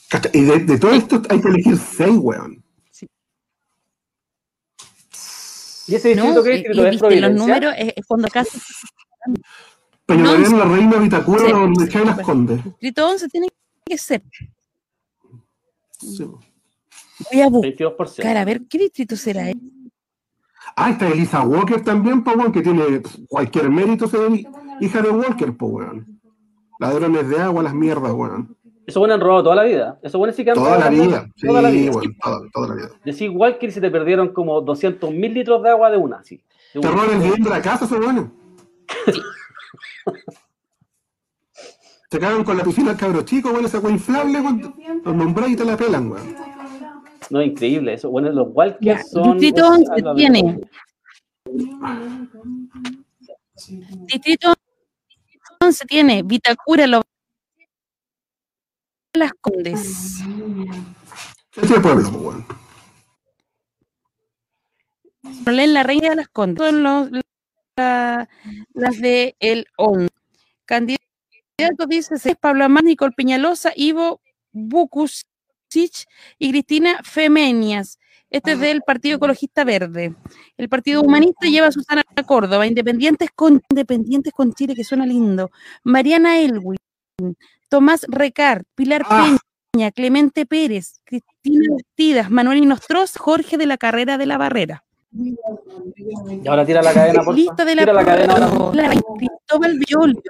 Cacha, 0.09 0.29
Y 0.33 0.41
de, 0.41 0.59
de 0.59 0.77
todo 0.77 0.91
esto 0.91 1.21
hay 1.29 1.41
que 1.41 1.47
elegir 1.47 1.77
seis, 1.77 2.17
weón. 2.19 2.63
¿Y 5.85 5.95
ese 5.95 6.09
distrito 6.09 6.35
¿no? 6.35 6.43
qué 6.43 6.49
Y, 6.49 6.53
distrito 6.57 6.81
y 6.81 6.85
es 6.85 6.91
viste, 6.91 7.19
los 7.21 7.33
números 7.33 7.73
es, 7.77 7.93
es 7.97 8.05
cuando 8.05 8.27
acá 8.27 8.45
Peña 10.05 10.23
No, 10.23 10.31
Mariano, 10.33 10.57
la 10.57 10.65
reina 10.65 10.97
Vitacura, 10.97 11.45
sí. 11.45 11.51
donde 11.51 11.89
Chay 11.89 12.05
las 12.05 12.19
condes. 12.21 12.63
distrito 12.63 13.07
11 13.07 13.29
tiene 13.29 13.47
que 13.85 13.97
ser. 13.97 14.21
Sí. 15.99 16.25
Voy 17.31 17.41
a 17.41 17.49
buscar 17.49 17.73
22%. 17.73 18.35
a 18.37 18.45
ver 18.45 18.61
qué 18.69 18.77
distrito 18.79 19.15
será. 19.15 19.49
eh? 19.49 19.55
Ah, 20.75 20.89
está 20.89 21.07
Elisa 21.07 21.41
Walker 21.43 21.81
también, 21.83 22.23
po, 22.23 22.31
weón, 22.31 22.51
que 22.51 22.61
tiene 22.61 23.01
cualquier 23.29 23.69
mérito, 23.69 24.07
se 24.07 24.17
ve 24.17 24.45
hija 24.81 25.01
de 25.01 25.09
Walker, 25.09 25.55
po, 25.55 25.67
weón. 25.67 26.19
Ladrones 26.79 27.29
de 27.29 27.39
agua, 27.39 27.63
las 27.63 27.73
mierdas, 27.73 28.11
weón. 28.11 28.57
Eso 28.85 28.99
bueno 28.99 29.13
han 29.13 29.21
robado 29.21 29.43
toda 29.43 29.55
la 29.55 29.63
vida. 29.63 29.99
Eso 30.03 30.17
bueno 30.17 30.33
sí 30.33 30.43
que 30.43 30.49
han 30.51 30.55
Toda 30.57 30.77
la 30.77 30.89
robado 30.89 31.03
vida. 31.05 31.29
Sí, 31.37 31.47
Toda 31.47 31.61
la 31.61 31.69
vida. 31.69 31.91
weón, 31.91 32.17
toda, 32.21 32.41
toda 32.51 32.67
la 32.69 32.75
vida. 32.75 32.89
Decís 33.05 33.29
Walker 33.33 33.69
y 33.69 33.71
se 33.71 33.79
te 33.79 33.89
perdieron 33.89 34.33
como 34.33 34.59
200 34.59 35.11
mil 35.11 35.33
litros 35.33 35.63
de 35.63 35.69
agua 35.69 35.89
de 35.89 35.97
una. 35.97 36.17
Así. 36.17 36.43
De 36.73 36.81
Te 36.81 36.87
una. 36.87 36.91
roban 36.91 37.11
el 37.11 37.19
bien 37.29 37.43
de 37.43 37.49
la 37.49 37.61
casa, 37.61 37.85
esos 37.85 37.99
weones. 37.99 38.25
Te 42.09 42.19
cagan 42.19 42.43
con 42.43 42.57
la 42.57 42.63
piscina 42.63 42.91
al 42.91 42.97
cabro 42.97 43.23
chico, 43.23 43.49
weón, 43.51 43.65
esa 43.65 43.79
weón 43.79 43.93
inflable, 43.95 44.39
weón. 44.39 44.75
Los 45.03 45.15
nombras 45.15 45.49
y 45.49 45.55
te 45.55 45.65
la 45.65 45.75
pelan, 45.77 46.11
weón. 46.11 46.35
No, 47.29 47.41
increíble. 47.41 47.93
Eso, 47.93 48.09
bueno, 48.09 48.29
los 48.31 48.47
Walker 48.51 48.77
Ya, 48.81 49.01
son. 49.03 49.37
distrito 49.37 49.63
es 49.63 49.79
11 49.79 49.91
algo 49.93 50.15
tiene. 50.15 50.59
Distrito 54.07 54.53
11 55.59 55.85
tiene 55.85 56.21
Vitacura, 56.23 56.85
Lo- 56.87 57.01
Las 59.13 59.31
Condes. 59.41 60.19
Ese 61.55 61.79
pueblo, 61.79 62.09
weón. 62.09 62.45
Leen 65.47 65.73
la 65.73 65.83
Reina 65.83 66.09
de 66.09 66.15
las 66.17 66.27
Condes. 66.27 66.63
Son 66.67 66.83
los, 66.83 67.09
la- 67.83 68.29
las 68.73 68.99
de 68.99 69.35
el 69.39 69.67
11. 69.77 70.09
Candidatos 70.65 71.87
dice 71.87 72.15
es 72.15 72.35
Pablo 72.39 72.65
Amás, 72.65 72.83
Nicole 72.83 73.13
Peñalosa, 73.15 73.71
Ivo 73.75 74.21
Bukusic 74.51 75.25
y 76.39 76.51
Cristina 76.51 76.99
Femenias. 77.03 77.99
Este 78.29 78.53
es 78.53 78.59
del 78.59 78.81
Partido 78.81 79.17
Ecologista 79.17 79.63
Verde. 79.63 80.15
El 80.57 80.67
Partido 80.67 81.01
Humanista 81.01 81.47
lleva 81.47 81.67
a 81.67 81.71
Susana 81.71 82.01
Córdoba. 82.25 82.65
Independientes 82.65 83.29
con, 83.35 83.61
Independientes 83.69 84.33
con 84.33 84.53
Chile, 84.53 84.73
que 84.75 84.83
suena 84.83 85.05
lindo. 85.05 85.51
Mariana 85.83 86.39
Elwin. 86.39 86.77
Tomás 87.69 88.05
Recart. 88.09 88.65
Pilar 88.73 89.03
Ah. 89.07 89.37
Peña. 89.71 89.91
Clemente 89.91 90.47
Pérez. 90.47 90.99
Cristina 91.03 91.75
Bastidas. 91.75 92.31
Manuel 92.31 92.57
Inostros. 92.57 93.17
Jorge 93.17 93.57
de 93.57 93.67
la 93.67 93.77
Carrera 93.77 94.17
de 94.17 94.25
la 94.25 94.39
Barrera. 94.39 94.83
Y 95.15 96.47
ahora 96.47 96.65
tira 96.65 96.81
la 96.81 96.93
cadena, 96.93 97.23
por 97.23 97.35
Lista 97.35 97.63
de 97.65 97.75
la, 97.75 97.81
Tira 97.83 97.93
la 97.93 98.05
cadena 98.05 98.37
la- 98.37 99.01
Cristóbal 99.17 99.77
Violio. 99.79 100.21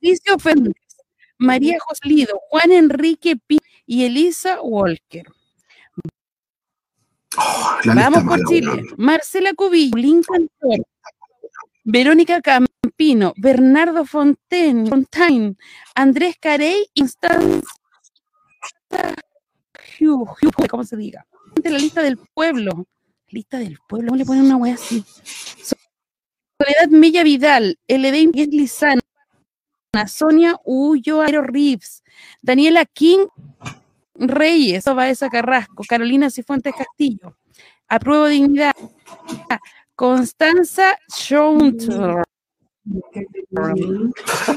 Patricio 0.00 0.38
Fernández. 0.38 0.74
María 1.38 1.78
Joslido. 1.80 2.40
Juan 2.50 2.72
Enrique 2.72 3.36
Pi 3.46 3.58
y 3.86 4.04
Elisa 4.04 4.60
Walker. 4.62 5.26
Lista 7.84 7.94
Vamos 8.10 8.24
por 8.24 8.44
Chile. 8.48 8.82
Marcela 8.96 9.52
Cubillo, 9.54 9.96
Lincoln 9.96 10.48
Torres, 10.60 10.86
Verónica 11.82 12.40
Campino, 12.40 13.32
Bernardo 13.36 14.04
Fontaine, 14.06 14.88
Fontaine 14.88 15.56
Andrés 15.96 16.36
Carey, 16.40 16.86
Constanza 16.96 17.40
Hugh, 17.40 17.64
¿cómo 20.68 20.84
se 20.84 20.96
diga? 20.96 21.26
La 21.62 21.78
lista 21.78 22.02
del 22.02 22.18
pueblo. 22.18 22.86
Lista 23.28 23.58
del 23.58 23.78
pueblo, 23.88 24.08
¿cómo 24.08 24.18
le 24.18 24.24
ponen 24.24 24.44
una 24.44 24.56
wea 24.56 24.74
así? 24.74 25.04
Soledad 26.60 26.88
Milla 26.90 27.24
Vidal, 27.24 27.78
Miguel 27.88 28.50
Lizana, 28.50 29.00
Sonia 30.06 30.56
Ulloa 30.64 31.26
Reeves, 31.26 32.02
Daniela 32.42 32.84
King 32.84 33.26
Reyes, 34.14 34.84
Baeza 34.84 35.28
Carrasco, 35.28 35.82
Carolina 35.88 36.30
Cifuentes 36.30 36.74
Castillo, 36.76 37.36
Apruebo 37.88 38.26
Dignidad, 38.26 38.74
Constanza 39.96 40.96
Schunter, 41.08 42.22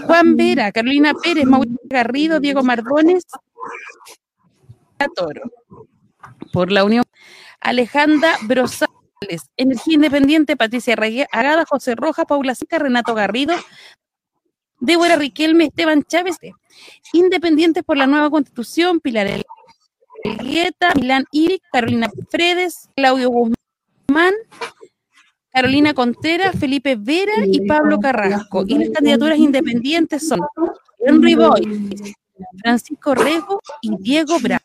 Juan 0.05 0.35
Vera, 0.35 0.71
Carolina 0.71 1.13
Pérez, 1.13 1.45
Mauricio 1.45 1.79
Garrido, 1.85 2.39
Diego 2.39 2.63
Mardones, 2.63 3.23
Toro. 5.15 5.43
Por 6.51 6.71
la 6.71 6.83
Unión, 6.83 7.03
Alejandra 7.61 8.35
Brosales, 8.43 8.89
Energía 9.55 9.95
Independiente, 9.95 10.57
Patricia 10.57 10.95
Agada, 11.31 11.65
José 11.65 11.95
Rojas, 11.95 12.25
Paula 12.25 12.55
Sica, 12.55 12.79
Renato 12.79 13.13
Garrido, 13.13 13.55
Débora 14.79 15.15
Riquelme, 15.15 15.65
Esteban 15.65 16.03
Chávez, 16.03 16.37
Independientes 17.13 17.83
por 17.83 17.97
la 17.97 18.07
Nueva 18.07 18.29
Constitución, 18.29 18.99
Pilar 18.99 19.27
Elgueta, 20.23 20.93
Milán 20.95 21.25
Iric, 21.31 21.61
Carolina 21.71 22.09
Fredes, 22.29 22.89
Claudio 22.95 23.29
Guzmán, 23.29 24.33
Carolina 25.51 25.93
Contreras, 25.93 26.55
Felipe 26.59 26.95
Vera 26.95 27.33
y 27.45 27.65
Pablo 27.65 27.99
Carrasco. 27.99 28.63
Y 28.67 28.77
las 28.77 28.89
candidaturas 28.89 29.39
independientes 29.39 30.27
son 30.27 30.39
Henry 30.99 31.35
Boy, 31.35 32.15
Francisco 32.61 33.15
Rego 33.15 33.59
y 33.81 33.95
Diego 33.97 34.37
Bravo. 34.41 34.61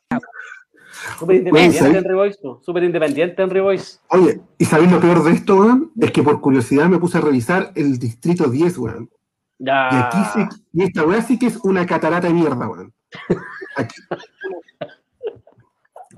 Súper 1.18 1.36
independiente. 1.36 1.98
Henry 1.98 2.14
Boyce. 2.14 2.38
Súper 2.60 2.84
independiente 2.84 3.42
Henry 3.42 3.60
Boyce. 3.60 3.98
Oye, 4.08 4.40
¿y 4.58 4.64
sabéis 4.64 4.92
lo 4.92 5.00
peor 5.00 5.22
de 5.24 5.32
esto, 5.32 5.56
weón? 5.56 5.92
Es 6.00 6.10
que 6.12 6.22
por 6.22 6.40
curiosidad 6.40 6.86
me 6.86 6.98
puse 6.98 7.18
a 7.18 7.22
revisar 7.22 7.72
el 7.74 7.98
distrito 7.98 8.48
10, 8.48 8.78
weón. 8.78 9.10
Y 9.58 9.68
aquí 9.70 10.18
sí, 10.34 10.40
y 10.72 10.82
esta 10.84 11.04
weá 11.04 11.22
sí 11.22 11.38
que 11.38 11.46
es 11.46 11.56
una 11.58 11.86
catarata 11.86 12.26
de 12.28 12.34
mierda, 12.34 12.68
weón. 12.68 12.92
Aquí. 13.76 13.94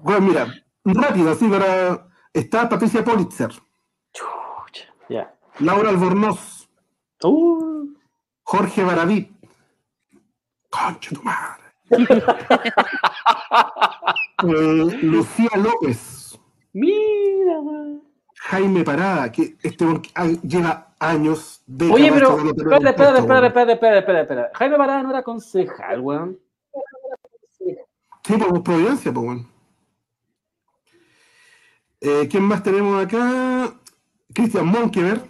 Weón, 0.03 0.27
mira, 0.27 0.47
rápido, 0.85 1.31
así 1.31 1.49
para. 1.49 2.09
Está 2.33 2.69
Patricia 2.69 3.05
Politzer, 3.05 3.51
Chucha, 4.13 4.93
Ya. 5.09 5.35
Laura 5.61 5.91
Albornoz, 5.91 6.69
Uh, 7.23 7.95
Jorge 8.43 8.83
Baradit. 8.83 9.31
Concha 10.75 11.11
tu 11.15 11.23
madre. 11.23 11.65
Eh, 14.43 14.99
Lucía 15.03 15.49
López, 15.57 16.39
mira, 16.73 17.61
weón. 17.61 18.03
Jaime 18.37 18.85
Parada, 18.85 19.31
que 19.33 19.57
este 19.63 19.85
weón 19.87 20.03
ah, 20.17 20.27
lleva 20.43 20.95
años 20.99 21.63
de. 21.67 21.91
Oye, 21.91 22.11
pero. 22.13 22.37
Espérate, 22.39 22.91
espérate, 22.91 23.19
espérate, 23.21 23.47
espérate, 23.47 23.73
espérate, 23.73 23.99
espérate, 24.01 24.21
espérate. 24.23 24.57
Jaime 24.59 24.77
Parada 24.77 25.03
no 25.03 25.11
era 25.11 25.23
concejal, 25.23 26.01
weón. 26.01 26.39
Sí, 28.25 28.37
por 28.37 28.63
Providencia, 28.63 29.13
pues 29.13 29.25
bueno. 29.25 29.49
Eh, 32.01 32.29
¿Quién 32.31 32.43
más 32.43 32.63
tenemos 32.63 33.03
acá? 33.03 33.73
Cristian 34.35 34.67
Monkever, 34.67 35.23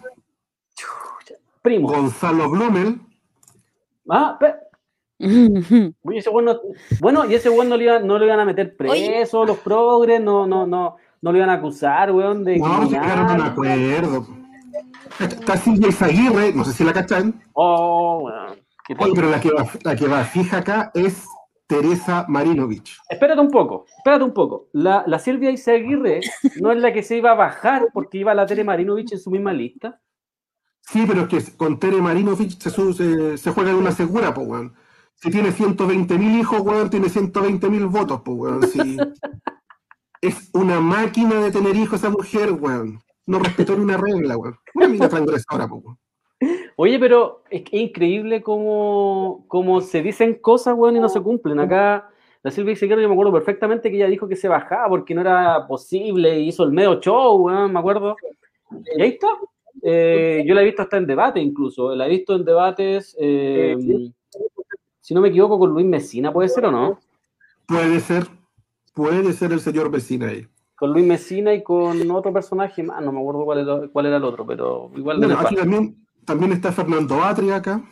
Primo. 1.62 1.88
Gonzalo 1.88 2.49
Blumel, 2.51 3.01
Ah, 4.11 4.36
pe- 4.40 4.55
Oye, 6.02 6.18
ese 6.18 6.30
bueno, 7.00 7.24
y 7.30 7.34
ese 7.34 7.48
weón 7.48 7.68
no 7.68 7.76
le, 7.76 7.84
iban, 7.84 8.06
no 8.06 8.18
le 8.18 8.26
iban 8.26 8.40
a 8.40 8.44
meter 8.44 8.76
preso, 8.76 9.44
los 9.44 9.58
progres, 9.58 10.20
no, 10.20 10.46
no, 10.46 10.66
no, 10.66 10.96
no 11.22 11.32
le 11.32 11.38
iban 11.38 11.50
a 11.50 11.54
acusar, 11.54 12.10
weón, 12.10 12.44
de 12.44 12.58
no, 12.58 12.88
se 12.88 12.96
a 12.96 13.02
un 13.02 13.14
criminal. 13.14 13.40
acuerdo. 13.42 14.26
Está 15.20 15.56
Silvia 15.56 15.88
Izaguirre, 15.88 16.52
no 16.52 16.64
sé 16.64 16.72
si 16.72 16.84
la 16.84 16.92
cachan. 16.92 17.40
Oh, 17.52 18.22
weón. 18.24 18.58
Oye, 18.98 19.12
pero 19.14 19.30
la 19.30 19.40
que, 19.40 19.50
va, 19.50 19.66
la 19.82 19.96
que 19.96 20.08
va 20.08 20.24
fija 20.24 20.58
acá 20.58 20.90
es 20.94 21.24
Teresa 21.66 22.26
Marinovich. 22.28 22.98
Espérate 23.08 23.40
un 23.40 23.50
poco, 23.50 23.86
espérate 23.96 24.24
un 24.24 24.34
poco. 24.34 24.68
La, 24.72 25.04
la 25.06 25.18
Silvia 25.18 25.50
Izaguirre 25.50 26.20
no 26.60 26.72
es 26.72 26.78
la 26.78 26.92
que 26.92 27.02
se 27.02 27.16
iba 27.16 27.30
a 27.30 27.34
bajar 27.34 27.86
porque 27.94 28.18
iba 28.18 28.34
la 28.34 28.46
Tere 28.46 28.64
Marinovich 28.64 29.12
en 29.12 29.20
su 29.20 29.30
misma 29.30 29.52
lista. 29.52 30.00
Sí, 30.82 31.04
pero 31.06 31.22
es 31.22 31.28
que 31.28 31.56
con 31.56 31.78
Tere 31.78 32.02
Marinovich 32.02 32.58
se, 32.58 32.70
se, 32.70 33.38
se 33.38 33.50
juega 33.52 33.70
en 33.70 33.76
una 33.76 33.92
segura, 33.92 34.34
pues, 34.34 34.46
weón. 34.46 34.74
Si 35.16 35.30
tiene 35.30 35.52
120 35.52 36.18
mil 36.18 36.38
hijos, 36.38 36.60
weón, 36.60 36.90
tiene 36.90 37.08
120 37.08 37.68
mil 37.70 37.86
votos, 37.86 38.20
pues, 38.24 38.36
weón. 38.36 38.60
Es 40.20 40.48
una 40.54 40.80
máquina 40.80 41.34
de 41.42 41.50
tener 41.50 41.76
hijos 41.76 42.00
esa 42.00 42.08
mujer, 42.08 42.52
weón. 42.52 42.98
No 43.26 43.38
respetó 43.38 43.76
ni 43.76 43.84
una 43.84 43.98
regla, 43.98 44.38
weón. 44.38 44.56
Una 44.74 44.88
mina 44.88 45.08
transgresora, 45.08 45.68
pues, 45.68 45.84
weón. 45.84 45.98
Oye, 46.76 46.98
pero 46.98 47.42
es 47.50 47.62
que 47.62 47.76
es 47.76 47.82
increíble 47.84 48.42
cómo, 48.42 49.44
cómo 49.48 49.80
se 49.80 50.02
dicen 50.02 50.34
cosas, 50.34 50.74
weón, 50.76 50.96
y 50.96 51.00
no 51.00 51.08
se 51.08 51.20
cumplen. 51.20 51.60
Acá 51.60 52.08
la 52.44 52.50
Silvia 52.50 52.72
Izaguirre, 52.72 53.00
yo 53.00 53.08
me 53.08 53.14
acuerdo 53.14 53.32
perfectamente 53.32 53.90
que 53.90 53.96
ella 53.96 54.06
dijo 54.06 54.28
que 54.28 54.36
se 54.36 54.48
bajaba 54.48 54.88
porque 54.90 55.14
no 55.14 55.22
era 55.22 55.66
posible, 55.66 56.40
y 56.40 56.48
hizo 56.48 56.62
el 56.64 56.72
medio 56.72 57.00
show, 57.00 57.36
weón, 57.36 57.72
me 57.72 57.78
acuerdo. 57.78 58.16
Y 58.96 59.00
ahí 59.00 59.08
está. 59.10 59.28
Eh, 59.82 60.44
yo 60.46 60.54
la 60.54 60.60
he 60.60 60.64
visto 60.64 60.82
hasta 60.82 60.98
en 60.98 61.06
debate 61.06 61.40
incluso. 61.40 61.94
La 61.94 62.06
he 62.06 62.10
visto 62.10 62.36
en 62.36 62.44
debates, 62.44 63.16
eh, 63.18 63.76
si 65.05 65.12
no 65.12 65.20
me 65.20 65.28
equivoco, 65.28 65.59
con 65.59 65.70
Luis 65.70 65.84
Mesina, 65.84 66.32
¿puede 66.32 66.48
ser 66.48 66.64
o 66.64 66.70
no? 66.70 66.98
Puede 67.66 68.00
ser, 68.00 68.26
puede 68.94 69.34
ser 69.34 69.52
el 69.52 69.61
señor 69.61 69.90
vecino 69.90 70.24
ahí. 70.26 70.48
Con 70.76 70.92
Luis 70.94 71.05
Mesina 71.05 71.52
y 71.52 71.62
con 71.62 72.11
otro 72.11 72.32
personaje 72.32 72.82
más, 72.82 73.02
no 73.02 73.12
me 73.12 73.20
acuerdo 73.20 73.44
cuál 73.44 73.59
era, 73.59 73.88
cuál 73.88 74.07
era 74.07 74.16
el 74.16 74.24
otro, 74.24 74.46
pero 74.46 74.90
igual 74.96 75.20
de 75.20 75.26
Bueno, 75.26 75.40
aquí 75.42 75.57
también, 75.57 76.07
también 76.24 76.52
está 76.52 76.72
Fernando 76.72 77.22
Atria 77.22 77.57
acá. 77.57 77.82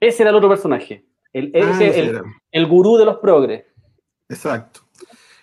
Ese 0.00 0.22
era 0.22 0.30
el 0.30 0.36
otro 0.36 0.48
personaje. 0.48 1.04
El, 1.34 1.52
Ah, 1.54 1.58
ese- 1.58 1.88
ese 1.88 2.00
el, 2.00 2.22
el 2.52 2.66
gurú 2.66 2.96
de 2.96 3.04
los 3.04 3.18
progres. 3.18 3.66
Exacto. 4.30 4.80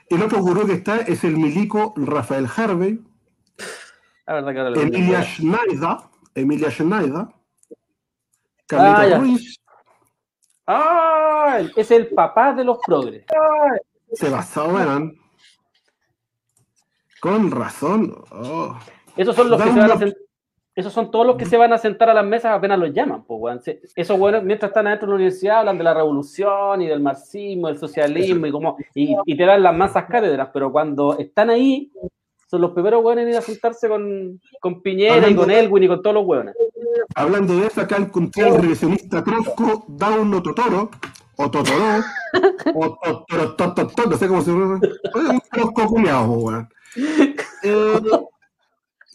El 0.10 0.24
otro 0.24 0.40
gurú 0.42 0.66
que 0.66 0.74
está 0.74 0.98
es 1.02 1.24
el 1.24 1.38
milico 1.38 1.94
Rafael 1.96 2.48
Harvey, 2.58 3.00
La 4.26 4.34
verdad 4.34 4.52
que 4.54 4.60
ahora 4.60 4.82
Emilia. 4.82 5.22
Schneider, 5.24 5.98
Emilia 6.34 6.72
Schneider, 6.72 7.28
Ah, 7.28 7.34
Carlita 8.66 9.08
ya. 9.10 9.18
Ruiz, 9.20 9.60
¡Ah! 10.66 11.60
Es 11.76 11.92
el 11.92 12.08
papá 12.08 12.54
de 12.54 12.64
los 12.64 12.78
progres. 12.86 13.26
Sebastián 14.14 14.74
Verán. 14.74 15.14
Con 17.20 17.52
razón. 17.52 18.16
Oh. 18.32 18.76
Esos 19.16 19.36
son 19.36 19.50
los 19.50 19.62
que 19.62 19.72
se 19.72 19.80
van 19.80 19.92
a 19.92 20.14
Esos 20.76 20.92
son 20.92 21.12
todos 21.12 21.26
los 21.28 21.36
que 21.38 21.46
se 21.46 21.56
van 21.58 21.72
a 21.72 21.78
sentar 21.78 22.10
a 22.10 22.14
las 22.14 22.26
mesas 22.26 22.52
apenas 22.52 22.80
los 22.80 22.92
llaman, 22.94 23.24
pues, 23.24 23.40
weón. 23.42 23.62
Se- 23.62 23.82
Esos 23.96 24.18
buenos, 24.18 24.44
mientras 24.44 24.70
están 24.72 24.88
adentro 24.88 25.08
de 25.08 25.12
la 25.12 25.16
universidad, 25.16 25.60
hablan 25.60 25.78
de 25.78 25.84
la 25.84 25.94
revolución 25.94 26.82
y 26.82 26.88
del 26.88 27.00
marxismo, 27.00 27.68
del 27.68 27.78
socialismo 27.78 28.46
y 28.48 28.52
como, 28.52 28.78
y, 28.96 29.16
y 29.26 29.38
te 29.38 29.46
dan 29.46 29.62
las 29.64 29.76
masas 29.76 30.06
cátedras, 30.06 30.50
pero 30.54 30.72
cuando 30.72 31.18
están 31.20 31.50
ahí, 31.52 31.92
son 32.50 32.62
los 32.62 32.72
primeros 32.72 33.02
buenos 33.04 33.24
en 33.24 33.30
ir 33.30 33.38
a 33.38 33.42
sentarse 33.42 33.88
con, 33.88 34.40
con 34.60 34.82
Piñera 34.82 35.28
y 35.30 35.36
con 35.36 35.50
Elwin 35.52 35.84
y 35.84 35.88
con 35.88 36.02
todos 36.02 36.14
los 36.16 36.26
buenos. 36.26 36.56
Hablando 37.16 37.58
de 37.58 37.68
eso, 37.68 37.82
acá 37.82 37.98
encontré 37.98 38.44
al 38.44 38.62
revisionista 38.62 39.24
Trosco 39.24 39.86
Dauno 39.88 40.42
Totoro, 40.42 40.90
o 41.36 41.50
Totoro, 41.52 42.04
o 42.76 42.98
Totoro, 43.02 43.56
Totoro, 43.56 44.10
no 44.10 44.18
sé 44.18 44.28
cómo 44.28 44.42
se 44.42 44.52
llama. 44.52 44.80
Un 45.16 45.42
Trosco 45.52 45.86
culiao, 45.88 46.26
po, 46.28 46.34
weón. 46.34 46.70
Eh, 47.64 48.02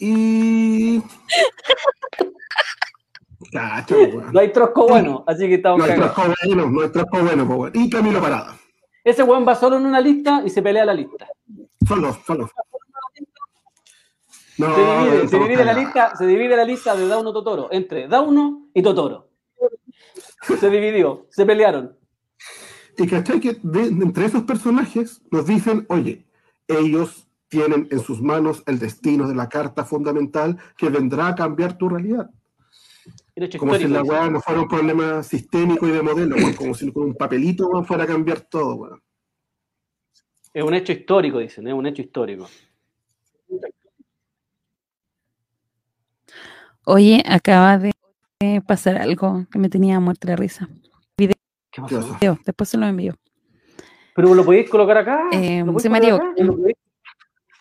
y. 0.01 1.03
Cacho, 3.53 3.97
weón. 3.97 4.33
No 4.33 4.41
hay 4.41 4.53
trosco 4.53 4.89
bueno, 4.89 5.25
así 5.27 5.47
que 5.49 5.55
estamos 5.55 5.79
No 5.79 5.85
hay 5.85 5.91
cagados. 5.91 6.15
trosco 6.15 6.35
bueno, 6.45 6.71
no 6.71 6.81
hay 6.83 6.89
trosco 6.91 7.19
bueno, 7.23 7.45
weón. 7.45 7.71
Y 7.75 7.91
Camilo 7.91 8.21
Parada. 8.21 8.57
Ese 9.05 9.23
weón 9.23 9.47
va 9.47 9.55
solo 9.55 9.77
en 9.77 9.87
una 9.87 10.01
lista 10.01 10.43
y 10.45 10.51
se 10.51 10.61
pelea 10.61 10.85
la 10.85 10.95
lista. 10.95 11.27
Solo, 11.87 12.17
solo. 12.27 12.51
No, 14.59 14.75
se 14.75 14.81
divide, 14.81 15.19
se 15.19 15.25
estamos 15.25 15.49
divide 15.49 15.65
la 15.65 15.73
lista, 15.73 16.17
se 16.17 16.27
divide 16.27 16.57
la 16.57 16.65
lista 16.65 16.97
de 16.97 17.07
Dauno 17.07 17.33
Totoro 17.33 17.69
entre 17.71 18.09
Dauno 18.09 18.69
y 18.75 18.83
Totoro. 18.83 19.29
Se 20.61 20.69
dividió, 20.71 21.27
se 21.31 21.47
pelearon. 21.47 21.97
Y 22.97 23.07
cachai 23.07 23.39
que 23.41 23.59
de- 23.63 23.87
entre 23.87 24.25
esos 24.27 24.43
personajes 24.43 25.23
nos 25.31 25.47
dicen, 25.47 25.87
oye, 25.89 26.27
ellos 26.67 27.29
tienen 27.49 27.87
en 27.91 28.01
sus 28.01 28.21
manos 28.21 28.63
el 28.67 28.79
destino 28.79 29.29
de 29.29 29.35
la 29.35 29.49
carta 29.49 29.85
fundamental 29.85 30.59
que 30.77 30.89
vendrá 30.89 31.29
a 31.29 31.35
cambiar 31.35 31.79
tu 31.79 31.89
realidad. 31.89 32.29
Como 33.59 33.75
si 33.77 33.87
la 33.87 34.03
weá 34.03 34.29
no 34.29 34.41
fuera 34.41 34.61
un 34.63 34.69
problema 34.69 35.23
sistémico 35.23 35.87
y 35.87 35.93
de 35.93 36.03
modelo, 36.03 36.37
como 36.57 36.75
si 36.75 36.91
con 36.93 37.05
un 37.05 37.15
papelito 37.15 37.85
fuera 37.85 38.03
a 38.03 38.07
cambiar 38.07 38.41
todo. 38.41 38.99
Es 40.53 40.65
un 40.65 40.75
hecho 40.75 40.91
histórico, 40.93 41.39
dicen, 41.39 41.69
es 41.69 41.75
un 41.75 41.87
hecho 41.87 42.03
histórico. 42.03 42.49
Oye, 46.91 47.23
acaba 47.27 47.77
de 47.77 47.93
pasar 48.67 48.97
algo 48.97 49.45
que 49.53 49.59
me 49.59 49.69
tenía 49.69 50.01
muerta 50.01 50.27
la 50.29 50.37
risa. 50.37 50.71
Video, 51.19 51.35
¿Qué 51.71 51.83
pasó? 51.83 52.17
después 52.47 52.71
se 52.71 52.79
lo 52.79 52.87
envío. 52.87 53.15
Pero 54.15 54.35
lo 54.35 54.43
podéis 54.43 54.71
colocar 54.71 54.97
acá. 54.97 55.29
Eh, 55.33 55.59
¿Lo 55.59 55.67
podéis 55.67 55.75
José 55.75 55.91
María, 55.91 56.19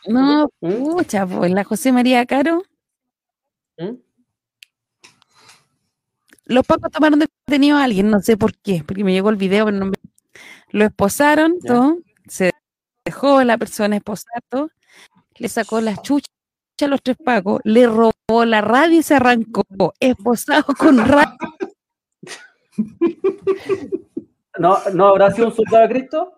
no, 0.07 0.47
pucha, 0.61 1.27
pues 1.27 1.51
la 1.51 1.65
José 1.65 1.91
María 1.91 2.25
Caro. 2.25 2.63
¿Mm? 3.77 3.95
Los 6.45 6.65
pacos 6.65 6.89
tomaron 6.89 7.19
detenido 7.19 7.75
a 7.75 7.83
alguien, 7.83 8.09
no 8.09 8.21
sé 8.21 8.37
por 8.37 8.55
qué, 8.57 8.81
porque 8.87 9.03
me 9.03 9.11
llegó 9.11 9.29
el 9.29 9.35
video, 9.35 9.65
pero 9.65 9.75
no 9.77 9.87
me- 9.87 9.97
Lo 10.69 10.85
esposaron, 10.85 11.55
Ya. 11.63 11.73
todo, 11.73 11.97
se 12.29 12.51
dejó 13.03 13.43
la 13.43 13.57
persona 13.57 13.97
esposar, 13.97 14.41
todo, 14.47 14.69
le 15.35 15.49
sacó 15.49 15.81
las 15.81 16.01
chuchas 16.01 16.33
a 16.85 16.87
los 16.87 17.01
tres 17.01 17.17
pacos, 17.23 17.61
le 17.63 17.87
robó 17.87 18.45
la 18.45 18.61
radio 18.61 18.99
y 18.99 19.03
se 19.03 19.15
arrancó, 19.15 19.63
esposado 19.99 20.73
con 20.77 20.97
radio. 20.97 21.37
¿No, 24.59 24.77
¿No 24.93 25.07
habrá 25.07 25.31
sido 25.31 25.47
un 25.47 25.55
soldado 25.55 25.87
de 25.87 25.89
Cristo? 25.89 26.33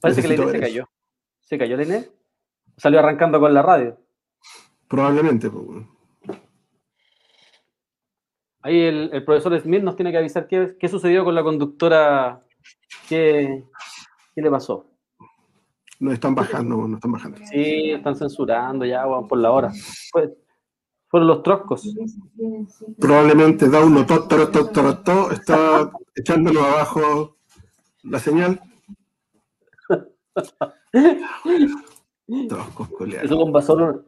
Parece 0.00 0.20
que 0.20 0.28
la 0.28 0.34
Necesito 0.34 0.42
Inés 0.42 0.52
se 0.52 0.60
cayó. 0.60 0.90
¿Se 1.40 1.58
cayó 1.58 1.76
la 1.76 1.82
Inés? 1.84 2.12
Salió 2.76 2.98
arrancando 2.98 3.38
con 3.38 3.54
la 3.54 3.62
radio. 3.62 3.98
Probablemente. 4.88 5.48
pues, 5.48 5.64
weón. 5.64 5.91
Ahí 8.62 8.80
el, 8.80 9.10
el 9.12 9.24
profesor 9.24 9.58
Smith 9.60 9.82
nos 9.82 9.96
tiene 9.96 10.12
que 10.12 10.18
avisar 10.18 10.46
qué, 10.46 10.76
qué 10.78 10.88
sucedió 10.88 11.24
con 11.24 11.34
la 11.34 11.42
conductora, 11.42 12.44
qué, 13.08 13.64
qué 14.34 14.42
le 14.42 14.50
pasó. 14.50 14.86
Nos 15.98 16.14
están 16.14 16.34
bajando, 16.34 16.76
nos 16.76 16.94
están 16.98 17.12
bajando. 17.12 17.38
Sí, 17.50 17.90
están 17.90 18.16
censurando 18.16 18.84
ya, 18.84 19.04
por 19.28 19.38
la 19.38 19.50
hora. 19.52 19.72
Fue- 20.10 20.36
fueron 21.08 21.28
los 21.28 21.42
troscos. 21.42 21.94
Probablemente 22.98 23.68
da 23.68 23.84
uno 23.84 24.06
to, 24.06 24.26
to, 24.26 24.48
to, 25.02 25.30
está 25.30 25.90
echándonos 26.14 26.62
abajo 26.62 27.36
la 28.04 28.18
señal. 28.18 28.58
Troscos, 32.48 32.88
culiados. 32.88 33.26
Eso 33.26 33.36
con 33.38 33.52
Basolo. 33.52 34.04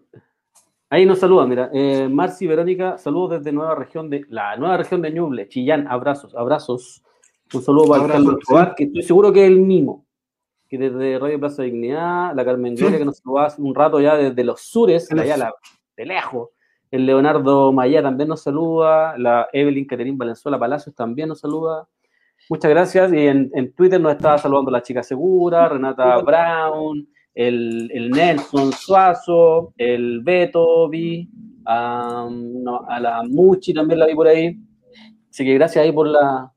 Ahí 0.94 1.04
nos 1.06 1.18
saludan, 1.18 1.48
mira. 1.48 1.70
Eh, 1.72 2.08
Marci 2.08 2.46
Verónica, 2.46 2.96
saludos 2.98 3.38
desde 3.38 3.50
nueva 3.50 3.74
región 3.74 4.08
de 4.08 4.24
la 4.28 4.56
nueva 4.56 4.76
región 4.76 5.02
de 5.02 5.10
Ñuble, 5.10 5.48
Chillán, 5.48 5.88
abrazos, 5.88 6.36
abrazos. 6.36 7.02
Un 7.52 7.62
saludo 7.62 7.88
para 7.88 8.02
Abrazos, 8.04 8.22
Carlos 8.24 8.40
Escobar, 8.40 8.74
que 8.76 8.84
estoy 8.84 9.02
seguro 9.02 9.32
que 9.32 9.42
es 9.42 9.48
el 9.50 9.58
mismo. 9.58 10.06
Que 10.68 10.78
desde 10.78 11.18
Radio 11.18 11.40
Plaza 11.40 11.64
Dignidad, 11.64 12.32
la 12.36 12.44
Carmen 12.44 12.76
Sí. 12.76 12.82
Gloria, 12.82 13.00
que 13.00 13.04
nos 13.06 13.18
saludaba 13.18 13.46
hace 13.48 13.60
un 13.60 13.74
rato 13.74 13.98
ya 14.00 14.14
desde 14.14 14.44
los 14.44 14.60
sures, 14.60 15.08
de 15.08 15.20
allá 15.20 15.36
la- 15.36 15.54
de 15.96 16.06
lejos. 16.06 16.50
El 16.92 17.06
Leonardo 17.06 17.72
Mayá 17.72 18.00
también 18.00 18.28
nos 18.28 18.42
saluda. 18.42 19.18
La 19.18 19.48
Evelyn 19.52 19.86
Caterín 19.86 20.16
Valenzuela 20.16 20.60
Palacios 20.60 20.94
también 20.94 21.28
nos 21.28 21.40
saluda. 21.40 21.88
Muchas 22.48 22.70
gracias. 22.70 23.12
Y 23.12 23.26
en, 23.26 23.50
en 23.52 23.72
Twitter 23.74 24.00
nos 24.00 24.12
estaba 24.12 24.38
saludando 24.38 24.70
la 24.70 24.80
chica 24.80 25.02
segura, 25.02 25.68
Renata 25.68 26.18
Brown, 26.18 27.08
el, 27.34 27.90
el 27.92 28.10
Nelson 28.10 28.72
Suazo, 28.72 29.74
el 29.76 30.20
Beto, 30.22 30.88
vi, 30.88 31.28
a, 31.66 32.28
no, 32.30 32.84
a 32.88 33.00
la 33.00 33.22
Muchi 33.24 33.74
también 33.74 33.98
la 33.98 34.06
vi 34.06 34.14
por 34.14 34.28
ahí. 34.28 34.58
Así 35.30 35.44
que 35.44 35.54
gracias 35.54 35.84
ahí 35.84 35.92
por 35.92 36.06
la, 36.06 36.52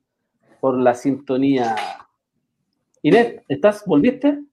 por 0.60 0.80
la 0.80 0.94
sintonía. 0.94 1.76
Inés, 3.02 3.42
¿estás? 3.48 3.84
¿Volviste? 3.86 4.44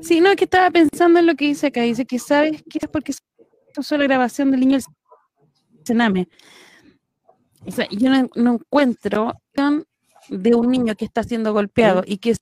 Sí, 0.00 0.20
no, 0.20 0.30
es 0.30 0.36
que 0.36 0.44
estaba 0.44 0.70
pensando 0.70 1.18
en 1.18 1.26
lo 1.26 1.34
que 1.34 1.46
dice 1.46 1.66
acá. 1.66 1.82
Dice 1.82 2.06
que 2.06 2.18
sabes 2.18 2.62
que 2.62 2.78
es 2.80 2.88
porque 2.88 3.12
se 3.12 3.20
usó 3.76 3.98
la 3.98 4.04
grabación 4.04 4.50
del 4.50 4.60
niño 4.60 4.78
del 4.78 4.84
Sename. 5.84 6.28
O 7.66 7.70
sea, 7.70 7.86
yo 7.90 8.10
no, 8.10 8.30
no 8.36 8.54
encuentro 8.54 9.34
de 10.28 10.54
un 10.54 10.70
niño 10.70 10.94
que 10.94 11.04
está 11.04 11.22
siendo 11.22 11.52
golpeado 11.52 12.02
y 12.06 12.18
que 12.18 12.34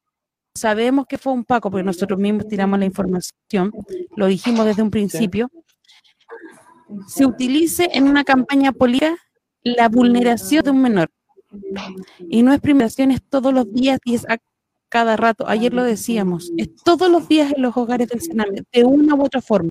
sabemos 0.55 1.07
que 1.07 1.18
fue 1.18 1.32
un 1.32 1.44
Paco, 1.44 1.70
porque 1.70 1.84
nosotros 1.84 2.18
mismos 2.18 2.48
tiramos 2.48 2.78
la 2.78 2.84
información, 2.84 3.72
lo 4.16 4.26
dijimos 4.26 4.66
desde 4.66 4.82
un 4.82 4.90
principio, 4.90 5.50
se 7.07 7.24
utilice 7.24 7.88
en 7.92 8.09
una 8.09 8.24
campaña 8.24 8.72
política 8.72 9.16
la 9.62 9.88
vulneración 9.88 10.64
de 10.64 10.70
un 10.70 10.82
menor. 10.82 11.11
Y 12.18 12.42
no 12.42 12.53
es 12.53 12.61
primeración, 12.61 13.11
es 13.11 13.22
todos 13.22 13.53
los 13.53 13.70
días 13.72 13.98
y 14.05 14.14
es 14.14 14.28
a 14.28 14.38
cada 14.88 15.16
rato. 15.16 15.48
Ayer 15.48 15.72
lo 15.72 15.84
decíamos, 15.84 16.53
es 16.57 16.74
todos 16.84 17.11
los 17.11 17.28
días 17.28 17.53
en 17.55 17.62
los 17.62 17.76
hogares 17.76 18.09
del 18.09 18.20
Sename, 18.20 18.62
de 18.72 18.84
una 18.84 19.14
u 19.14 19.24
otra 19.24 19.40
forma. 19.40 19.70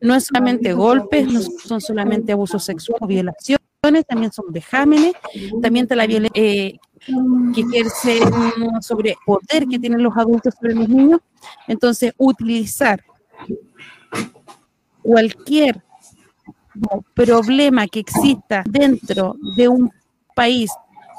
No 0.00 0.14
es 0.14 0.26
solamente 0.26 0.72
golpes, 0.72 1.26
no 1.26 1.40
son 1.40 1.80
solamente 1.80 2.32
abusos 2.32 2.64
sexuales, 2.64 3.08
violaciones, 3.08 3.60
también 4.06 4.32
son 4.32 4.46
vejámenes, 4.50 5.14
también 5.62 5.84
está 5.84 5.96
la 5.96 6.06
violencia 6.06 6.42
eh, 6.42 6.78
que 7.54 7.60
ejerce 7.60 8.20
mm, 8.24 8.80
sobre 8.80 9.16
poder 9.24 9.66
que 9.68 9.78
tienen 9.78 10.02
los 10.02 10.16
adultos 10.16 10.54
sobre 10.60 10.74
los 10.74 10.88
niños. 10.88 11.20
Entonces, 11.68 12.12
utilizar 12.16 13.02
cualquier 15.02 15.82
problema 17.14 17.86
que 17.86 18.00
exista 18.00 18.64
dentro 18.68 19.36
de 19.56 19.68
un 19.68 19.90
país 20.34 20.70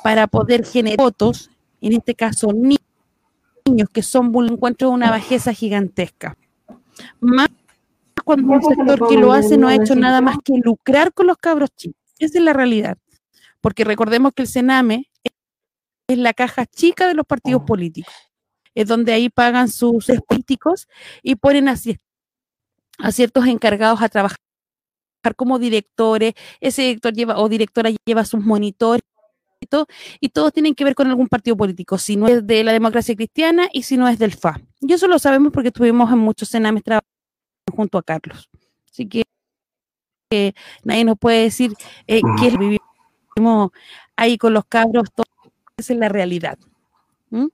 para 0.04 0.28
poder 0.28 0.66
generar 0.66 0.98
votos, 0.98 1.50
en 1.82 1.94
este 1.94 2.16
caso 2.16 2.52
ni- 2.54 2.78
niños 3.66 3.90
que 3.90 4.04
son 4.04 4.32
encuentro 4.50 4.90
una 4.90 5.10
bajeza 5.10 5.54
gigantesca. 5.54 6.38
Más 7.20 7.48
cuando 8.24 8.54
un 8.54 8.62
sector 8.64 9.08
que 9.08 9.18
lo 9.18 9.32
hace 9.32 9.58
no 9.58 9.68
ha 9.68 9.76
hecho 9.76 9.96
nada 9.96 10.22
más 10.22 10.38
que 10.44 10.54
lucrar 10.64 11.14
con 11.14 11.28
los 11.28 11.38
cabros 11.38 11.70
chicos. 11.76 12.02
Esa 12.20 12.38
es 12.40 12.44
la 12.44 12.54
realidad. 12.54 12.98
Porque 13.62 13.84
recordemos 13.84 14.34
que 14.34 14.44
el 14.44 14.48
Sename 14.48 15.08
es- 16.08 16.18
la 16.18 16.34
caja 16.34 16.66
chica 16.66 17.08
de 17.08 17.14
los 17.14 17.26
partidos 17.26 17.64
políticos. 17.64 18.14
Es 18.76 18.88
donde 18.88 19.14
ahí 19.14 19.30
pagan 19.30 19.70
sus 19.70 20.06
políticos 20.28 20.88
y 21.24 21.36
ponen 21.36 21.68
a 21.68 21.76
ciertos 23.12 23.48
encargados 23.48 24.02
a 24.02 24.10
trabajar 24.10 24.38
como 25.36 25.60
directores, 25.60 26.34
ese 26.62 26.84
director 26.84 27.14
lleva 27.14 27.38
o 27.40 27.50
directora 27.50 27.90
lleva 28.06 28.24
sus 28.24 28.40
monitores 28.42 29.02
y 29.60 29.66
todo, 29.66 29.88
y 30.22 30.30
todos 30.30 30.54
tienen 30.54 30.74
que 30.76 30.84
ver 30.86 30.96
con 30.96 31.08
algún 31.08 31.28
partido 31.28 31.58
político, 31.58 31.98
si 31.98 32.16
no 32.16 32.28
es 32.28 32.46
de 32.46 32.64
la 32.64 32.72
democracia 32.72 33.16
cristiana 33.16 33.68
y 33.74 33.84
si 33.84 33.98
no 33.98 34.08
es 34.08 34.20
del 34.20 34.32
FA. 34.34 34.62
Y 34.80 34.94
eso 34.94 35.08
lo 35.08 35.20
sabemos 35.20 35.52
porque 35.52 35.70
estuvimos 35.70 36.12
en 36.12 36.20
muchos 36.20 36.50
cenames 36.50 36.84
trabajando 36.84 37.08
junto 37.76 37.98
a 37.98 38.04
Carlos. 38.04 38.50
Así 38.90 39.08
que 39.10 39.24
eh, 40.32 40.54
nadie 40.84 41.04
nos 41.04 41.18
puede 41.18 41.44
decir 41.44 41.74
eh, 42.06 42.22
que 42.40 42.58
vivimos 42.58 43.72
ahí 44.16 44.38
con 44.38 44.54
los 44.54 44.66
cabros, 44.66 45.10
todo, 45.14 45.26
es 45.78 45.90
la 45.92 46.10
realidad. 46.10 46.58
¿Mm? 47.30 47.48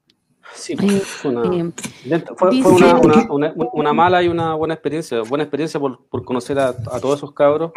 Sí, 0.54 0.76
fue 0.76 1.30
una, 1.30 1.72
lenta- 2.04 2.34
fue- 2.34 2.50
dice- 2.50 2.62
fue 2.62 2.72
una, 2.74 2.94
una- 3.00 3.26
una- 3.28 3.54
una 3.72 3.92
mala 3.92 4.22
y 4.22 4.28
una 4.28 4.54
buena 4.54 4.74
experiencia. 4.74 5.20
Buena 5.22 5.44
experiencia 5.44 5.78
por, 5.78 6.06
por 6.06 6.24
conocer 6.24 6.58
a, 6.58 6.68
a 6.68 7.00
todos 7.00 7.18
esos 7.18 7.32
cabros 7.32 7.72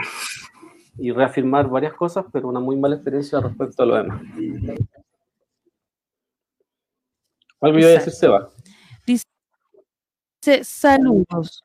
y 0.97 1.11
reafirmar 1.11 1.67
varias 1.69 1.93
cosas, 1.93 2.25
pero 2.31 2.47
una 2.47 2.59
muy 2.59 2.75
mala 2.77 2.95
experiencia 2.95 3.39
respecto 3.39 3.83
a 3.83 3.85
lo 3.85 3.95
demás. 3.95 4.21
Algo 7.61 7.79
iba 7.79 7.87
a 7.87 7.91
decir 7.91 8.13
Seba. 8.13 8.49
Dice, 9.05 10.63
saludos. 10.63 11.63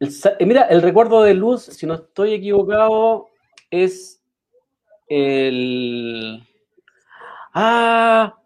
El 0.00 0.08
eh, 0.38 0.46
mira, 0.46 0.62
el 0.62 0.80
recuerdo 0.82 1.22
de 1.22 1.34
luz, 1.34 1.62
si 1.64 1.86
no 1.86 1.94
estoy 1.94 2.32
equivocado, 2.34 3.28
es 3.70 4.22
el. 5.08 6.46
Ah, 7.58 8.36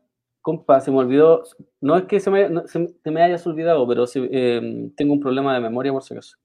compa, 0.40 0.80
se 0.80 0.92
me 0.92 0.98
olvidó. 0.98 1.42
No 1.80 1.96
es 1.96 2.04
que 2.04 2.20
se 2.20 2.30
me, 2.30 2.48
no, 2.48 2.66
se, 2.68 2.86
te 3.02 3.10
me 3.10 3.20
hayas 3.22 3.44
olvidado, 3.44 3.86
pero 3.88 4.06
se- 4.06 4.28
eh, 4.30 4.90
tengo 4.96 5.14
un 5.14 5.20
problema 5.20 5.52
de 5.52 5.60
memoria 5.60 5.92
por 5.92 6.04
si 6.04 6.14
acaso. 6.14 6.36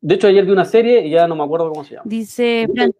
De 0.00 0.14
hecho, 0.14 0.28
ayer 0.28 0.44
vi 0.46 0.52
una 0.52 0.64
serie 0.64 1.04
y 1.04 1.10
ya 1.10 1.26
no 1.26 1.34
me 1.34 1.42
acuerdo 1.42 1.68
cómo 1.68 1.82
se 1.82 1.94
llama. 1.94 2.04
Dice 2.08 2.68
Fran- 2.72 2.94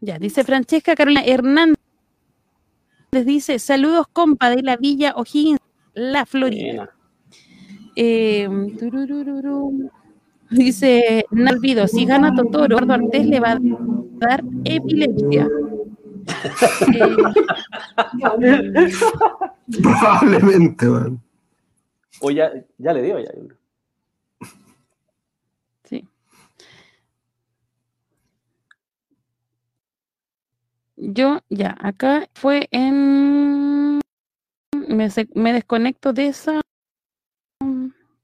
ya, 0.00 0.18
dice 0.18 0.42
Francesca 0.42 0.96
Carolina 0.96 1.22
Hernández. 1.24 1.76
Dice, 3.12 3.60
saludos 3.60 4.06
compa 4.12 4.50
de 4.50 4.62
la 4.62 4.76
Villa 4.76 5.12
O'Higgins, 5.16 5.60
La 5.94 6.26
Florida. 6.26 6.90
Eh, 7.94 8.48
tururururu. 8.76 9.88
dice, 10.50 11.26
no 11.30 11.50
olvido, 11.52 11.86
si 11.86 12.06
gana 12.06 12.34
Totoro, 12.34 12.64
Eduardo 12.64 12.94
Artés 12.94 13.26
le 13.26 13.38
va 13.38 13.52
a 13.52 13.60
dar 14.20 14.44
epilepsia. 14.64 15.48
Eh, 16.94 17.10
Probablemente, 19.82 20.88
weón. 20.88 21.22
O 22.20 22.30
ya, 22.30 22.52
ya 22.78 22.92
le 22.92 23.02
dio 23.02 23.18
ya. 23.18 23.30
Sí. 25.84 26.06
Yo, 30.96 31.40
ya, 31.48 31.76
acá 31.80 32.28
fue 32.34 32.68
en... 32.70 34.00
Me, 34.72 35.08
me 35.34 35.52
desconecto 35.52 36.12
de 36.12 36.26
esa 36.26 36.60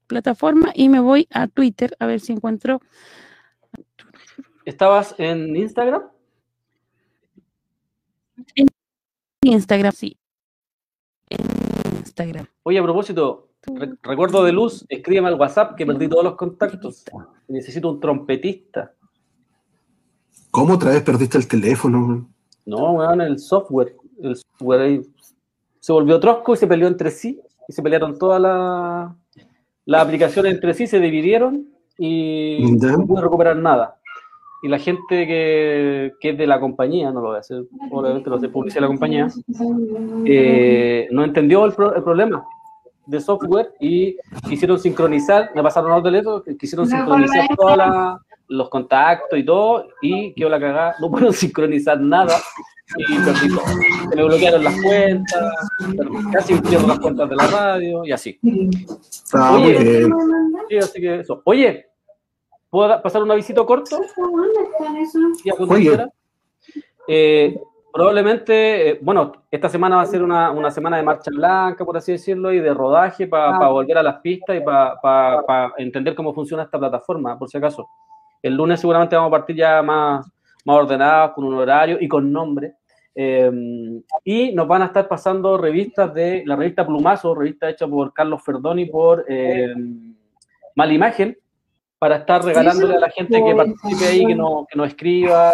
plataforma 0.07 0.71
y 0.73 0.89
me 0.89 0.99
voy 0.99 1.27
a 1.31 1.47
Twitter 1.47 1.95
a 1.99 2.05
ver 2.05 2.19
si 2.19 2.33
encuentro... 2.33 2.81
¿Estabas 4.71 5.15
en 5.17 5.55
Instagram? 5.55 6.03
Instagram, 9.41 9.93
sí. 9.93 10.17
En 11.29 11.39
Instagram. 11.99 12.45
Oye, 12.63 12.77
a 12.79 12.83
propósito, 12.83 13.47
re- 13.65 13.95
recuerdo 14.03 14.43
de 14.43 14.51
luz, 14.51 14.85
escríbeme 14.89 15.29
al 15.29 15.35
WhatsApp 15.39 15.75
que 15.77 15.85
perdí 15.85 16.09
todos 16.09 16.25
los 16.25 16.35
contactos. 16.35 17.05
Necesito 17.47 17.89
un 17.91 18.01
trompetista. 18.01 18.93
¿Cómo 20.51 20.73
otra 20.73 20.91
vez 20.91 21.01
perdiste 21.01 21.37
el 21.37 21.47
teléfono? 21.47 22.29
No, 22.65 22.91
weón, 22.91 23.21
el 23.21 23.39
software. 23.39 23.95
El 24.21 24.35
software 24.35 24.81
ahí 24.81 25.01
se 25.79 25.93
volvió 25.93 26.19
trosco 26.19 26.55
y 26.55 26.57
se 26.57 26.67
peleó 26.67 26.89
entre 26.89 27.09
sí. 27.09 27.39
Y 27.69 27.71
se 27.71 27.81
pelearon 27.81 28.19
todas 28.19 28.41
las 29.85 30.01
aplicaciones 30.03 30.53
entre 30.53 30.73
sí, 30.73 30.87
se 30.87 30.99
dividieron 30.99 31.69
y 31.97 32.77
Ya. 32.81 32.91
no 32.97 33.05
pude 33.07 33.21
recuperar 33.21 33.55
nada. 33.55 33.96
Y 34.67 34.69
la 34.69 34.79
gente 34.79 35.25
que, 35.25 36.11
que 36.19 36.29
es 36.31 36.37
de 36.37 36.45
la 36.45 36.59
compañía, 36.59 37.09
no 37.09 37.21
lo 37.21 37.27
voy 37.27 37.37
a 37.37 37.39
hacer, 37.39 37.63
obviamente 37.89 38.29
lo 38.29 38.35
hace 38.35 38.49
publicidad 38.49 38.79
de 38.79 38.81
la 38.81 38.87
compañía, 38.87 39.27
eh, 40.25 41.07
no 41.11 41.23
entendió 41.23 41.63
el, 41.63 41.71
pro- 41.71 41.95
el 41.95 42.03
problema 42.03 42.43
de 43.05 43.21
software 43.21 43.71
y 43.79 44.17
quisieron 44.49 44.77
sincronizar, 44.77 45.51
me 45.55 45.63
pasaron 45.63 45.91
los 45.91 46.03
teléfonos, 46.03 46.43
quisieron 46.59 46.85
sincronizar 46.85 47.47
todos 47.55 47.77
los 48.49 48.69
contactos 48.69 49.39
y 49.39 49.43
todo, 49.45 49.85
y 50.01 50.33
quedó 50.33 50.49
la 50.49 50.59
cagada, 50.59 50.95
no 50.99 51.09
pudieron 51.09 51.33
sincronizar 51.45 52.01
nada 52.01 52.35
y 52.97 53.19
perdí 53.19 53.47
todo. 53.55 53.65
Se 54.09 54.15
me 54.17 54.23
bloquearon 54.25 54.63
las 54.65 54.81
cuentas, 54.81 55.53
casi 56.33 56.55
pierdo 56.59 56.87
las 56.87 56.99
cuentas 56.99 57.29
de 57.29 57.35
la 57.37 57.47
radio 57.47 58.03
y 58.03 58.11
así. 58.11 58.37
Ah, 59.33 59.55
Oye, 59.55 59.79
bien. 59.79 60.13
sí, 60.69 60.77
así 60.77 60.99
que 61.01 61.19
eso. 61.21 61.41
Oye, 61.45 61.86
¿puedo 62.69 63.01
pasar 63.01 63.23
un 63.23 63.31
avisito 63.31 63.65
corto? 63.65 63.97
conductora? 65.57 66.09
Eh, 67.07 67.59
probablemente, 67.93 68.89
eh, 68.89 68.99
bueno, 69.01 69.31
esta 69.49 69.69
semana 69.69 69.95
va 69.95 70.01
a 70.03 70.05
ser 70.05 70.21
una, 70.21 70.51
una 70.51 70.69
semana 70.71 70.97
de 70.97 71.03
marcha 71.03 71.31
blanca, 71.31 71.85
por 71.85 71.97
así 71.97 72.11
decirlo, 72.11 72.51
y 72.51 72.59
de 72.59 72.73
rodaje 72.73 73.27
para 73.27 73.55
Ah. 73.57 73.69
volver 73.69 73.97
a 73.97 74.03
las 74.03 74.19
pistas 74.21 74.57
y 74.57 74.61
para 74.61 75.73
entender 75.77 76.13
cómo 76.15 76.33
funciona 76.33 76.63
esta 76.63 76.77
plataforma, 76.77 77.37
por 77.39 77.49
si 77.49 77.57
acaso. 77.57 77.87
El 78.41 78.55
lunes 78.55 78.79
seguramente 78.79 79.15
vamos 79.15 79.29
a 79.29 79.31
partir 79.31 79.55
ya 79.55 79.81
más, 79.81 80.25
más 80.65 80.75
ordenados, 80.77 81.31
con 81.31 81.45
un 81.45 81.55
horario 81.55 81.97
y 81.99 82.07
con 82.07 82.31
nombre. 82.31 82.73
Eh, 83.15 83.51
y 84.23 84.51
nos 84.53 84.67
van 84.67 84.83
a 84.83 84.85
estar 84.85 85.07
pasando 85.07 85.57
revistas 85.57 86.13
de 86.13 86.43
la 86.45 86.55
revista 86.55 86.85
Plumazo, 86.85 87.33
revista 87.33 87.67
hecha 87.67 87.87
por 87.87 88.13
Carlos 88.13 88.43
Ferdoni 88.43 88.85
por 88.85 89.25
eh, 89.27 89.73
Mala 90.75 90.93
Imagen, 90.93 91.35
para 91.99 92.17
estar 92.17 92.43
regalándole 92.43 92.95
a 92.95 92.99
la 92.99 93.09
gente 93.09 93.33
que 93.43 93.55
participe 93.55 94.05
ahí, 94.07 94.25
que, 94.27 94.35
no, 94.35 94.67
que 94.69 94.77
nos 94.77 94.87
escriba, 94.89 95.51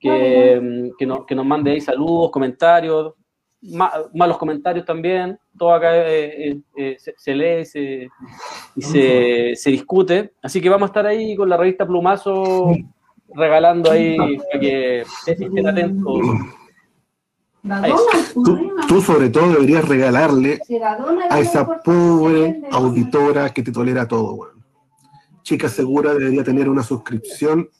que, 0.00 0.90
que, 0.98 1.06
no- 1.06 1.24
que 1.26 1.34
nos 1.34 1.46
mande 1.46 1.70
ahí 1.72 1.80
saludos, 1.80 2.30
comentarios, 2.30 3.14
ma- 3.62 3.92
malos 4.14 4.38
comentarios 4.38 4.84
también. 4.84 5.38
Todo 5.56 5.72
acá 5.74 5.96
eh, 5.96 6.50
eh, 6.50 6.60
eh, 6.76 6.96
se, 6.98 7.14
se 7.16 7.34
lee 7.34 7.64
se- 7.64 8.08
y 8.76 8.82
se, 8.82 9.52
se 9.56 9.70
discute. 9.70 10.32
Así 10.42 10.60
que 10.60 10.68
vamos 10.68 10.88
a 10.88 10.90
estar 10.90 11.06
ahí 11.06 11.34
con 11.36 11.48
la 11.48 11.56
revista 11.56 11.86
Plumazo 11.86 12.70
regalando 13.34 13.90
ahí 13.90 14.16
para 14.36 14.60
que 14.60 15.04
estén 15.26 15.66
atentos. 15.66 16.20
Tú, 18.44 18.70
tú 18.88 19.00
sobre 19.02 19.28
todo 19.30 19.52
deberías 19.52 19.86
regalarle 19.86 20.58
a 21.30 21.38
esa 21.40 21.66
pobre 21.82 22.62
auditora 22.70 23.50
que 23.50 23.62
te 23.62 23.72
tolera 23.72 24.06
todo, 24.08 24.34
weón. 24.34 24.57
Chica 25.48 25.66
segura 25.70 26.12
debería 26.12 26.44
tener 26.44 26.68
una 26.68 26.82
suscripción 26.82 27.70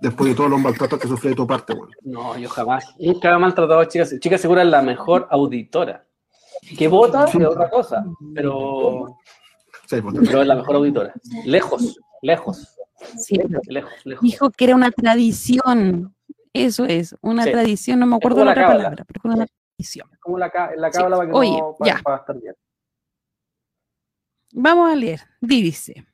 después 0.00 0.30
de 0.30 0.36
todos 0.36 0.48
los 0.48 0.60
maltratos 0.60 1.00
que 1.00 1.08
sufre 1.08 1.30
de 1.30 1.34
tu 1.34 1.48
parte, 1.48 1.72
weón. 1.72 1.90
No, 2.04 2.38
yo 2.38 2.48
jamás, 2.48 2.94
nunca 3.00 3.34
he 3.34 3.38
maltratado 3.40 3.80
a 3.80 3.88
chicas. 3.88 4.14
Chica 4.20 4.38
Segura 4.38 4.62
es 4.62 4.68
la 4.68 4.82
mejor 4.82 5.26
auditora. 5.32 6.06
Que 6.78 6.86
vota 6.86 7.24
es 7.24 7.34
otra 7.44 7.68
cosa, 7.70 8.04
pero, 8.36 9.18
Sí, 9.88 10.00
pues, 10.00 10.14
pero 10.24 10.42
es 10.42 10.46
la 10.46 10.54
mejor 10.54 10.76
auditora. 10.76 11.12
Lejos, 11.44 11.98
lejos, 12.22 12.76
Sí, 13.18 13.36
lejos, 13.66 13.92
lejos. 14.06 14.22
dijo 14.22 14.50
que 14.50 14.64
era 14.66 14.76
una 14.76 14.92
tradición. 14.92 16.14
Eso 16.52 16.84
es, 16.84 17.16
una 17.20 17.42
Sí. 17.42 17.50
tradición, 17.50 17.98
no 17.98 18.06
me 18.06 18.14
acuerdo 18.14 18.44
la 18.44 18.44
la 18.44 18.52
otra 18.52 18.66
palabra, 18.68 19.04
pero 19.08 19.18
es 19.18 19.24
una 19.24 19.46
tradición. 19.76 20.08
Es 20.12 20.20
como 20.20 20.38
la, 20.38 20.52
la 20.76 20.92
Sí. 20.92 20.98
cábala 20.98 21.16
para 21.16 21.28
que 21.30 21.36
Oye, 21.36 21.58
no, 21.58 21.74
para, 21.76 21.96
ya. 21.96 22.00
para 22.04 22.16
estar 22.18 22.40
bien. 22.40 22.54
Vamos 24.56 24.90
a 24.90 24.94
leer. 24.94 25.20
Dice. 25.40 26.06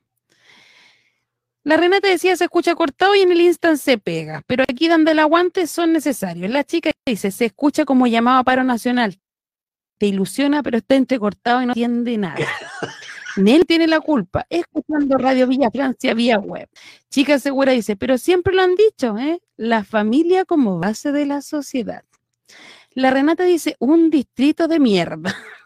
La 1.63 1.77
Renata 1.77 2.07
decía 2.07 2.35
se 2.35 2.45
escucha 2.45 2.73
cortado 2.73 3.15
y 3.15 3.19
en 3.19 3.31
el 3.31 3.39
instant 3.39 3.77
se 3.77 3.99
pega, 3.99 4.41
pero 4.47 4.63
aquí 4.63 4.87
dando 4.87 5.11
el 5.11 5.19
aguante 5.19 5.67
son 5.67 5.93
necesarios. 5.93 6.49
La 6.49 6.63
chica 6.63 6.91
dice 7.05 7.29
se 7.29 7.45
escucha 7.45 7.85
como 7.85 8.07
llamado 8.07 8.39
a 8.39 8.43
paro 8.43 8.63
nacional. 8.63 9.19
Te 9.99 10.07
ilusiona, 10.07 10.63
pero 10.63 10.79
está 10.79 10.95
entrecortado 10.95 11.61
y 11.61 11.67
no 11.67 11.73
entiende 11.73 12.17
nada. 12.17 12.35
Nel 13.37 13.67
tiene 13.67 13.85
la 13.85 14.01
culpa, 14.01 14.47
escuchando 14.49 15.19
Radio 15.19 15.45
Villa 15.45 15.69
Francia 15.69 16.15
vía 16.15 16.39
web. 16.39 16.67
Chica 17.11 17.37
segura 17.37 17.73
dice, 17.73 17.95
pero 17.95 18.17
siempre 18.17 18.55
lo 18.55 18.63
han 18.63 18.73
dicho, 18.73 19.19
¿eh? 19.19 19.39
La 19.55 19.83
familia 19.83 20.45
como 20.45 20.79
base 20.79 21.11
de 21.11 21.27
la 21.27 21.43
sociedad. 21.43 22.03
La 22.93 23.11
Renata 23.11 23.43
dice, 23.43 23.75
un 23.77 24.09
distrito 24.09 24.67
de 24.67 24.79
mierda. 24.79 25.35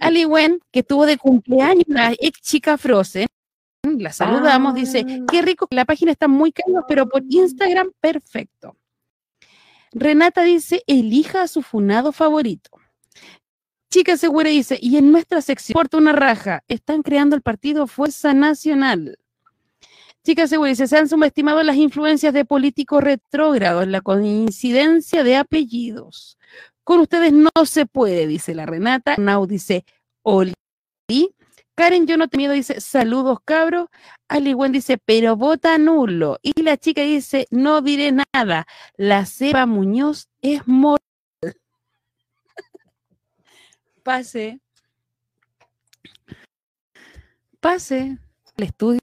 Ali 0.00 0.24
Wen, 0.24 0.60
que 0.70 0.82
tuvo 0.82 1.06
de 1.06 1.18
cumpleaños 1.18 1.84
la 1.88 2.12
ex 2.18 2.40
chica 2.40 2.78
Frozen, 2.78 3.26
la 3.82 4.12
saludamos, 4.12 4.74
dice, 4.74 5.04
qué 5.30 5.42
rico, 5.42 5.66
la 5.70 5.84
página 5.84 6.12
está 6.12 6.28
muy 6.28 6.52
cara, 6.52 6.84
pero 6.86 7.08
por 7.08 7.22
Instagram, 7.28 7.92
perfecto. 8.00 8.76
Renata 9.92 10.42
dice, 10.42 10.82
elija 10.86 11.42
a 11.42 11.48
su 11.48 11.62
funado 11.62 12.12
favorito. 12.12 12.70
Chica 13.90 14.16
Segura 14.16 14.50
dice, 14.50 14.78
y 14.80 14.98
en 14.98 15.10
nuestra 15.10 15.40
sección, 15.40 15.74
porta 15.74 15.96
una 15.96 16.12
raja, 16.12 16.62
están 16.68 17.02
creando 17.02 17.34
el 17.34 17.42
partido 17.42 17.88
Fuerza 17.88 18.32
Nacional. 18.34 19.18
Chica 20.22 20.46
Segura 20.46 20.68
dice, 20.68 20.86
se 20.86 20.96
han 20.96 21.08
subestimado 21.08 21.62
las 21.62 21.76
influencias 21.76 22.32
de 22.32 22.44
políticos 22.44 23.02
retrógrados, 23.02 23.88
la 23.88 24.00
coincidencia 24.00 25.24
de 25.24 25.36
apellidos. 25.36 26.38
Con 26.90 26.98
ustedes 26.98 27.32
no 27.32 27.50
se 27.66 27.86
puede, 27.86 28.26
dice 28.26 28.52
la 28.52 28.66
Renata. 28.66 29.14
Nau 29.16 29.46
dice, 29.46 29.84
Oli. 30.22 30.54
Karen, 31.76 32.08
yo 32.08 32.16
no 32.16 32.26
te 32.26 32.36
miedo, 32.36 32.52
dice, 32.52 32.80
saludos 32.80 33.38
cabros. 33.44 33.86
Aligüen 34.26 34.72
dice, 34.72 34.98
pero 34.98 35.36
vota 35.36 35.78
nulo. 35.78 36.40
Y 36.42 36.64
la 36.64 36.76
chica 36.78 37.02
dice, 37.02 37.46
no 37.52 37.80
diré 37.80 38.10
nada. 38.10 38.66
La 38.96 39.24
Seba 39.24 39.66
Muñoz 39.66 40.30
es 40.42 40.66
moral. 40.66 40.98
Pase. 44.02 44.58
Pase 47.60 48.18
al 48.58 48.64
estudio. 48.64 48.98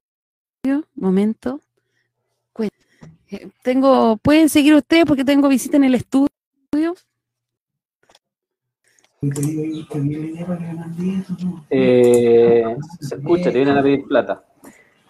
Momento. 0.94 1.62
Eh, 3.30 3.50
Tengo, 3.64 4.18
pueden 4.18 4.50
seguir 4.50 4.76
ustedes 4.76 5.06
porque 5.06 5.24
tengo 5.24 5.48
visita 5.48 5.78
en 5.78 5.86
el 5.86 5.96
estudio. 5.96 6.28
Eh, 11.70 12.76
se 13.00 13.16
escucha, 13.16 13.52
te 13.52 13.58
vienen 13.58 13.78
a 13.78 13.84
pedir 13.84 14.06
plata. 14.06 14.44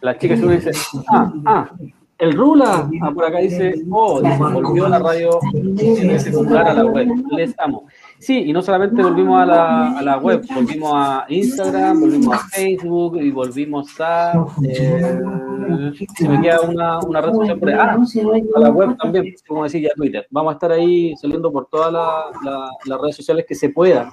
La 0.02 0.18
chica 0.18 0.36
segura 0.36 0.56
dice, 0.56 0.72
ah, 1.10 1.34
ah, 1.46 1.72
el 2.20 2.34
Rula, 2.34 2.90
ah, 3.02 3.12
por 3.12 3.26
acá 3.26 3.40
dice, 3.40 3.74
oh, 3.90 4.22
volvió 4.22 4.88
la 4.88 5.00
radio 5.00 5.40
en 5.54 6.58
a 6.58 6.74
la 6.74 6.86
web, 6.86 7.08
les 7.32 7.54
amo. 7.60 7.88
Sí, 8.20 8.46
y 8.48 8.54
no 8.54 8.62
solamente 8.64 9.02
volvimos 9.04 9.40
a 9.42 9.46
la, 9.46 9.98
a 10.00 10.02
la 10.02 10.18
web, 10.18 10.44
volvimos 10.54 10.92
a 10.96 11.26
Instagram, 11.30 12.02
volvimos 12.02 12.36
a 12.36 12.40
Facebook 12.50 13.18
y 13.22 13.30
volvimos 13.32 13.88
a. 14.02 14.34
Eh, 14.64 15.22
se 16.16 16.28
me 16.28 16.42
queda 16.42 16.62
una, 16.62 17.00
una 17.00 17.22
red 17.22 17.34
social 17.34 17.60
por 17.60 17.70
ahí. 17.70 17.76
Ah, 17.80 17.96
a 18.56 18.60
la 18.60 18.70
web 18.72 18.98
también, 18.98 19.34
como 19.48 19.64
decir, 19.64 19.84
ya 19.84 19.90
Twitter. 19.96 20.26
Vamos 20.32 20.52
a 20.52 20.54
estar 20.56 20.72
ahí 20.72 21.16
saliendo 21.18 21.52
por 21.52 21.68
todas 21.68 21.94
la- 21.94 22.70
las 22.86 23.02
redes 23.02 23.16
sociales 23.16 23.46
que 23.48 23.54
se 23.56 23.70
puedan 23.70 24.10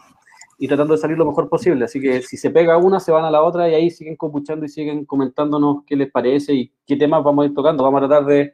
y 0.58 0.68
tratando 0.68 0.94
de 0.94 0.98
salir 1.00 1.16
lo 1.16 1.24
mejor 1.26 1.48
posible. 1.48 1.84
Así 1.86 1.98
que 2.00 2.20
si 2.22 2.36
se 2.36 2.50
pega 2.50 2.76
una, 2.76 3.00
se 3.00 3.10
van 3.10 3.24
a 3.24 3.30
la 3.30 3.42
otra 3.42 3.68
y 3.70 3.74
ahí 3.74 3.90
siguen 3.90 4.16
compuchando 4.16 4.66
y 4.66 4.68
siguen 4.68 5.04
comentándonos 5.06 5.78
qué 5.86 5.96
les 5.96 6.10
parece 6.10 6.52
y 6.54 6.72
qué 6.86 6.96
temas 6.96 7.24
vamos 7.24 7.44
a 7.44 7.46
ir 7.46 7.54
tocando. 7.54 7.82
Vamos 7.84 8.02
a 8.02 8.06
tratar 8.08 8.26
de, 8.26 8.52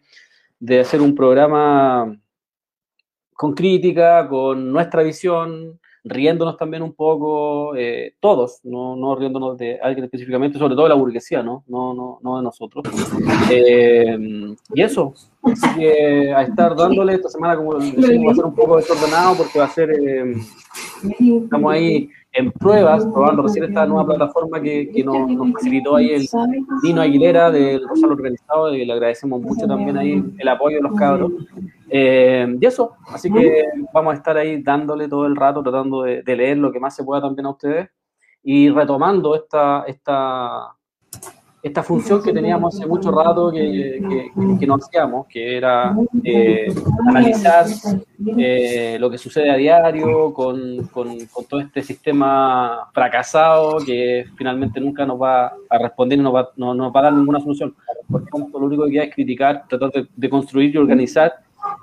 de 0.61 0.81
hacer 0.81 1.01
un 1.01 1.15
programa 1.15 2.17
con 3.41 3.55
crítica, 3.55 4.29
con 4.29 4.71
nuestra 4.71 5.03
visión, 5.03 5.81
riéndonos 6.05 6.59
también 6.59 6.83
un 6.83 6.93
poco, 6.93 7.75
eh, 7.75 8.13
todos, 8.21 8.61
no, 8.65 8.97
no 8.97 9.17
riéndonos 9.17 9.57
de 9.57 9.81
alguien 9.81 10.05
específicamente, 10.05 10.59
sobre 10.59 10.75
todo 10.75 10.83
de 10.83 10.91
la 10.91 10.95
burguesía, 10.95 11.43
¿no? 11.43 11.65
No, 11.67 11.95
no, 11.95 12.19
no 12.23 12.37
de 12.37 12.43
nosotros. 12.43 12.85
Eh, 13.51 14.55
y 14.75 14.83
eso, 14.83 15.15
así 15.43 15.67
que 15.79 16.33
a 16.33 16.43
estar 16.43 16.77
dándole 16.77 17.15
esta 17.15 17.31
semana, 17.31 17.57
como 17.57 17.77
decimos, 17.77 18.29
va 18.29 18.33
a 18.33 18.35
ser 18.35 18.45
un 18.45 18.55
poco 18.55 18.77
desordenado 18.77 19.39
porque 19.39 19.59
va 19.59 19.65
a 19.65 19.71
ser, 19.71 19.91
eh, 19.91 20.35
estamos 21.43 21.73
ahí 21.73 22.11
en 22.33 22.53
pruebas, 22.53 23.07
probando 23.07 23.43
recién 23.43 23.65
esta 23.65 23.87
nueva 23.87 24.05
plataforma 24.05 24.61
que, 24.61 24.91
que 24.91 25.03
nos, 25.03 25.31
nos 25.31 25.53
facilitó 25.53 25.97
ahí 25.97 26.11
el 26.11 26.29
Dino 26.83 27.01
Aguilera 27.01 27.51
del 27.51 27.89
Rosal 27.89 28.13
Organizado 28.13 28.75
y 28.75 28.85
le 28.85 28.93
agradecemos 28.93 29.41
mucho 29.41 29.67
también 29.67 29.97
ahí 29.97 30.23
el 30.39 30.49
apoyo 30.49 30.77
de 30.77 30.83
los 30.83 30.93
cabros. 30.95 31.33
Eh, 31.93 32.47
y 32.61 32.67
eso, 32.67 32.93
así 33.09 33.33
que 33.33 33.65
vamos 33.93 34.15
a 34.15 34.17
estar 34.17 34.37
ahí 34.37 34.63
dándole 34.63 35.09
todo 35.09 35.27
el 35.27 35.35
rato, 35.35 35.61
tratando 35.61 36.03
de, 36.03 36.23
de 36.23 36.37
leer 36.37 36.59
lo 36.59 36.71
que 36.71 36.79
más 36.79 36.95
se 36.95 37.03
pueda 37.03 37.21
también 37.21 37.47
a 37.47 37.51
ustedes 37.51 37.89
y 38.45 38.71
retomando 38.71 39.35
esta, 39.35 39.85
esta, 39.89 40.69
esta 41.63 41.83
función 41.83 42.23
que 42.23 42.33
teníamos 42.33 42.75
hace 42.75 42.87
mucho 42.87 43.11
rato 43.11 43.51
que, 43.51 44.01
que, 44.09 44.59
que 44.59 44.67
no 44.67 44.77
hacíamos, 44.77 45.27
que 45.27 45.57
era 45.57 45.95
eh, 46.25 46.73
analizar 47.09 47.67
eh, 48.39 48.97
lo 48.99 49.11
que 49.11 49.19
sucede 49.19 49.51
a 49.51 49.57
diario 49.57 50.33
con, 50.33 50.87
con, 50.93 51.27
con 51.27 51.45
todo 51.45 51.61
este 51.61 51.83
sistema 51.83 52.89
fracasado 52.95 53.79
que 53.85 54.25
finalmente 54.37 54.81
nunca 54.81 55.05
nos 55.05 55.21
va 55.21 55.53
a 55.69 55.79
responder 55.79 56.19
y 56.19 56.23
no, 56.23 56.33
va, 56.33 56.51
no, 56.57 56.73
no 56.73 56.85
nos 56.85 56.95
va 56.95 57.01
a 57.01 57.05
dar 57.05 57.13
ninguna 57.13 57.41
solución. 57.41 57.75
Por 58.11 58.25
tanto, 58.25 58.59
lo 58.59 58.67
único 58.67 58.87
que 58.87 58.93
queda 58.93 59.05
es 59.05 59.15
criticar, 59.15 59.65
tratar 59.69 59.91
de, 59.91 60.07
de 60.17 60.31
construir 60.31 60.75
y 60.75 60.79
organizar 60.79 61.35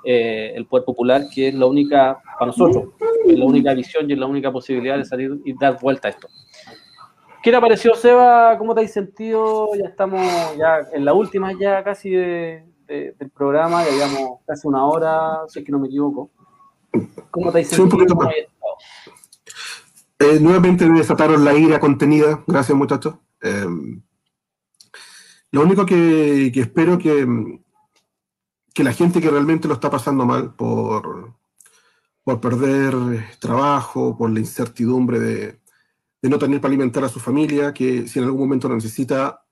eh, 0.04 0.52
el 0.54 0.66
poder 0.66 0.84
popular, 0.84 1.22
que 1.34 1.48
es 1.48 1.54
la 1.54 1.66
única, 1.66 2.20
para 2.38 2.46
nosotros, 2.50 2.84
es 3.26 3.38
la 3.38 3.44
única 3.44 3.74
visión 3.74 4.08
y 4.08 4.12
es 4.14 4.18
la 4.18 4.26
única 4.26 4.50
posibilidad 4.52 4.96
de 4.96 5.04
salir 5.04 5.40
y 5.44 5.52
dar 5.58 5.78
vuelta 5.80 6.08
a 6.08 6.10
esto. 6.12 6.28
¿Qué 7.42 7.52
te 7.52 7.60
pareció, 7.60 7.94
Seba? 7.94 8.56
¿Cómo 8.58 8.74
te 8.74 8.82
has 8.84 8.92
sentido? 8.92 9.70
Ya 9.76 9.88
estamos 9.88 10.20
ya 10.58 10.80
en 10.92 11.04
la 11.04 11.12
última 11.14 11.52
ya 11.52 11.82
casi 11.84 12.10
de, 12.10 12.64
de- 12.86 13.14
del 13.18 13.30
programa, 13.30 13.84
ya 13.84 13.90
llevamos 13.92 14.40
casi 14.46 14.66
una 14.66 14.84
hora, 14.86 15.38
si 15.48 15.60
es 15.60 15.64
que 15.64 15.72
no 15.72 15.78
me 15.78 15.86
equivoco. 15.86 16.30
¿Cómo 17.30 17.52
te 17.52 17.60
has 17.60 17.68
Sí, 17.68 17.80
un 17.80 17.88
sentido? 17.90 17.90
poquito 17.90 18.14
¿Cómo 18.16 18.22
más. 18.28 18.34
has 18.34 18.40
estado? 18.40 18.74
Eh, 20.36 20.40
nuevamente 20.40 20.84
me 20.86 20.98
desataron 20.98 21.44
la 21.44 21.54
ira 21.56 21.78
contenida. 21.78 22.42
Gracias, 22.46 22.76
muchachos. 22.76 23.14
Eh, 23.40 23.66
lo 25.52 25.62
único 25.62 25.86
que, 25.86 26.50
que 26.52 26.60
espero 26.60 26.98
que, 26.98 27.24
que 28.78 28.84
la 28.84 28.92
gente 28.92 29.20
que 29.20 29.28
realmente 29.28 29.66
lo 29.66 29.74
está 29.74 29.90
pasando 29.90 30.24
mal 30.24 30.54
por, 30.54 31.34
por 32.22 32.40
perder 32.40 32.94
trabajo, 33.40 34.16
por 34.16 34.30
la 34.30 34.38
incertidumbre 34.38 35.18
de, 35.18 35.58
no 36.22 36.38
tener 36.38 36.60
para 36.60 36.70
alimentar 36.70 37.02
a 37.02 37.08
su 37.08 37.18
familia, 37.18 37.74
que 37.74 38.06
si 38.06 38.20
en 38.20 38.26
algún 38.26 38.42
momento 38.42 38.68
lo 38.68 38.76
necesita, 38.76 39.42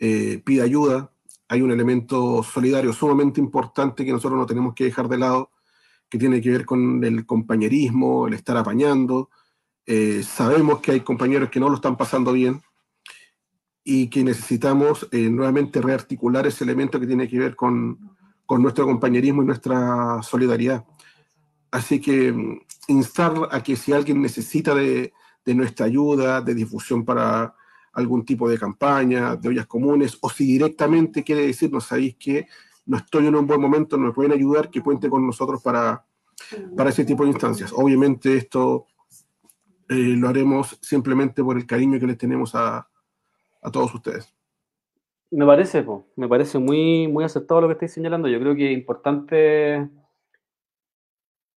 eh, 0.00 0.42
pida 0.44 0.64
ayuda. 0.64 1.12
Hay 1.46 1.62
un 1.62 1.70
elemento 1.70 2.42
solidario 2.42 2.92
sumamente 2.92 3.38
importante 3.38 4.04
que 4.04 4.10
nosotros 4.10 4.40
no 4.40 4.44
tenemos 4.44 4.74
que 4.74 4.82
dejar 4.82 5.08
de 5.08 5.18
lado, 5.18 5.52
que 6.08 6.18
tiene 6.18 6.40
que 6.40 6.50
ver 6.50 6.66
con 6.66 7.04
el 7.04 7.24
compañerismo, 7.26 8.26
el 8.26 8.34
estar 8.34 8.56
apañando. 8.56 9.30
Eh, 9.86 10.24
sabemos 10.24 10.80
que 10.80 10.90
hay 10.90 11.00
compañeros 11.02 11.48
que 11.48 11.60
no 11.60 11.68
lo 11.68 11.76
están 11.76 11.96
pasando 11.96 12.32
bien 12.32 12.60
y 13.84 14.10
que 14.10 14.24
necesitamos 14.24 15.06
eh, 15.12 15.30
nuevamente 15.30 15.80
rearticular 15.80 16.48
ese 16.48 16.64
elemento 16.64 16.98
que 16.98 17.06
tiene 17.06 17.28
que 17.28 17.38
ver 17.38 17.54
con, 17.54 18.13
con 18.46 18.62
nuestro 18.62 18.86
compañerismo 18.86 19.42
y 19.42 19.46
nuestra 19.46 20.22
solidaridad. 20.22 20.84
Así 21.70 22.00
que 22.00 22.32
mm, 22.32 22.60
instar 22.88 23.48
a 23.50 23.62
que 23.62 23.76
si 23.76 23.92
alguien 23.92 24.20
necesita 24.20 24.74
de, 24.74 25.12
de 25.44 25.54
nuestra 25.54 25.86
ayuda, 25.86 26.40
de 26.40 26.54
difusión 26.54 27.04
para 27.04 27.54
algún 27.92 28.24
tipo 28.24 28.48
de 28.48 28.58
campaña, 28.58 29.36
de 29.36 29.48
ollas 29.48 29.66
comunes, 29.66 30.18
o 30.20 30.28
si 30.28 30.44
directamente 30.44 31.22
quiere 31.22 31.46
decirnos, 31.46 31.84
sabéis 31.84 32.16
que 32.16 32.46
no 32.86 32.96
estoy 32.96 33.26
en 33.26 33.36
un 33.36 33.46
buen 33.46 33.60
momento, 33.60 33.96
nos 33.96 34.14
pueden 34.14 34.32
ayudar, 34.32 34.68
que 34.68 34.82
cuente 34.82 35.08
con 35.08 35.26
nosotros 35.26 35.62
para, 35.62 36.04
para 36.76 36.90
ese 36.90 37.04
tipo 37.04 37.22
de 37.24 37.30
instancias. 37.30 37.72
Obviamente 37.74 38.36
esto 38.36 38.86
eh, 39.88 39.94
lo 39.94 40.28
haremos 40.28 40.78
simplemente 40.82 41.42
por 41.42 41.56
el 41.56 41.66
cariño 41.66 42.00
que 42.00 42.06
les 42.06 42.18
tenemos 42.18 42.54
a, 42.54 42.88
a 43.62 43.70
todos 43.70 43.94
ustedes. 43.94 44.33
Me 45.30 45.46
parece, 45.46 45.84
me 46.16 46.28
parece 46.28 46.58
muy, 46.58 47.08
muy 47.08 47.24
acertado 47.24 47.60
lo 47.62 47.66
que 47.68 47.72
estáis 47.72 47.92
señalando. 47.92 48.28
Yo 48.28 48.38
creo 48.38 48.54
que 48.54 48.70
es 48.70 48.78
importante, 48.78 49.88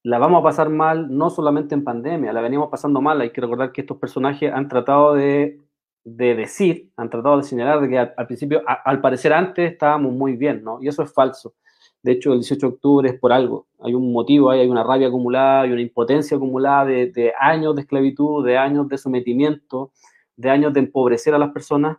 la 0.03 0.17
vamos 0.17 0.39
a 0.39 0.43
pasar 0.43 0.69
mal 0.69 1.15
no 1.15 1.29
solamente 1.29 1.75
en 1.75 1.83
pandemia, 1.83 2.33
la 2.33 2.41
venimos 2.41 2.69
pasando 2.69 3.01
mal. 3.01 3.21
Hay 3.21 3.31
que 3.31 3.41
recordar 3.41 3.71
que 3.71 3.81
estos 3.81 3.97
personajes 3.97 4.51
han 4.51 4.67
tratado 4.67 5.13
de, 5.13 5.59
de 6.03 6.35
decir, 6.35 6.89
han 6.95 7.09
tratado 7.09 7.37
de 7.37 7.43
señalar 7.43 7.87
que 7.89 7.97
al, 7.99 8.27
principio, 8.27 8.63
al 8.65 9.01
parecer 9.01 9.33
antes 9.33 9.73
estábamos 9.73 10.13
muy 10.13 10.37
bien, 10.37 10.63
¿no? 10.63 10.81
Y 10.81 10.87
eso 10.87 11.03
es 11.03 11.13
falso. 11.13 11.53
De 12.01 12.13
hecho, 12.13 12.31
el 12.31 12.39
18 12.39 12.67
de 12.67 12.73
octubre 12.73 13.09
es 13.09 13.19
por 13.19 13.33
algo. 13.33 13.67
Hay 13.81 13.93
un 13.93 14.13
motivo, 14.13 14.49
ahí, 14.49 14.61
hay 14.61 14.69
una 14.69 14.83
rabia 14.83 15.09
acumulada, 15.09 15.63
hay 15.63 15.71
una 15.73 15.81
impotencia 15.81 16.37
acumulada 16.37 16.85
de, 16.85 17.11
de 17.11 17.33
años 17.37 17.75
de 17.75 17.81
esclavitud, 17.81 18.45
de 18.45 18.57
años 18.57 18.87
de 18.87 18.97
sometimiento, 18.97 19.91
de 20.37 20.49
años 20.49 20.73
de 20.73 20.79
empobrecer 20.79 21.33
a 21.33 21.39
las 21.39 21.51
personas. 21.51 21.97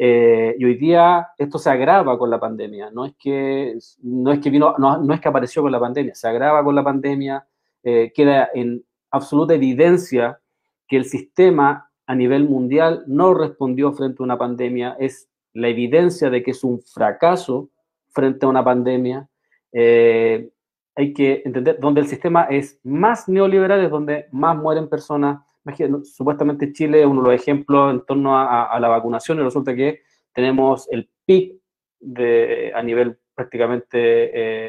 Eh, 0.00 0.54
y 0.56 0.64
hoy 0.64 0.76
día 0.76 1.28
esto 1.36 1.58
se 1.58 1.70
agrava 1.70 2.16
con 2.16 2.30
la 2.30 2.38
pandemia. 2.38 2.90
No 2.92 3.04
es 3.04 3.14
que, 3.18 3.76
no 4.02 4.30
es 4.30 4.38
que, 4.38 4.48
vino, 4.48 4.76
no, 4.78 5.12
es 5.12 5.20
que 5.20 5.28
apareció 5.28 5.60
con 5.62 5.72
la 5.72 5.80
pandemia, 5.80 6.14
se 6.14 6.28
agrava 6.28 6.62
con 6.62 6.74
la 6.74 6.84
pandemia. 6.84 7.44
eh, 7.82 8.12
queda 8.14 8.50
en 8.54 8.84
absoluta 9.10 9.54
evidencia 9.54 10.40
que 10.86 10.96
el 10.96 11.04
sistema 11.04 11.90
a 12.06 12.14
nivel 12.14 12.48
mundial 12.48 13.04
no 13.06 13.34
respondió 13.34 13.92
frente 13.92 14.22
a 14.22 14.24
una 14.24 14.38
pandemia. 14.38 14.96
Es 14.98 15.28
la 15.52 15.68
evidencia 15.68 16.30
de 16.30 16.42
que 16.42 16.52
es 16.52 16.64
un 16.64 16.80
fracaso 16.80 17.68
frente 18.10 18.46
a 18.46 18.48
una 18.48 18.64
pandemia. 18.64 19.28
Eh, 19.72 20.48
hay 20.94 21.12
que 21.12 21.42
entender, 21.44 21.78
donde 21.78 22.00
el 22.00 22.08
sistema 22.08 22.44
es 22.44 22.80
más 22.82 23.28
neoliberal 23.28 23.84
es 23.84 23.90
donde 23.90 24.26
más 24.32 24.56
mueren 24.56 24.88
personas. 24.88 25.40
Imagínate, 25.64 26.04
Supuestamente 26.04 26.72
Chile 26.72 27.00
es 27.00 27.06
uno 27.06 27.22
de 27.22 27.28
los 27.28 27.40
ejemplos 27.40 27.92
en 27.92 28.04
torno 28.04 28.38
a, 28.38 28.78
la 28.80 28.88
vacunación 28.88 29.38
y 29.38 29.42
resulta 29.42 29.74
que 29.74 30.02
tenemos 30.32 30.88
el 30.90 31.10
pic 31.24 31.60
de, 32.00 32.72
a 32.74 32.82
nivel 32.82 33.18
prácticamente 33.34 33.92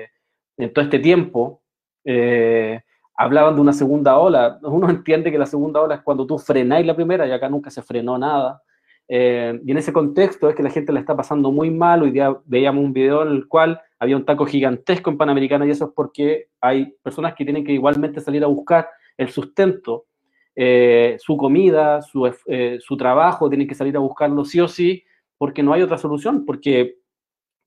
eh, 0.03 0.07
en 0.57 0.73
todo 0.73 0.83
este 0.83 0.99
tiempo. 0.99 1.61
eh, 2.05 2.81
hablaban 3.19 3.55
de 3.55 3.61
una 3.61 3.73
segunda 3.73 4.17
ola. 4.17 4.59
Uno 4.63 4.89
entiende 4.89 5.31
que 5.31 5.37
la 5.37 5.45
segunda 5.45 5.81
ola 5.81 5.95
es 5.95 6.01
cuando 6.01 6.25
tú 6.25 6.39
frenáis 6.39 6.85
la 6.85 6.95
primera 6.95 7.27
y 7.27 7.31
acá 7.31 7.49
nunca 7.49 7.69
se 7.69 7.81
frenó 7.81 8.17
nada. 8.17 8.61
Eh, 9.11 9.59
y 9.65 9.71
en 9.71 9.77
ese 9.77 9.91
contexto 9.91 10.47
es 10.47 10.55
que 10.55 10.63
la 10.63 10.69
gente 10.69 10.93
la 10.93 11.01
está 11.01 11.17
pasando 11.17 11.51
muy 11.51 11.69
mal. 11.69 12.03
Hoy 12.03 12.11
día 12.11 12.33
veíamos 12.45 12.83
un 12.83 12.93
video 12.93 13.23
en 13.23 13.29
el 13.29 13.47
cual 13.47 13.81
había 13.99 14.15
un 14.15 14.23
taco 14.23 14.45
gigantesco 14.45 15.09
en 15.09 15.17
Panamericana 15.17 15.65
y 15.65 15.71
eso 15.71 15.85
es 15.85 15.91
porque 15.93 16.47
hay 16.61 16.95
personas 17.03 17.33
que 17.35 17.43
tienen 17.43 17.65
que 17.65 17.73
igualmente 17.73 18.21
salir 18.21 18.43
a 18.43 18.47
buscar 18.47 18.87
el 19.17 19.29
sustento, 19.29 20.05
eh, 20.55 21.17
su 21.19 21.37
comida, 21.37 22.01
su, 22.01 22.31
eh, 22.47 22.79
su 22.81 22.97
trabajo, 22.97 23.49
tienen 23.49 23.67
que 23.67 23.75
salir 23.75 23.95
a 23.95 23.99
buscarlo 23.99 24.43
sí 24.45 24.59
o 24.59 24.67
sí, 24.67 25.03
porque 25.37 25.63
no 25.63 25.73
hay 25.73 25.81
otra 25.81 25.97
solución, 25.97 26.45
porque, 26.45 26.97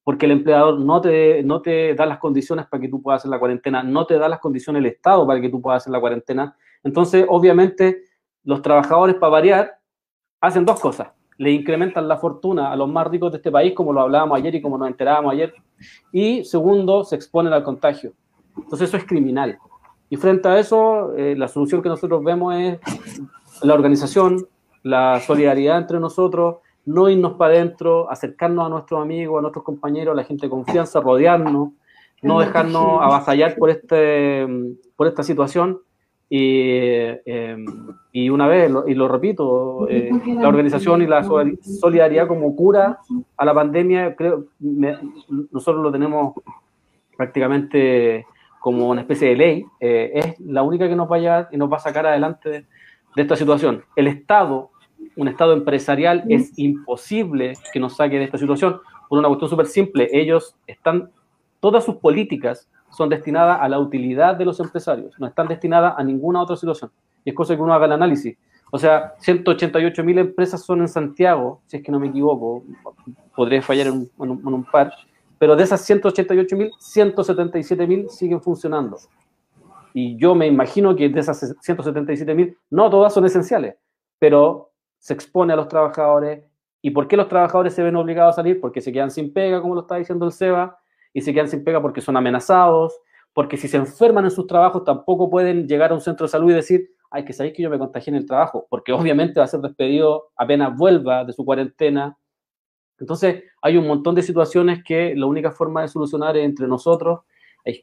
porque 0.05 0.27
el 0.27 0.33
empleador 0.33 0.81
no 0.81 1.01
te, 1.01 1.43
no 1.43 1.63
te 1.63 1.95
da 1.95 2.07
las 2.07 2.19
condiciones 2.19 2.67
para 2.67 2.81
que 2.81 2.89
tú 2.89 3.01
puedas 3.01 3.23
hacer 3.23 3.31
la 3.31 3.39
cuarentena, 3.39 3.83
no 3.83 4.07
te 4.07 4.19
da 4.19 4.29
las 4.29 4.41
condiciones 4.41 4.81
el 4.81 4.87
Estado 4.87 5.27
para 5.27 5.41
que 5.41 5.49
tú 5.49 5.61
puedas 5.61 5.83
hacer 5.83 5.93
la 5.93 6.01
cuarentena. 6.01 6.57
Entonces, 6.85 7.25
obviamente, 7.29 8.03
los 8.45 8.61
trabajadores, 8.61 9.17
para 9.17 9.31
variar, 9.31 9.79
hacen 10.41 10.65
dos 10.65 10.81
cosas. 10.81 11.09
Le 11.39 11.51
incrementan 11.51 12.07
la 12.09 12.19
fortuna 12.19 12.71
a 12.71 12.77
los 12.77 12.89
más 12.89 13.07
ricos 13.07 13.33
de 13.33 13.39
este 13.39 13.51
país, 13.51 13.73
como 13.73 13.93
lo 13.93 14.03
hablábamos 14.03 14.37
ayer 14.37 14.55
y 14.57 14.61
como 14.61 14.77
nos 14.77 14.89
enterábamos 14.89 15.33
ayer. 15.33 15.55
Y 16.13 16.45
segundo, 16.45 17.05
se 17.05 17.17
exponen 17.17 17.53
al 17.53 17.63
contagio. 17.63 18.13
Entonces 18.57 18.89
eso 18.89 18.97
es 18.97 19.07
criminal. 19.07 19.59
Y 20.13 20.17
frente 20.19 20.47
a 20.47 20.59
eso, 20.59 21.15
eh, 21.17 21.35
la 21.39 21.49
solución 21.49 21.81
que 21.81 21.89
nosotros 21.89 22.23
vemos 22.23 22.55
es 22.55 22.79
la 23.63 23.73
organización, 23.73 24.47
la 24.83 25.19
solidaridad 25.21 25.79
entre 25.79 25.99
nosotros, 26.01 26.57
no 26.85 27.09
irnos 27.09 27.33
para 27.39 27.55
adentro, 27.55 28.11
acercarnos 28.11 28.67
a 28.67 28.69
nuestros 28.69 29.01
amigos, 29.01 29.39
a 29.39 29.41
nuestros 29.41 29.65
compañeros, 29.65 30.13
a 30.13 30.17
la 30.17 30.25
gente 30.25 30.45
de 30.45 30.51
confianza, 30.51 31.01
rodearnos, 31.01 31.71
no 32.21 32.41
dejarnos 32.41 33.01
avasallar 33.01 33.57
por, 33.57 33.71
este, 33.71 34.47
por 34.97 35.07
esta 35.07 35.23
situación. 35.23 35.79
Y, 36.29 36.61
eh, 37.25 37.57
y 38.13 38.29
una 38.29 38.49
vez, 38.49 38.71
lo- 38.71 38.87
y 38.87 38.93
lo 38.95 39.09
repito, 39.09 39.89
eh, 39.89 40.11
la 40.43 40.49
organización 40.49 41.01
y 41.01 41.07
la 41.07 41.23
solidar- 41.25 41.63
solidaridad 41.63 42.29
como 42.29 42.55
cura 42.55 42.99
a 43.39 43.45
la 43.47 43.55
pandemia, 43.55 44.15
creo, 44.15 44.45
me- 44.61 44.99
nosotros 45.51 45.83
lo 45.83 45.91
tenemos 45.91 46.35
prácticamente 47.17 48.27
como 48.63 48.89
una 48.89 49.01
especie 49.03 49.29
de 49.31 49.37
ley, 49.37 49.67
eh, 49.81 50.11
es 50.15 50.41
la 50.41 50.63
única 50.63 50.89
que 50.89 50.97
nos 50.97 51.11
va 51.11 51.17
a 51.17 51.19
llevar 51.19 51.49
y 51.51 51.57
nos 51.57 51.71
va 51.71 51.77
a 51.77 51.81
sacar 51.81 52.07
adelante 52.07 52.49
de, 52.49 52.59
de 53.17 53.23
esta 53.23 53.37
situación. 53.37 53.83
El 53.97 54.07
Estado, 54.07 54.71
un 55.17 55.29
Estado 55.29 55.53
empresarial, 55.53 56.25
es 56.29 56.53
imposible 56.59 57.55
que 57.73 57.81
nos 57.81 57.97
saque 57.97 58.19
de 58.19 58.25
esta 58.25 58.39
situación 58.39 58.81
por 59.09 59.19
una 59.19 59.29
cuestión 59.29 59.51
súper 59.51 59.67
simple. 59.67 60.09
Ellos 60.13 60.55
están, 60.67 61.11
todas 61.61 61.85
sus 61.85 61.97
políticas 61.97 62.69
son 62.91 63.09
destinadas 63.09 63.59
a 63.61 63.69
la 63.69 63.79
utilidad 63.81 64.37
de 64.37 64.45
los 64.45 64.61
empresarios, 64.61 65.19
no 65.19 65.27
están 65.27 65.49
destinadas 65.49 65.95
a 65.99 66.05
ninguna 66.05 66.41
otra 66.43 66.57
situación. 66.57 66.91
Y 67.25 67.31
es 67.31 67.37
cosa 67.37 67.57
que 67.57 67.63
uno 67.63 67.75
haga 67.75 67.87
el 67.87 67.93
análisis. 67.93 68.37
O 68.71 68.79
sea, 68.79 69.15
188 69.19 70.05
mil 70.05 70.19
empresas 70.19 70.63
son 70.65 70.81
en 70.81 70.89
Santiago, 70.89 71.61
si 71.67 71.77
es 71.79 71.83
que 71.83 71.93
no 71.93 71.99
me 72.01 72.09
equivoco, 72.09 72.63
podré 73.35 73.61
fallar 73.61 73.89
en 73.89 74.09
en 74.21 74.31
un- 74.31 74.39
en 74.47 74.55
un 74.55 74.65
par, 74.65 74.93
pero 75.43 75.57
de 75.57 75.65
esas 75.65 75.85
188 75.85 76.57
mil, 76.57 76.71
177 76.79 77.85
mil 77.89 78.09
siguen 78.09 78.41
funcionando. 78.41 78.97
Y 79.93 80.17
yo 80.17 80.37
me 80.37 80.47
imagino 80.47 80.95
que 80.95 81.09
de 81.09 81.19
esas 81.19 81.57
177 81.61 82.33
mil, 82.33 82.57
no 82.71 82.89
todas 82.89 83.13
son 83.13 83.25
esenciales, 83.25 83.75
pero 84.21 84.71
se 85.01 85.15
expone 85.15 85.53
a 85.53 85.57
los 85.57 85.67
trabajadores. 85.67 86.45
¿Y 86.81 86.93
por 86.93 87.09
qué 87.09 87.17
los 87.17 87.27
trabajadores 87.27 87.75
se 87.75 87.83
ven 87.83 87.97
obligados 87.97 88.35
a 88.35 88.37
salir? 88.37 88.61
Porque 88.61 88.81
se 88.81 88.93
quedan 88.93 89.11
sin 89.11 89.33
pega, 89.33 89.61
como 89.61 89.75
lo 89.75 89.81
está 89.81 89.97
diciendo 89.97 90.27
el 90.27 90.31
SEBA, 90.31 90.79
y 91.13 91.23
se 91.23 91.35
quedan 91.35 91.49
sin 91.49 91.65
pega 91.65 91.83
porque 91.83 92.01
son 92.01 92.17
amenazados, 92.17 92.97
porque 93.33 93.57
si 93.57 93.67
se 93.67 93.79
enferman 93.79 94.27
en 94.27 94.31
sus 94.31 94.47
trabajos 94.47 94.85
tampoco 94.85 95.29
pueden 95.29 95.67
llegar 95.67 95.91
a 95.91 95.95
un 95.95 96.01
centro 96.01 96.25
de 96.25 96.31
salud 96.31 96.53
y 96.53 96.55
decir, 96.55 96.89
ay, 97.11 97.25
que 97.25 97.33
sabéis 97.33 97.57
que 97.57 97.65
yo 97.65 97.71
me 97.71 97.81
contagié 97.81 98.13
en 98.13 98.19
el 98.19 98.27
trabajo, 98.27 98.69
porque 98.71 98.93
obviamente 98.93 99.41
va 99.41 99.47
a 99.47 99.49
ser 99.49 99.59
despedido 99.59 100.29
apenas 100.37 100.77
vuelva 100.77 101.25
de 101.25 101.33
su 101.33 101.45
cuarentena. 101.45 102.17
Entonces, 103.03 103.43
hay 103.61 103.77
un 103.77 103.85
montón 103.89 104.15
de 104.15 104.23
situaciones 104.23 104.85
que 104.85 105.17
la 105.17 105.27
única 105.27 105.51
forma 105.51 105.83
de 105.83 105.89
solucionar 105.89 106.37
es 106.37 106.45
entre 106.45 106.69
nosotros. 106.69 107.23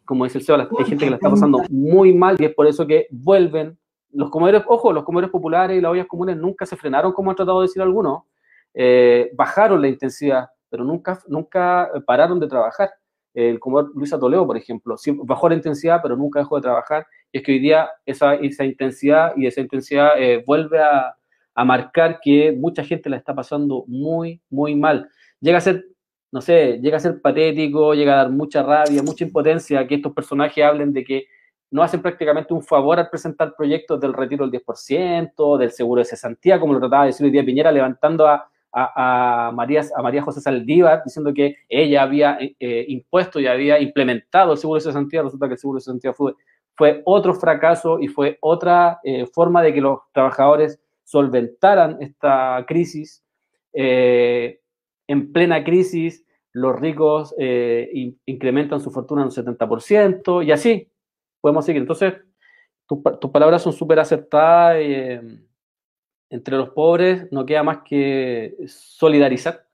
Como 0.06 0.24
dice 0.24 0.40
el 0.40 0.58
la- 0.58 0.70
hay 0.80 0.86
gente 0.86 1.04
que 1.04 1.10
la 1.12 1.18
está 1.18 1.30
pasando 1.30 1.62
muy 1.70 2.14
mal 2.14 2.38
y 2.40 2.46
es 2.46 2.54
por 2.56 2.66
eso 2.68 2.88
que 2.88 3.08
vuelven. 3.12 3.78
Los 4.14 4.30
comedores, 4.30 4.64
ojo, 4.68 4.94
los 4.94 5.04
comedores 5.04 5.30
populares 5.30 5.78
y 5.78 5.82
las 5.82 5.92
ollas 5.92 6.08
comunes 6.08 6.38
nunca 6.38 6.66
se 6.66 6.78
frenaron, 6.78 7.12
como 7.12 7.32
han 7.32 7.36
tratado 7.36 7.60
de 7.60 7.68
decir 7.68 7.82
algunos. 7.82 8.24
Eh, 8.74 9.30
bajaron 9.36 9.82
la 9.82 9.90
intensidad, 9.90 10.48
pero 10.70 10.86
nunca, 10.86 11.20
nunca 11.28 11.92
pararon 12.06 12.40
de 12.40 12.48
trabajar. 12.48 12.90
El 13.34 13.60
comedor 13.60 13.92
Luisa 13.96 14.18
Toledo, 14.18 14.48
por 14.48 14.56
ejemplo, 14.56 14.96
bajó 15.26 15.50
la 15.50 15.56
intensidad, 15.56 16.00
pero 16.02 16.16
nunca 16.16 16.40
dejó 16.40 16.56
de 16.56 16.62
trabajar. 16.62 17.06
Y 17.30 17.40
es 17.40 17.44
que 17.44 17.52
hoy 17.52 17.60
día 17.60 17.90
esa, 18.06 18.36
esa 18.36 18.64
intensidad 18.64 19.34
y 19.36 19.48
esa 19.48 19.60
intensidad 19.60 20.12
eh, 20.18 20.44
vuelve 20.48 20.82
a, 20.82 21.14
a 21.60 21.66
marcar 21.66 22.22
que 22.22 22.54
mucha 22.54 22.86
gente 22.86 23.10
la 23.10 23.18
está 23.18 23.36
pasando 23.36 23.84
muy, 23.86 24.42
muy 24.50 24.76
mal. 24.76 25.10
Llega 25.42 25.58
a 25.58 25.62
ser, 25.62 25.84
no 26.32 26.40
sé, 26.40 26.80
llega 26.82 26.96
a 26.96 27.02
ser 27.02 27.20
patético, 27.22 27.94
llega 27.94 28.14
a 28.14 28.24
dar 28.24 28.32
mucha 28.32 28.64
rabia, 28.64 29.04
mucha 29.04 29.26
impotencia 29.26 29.86
que 29.86 29.96
estos 29.96 30.14
personajes 30.14 30.64
hablen 30.64 30.94
de 30.94 31.04
que 31.04 31.26
no 31.70 31.84
hacen 31.84 32.02
prácticamente 32.02 32.54
un 32.54 32.64
favor 32.64 32.98
al 32.98 33.10
presentar 33.10 33.56
proyectos 33.58 34.00
del 34.00 34.14
retiro 34.14 34.48
del 34.48 34.62
10%, 34.62 35.58
del 35.58 35.72
seguro 35.72 36.00
de 36.00 36.06
cesantía, 36.06 36.62
como 36.62 36.72
lo 36.72 36.80
trataba 36.80 37.04
de 37.04 37.08
decir 37.08 37.46
Piñera, 37.46 37.74
levantando 37.74 38.26
a, 38.26 38.50
a, 38.72 39.48
a 39.48 39.52
María, 39.52 39.82
a 39.98 40.02
María 40.02 40.22
José 40.22 40.40
Saldívar, 40.40 41.04
diciendo 41.04 41.34
que 41.34 41.58
ella 41.68 42.04
había 42.04 42.38
eh, 42.40 42.56
eh, 42.58 42.86
impuesto 42.88 43.38
y 43.42 43.48
había 43.48 43.82
implementado 43.82 44.54
el 44.54 44.58
seguro 44.58 44.80
de 44.80 44.86
cesantía, 44.86 45.24
resulta 45.24 45.48
que 45.48 45.56
el 45.56 45.60
seguro 45.60 45.76
de 45.76 45.82
cesantía 45.82 46.14
fue, 46.14 46.36
fue 46.78 47.02
otro 47.04 47.34
fracaso 47.34 48.00
y 48.00 48.08
fue 48.08 48.38
otra 48.40 49.02
eh, 49.04 49.26
forma 49.26 49.62
de 49.62 49.74
que 49.74 49.82
los 49.82 50.00
trabajadores 50.14 50.80
solventaran 51.10 51.98
esta 52.02 52.64
crisis. 52.68 53.24
Eh, 53.74 54.60
en 55.08 55.32
plena 55.34 55.64
crisis, 55.64 56.24
los 56.54 56.80
ricos 56.80 57.34
eh, 57.38 57.90
in- 57.94 58.20
incrementan 58.26 58.80
su 58.80 58.92
fortuna 58.92 59.22
en 59.22 59.28
un 59.28 59.32
70% 59.32 60.44
y 60.46 60.52
así 60.52 60.92
podemos 61.42 61.66
seguir. 61.66 61.82
Entonces, 61.82 62.14
tus, 62.88 63.00
tus 63.20 63.32
palabras 63.32 63.62
son 63.62 63.74
súper 63.74 64.00
acertadas. 64.00 64.76
eh, 64.80 65.22
entre 66.32 66.58
los 66.58 66.70
pobres 66.70 67.28
no 67.32 67.44
queda 67.46 67.64
más 67.64 67.80
que 67.84 68.56
solidarizar 68.68 69.66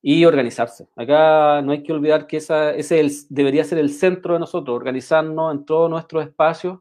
y 0.00 0.24
organizarse. 0.24 0.88
Acá 0.96 1.60
no 1.60 1.72
hay 1.72 1.82
que 1.82 1.92
olvidar 1.92 2.26
que 2.26 2.38
esa, 2.38 2.74
ese 2.74 3.06
debería 3.28 3.64
ser 3.64 3.76
el 3.78 3.90
centro 3.90 4.32
de 4.32 4.40
nosotros, 4.40 4.74
organizarnos 4.74 5.54
en 5.54 5.66
todos 5.66 5.90
nuestros 5.90 6.24
espacios 6.24 6.78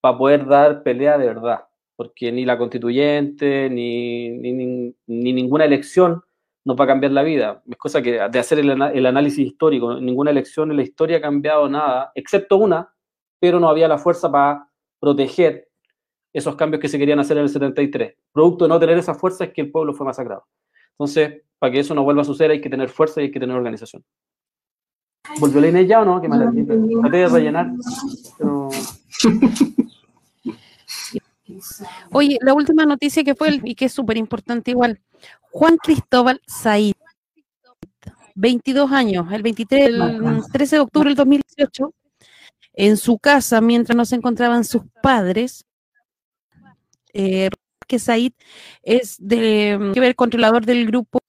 para 0.00 0.16
poder 0.16 0.46
dar 0.46 0.84
pelea 0.84 1.18
de 1.18 1.26
verdad, 1.26 1.64
porque 1.96 2.32
ni 2.32 2.44
la 2.44 2.58
constituyente, 2.58 3.68
ni, 3.70 4.30
ni, 4.30 4.52
ni- 4.52 4.94
ni 5.06 5.32
ninguna 5.32 5.64
elección 5.64 6.22
nos 6.64 6.78
va 6.78 6.84
a 6.84 6.86
cambiar 6.88 7.12
la 7.12 7.22
vida. 7.22 7.62
Es 7.68 7.76
cosa 7.76 8.02
que 8.02 8.12
de 8.12 8.38
hacer 8.38 8.58
el, 8.60 9.06
análisis 9.06 9.46
histórico, 9.46 9.98
ninguna 10.00 10.30
elección 10.30 10.70
en 10.70 10.76
la 10.76 10.82
historia 10.82 11.18
ha 11.18 11.20
cambiado 11.20 11.68
nada, 11.68 12.12
excepto 12.14 12.56
una, 12.56 12.92
pero 13.40 13.58
no 13.58 13.68
había 13.68 13.88
la 13.88 13.98
fuerza 13.98 14.30
para 14.30 14.68
proteger 15.00 15.68
esos 16.32 16.54
cambios 16.56 16.80
que 16.80 16.88
se 16.88 16.98
querían 16.98 17.18
hacer 17.18 17.36
en 17.36 17.42
el 17.44 17.48
73. 17.48 18.14
Producto 18.32 18.64
de 18.64 18.68
no 18.68 18.78
tener 18.80 18.96
esa 18.96 19.14
fuerza 19.14 19.44
es 19.44 19.52
que 19.52 19.62
el 19.62 19.70
pueblo 19.70 19.92
fue 19.92 20.06
masacrado. 20.06 20.46
Entonces, 20.92 21.42
para 21.58 21.72
que 21.72 21.80
eso 21.80 21.94
no 21.94 22.04
vuelva 22.04 22.22
a 22.22 22.24
suceder 22.24 22.52
hay 22.52 22.60
que 22.60 22.70
tener 22.70 22.88
fuerza 22.88 23.20
y 23.20 23.24
hay 23.24 23.30
que 23.30 23.40
tener 23.40 23.56
organización. 23.56 24.04
¿Volvió 25.40 25.60
la 25.60 25.68
Inés 25.68 25.88
ya 25.88 26.02
o 26.02 26.04
no? 26.04 26.20
Que 26.20 26.28
me 26.28 26.36
alargué. 26.36 26.64
Traté 26.64 27.16
de 27.16 27.28
rellenar, 27.28 27.70
pero... 28.38 28.68
Oye, 32.10 32.38
la 32.40 32.54
última 32.54 32.84
noticia 32.86 33.24
que 33.24 33.34
fue 33.34 33.48
el- 33.48 33.60
y 33.64 33.74
que 33.74 33.86
es 33.86 33.92
súper 33.92 34.16
importante 34.16 34.70
igual. 34.70 35.00
Juan 35.50 35.76
Cristóbal 35.76 36.40
Said, 36.46 36.94
22 38.34 38.90
años, 38.92 39.30
el 39.32 39.42
23, 39.42 39.88
el 39.88 40.42
13 40.50 40.76
de 40.76 40.80
octubre 40.80 41.08
del 41.10 41.16
2018, 41.16 41.92
en 42.74 42.96
su 42.96 43.18
casa, 43.18 43.60
mientras 43.60 43.96
no 43.96 44.04
se 44.04 44.16
encontraban 44.16 44.64
sus 44.64 44.82
padres, 45.02 45.64
eh, 47.12 47.50
que 47.86 47.98
Said 47.98 48.32
es 48.82 49.16
de, 49.18 49.76
ver, 49.94 50.14
controlador 50.16 50.64
del 50.64 50.86
grupo 50.86 51.20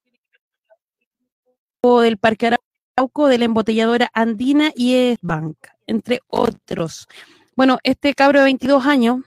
del 2.01 2.17
Parque 2.17 2.55
Arauco, 2.95 3.27
de 3.27 3.37
la 3.37 3.45
embotelladora 3.45 4.09
Andina 4.13 4.71
y 4.73 4.95
es 4.95 5.17
Bank, 5.21 5.57
entre 5.85 6.21
otros. 6.27 7.07
Bueno, 7.57 7.79
este 7.83 8.13
cabro 8.13 8.39
de 8.39 8.45
22 8.45 8.85
años 8.85 9.17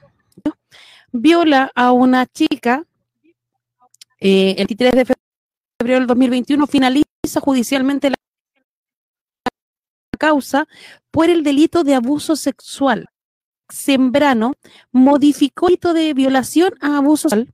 viola 1.20 1.70
a 1.74 1.92
una 1.92 2.26
chica 2.26 2.84
eh, 4.18 4.52
el 4.52 4.66
23 4.66 4.92
de 4.92 5.04
febrero 5.04 5.98
del 6.00 6.06
2021, 6.06 6.66
finaliza 6.66 7.40
judicialmente 7.40 8.10
la 8.10 8.16
causa 10.18 10.66
por 11.10 11.28
el 11.28 11.42
delito 11.42 11.84
de 11.84 11.94
abuso 11.94 12.36
sexual. 12.36 13.06
Sembrano 13.68 14.54
modificó 14.92 15.66
el 15.66 15.72
delito 15.72 15.92
de 15.92 16.14
violación 16.14 16.74
a 16.80 16.98
abuso 16.98 17.28
sexual. 17.28 17.52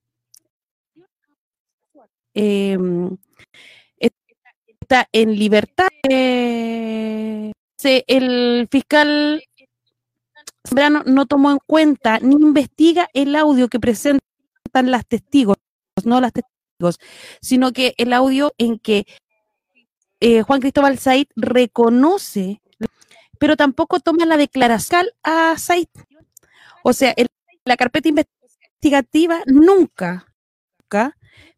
Eh, 2.34 2.78
está 3.98 5.08
en 5.12 5.38
libertad. 5.38 5.88
Eh, 6.08 7.52
el 7.84 8.68
fiscal 8.70 9.42
Sembrano 10.64 11.02
no 11.06 11.26
tomó 11.26 11.50
en 11.50 11.58
cuenta 11.66 12.18
ni 12.20 12.34
investiga 12.34 13.08
el 13.14 13.34
audio 13.34 13.68
que 13.68 13.80
presentan 13.80 14.20
las 14.74 15.06
testigos, 15.06 15.56
no 16.04 16.20
las 16.20 16.32
testigos, 16.32 16.98
sino 17.40 17.72
que 17.72 17.94
el 17.98 18.12
audio 18.12 18.52
en 18.58 18.78
que 18.78 19.06
eh, 20.20 20.42
Juan 20.42 20.60
Cristóbal 20.60 20.98
Said 20.98 21.26
reconoce, 21.34 22.62
pero 23.38 23.56
tampoco 23.56 23.98
toma 23.98 24.24
la 24.24 24.36
declaración 24.36 25.06
a 25.24 25.58
Said. 25.58 25.88
O 26.84 26.92
sea, 26.92 27.14
la 27.64 27.76
carpeta 27.76 28.08
investigativa 28.08 29.42
nunca, 29.46 30.26
nunca 30.80 31.16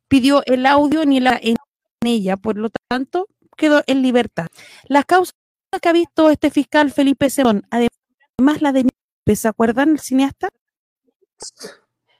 pidió 0.08 0.42
el 0.46 0.64
audio 0.64 1.04
ni 1.04 1.20
la 1.20 1.38
en 1.42 1.56
ella, 2.04 2.36
por 2.36 2.56
lo 2.56 2.70
tanto, 2.88 3.28
quedó 3.56 3.82
en 3.86 4.02
libertad. 4.02 4.46
Las 4.88 5.04
causas 5.04 5.34
que 5.80 5.88
ha 5.88 5.92
visto 5.92 6.30
este 6.30 6.50
fiscal 6.50 6.90
Felipe 6.90 7.30
Cerón, 7.30 7.66
además 7.70 7.93
la 8.38 8.72
de 8.72 8.88
¿se 9.36 9.48
acuerdan 9.48 9.90
el 9.90 9.98
cineasta? 10.00 10.48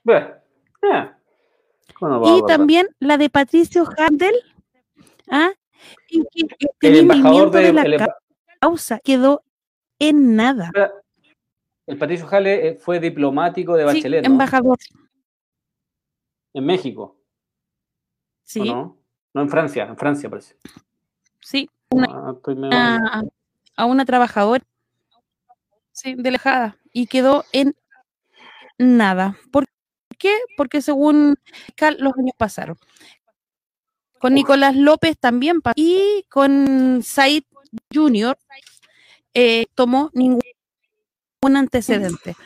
Bueno, 0.03 0.27
eh, 0.83 1.11
¿cómo 1.95 2.11
no 2.13 2.21
vamos 2.21 2.43
a 2.43 2.45
Y 2.45 2.47
también 2.47 2.89
la 2.99 3.17
de 3.19 3.31
Patricio 3.31 3.85
Handel, 3.99 4.35
¿ah? 5.31 5.51
que 6.09 6.89
El 6.89 6.97
embajador 7.01 7.51
de, 7.51 7.63
de- 7.63 7.73
la 7.73 7.83
el 7.83 8.07
causa 8.61 8.99
quedó 9.01 9.43
en 9.99 10.37
nada. 10.37 10.71
El 11.87 11.99
Patricio 11.99 12.27
Jale 12.27 12.69
eh, 12.69 12.75
fue 12.77 12.99
diplomático 12.99 13.77
de 13.77 13.87
Sí, 13.91 13.99
Bachelet, 13.99 14.23
¿no? 14.27 14.33
embajador. 14.33 14.79
En 16.55 16.65
México, 16.65 17.19
Sí, 18.43 18.61
¿o 18.61 18.65
no? 18.65 18.99
No, 19.35 19.43
en 19.43 19.51
Francia, 19.51 19.85
en 19.85 19.97
Francia 19.97 20.31
parece. 20.31 20.57
sí, 21.41 21.69
una- 21.91 22.07
Ah, 22.09 22.33
estoy 22.37 22.55
medio- 22.55 22.73
a, 22.79 23.23
a 23.77 23.85
una 23.87 24.05
trabajadora 24.07 24.65
sí, 25.95 26.15
de 26.17 26.31
lejada 26.31 26.77
y 26.93 27.07
quedó 27.07 27.45
en 27.53 27.75
nada. 28.79 29.39
¿Por 29.51 29.65
qué? 30.19 30.37
Porque 30.57 30.83
según 30.83 31.37
Cal, 31.77 31.97
los 32.01 32.13
años 32.19 32.35
pasaron. 32.37 32.77
Con 34.19 34.35
Nicolás 34.35 34.75
López 34.77 35.19
también 35.19 35.61
pasó. 35.61 35.75
Y 35.77 36.25
con 36.31 37.03
Said 37.03 37.45
Jr. 37.93 38.37
eh, 39.35 39.67
tomó 39.75 40.11
ningún 40.15 40.41
antecedente. 41.43 42.37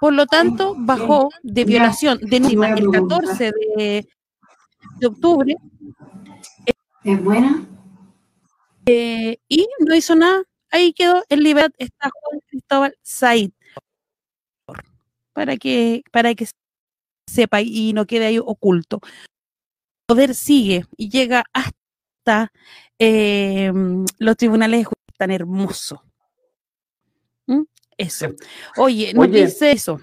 Por 0.00 0.12
lo 0.12 0.26
tanto, 0.26 0.74
bajó 0.78 1.28
de 1.42 1.64
violación 1.64 2.18
de 2.22 2.36
el 2.38 2.90
14 2.90 3.52
de, 3.76 4.08
de 4.98 5.06
octubre 5.06 5.56
¿Es 7.04 7.22
buena? 7.22 7.66
eh, 8.86 9.38
y 9.48 9.68
no 9.80 9.94
hizo 9.94 10.14
nada. 10.16 10.42
Ahí 10.70 10.92
quedó 10.92 11.22
en 11.28 11.42
libertad 11.42 11.74
está 11.78 12.10
Juan 12.10 12.40
Cristóbal 12.48 12.96
Said. 13.02 13.50
Para 15.32 15.56
que, 15.56 16.02
para 16.12 16.34
que 16.34 16.46
sepa 17.26 17.60
y 17.60 17.92
no 17.92 18.06
quede 18.06 18.26
ahí 18.26 18.38
oculto. 18.38 19.00
El 19.02 20.16
poder 20.16 20.34
sigue 20.34 20.84
y 20.96 21.08
llega 21.08 21.44
hasta 21.52 22.52
eh, 22.98 23.72
los 24.18 24.36
tribunales 24.36 24.80
de 24.80 24.84
justicia 24.84 25.00
tan 25.16 25.30
hermoso. 25.30 26.02
¿Mm? 27.46 27.62
Eso. 27.96 28.28
Oye, 28.76 29.12
no 29.14 29.22
Oye. 29.22 29.44
dice 29.44 29.72
eso. 29.72 30.00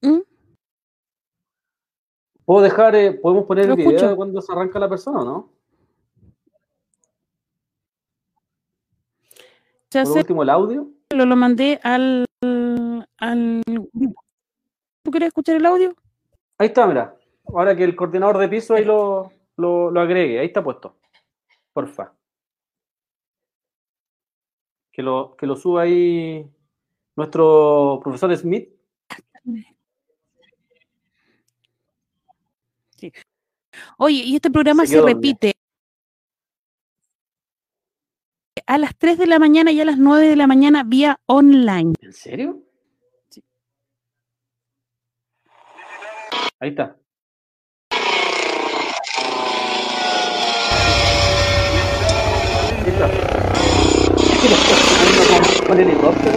¿Mm? 0.00 0.20
¿Puedo 2.44 2.62
dejar, 2.62 2.94
eh, 2.94 3.12
podemos 3.12 3.44
poner 3.44 3.68
el 3.68 3.76
video 3.76 3.90
escucho. 3.90 4.08
de 4.08 4.16
cuando 4.16 4.40
se 4.40 4.52
arranca 4.52 4.78
la 4.78 4.88
persona 4.88 5.24
no? 5.24 5.55
Se 10.04 10.10
Por 10.10 10.18
último, 10.18 10.42
el 10.42 10.50
audio. 10.50 10.90
lo, 11.14 11.24
lo 11.26 11.36
mandé 11.36 11.80
al, 11.82 12.26
al. 13.18 13.62
¿Tú 15.02 15.10
quieres 15.10 15.28
escuchar 15.28 15.56
el 15.56 15.66
audio? 15.66 15.94
Ahí 16.58 16.68
está, 16.68 16.86
mira. 16.86 17.16
Ahora 17.48 17.76
que 17.76 17.84
el 17.84 17.94
coordinador 17.94 18.38
de 18.38 18.48
piso 18.48 18.74
ahí 18.74 18.84
lo, 18.84 19.32
lo, 19.56 19.90
lo 19.90 20.00
agregue. 20.00 20.38
Ahí 20.40 20.46
está 20.46 20.62
puesto. 20.64 20.96
Porfa. 21.72 22.12
Que 24.90 25.02
lo, 25.02 25.36
que 25.36 25.46
lo 25.46 25.56
suba 25.56 25.82
ahí 25.82 26.50
nuestro 27.14 28.00
profesor 28.02 28.34
Smith. 28.36 28.70
Oye, 33.98 34.22
y 34.24 34.36
este 34.36 34.50
programa 34.50 34.86
Se 34.86 35.00
repite 35.00 35.55
a 38.76 38.78
las 38.78 38.94
3 38.94 39.16
de 39.16 39.26
la 39.26 39.38
mañana 39.38 39.72
y 39.72 39.80
a 39.80 39.86
las 39.86 39.96
9 39.96 40.28
de 40.28 40.36
la 40.36 40.46
mañana 40.46 40.82
vía 40.84 41.18
online. 41.24 41.94
¿En 42.02 42.12
serio? 42.12 42.62
Ahí 46.60 46.68
está. 46.68 46.94
Ahí 52.70 52.92
está. 52.92 53.08
Con- 55.58 55.66
con 55.68 55.80
helicóptero. 55.80 56.36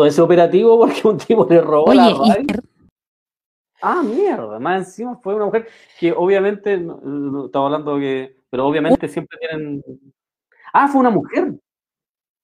Todo 0.00 0.06
ese 0.08 0.22
operativo 0.22 0.78
porque 0.78 1.06
un 1.06 1.18
tipo 1.18 1.46
le 1.46 1.60
robó 1.60 1.92
la 1.92 2.08
y 2.08 2.14
radio. 2.14 2.62
Ah, 3.82 4.02
mierda. 4.02 4.58
Más 4.58 4.88
encima 4.88 5.14
fue 5.18 5.34
una 5.34 5.44
mujer 5.44 5.68
que 5.98 6.10
obviamente, 6.10 6.78
no, 6.78 6.96
no, 7.02 7.44
estaba 7.44 7.66
hablando 7.66 7.98
que, 7.98 8.34
pero 8.48 8.66
obviamente 8.66 9.08
siempre 9.08 9.36
tienen. 9.38 9.84
Ah, 10.72 10.88
fue 10.88 11.00
una 11.00 11.10
mujer. 11.10 11.52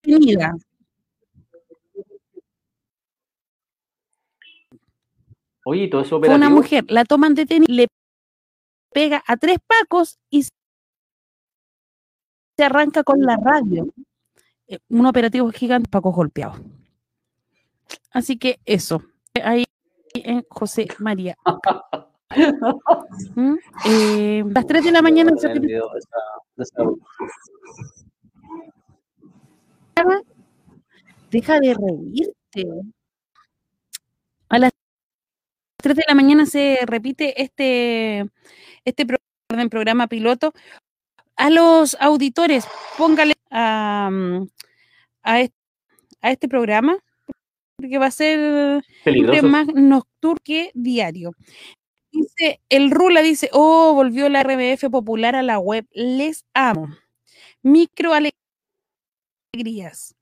detenida. 0.02 0.52
Oye, 5.64 5.88
todo 5.88 6.02
ese 6.02 6.10
Fue 6.10 6.18
operativo. 6.18 6.46
una 6.46 6.54
mujer, 6.54 6.84
la 6.88 7.06
toman 7.06 7.34
detenida, 7.34 7.72
le 7.72 7.86
pega 8.92 9.22
a 9.26 9.38
tres 9.38 9.56
pacos 9.66 10.18
y 10.28 10.42
se 10.42 10.52
arranca 12.62 13.02
con 13.02 13.22
la 13.22 13.38
radio. 13.38 13.86
Eh, 14.66 14.78
Un 14.90 15.06
operativo 15.06 15.50
gigante, 15.52 15.88
pacos 15.88 16.14
golpeados. 16.14 16.60
Así 18.10 18.38
que 18.38 18.58
eso, 18.64 19.02
ahí 19.42 19.64
en 20.14 20.44
José 20.48 20.88
María. 20.98 21.36
¿Mm? 23.36 23.54
Eh, 23.86 24.42
a 24.42 24.52
las 24.52 24.66
3 24.66 24.84
de 24.84 24.90
la 24.92 25.02
mañana 25.02 25.32
se 25.36 25.48
Deja 31.30 31.60
de 31.60 31.74
reírte. 31.74 32.66
A 34.48 34.58
las 34.58 34.72
3 35.78 35.96
de 35.96 36.04
la 36.08 36.14
mañana 36.14 36.46
se 36.46 36.78
repite 36.86 37.42
este, 37.42 38.28
este 38.84 39.06
pro- 39.06 39.18
orden, 39.50 39.68
programa 39.68 40.06
piloto. 40.06 40.52
A 41.36 41.50
los 41.50 41.96
auditores, 42.00 42.66
póngale 42.96 43.34
a, 43.50 44.10
a 45.22 45.40
este 46.30 46.48
programa, 46.48 46.96
porque 47.76 47.98
va 47.98 48.06
a 48.06 48.10
ser 48.10 48.82
más 49.44 49.66
nocturno 49.68 50.40
que 50.42 50.70
diario. 50.74 51.32
Dice, 52.10 52.60
el 52.70 52.90
Rula 52.90 53.20
dice, 53.22 53.50
oh, 53.52 53.92
volvió 53.94 54.28
la 54.28 54.42
RBF 54.42 54.90
popular 54.90 55.36
a 55.36 55.42
la 55.42 55.58
web. 55.58 55.86
Les 55.92 56.44
amo. 56.54 56.88
Micro 57.62 58.12
alegrías. 59.54 60.14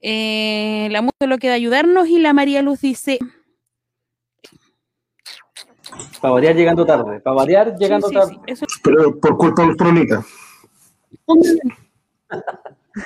Eh, 0.00 0.88
la 0.90 1.00
música 1.02 1.26
lo 1.26 1.38
queda 1.38 1.54
ayudarnos 1.54 2.08
y 2.08 2.18
la 2.18 2.32
María 2.32 2.62
Luz 2.62 2.80
dice, 2.82 3.18
Para 6.20 6.34
variar 6.34 6.54
llegando 6.54 6.84
tarde. 6.84 7.20
Para 7.20 7.34
variar 7.36 7.76
llegando 7.78 8.08
sí, 8.08 8.14
tarde. 8.14 8.34
sí, 8.34 8.40
eso- 8.46 8.66
Pero 8.84 9.18
por 9.18 9.36
culpa 9.38 9.64
electrónica. 9.64 10.24
póngale, 11.24 11.60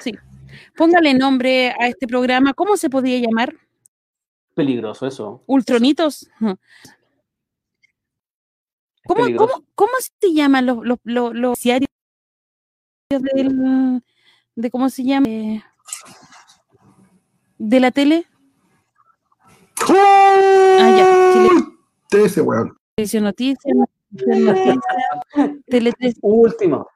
sí. 0.01 0.13
Póngale 0.77 1.15
nombre 1.15 1.71
a 1.79 1.87
este 1.87 2.07
programa. 2.09 2.53
¿Cómo 2.55 2.77
se 2.77 2.91
podría 2.91 3.19
llamar? 3.21 3.55
Peligroso 4.55 5.07
eso. 5.07 5.43
Ultronitos. 5.47 6.29
¿Cómo, 9.05 9.25
cómo, 9.37 9.65
cómo 9.75 9.93
se 10.21 10.33
llaman 10.33 10.67
los, 10.67 10.85
los, 10.85 10.99
los, 11.05 11.35
los 11.35 11.59
diarios 11.61 11.89
del, 13.11 14.03
de 14.55 14.71
cómo 14.71 14.89
se 14.91 15.05
llama? 15.05 15.27
Eh, 15.29 15.63
de 17.59 17.81
la 17.81 17.91
tele? 17.91 18.27
Ah, 19.89 20.95
ya. 20.97 21.33
Chile- 21.33 22.25
Ese 22.25 22.41
weón. 22.43 22.77
Televisión 22.95 23.25
Noticias, 23.25 23.75
Tele 25.67 25.93
Último. 26.21 26.87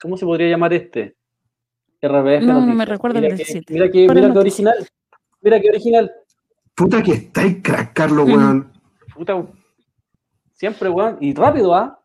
¿Cómo 0.00 0.16
se 0.18 0.26
podría 0.26 0.48
llamar 0.50 0.72
este? 0.74 1.16
RBF 2.08 2.42
No, 2.44 2.64
no 2.66 2.74
me 2.74 2.84
recuerdo 2.84 3.18
el 3.18 3.24
mira 3.24 3.36
del 3.36 3.44
que, 3.46 3.52
siete. 3.52 3.72
Mira 3.74 3.90
que, 3.90 4.08
mira 4.08 4.32
que 4.32 4.38
original. 4.38 4.88
Mira 5.40 5.60
que 5.60 5.68
original. 5.68 6.12
Puta 6.74 7.02
que 7.02 7.12
estáis 7.12 7.58
crack, 7.62 7.92
Carlos, 7.92 8.26
Mm. 8.28 8.32
weón. 8.32 8.72
Puta, 9.14 9.46
siempre, 10.52 10.88
weón. 10.88 11.18
Y 11.20 11.34
rápido, 11.34 11.74
¿ah? 11.74 12.00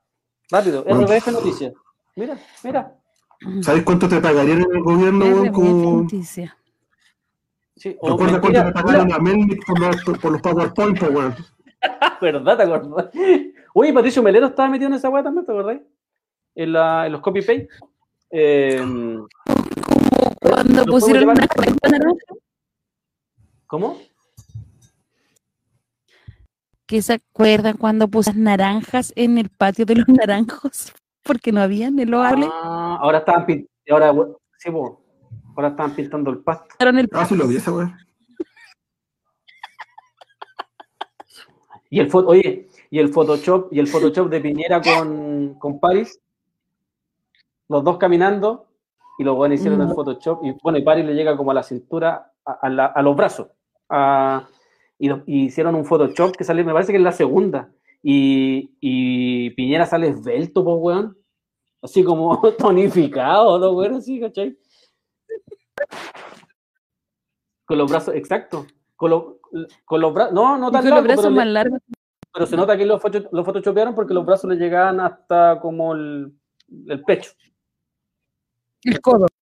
Rápido. 0.52 0.84
Bueno. 0.84 1.02
RBF 1.08 1.32
Noticias. 1.32 1.74
Mira, 2.16 2.38
mira. 2.64 2.96
¿Sabes 3.62 3.84
cuánto 3.84 4.08
te 4.10 4.20
pagarían 4.20 4.62
en 4.62 4.76
el 4.76 4.84
gobierno, 4.84 5.26
weón? 5.26 5.48
RBF 5.48 5.54
Con... 5.54 6.02
Noticias. 6.04 6.54
Sí, 7.76 7.92
¿Te 7.92 7.98
o 8.02 8.14
acuerdas 8.14 8.40
cuánto 8.42 8.64
te 8.66 8.72
pagaron 8.74 9.14
a 9.14 9.20
Melnick 9.20 9.66
por 9.66 9.80
los, 9.80 10.20
por 10.20 10.32
los 10.34 10.42
PowerPoint, 10.42 11.00
po, 11.00 11.06
weón? 11.08 11.36
¿Verdad? 12.22 12.58
¿Te 12.58 12.64
acordás? 12.64 13.10
Oye, 13.74 13.94
Patricio 13.94 14.22
Melero 14.22 14.48
estaba 14.48 14.68
metido 14.70 14.90
en 14.90 14.96
esa 14.96 15.10
weá 15.10 15.24
también, 15.24 15.46
¿te 15.46 15.52
acordás? 15.54 15.80
En, 16.56 16.74
la, 16.74 17.06
en 17.06 17.12
los 17.14 17.22
copy-paste. 17.22 17.70
Eh, 18.32 18.86
Cuando 20.40 20.86
¿Lo 20.86 20.92
pusieron 20.92 21.30
una 21.30 21.48
cuenta 21.48 21.90
naranja. 21.90 22.26
¿Cómo? 23.68 23.98
¿Que 26.86 27.02
se 27.02 27.14
acuerdan 27.14 27.78
cuando 27.78 28.08
puse 28.08 28.34
naranjas 28.34 29.14
en 29.16 29.38
el 29.38 29.50
patio 29.50 29.86
de 29.86 29.96
los 29.96 30.08
naranjos? 30.08 30.94
Porque 31.24 31.52
no 31.52 31.62
habían 31.62 32.00
en 32.00 32.14
árboles. 32.14 32.50
Ah, 32.52 32.98
ahora 33.02 33.20
estaban 33.20 33.46
pintando. 33.46 33.70
Ahora, 33.92 34.14
sí, 34.58 34.72
po. 34.72 35.02
ahora 35.56 35.70
estaban 35.70 35.96
pintando 35.96 36.32
el 36.32 36.40
pasto. 36.40 36.76
el 36.80 37.10
Ah, 37.12 37.26
sí 37.26 37.36
lo 37.36 37.48
vi 37.48 37.58
esa 37.58 37.72
weá. 37.72 37.98
Y 41.92 42.00
el 42.00 42.10
foto, 42.10 42.30
oye, 42.30 42.70
y 42.92 43.00
el 43.00 43.10
Photoshop, 43.10 43.74
y 43.74 43.80
el 43.80 43.88
Photoshop 43.88 44.30
de 44.30 44.42
Piñera 44.42 44.80
con, 44.82 45.56
con 45.56 45.80
Paris, 45.80 46.20
los 47.68 47.84
dos 47.84 47.98
caminando, 47.98 48.69
y 49.20 49.24
los 49.24 49.36
buenos 49.36 49.60
hicieron 49.60 49.82
el 49.82 49.90
Mm. 49.90 49.96
Photoshop, 49.96 50.44
y 50.46 50.56
bueno, 50.64 50.78
y 50.80 50.84
Paris 50.84 51.06
le 51.06 51.14
llega 51.14 51.38
como 51.38 51.52
a 51.52 51.54
la 51.54 51.62
cintura, 51.64 52.32
a, 52.46 52.52
a 52.54 52.70
la- 52.70 52.86
a 52.88 53.02
los 53.04 53.16
brazos. 53.16 53.48
a- 53.92 54.48
y, 55.00 55.08
lo- 55.10 55.24
y 55.26 55.46
hicieron 55.46 55.76
un 55.76 55.86
Photoshop 55.86 56.36
que 56.36 56.44
sale, 56.44 56.64
me 56.64 56.74
parece 56.74 56.92
que 56.92 56.98
es 56.98 57.04
la 57.04 57.12
segunda. 57.12 57.70
Y, 58.04 58.72
y 58.80 59.50
Piñera 59.52 59.86
sale 59.86 60.10
esbelto, 60.10 60.64
pues, 60.64 60.78
weón. 60.80 61.18
Así 61.82 62.04
como 62.04 62.40
tonificado, 62.58 63.58
¿no, 63.60 63.72
weón? 63.72 63.96
Así, 63.96 64.20
¿cachai? 64.20 64.58
Con 67.66 67.78
los 67.78 67.90
brazos, 67.90 68.16
exacto. 68.16 68.66
Con, 68.96 69.12
los- 69.12 69.24
con 69.86 70.02
los 70.02 70.14
brazos, 70.14 70.34
no, 70.34 70.58
no 70.58 70.72
tan 70.72 70.82
con 70.84 70.92
los 70.96 71.04
brazos 71.04 71.24
pero 71.26 71.36
más 71.36 71.46
le- 71.46 71.52
largos. 71.54 71.80
pero 72.34 72.46
se 72.46 72.58
nota 72.58 72.78
que 72.78 72.86
los, 72.86 73.02
los 73.32 73.46
photoshopearon 73.46 73.96
porque 73.96 74.14
los 74.14 74.26
brazos 74.26 74.50
le 74.50 74.56
llegaban 74.58 75.00
hasta 75.00 75.60
como 75.62 75.94
el, 75.94 76.32
el 76.88 77.04
pecho. 77.04 77.32
El 78.84 79.02
codo. 79.02 79.28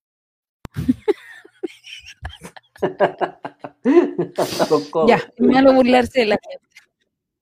Ya, 5.08 5.20
malo 5.40 5.74
burlarse 5.74 6.20
de 6.20 6.26
la 6.28 6.38
gente. 6.44 6.66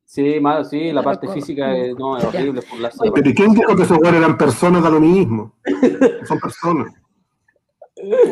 Sí, 0.05 0.39
más, 0.39 0.69
sí, 0.69 0.93
la 0.93 1.03
parte 1.03 1.27
física 1.27 1.75
es, 1.75 1.93
no, 1.97 2.17
es 2.17 2.23
horrible 2.23 2.61
burlarse 2.71 2.99
de 3.03 3.11
Pero 3.11 3.29
¿y 3.29 3.33
quién 3.33 3.53
dijo 3.53 3.75
que 3.75 3.83
esos 3.83 3.97
weones 3.97 4.21
eran 4.21 4.37
personas 4.37 4.83
da 4.83 4.89
lo 4.89 4.99
mismo? 4.99 5.55
Son 6.27 6.39
personas. 6.39 6.93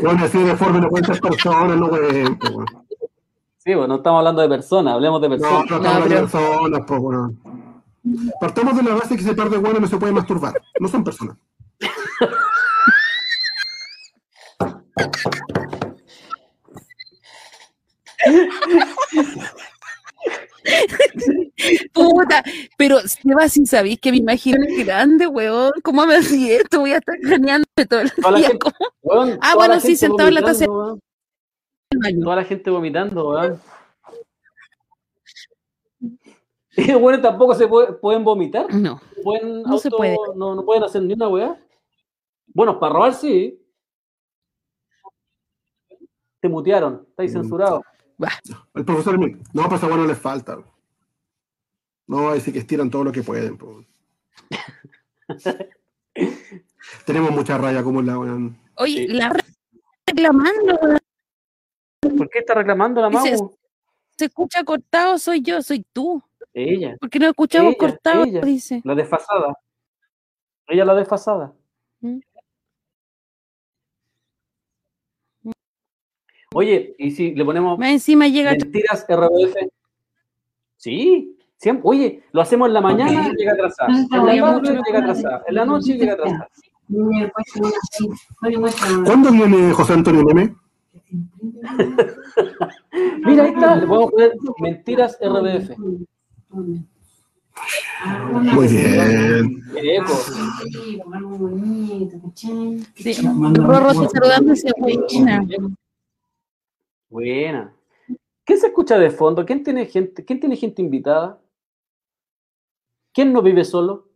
Bueno, 0.01 0.23
así 0.23 0.41
de 0.41 0.55
forma 0.55 0.79
no 0.79 0.89
ser 1.05 1.19
personas, 1.19 1.77
no 1.77 1.87
weón. 1.87 2.37
Sí, 3.57 3.73
bueno, 3.73 3.87
no 3.87 3.95
estamos 3.95 4.19
hablando 4.19 4.41
de 4.41 4.49
personas, 4.49 4.93
hablemos 4.93 5.21
de 5.21 5.29
No, 5.29 5.37
personas. 5.37 5.69
no 5.69 5.75
estamos 5.77 5.87
hablando 5.87 6.15
de 6.15 6.21
personas, 6.21 6.81
pues, 6.87 6.99
weón. 7.01 7.39
Partamos 8.39 8.77
de 8.77 8.83
la 8.83 8.95
base 8.95 9.15
que 9.15 9.21
ese 9.21 9.33
par 9.33 9.49
de 9.49 9.57
weones 9.57 9.81
no 9.81 9.87
se 9.87 9.97
puede 9.97 10.13
masturbar. 10.13 10.53
No 10.79 10.87
son 10.87 11.03
personas. 11.03 11.37
Puta, 21.93 22.43
pero 22.77 22.99
Seba, 23.01 23.47
si 23.49 23.65
sabéis 23.65 23.99
que 23.99 24.11
mi 24.11 24.23
es 24.27 24.85
grande, 24.85 25.27
weón, 25.27 25.71
¿cómo 25.83 26.05
me 26.05 26.15
hacía 26.17 26.57
esto? 26.57 26.79
Voy 26.79 26.91
a 26.93 26.97
estar 26.97 27.15
craneando 27.19 27.67
todo 27.89 27.99
el 28.01 28.11
Toda 28.11 28.37
día. 28.37 28.49
Weón, 29.01 29.37
Ah, 29.41 29.55
bueno, 29.55 29.79
sí, 29.79 29.95
sentado 29.95 30.29
en 30.29 30.35
la 30.35 30.41
taza. 30.41 30.65
weón. 30.69 30.99
Toda 32.23 32.35
la 32.37 32.43
gente 32.43 32.69
vomitando, 32.69 33.29
weón. 33.29 33.61
Y 36.75 36.91
weones 36.91 37.21
tampoco 37.21 37.53
se 37.53 37.67
puede- 37.67 37.93
pueden 37.93 38.23
vomitar. 38.23 38.73
No. 38.73 38.99
Pueden 39.23 39.61
No 39.61 39.77
se 39.77 39.91
puede. 39.91 40.17
No, 40.35 40.55
no 40.55 40.65
pueden 40.65 40.81
hacer 40.83 41.03
ni 41.03 41.13
una 41.13 41.27
weá. 41.29 41.55
Bueno, 42.47 42.79
para 42.79 42.93
robar 42.93 43.13
sí. 43.13 43.62
Te 46.43 46.49
mutearon, 46.49 47.05
estáis 47.09 47.31
Mm. 47.33 47.35
censurado. 47.41 47.81
El 48.75 48.83
profesor. 48.83 49.17
No, 49.53 49.69
pues 49.69 49.81
a 49.81 49.87
bueno 49.87 50.05
les 50.05 50.17
falta. 50.19 50.57
No, 52.05 52.29
ahí 52.31 52.41
sí 52.41 52.51
que 52.51 52.59
estiran 52.59 52.89
todo 52.89 53.05
lo 53.05 53.13
que 53.13 53.23
pueden. 53.23 53.57
Tenemos 57.05 57.31
mucha 57.31 57.57
raya 57.57 57.81
como 57.81 58.01
la 58.01 58.19
weón. 58.19 58.57
Oye, 58.75 59.07
la 59.07 59.29
re- 59.29 59.39
reclamando. 60.05 60.77
¿Por 62.01 62.29
qué 62.29 62.39
está 62.39 62.55
reclamando 62.55 62.99
la 63.01 63.09
Mau? 63.09 63.25
Se 64.17 64.25
escucha 64.25 64.65
cortado, 64.65 65.17
soy 65.17 65.41
yo, 65.41 65.61
soy 65.61 65.85
tú. 65.93 66.21
Ella. 66.53 66.97
Porque 66.99 67.19
no 67.19 67.27
escuchamos 67.29 67.69
Ella, 67.71 67.79
cortado, 67.79 68.25
ella. 68.25 68.41
dice. 68.41 68.81
La 68.83 68.95
desfasada. 68.95 69.57
Ella 70.67 70.83
la 70.83 70.95
desfasada. 70.95 71.53
Mm. 72.01 72.19
Oye, 76.53 76.95
¿y 76.97 77.11
si 77.11 77.33
le 77.33 77.45
ponemos 77.45 77.79
Más 77.79 77.89
encima 77.89 78.27
llega 78.27 78.51
mentiras 78.51 79.05
RBF? 79.09 79.55
Sí, 80.77 81.37
siempre. 81.57 81.81
Oye, 81.85 82.23
lo 82.31 82.41
hacemos 82.41 82.67
en 82.67 82.73
la 82.73 82.81
mañana 82.81 83.29
y 83.29 83.35
llega 83.35 83.53
atrasada. 83.53 83.89
En 83.89 84.25
la 84.25 84.61
tarde 84.61 84.81
llega 84.85 84.99
atrasada. 84.99 85.43
En 85.47 85.55
la 85.55 85.65
noche 85.65 85.97
llega 85.97 86.13
atrasada. 86.13 86.49
¿Cuándo 89.05 89.31
viene 89.31 89.71
José 89.71 89.93
Antonio 89.93 90.23
Meme? 90.23 90.55
Mira, 93.25 93.43
ahí 93.43 93.51
está. 93.51 93.75
Le 93.75 93.87
podemos 93.87 94.11
poner 94.11 94.33
mentiras 94.59 95.17
RBF. 95.21 95.77
Muy 98.33 98.67
bien. 98.67 99.61
Eco. 99.75 100.13
Sí, 102.95 103.13
Rorro 103.55 103.91
está 103.91 104.09
saludando 104.09 104.53
y 104.53 104.57
se 104.57 104.71
buena. 107.13 107.73
¿Qué 108.43 108.57
se 108.57 108.67
escucha 108.67 108.97
de 108.97 109.09
fondo? 109.09 109.45
¿Quién 109.45 109.63
tiene 109.63 109.85
gente, 109.85 110.25
quién 110.25 110.39
tiene 110.39 110.57
gente 110.57 110.81
invitada? 110.81 111.39
¿Quién 113.13 113.31
no 113.31 113.41
vive 113.41 113.63
solo? 113.63 114.09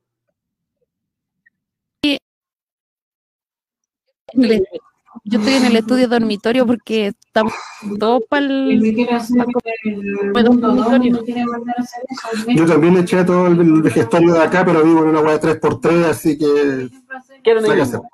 Yo 5.23 5.39
estoy 5.39 5.53
en 5.53 5.65
el 5.65 5.75
estudio 5.77 6.07
dormitorio 6.07 6.65
porque 6.65 7.07
estamos 7.07 7.53
todos 7.99 8.23
para 8.29 8.45
el. 8.45 8.81
Yo 12.55 12.65
también 12.65 12.97
eché 12.97 13.23
todo 13.23 13.47
el, 13.47 13.59
el 13.59 13.81
vejestorio 13.81 14.33
de 14.33 14.43
acá, 14.43 14.65
pero 14.65 14.83
vivo 14.83 15.03
en 15.03 15.09
una 15.09 15.21
hueá 15.21 15.39
3x3, 15.39 16.05
así 16.05 16.37
que. 16.37 16.89
Mismo. 17.55 18.09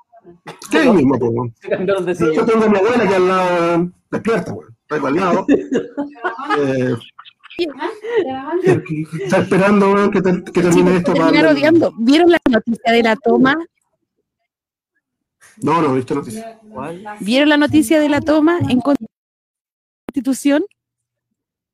¿Qué 0.70 0.78
es 0.78 0.94
mismo, 0.94 1.16
de 1.18 2.34
Yo 2.34 2.44
tengo 2.46 2.64
a 2.64 2.68
mi 2.68 2.78
abuela 2.78 3.08
que 3.08 3.14
al 3.14 3.28
lado 3.28 3.90
despierta, 4.10 4.52
weón. 4.52 4.73
Al 5.02 5.14
lado. 5.16 5.46
Eh, 6.58 6.94
está 9.22 9.38
esperando, 9.38 9.92
weón, 9.92 10.10
que, 10.10 10.20
te- 10.20 10.42
que 10.44 10.60
termine 10.62 10.96
esto 10.96 11.14
para. 11.14 11.50
odiando. 11.50 11.92
¿Vieron 11.98 12.30
la 12.30 12.38
noticia 12.50 12.92
de 12.92 13.02
la 13.02 13.14
toma? 13.16 13.56
No, 15.62 15.80
no, 15.80 15.94
viste 15.94 16.14
noticia. 16.16 16.60
¿Vieron 17.20 17.48
la 17.48 17.56
noticia 17.56 18.00
de 18.00 18.08
la 18.08 18.20
toma 18.20 18.58
en 18.68 18.80
Constitución? 18.80 20.64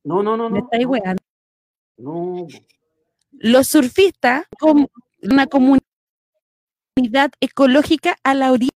No, 0.03 0.21
no, 0.21 0.37
no, 0.37 0.49
Me 0.51 0.59
no. 0.59 0.65
estáis 0.65 0.85
weando. 0.85 1.23
No. 1.97 2.47
Los 3.31 3.67
surfistas, 3.67 4.45
con 4.59 4.87
una 5.23 5.47
comunidad 5.47 5.81
ecológica 7.39 8.17
a 8.23 8.33
la 8.35 8.51
orilla 8.51 8.71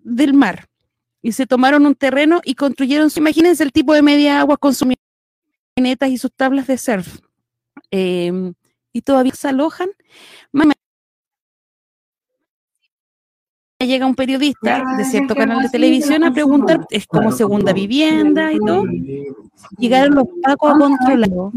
del 0.00 0.34
mar. 0.34 0.68
Y 1.22 1.32
se 1.32 1.46
tomaron 1.46 1.86
un 1.86 1.94
terreno 1.94 2.40
y 2.44 2.54
construyeron, 2.54 3.08
imagínense 3.16 3.62
el 3.62 3.72
tipo 3.72 3.94
de 3.94 4.02
media 4.02 4.40
agua 4.40 4.56
con 4.56 4.74
sus 4.74 4.88
camionetas 5.76 6.10
y 6.10 6.18
sus 6.18 6.32
tablas 6.32 6.66
de 6.66 6.76
surf. 6.78 7.20
Eh, 7.90 8.52
y 8.92 9.02
todavía 9.02 9.32
se 9.34 9.48
alojan. 9.48 9.88
Ma- 10.52 10.64
Llega 13.78 14.06
un 14.06 14.14
periodista 14.14 14.84
de 14.96 15.04
cierto 15.04 15.34
canal 15.34 15.60
de 15.62 15.68
televisión 15.68 16.22
a 16.22 16.32
preguntar, 16.32 16.86
es 16.90 17.04
como 17.06 17.32
segunda 17.32 17.72
vivienda 17.72 18.52
y 18.52 18.58
todo. 18.58 18.84
Llegaron 19.78 20.14
los 20.14 20.26
pacos 20.40 20.70
a 20.74 20.78
controlarlo. 20.78 21.52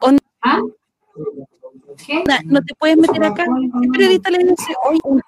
On- 0.00 0.18
Onda, 2.10 2.38
no 2.44 2.62
te 2.62 2.74
puedes 2.74 2.96
meter 2.96 3.22
acá. 3.24 3.44
El 3.82 3.88
periodista 3.90 4.30
le 4.30 4.38
dice, 4.38 4.74
oye, 4.88 5.00
un 5.04 5.20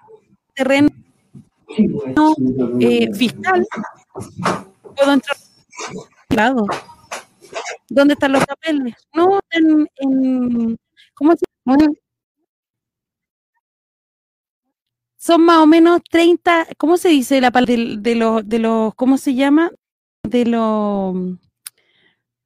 terreno 0.55 0.89
eh, 2.81 3.13
fiscal, 3.15 3.67
puedo 4.97 5.13
entrar 5.13 5.37
lado. 6.31 6.67
¿Dónde 7.89 8.15
están 8.15 8.33
los 8.33 8.45
papeles? 8.47 8.95
No, 9.15 9.41
en, 9.51 9.89
en 9.97 10.79
¿cómo 11.15 11.33
se 11.33 11.45
llama? 11.67 11.93
Son 15.17 15.43
más 15.45 15.59
o 15.59 15.67
menos 15.67 16.01
30, 16.11 16.67
¿cómo 16.79 16.97
se 16.97 17.09
dice 17.11 17.41
la 17.41 17.51
de, 17.67 17.97
de 17.99 18.15
los, 18.15 18.49
de 18.49 18.59
los, 18.59 18.95
¿cómo 18.95 19.19
se 19.19 19.35
llama? 19.35 19.71
De 20.23 20.47
los, 20.47 21.15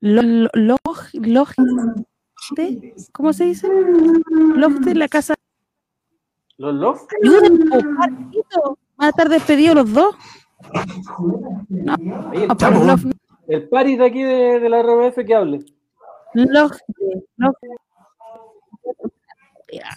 lo- 0.01 0.23
lo- 0.23 0.51
log, 0.55 0.79
log, 1.13 1.49
de, 2.57 2.95
¿cómo 3.13 3.33
se 3.33 3.45
dice? 3.45 3.69
Log 4.57 4.81
de 4.81 4.95
la 4.95 5.09
casa. 5.09 5.35
¿Los 6.59 6.75
Marquito. 7.85 8.79
Van 8.97 9.07
a 9.07 9.09
estar 9.11 9.29
despedidos 9.29 9.77
los 9.77 9.93
dos. 9.93 10.17
No, 11.69 11.95
Oye. 12.31 12.47
Love- 12.49 13.13
el 13.49 13.69
Paris 13.69 13.99
de 13.99 14.07
aquí 14.07 14.23
de, 14.23 14.61
de 14.61 14.69
la 14.69 14.83
RBF 14.83 15.25
que 15.27 15.35
hable. 15.35 15.65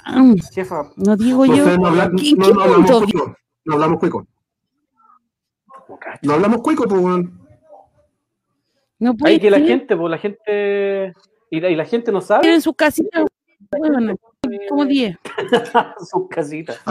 Ah, 0.05 0.33
Jefa, 0.53 0.91
No 0.95 1.15
digo 1.15 1.45
No 1.45 1.55
yo. 1.55 1.77
no, 1.77 1.87
habla- 1.87 2.05
¿En 2.05 2.11
no- 2.11 2.17
qué 2.17 2.33
no 2.53 2.61
hablamos 2.63 2.89
cuico. 3.01 3.35
No 3.65 3.73
hablamos 3.73 3.99
cuico. 3.99 4.27
No 6.23 6.33
hablamos 6.33 6.61
cuico, 6.61 6.83
pues. 6.87 7.25
No 8.99 9.13
puede 9.15 9.33
Hay 9.35 9.39
que 9.39 9.51
la 9.51 9.59
gente, 9.59 9.95
pues 9.95 10.09
la 10.09 10.17
gente. 10.17 11.13
Y 11.51 11.59
la, 11.61 11.69
y 11.69 11.75
la 11.75 11.85
gente 11.85 12.11
no 12.11 12.19
sabe 12.21 12.53
en 12.53 12.61
su 12.61 12.73
casita, 12.73 13.23
huevona, 13.71 14.15
como 14.67 14.85
10. 14.85 15.17
sus 16.11 16.27
casitas. 16.29 16.81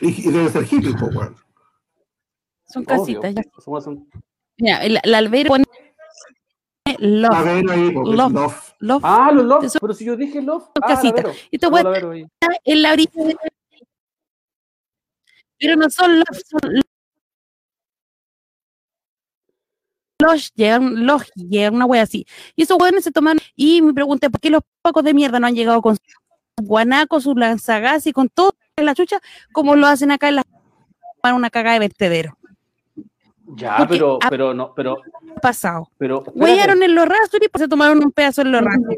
Y, 0.00 0.28
y 0.28 0.30
debe 0.32 0.48
ser 0.50 0.64
hippie, 0.64 0.92
pues, 0.98 1.14
weón. 1.14 1.36
Son 2.68 2.84
casitas. 2.84 3.34
Ya. 3.34 3.42
Mira, 4.58 4.84
el, 4.84 4.98
la 5.04 5.18
albera 5.18 5.48
pone 5.48 5.64
love. 6.98 7.32
Ahí, 7.34 7.62
Love. 7.92 8.32
love. 8.32 8.72
love. 8.80 9.02
Ah, 9.04 9.30
los 9.32 9.44
love, 9.44 9.64
pero 9.80 9.94
si 9.94 10.04
yo 10.04 10.16
dije 10.16 10.40
love. 10.42 10.64
Son 10.64 10.72
Ah, 10.82 10.86
casitas. 10.88 11.36
Y 11.50 11.58
te 11.58 11.66
No, 11.66 11.70
voy 11.70 11.80
a 11.80 12.26
en 12.64 12.82
la 12.82 12.92
orilla 12.92 13.24
de- 13.24 13.36
Pero 15.58 15.76
no 15.76 15.88
son 15.90 16.18
love, 16.18 16.42
son 16.44 16.80
los 20.22 20.52
llegan, 20.54 21.06
los 21.06 21.30
llegan, 21.34 21.74
una 21.74 21.84
wea 21.86 22.02
así. 22.02 22.26
Y 22.56 22.62
esos 22.62 22.78
weones 22.80 23.04
se 23.04 23.12
tomaron. 23.12 23.38
Y 23.54 23.82
me 23.82 23.92
pregunté, 23.92 24.30
¿por 24.30 24.40
qué 24.40 24.50
los 24.50 24.62
pacos 24.82 25.04
de 25.04 25.14
mierda 25.14 25.38
no 25.38 25.46
han 25.46 25.54
llegado 25.54 25.82
con 25.82 25.96
sus 25.96 26.14
guanacos, 26.62 27.24
sus 27.24 27.36
lanzagas 27.36 28.06
y 28.06 28.12
con 28.12 28.28
todo 28.30 28.54
la 28.84 28.94
chucha, 28.94 29.18
como 29.52 29.74
lo 29.74 29.86
hacen 29.86 30.10
acá 30.10 30.28
en 30.28 30.36
la 30.36 30.42
para 31.22 31.34
una 31.34 31.48
cagada 31.50 31.74
de 31.74 31.80
vertedero? 31.80 32.36
Ya, 33.56 33.76
Porque 33.78 33.94
pero, 33.94 34.18
pero 34.28 34.52
no, 34.54 34.74
pero, 34.74 34.98
Pasado. 35.40 35.88
pero. 35.96 36.24
Huellaron 36.34 36.82
en 36.82 36.94
los 36.94 37.06
rastros 37.06 37.40
y 37.42 37.58
se 37.58 37.68
tomaron 37.68 38.04
un 38.04 38.12
pedazo 38.12 38.42
en 38.42 38.52
los 38.52 38.60
rastros. 38.62 38.96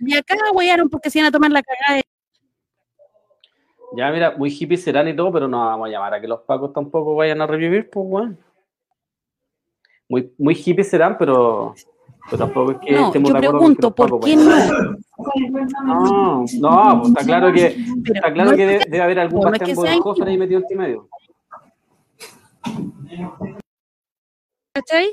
Y 0.00 0.14
acá 0.16 0.36
huellaron 0.52 0.88
porque 0.88 1.10
se 1.10 1.18
iban 1.18 1.30
a 1.30 1.32
tomar 1.32 1.50
la 1.50 1.62
cagada 1.62 1.96
de 1.96 2.02
Ya, 3.96 4.10
mira, 4.12 4.34
muy 4.36 4.50
hippies 4.50 4.82
serán 4.84 5.08
y 5.08 5.16
todo, 5.16 5.32
pero 5.32 5.48
no 5.48 5.64
vamos 5.64 5.88
a 5.88 5.90
llamar 5.90 6.14
a 6.14 6.20
que 6.20 6.28
los 6.28 6.40
pacos 6.42 6.72
tampoco 6.72 7.14
vayan 7.16 7.40
a 7.40 7.46
revivir, 7.46 7.90
pues, 7.90 8.06
weón. 8.08 8.38
Muy, 10.08 10.32
muy 10.38 10.54
hippies 10.54 10.90
serán, 10.90 11.16
pero, 11.18 11.74
pero 12.26 12.38
tampoco 12.38 12.72
es 12.72 12.78
que 12.78 12.92
No, 12.92 13.06
estemos 13.06 13.30
yo 13.32 13.40
de 13.40 13.46
acuerdo 13.46 13.58
con 13.64 13.74
que 13.74 13.80
pregunto, 13.80 13.86
los 13.88 13.94
¿por 13.94 14.06
pacos 14.10 14.24
qué 14.26 14.36
vayan. 14.36 14.92
no? 14.92 14.98
No, 15.16 16.44
no, 16.60 17.00
pues 17.00 17.08
está 17.08 17.24
claro 17.24 17.52
que, 17.52 17.66
está 18.14 18.32
claro 18.32 18.50
no 18.50 18.56
que 18.56 18.66
debe, 18.66 18.84
debe 18.88 19.02
haber 19.02 19.20
algún 19.20 19.42
sean 19.54 19.74
Bodenhofer 19.74 20.28
ahí 20.28 20.36
metido 20.36 20.60
entre 20.60 20.76
medio. 20.76 21.08
¿Cachai? 24.72 25.12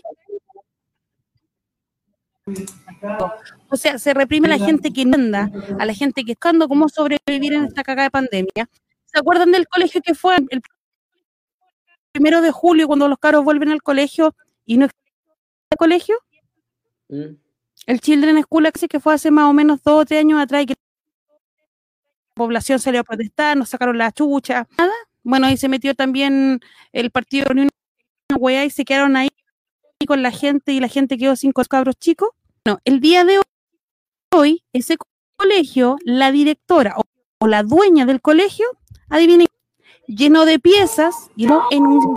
O 3.69 3.75
sea, 3.77 3.99
se 3.99 4.13
reprime 4.13 4.47
a 4.47 4.57
la 4.57 4.65
gente 4.65 4.91
que 4.91 5.05
no 5.05 5.15
anda, 5.15 5.51
a 5.79 5.85
la 5.85 5.93
gente 5.93 6.23
que 6.23 6.31
está 6.31 6.49
buscando 6.49 6.67
cómo 6.67 6.89
sobrevivir 6.89 7.53
en 7.53 7.65
esta 7.65 7.83
cagada 7.83 8.07
de 8.07 8.11
pandemia. 8.11 8.69
¿Se 9.05 9.19
acuerdan 9.19 9.51
del 9.51 9.67
colegio 9.67 10.01
que 10.01 10.15
fue 10.15 10.35
el 10.49 10.61
primero 12.11 12.41
de 12.41 12.51
julio 12.51 12.87
cuando 12.87 13.07
los 13.07 13.19
caros 13.19 13.43
vuelven 13.43 13.69
al 13.69 13.83
colegio 13.83 14.35
y 14.65 14.77
no 14.77 14.85
existe 14.85 15.11
el 15.69 15.77
colegio? 15.77 16.15
Mm. 17.09 17.35
El 17.85 17.99
Children 17.99 18.41
School 18.43 18.65
Access 18.67 18.89
que 18.89 18.99
fue 18.99 19.13
hace 19.13 19.31
más 19.31 19.49
o 19.49 19.53
menos 19.53 19.81
dos 19.83 20.01
o 20.01 20.05
tres 20.05 20.19
años 20.21 20.39
atrás 20.39 20.63
y 20.63 20.65
que 20.67 20.73
la 20.73 22.35
población 22.35 22.79
salió 22.79 23.01
a 23.01 23.03
protestar, 23.03 23.57
nos 23.57 23.69
sacaron 23.69 23.97
la 23.97 24.11
chucha, 24.11 24.67
nada. 24.77 24.93
Bueno, 25.23 25.47
ahí 25.47 25.57
se 25.57 25.67
metió 25.69 25.93
también 25.93 26.59
el 26.93 27.11
partido 27.11 27.45
de 27.45 27.51
Unión 27.51 27.69
y 28.65 28.69
se 28.69 28.85
quedaron 28.85 29.15
ahí 29.17 29.29
con 30.07 30.23
la 30.23 30.31
gente 30.31 30.71
y 30.71 30.79
la 30.79 30.87
gente 30.87 31.17
quedó 31.17 31.35
sin 31.35 31.51
cos- 31.53 31.67
cabros 31.67 31.95
chicos. 31.99 32.29
No, 32.65 32.79
el 32.85 32.99
día 33.01 33.23
de 33.25 33.39
hoy, 34.33 34.63
ese 34.73 34.97
co- 34.97 35.05
colegio, 35.35 35.97
la 36.05 36.31
directora 36.31 36.95
o, 36.97 37.47
la 37.47 37.61
dueña 37.63 38.05
del 38.05 38.21
colegio, 38.21 38.65
adivinen, 39.09 39.47
lleno 40.07 40.45
de 40.45 40.59
piezas, 40.59 41.29
llenó 41.35 41.63
en 41.71 41.85
un 41.85 42.15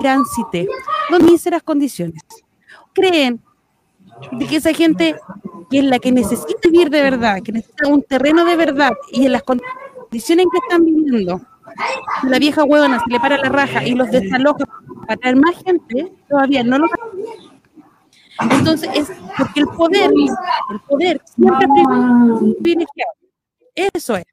gran 0.00 0.24
cité, 0.24 0.68
con 1.10 1.24
míseras 1.24 1.62
condiciones. 1.62 2.22
Creen 2.92 3.40
de 4.32 4.46
que 4.46 4.56
esa 4.56 4.72
gente 4.72 5.16
que 5.70 5.78
es 5.78 5.84
la 5.84 5.98
que 5.98 6.12
necesita 6.12 6.68
vivir 6.68 6.90
de 6.90 7.02
verdad, 7.02 7.42
que 7.42 7.52
necesita 7.52 7.88
un 7.88 8.02
terreno 8.02 8.44
de 8.44 8.56
verdad 8.56 8.92
y 9.10 9.26
en 9.26 9.32
las 9.32 9.42
condiciones 9.42 10.44
en 10.44 10.50
que 10.50 10.58
están 10.58 10.84
viviendo, 10.84 11.40
la 12.24 12.38
vieja 12.38 12.64
huevona 12.64 13.02
se 13.02 13.10
le 13.10 13.18
para 13.18 13.38
la 13.38 13.48
raja 13.48 13.84
y 13.84 13.94
los 13.94 14.10
desaloja 14.10 14.64
para 15.06 15.16
traer 15.16 15.36
más 15.36 15.56
gente, 15.64 16.12
todavía 16.28 16.62
no 16.62 16.78
lo 16.78 16.86
entonces 18.50 18.90
es 18.94 19.12
porque 19.36 19.60
el 19.60 19.66
poder, 19.68 20.10
el 20.70 20.80
poder 20.80 21.20
siempre 21.24 21.66
es 21.66 22.54
privilegiado. 22.56 23.12
Eso 23.74 24.16
es. 24.16 24.24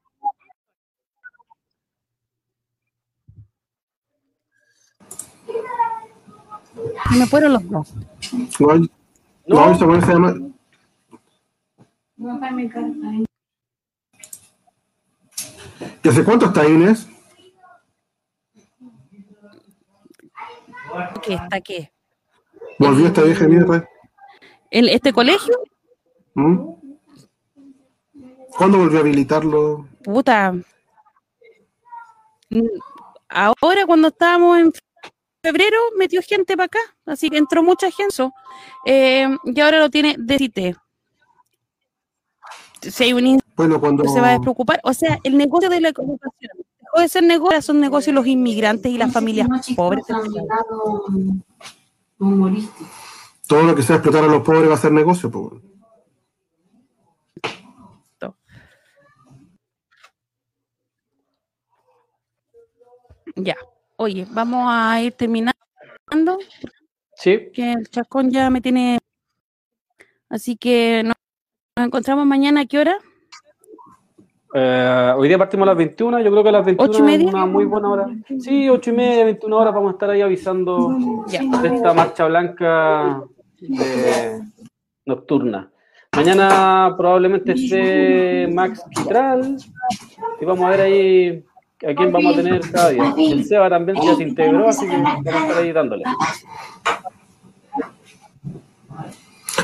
Y 7.11 7.17
me 7.17 7.25
fueron 7.25 7.53
los 7.53 7.69
dos. 7.69 7.93
No, 8.59 8.75
no, 9.47 9.71
esa 9.71 9.85
weón 9.85 10.01
se 10.01 10.13
llama. 10.13 10.35
¿Y 16.03 16.09
hace 16.09 16.23
cuánto 16.23 16.47
está 16.47 16.67
Inés? 16.67 17.07
¿Qué 21.23 21.33
está 21.35 21.61
qué? 21.61 21.91
¿Volvió 22.77 23.07
esta 23.07 23.23
vieja 23.23 23.47
mierda? 23.47 23.87
¿El, 24.71 24.89
¿Este 24.89 25.13
colegio? 25.13 25.53
¿Mm? 26.33 26.79
¿Cuándo 28.57 28.77
volvió 28.77 28.99
a 28.99 29.01
habilitarlo? 29.01 29.87
Puta. 30.03 30.53
Ahora 33.29 33.85
cuando 33.85 34.07
estábamos 34.09 34.59
en 34.59 34.71
febrero 35.41 35.77
metió 35.97 36.21
gente 36.21 36.55
para 36.55 36.65
acá, 36.65 36.79
así 37.05 37.29
que 37.29 37.37
entró 37.37 37.63
mucha 37.63 37.89
gente. 37.91 38.29
Eh, 38.85 39.27
y 39.43 39.59
ahora 39.59 39.79
lo 39.79 39.89
tiene 39.89 40.15
de 40.17 40.37
CITE. 40.37 40.75
Si 42.81 43.03
hay 43.03 43.13
un 43.13 43.39
Bueno, 43.55 43.79
cuando. 43.79 44.05
se 44.05 44.21
va 44.21 44.29
a 44.29 44.31
despreocupar. 44.31 44.79
O 44.83 44.93
sea, 44.93 45.19
el 45.23 45.37
negocio 45.37 45.69
de 45.69 45.81
la 45.81 45.89
ocupación 45.89 46.51
dejó 46.79 47.01
de 47.01 47.09
ser 47.09 47.23
negocio, 47.23 47.61
son 47.61 47.79
negocios 47.81 48.15
los 48.15 48.25
inmigrantes 48.25 48.91
y 48.91 48.97
las 48.97 49.11
familias 49.11 49.47
pobres. 49.75 50.05
humorístico. 52.17 52.89
Todo 53.47 53.63
lo 53.63 53.75
que 53.75 53.83
sea 53.83 53.95
explotar 53.97 54.23
a 54.23 54.27
los 54.27 54.43
pobres 54.43 54.69
va 54.69 54.75
a 54.75 54.77
ser 54.77 54.91
negocio, 54.91 55.29
weón. 55.29 55.69
Ya. 63.35 63.55
Oye, 64.01 64.25
vamos 64.31 64.63
a 64.65 65.01
ir 65.01 65.11
terminando. 65.11 65.51
Sí. 67.15 67.49
Que 67.53 67.73
el 67.73 67.89
chascón 67.89 68.31
ya 68.31 68.49
me 68.49 68.61
tiene. 68.61 68.97
Así 70.29 70.55
que 70.55 71.03
nos, 71.03 71.15
nos 71.75 71.87
encontramos 71.87 72.25
mañana 72.25 72.61
a 72.61 72.65
qué 72.65 72.79
hora? 72.79 72.97
Eh, 74.55 75.13
hoy 75.17 75.27
día 75.27 75.37
partimos 75.37 75.65
a 75.65 75.71
las 75.71 75.77
21, 75.77 76.21
yo 76.21 76.31
creo 76.31 76.43
que 76.43 76.49
a 76.49 76.51
las 76.53 76.65
21 76.65 76.89
¿Ocho 76.91 77.03
y 77.03 77.05
media? 77.05 77.27
es 77.27 77.33
una 77.33 77.45
muy 77.45 77.65
buena 77.65 77.89
hora. 77.89 78.07
Sí, 78.39 78.69
8 78.69 78.89
y 78.89 78.93
media, 78.93 79.25
21 79.25 79.57
horas 79.57 79.73
vamos 79.73 79.89
a 79.89 79.93
estar 79.93 80.09
ahí 80.09 80.21
avisando 80.21 80.95
de 81.27 81.67
esta 81.75 81.93
marcha 81.93 82.25
blanca 82.25 83.21
de- 83.59 84.41
nocturna. 85.05 85.69
Mañana 86.15 86.95
probablemente 86.97 87.51
esté 87.51 88.47
Max 88.51 88.81
Quitral 88.95 89.57
y 90.41 90.45
vamos 90.45 90.65
a 90.65 90.69
ver 90.69 90.81
ahí 90.81 91.45
a 91.87 91.95
quién 91.95 92.11
vamos 92.11 92.33
a 92.33 92.37
tener 92.37 92.61
cada 92.71 92.89
día. 92.89 93.13
El 93.17 93.45
Seba 93.45 93.69
también 93.69 93.97
ya 94.01 94.15
se 94.15 94.23
integró, 94.23 94.67
así 94.69 94.87
que 94.87 94.97
vamos 94.97 95.25
a 95.25 95.39
estar 95.47 95.57
ahí 95.63 95.71
dándole. 95.71 96.03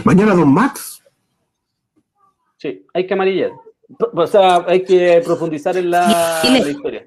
Mañana 0.03 0.33
Don 0.35 0.53
Max. 0.53 1.03
Sí, 2.57 2.85
hay 2.93 3.05
que 3.07 3.13
amarillar. 3.13 3.51
O 4.13 4.27
sea, 4.27 4.63
hay 4.67 4.83
que 4.83 5.21
profundizar 5.25 5.77
en 5.77 5.91
la, 5.91 6.41
la 6.43 6.69
historia. 6.69 7.03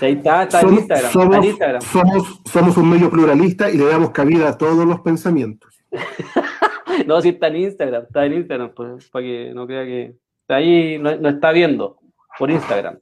Ahí 0.00 0.12
está, 0.12 0.44
está 0.44 0.60
en 0.62 0.74
Instagram. 0.74 1.12
somos- 1.12 1.26
está 1.34 1.38
en 1.38 1.44
Instagram. 1.50 1.82
somos- 1.82 2.40
somos 2.50 2.76
un 2.76 2.90
medio 2.90 3.10
pluralista 3.10 3.70
y 3.70 3.76
le 3.76 3.84
damos 3.86 4.10
cabida 4.10 4.48
a 4.50 4.58
todos 4.58 4.84
los 4.86 5.00
pensamientos. 5.00 5.72
No, 7.06 7.20
sí 7.20 7.28
está 7.28 7.48
en 7.48 7.56
Instagram, 7.56 8.04
está 8.04 8.24
en 8.24 8.32
Instagram, 8.32 8.70
pues, 8.74 9.10
para 9.10 9.22
que 9.22 9.52
no 9.54 9.66
crea 9.66 9.84
que 9.84 10.14
está 10.40 10.56
ahí 10.56 10.98
no, 10.98 11.14
no 11.16 11.28
está 11.28 11.52
viendo 11.52 11.98
por 12.38 12.50
Instagram. 12.50 12.98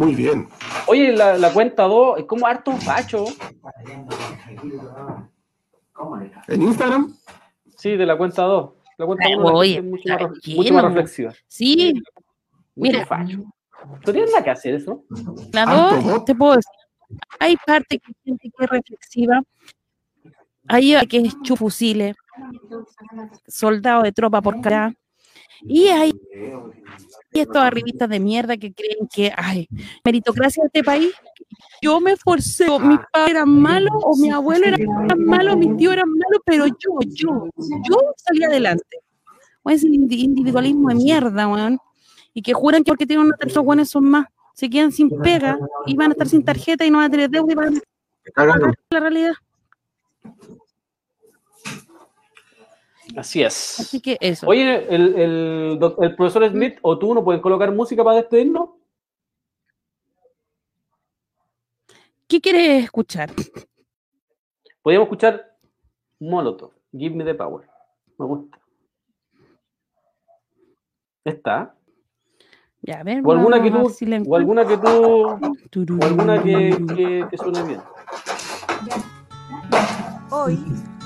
Muy 0.00 0.14
bien. 0.14 0.48
Oye, 0.86 1.12
la, 1.12 1.36
la 1.36 1.52
cuenta 1.52 1.82
2 1.82 2.20
es 2.20 2.24
como 2.24 2.46
harto 2.46 2.72
facho. 2.78 3.26
¿En 6.48 6.62
Instagram? 6.62 7.14
Sí, 7.76 7.96
de 7.98 8.06
la 8.06 8.16
cuenta 8.16 8.44
2. 8.44 8.70
La 8.96 9.04
cuenta 9.04 9.28
1 9.28 9.44
Oye, 9.44 9.76
es 9.76 9.84
mucho 9.84 10.08
más, 10.08 10.22
mucho 10.56 10.72
más 10.72 10.84
reflexiva. 10.84 11.34
Sí, 11.46 11.92
Mucho 11.92 12.02
mira. 12.76 13.04
facho. 13.04 13.44
¿Tú 14.02 14.10
tienes 14.12 14.30
nada 14.30 14.42
que 14.42 14.50
hacer 14.50 14.76
eso? 14.76 15.04
la 15.52 15.66
dos, 15.66 16.24
te 16.24 16.34
puedo 16.34 16.52
decir. 16.56 16.72
hay 17.38 17.56
parte 17.66 17.98
que 17.98 18.12
gente 18.24 18.50
que 18.56 18.64
es 18.64 18.70
reflexiva, 18.70 19.42
hay 20.66 21.06
que 21.08 21.18
es 21.18 21.42
chufusiles, 21.42 22.16
soldado 23.46 24.02
de 24.04 24.12
tropa 24.12 24.40
por 24.40 24.62
cara, 24.62 24.94
y 25.62 25.88
hay 25.88 26.12
estos 27.32 27.56
arribistas 27.62 28.08
de 28.08 28.18
mierda 28.20 28.56
que 28.56 28.72
creen 28.72 29.08
que, 29.12 29.32
ay, 29.36 29.68
meritocracia 30.04 30.62
de 30.62 30.66
este 30.66 30.82
país, 30.82 31.12
yo 31.82 32.00
me 32.00 32.12
esforcé, 32.12 32.68
o 32.68 32.78
mi 32.78 32.96
padre 33.12 33.32
era 33.32 33.46
malo, 33.46 33.90
o 34.02 34.16
mi 34.16 34.30
abuelo 34.30 34.66
era 34.66 34.78
malo, 35.16 35.56
mi 35.56 35.76
tío 35.76 35.92
era 35.92 36.04
malo, 36.04 36.42
pero 36.44 36.66
yo, 36.66 36.98
yo, 37.06 37.48
yo 37.88 37.96
salí 38.16 38.42
adelante. 38.44 38.98
O 39.62 39.70
ese 39.70 39.86
indi- 39.88 40.24
individualismo 40.24 40.88
de 40.88 40.94
mierda, 40.96 41.46
weón. 41.48 41.78
Y 42.34 42.42
que 42.42 42.52
juran 42.52 42.82
que 42.82 42.90
porque 42.90 43.06
tienen 43.06 43.26
una 43.26 43.36
tercera 43.36 43.60
buenos 43.60 43.90
son 43.90 44.04
más. 44.04 44.26
Se 44.54 44.68
quedan 44.68 44.92
sin 44.92 45.08
pega 45.20 45.58
y 45.86 45.96
van 45.96 46.10
a 46.10 46.12
estar 46.12 46.28
sin 46.28 46.44
tarjeta 46.44 46.84
y 46.84 46.90
no 46.90 46.98
van 46.98 47.06
a 47.06 47.10
tener 47.10 47.30
deuda 47.30 47.52
y 47.52 47.54
van 47.54 47.80
a 48.36 48.44
la 48.90 49.00
realidad. 49.00 49.32
Así 53.16 53.42
es. 53.42 53.80
Así 53.80 54.00
que 54.00 54.16
eso. 54.20 54.46
Oye, 54.46 54.86
el, 54.94 55.16
el, 55.16 55.78
doc- 55.78 56.02
el 56.02 56.14
profesor 56.14 56.48
Smith 56.48 56.78
o 56.82 56.98
tú 56.98 57.14
no 57.14 57.24
pueden 57.24 57.40
colocar 57.40 57.70
música 57.72 58.04
para 58.04 58.16
despedirnos. 58.16 58.70
¿Qué 62.28 62.40
quieres 62.40 62.84
escuchar? 62.84 63.30
Podríamos 64.82 65.06
escuchar 65.06 65.56
Molotov, 66.20 66.70
Give 66.92 67.14
Me 67.14 67.24
the 67.24 67.34
Power. 67.34 67.68
Me 68.18 68.26
gusta. 68.26 68.58
Está. 71.24 71.74
Ya, 72.82 73.00
a 73.00 73.02
ver, 73.02 73.20
O 73.24 73.32
alguna 73.32 73.62
que 73.62 73.70
tú, 73.70 73.90
si 73.90 74.06
o 74.26 74.36
alguna 74.36 74.66
que 74.66 74.76
tú, 74.78 74.88
o 74.88 76.04
alguna 76.04 76.42
que, 76.42 76.70
que, 76.96 77.26
que 77.30 77.36
suene 77.36 77.62
bien. 77.64 77.82
Hoy, 80.30 80.58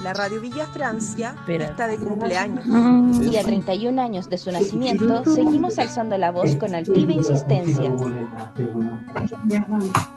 la 0.05 0.13
Radio 0.13 0.39
Villa 0.39 0.67
Francia 0.67 1.35
está 1.49 1.87
de 1.87 1.97
cumpleaños. 1.97 2.67
Y 3.23 3.39
a 3.39 3.43
31 3.43 4.03
años 4.03 4.29
de 4.29 4.37
su 4.37 4.53
nacimiento, 4.53 5.25
seguimos 5.25 5.79
alzando 5.79 6.19
la 6.19 6.31
voz 6.31 6.57
con 6.57 6.75
altiva 6.75 7.13
insistencia. 7.13 7.91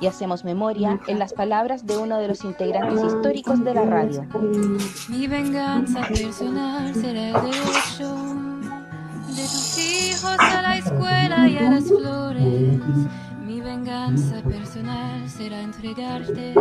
Y 0.01 0.07
hacemos 0.07 0.43
memoria 0.43 0.99
en 1.07 1.19
las 1.19 1.31
palabras 1.31 1.85
de 1.88 1.97
uno 1.97 2.18
de 2.19 2.27
los 2.27 2.43
integrantes 2.43 3.01
históricos 3.01 3.64
de 3.64 3.73
la 3.73 3.85
radio. 3.85 4.26
Mi 5.07 5.26
venganza 5.26 6.01
personal 6.05 6.93
será 6.93 7.30
el 7.30 7.34
derecho 7.49 8.14
de 9.30 9.41
tus 9.41 9.77
hijos 9.77 10.38
a 10.38 10.61
la 10.64 10.77
escuela 10.80 11.47
y 11.47 11.57
a 11.59 11.69
las 11.72 11.85
flores. 11.85 12.80
Mi 13.45 13.61
venganza 13.61 14.41
personal 14.41 15.30
será 15.30 15.61
entregarte 15.61 16.53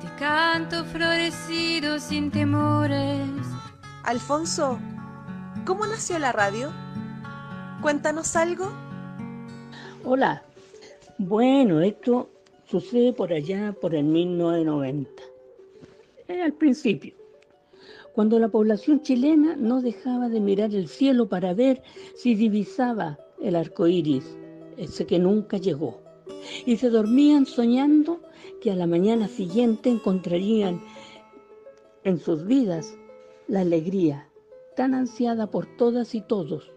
este 0.00 0.16
canto 0.16 0.82
florecido 0.86 1.98
sin 1.98 2.30
temores. 2.30 3.28
Alfonso, 4.04 4.78
¿cómo 5.66 5.86
nació 5.86 6.18
la 6.18 6.32
radio? 6.32 6.70
Cuéntanos 7.82 8.34
algo. 8.34 8.70
Hola. 10.04 10.42
Bueno, 11.18 11.82
esto 11.82 12.30
sucede 12.64 13.12
por 13.12 13.30
allá, 13.30 13.74
por 13.78 13.94
el 13.94 14.04
1990. 14.04 15.22
Eh, 16.28 16.40
al 16.40 16.54
principio, 16.54 17.14
cuando 18.14 18.38
la 18.38 18.48
población 18.48 19.02
chilena 19.02 19.54
no 19.56 19.82
dejaba 19.82 20.30
de 20.30 20.40
mirar 20.40 20.74
el 20.74 20.88
cielo 20.88 21.28
para 21.28 21.52
ver 21.52 21.82
si 22.16 22.34
divisaba 22.34 23.18
el 23.42 23.54
arco 23.54 23.86
iris, 23.86 24.24
ese 24.78 25.04
que 25.04 25.18
nunca 25.18 25.58
llegó. 25.58 26.00
Y 26.64 26.78
se 26.78 26.88
dormían 26.88 27.44
soñando 27.44 28.22
que 28.60 28.70
a 28.70 28.76
la 28.76 28.86
mañana 28.86 29.28
siguiente 29.28 29.88
encontrarían 29.88 30.80
en 32.04 32.18
sus 32.18 32.44
vidas 32.44 32.96
la 33.48 33.60
alegría 33.60 34.28
tan 34.76 34.94
ansiada 34.94 35.50
por 35.50 35.66
todas 35.76 36.14
y 36.14 36.20
todos 36.20 36.70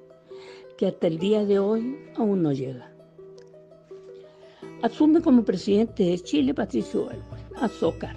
que 0.78 0.88
hasta 0.88 1.08
el 1.08 1.20
día 1.20 1.46
de 1.46 1.60
hoy 1.60 1.98
aún 2.16 2.42
no 2.42 2.52
llega. 2.52 2.92
Asume 4.82 5.22
como 5.22 5.46
presidente 5.46 6.04
de 6.04 6.20
Chile 6.20 6.54
Patricio 6.54 7.10
Azócar, 7.56 8.16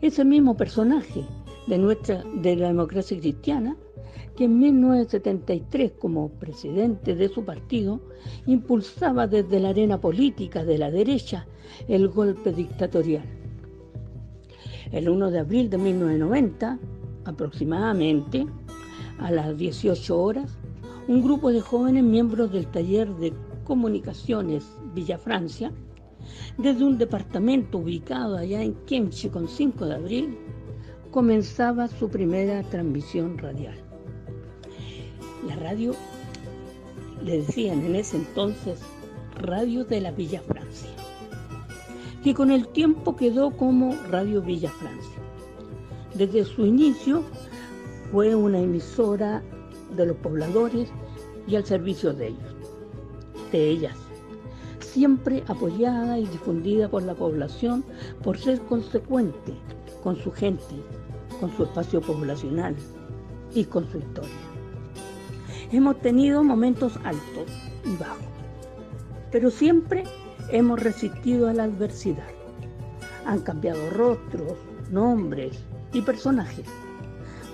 ese 0.00 0.24
mismo 0.24 0.56
personaje 0.56 1.24
de, 1.66 1.78
nuestra, 1.78 2.24
de 2.34 2.56
la 2.56 2.68
democracia 2.68 3.18
cristiana 3.18 3.76
que 4.36 4.44
en 4.44 4.58
1973 4.58 5.92
como 5.92 6.30
presidente 6.30 7.14
de 7.14 7.28
su 7.28 7.44
partido 7.44 8.00
impulsaba 8.46 9.26
desde 9.26 9.60
la 9.60 9.68
arena 9.68 10.00
política 10.00 10.64
de 10.64 10.78
la 10.78 10.90
derecha 10.90 11.46
el 11.88 12.08
golpe 12.08 12.52
dictatorial. 12.52 13.24
El 14.92 15.08
1 15.08 15.30
de 15.30 15.38
abril 15.38 15.70
de 15.70 15.78
1990, 15.78 16.78
aproximadamente 17.24 18.46
a 19.18 19.30
las 19.30 19.56
18 19.56 20.22
horas, 20.22 20.58
un 21.08 21.22
grupo 21.22 21.50
de 21.52 21.60
jóvenes 21.60 22.04
miembros 22.04 22.52
del 22.52 22.66
taller 22.66 23.08
de 23.16 23.32
comunicaciones 23.64 24.64
Villa 24.94 25.18
Francia, 25.18 25.72
desde 26.56 26.84
un 26.84 26.98
departamento 26.98 27.78
ubicado 27.78 28.36
allá 28.36 28.62
en 28.62 28.74
Kemchi 28.86 29.28
con 29.28 29.48
5 29.48 29.86
de 29.86 29.94
abril, 29.94 30.38
comenzaba 31.10 31.88
su 31.88 32.08
primera 32.08 32.62
transmisión 32.62 33.38
radial. 33.38 33.76
La 35.46 35.56
radio, 35.56 35.94
le 37.22 37.38
decían 37.38 37.84
en 37.84 37.96
ese 37.96 38.16
entonces, 38.16 38.80
Radio 39.36 39.84
de 39.84 40.00
la 40.00 40.10
Villa 40.12 40.40
Francia, 40.40 40.90
que 42.24 42.32
con 42.32 42.50
el 42.50 42.66
tiempo 42.68 43.16
quedó 43.16 43.50
como 43.50 43.94
Radio 44.10 44.40
Villa 44.40 44.70
Francia. 44.70 45.20
Desde 46.14 46.44
su 46.44 46.64
inicio 46.64 47.22
fue 48.10 48.34
una 48.34 48.60
emisora 48.60 49.42
de 49.94 50.06
los 50.06 50.16
pobladores 50.16 50.88
y 51.46 51.56
al 51.56 51.66
servicio 51.66 52.14
de 52.14 52.28
ellos, 52.28 52.54
de 53.52 53.68
ellas, 53.68 53.96
siempre 54.80 55.44
apoyada 55.48 56.18
y 56.18 56.24
difundida 56.26 56.88
por 56.88 57.02
la 57.02 57.14
población 57.14 57.84
por 58.22 58.38
ser 58.38 58.58
consecuente 58.60 59.52
con 60.02 60.16
su 60.16 60.32
gente, 60.32 60.76
con 61.40 61.54
su 61.54 61.64
espacio 61.64 62.00
poblacional 62.00 62.74
y 63.54 63.64
con 63.64 63.86
su 63.90 63.98
historia. 63.98 64.30
Hemos 65.72 66.00
tenido 66.00 66.42
momentos 66.42 66.96
altos 67.04 67.50
y 67.84 67.94
bajos, 67.98 68.24
pero 69.30 69.50
siempre 69.50 70.04
hemos 70.50 70.82
resistido 70.82 71.48
a 71.48 71.52
la 71.52 71.64
adversidad. 71.64 72.28
Han 73.26 73.40
cambiado 73.40 73.90
rostros, 73.90 74.54
nombres 74.90 75.64
y 75.92 76.02
personajes, 76.02 76.66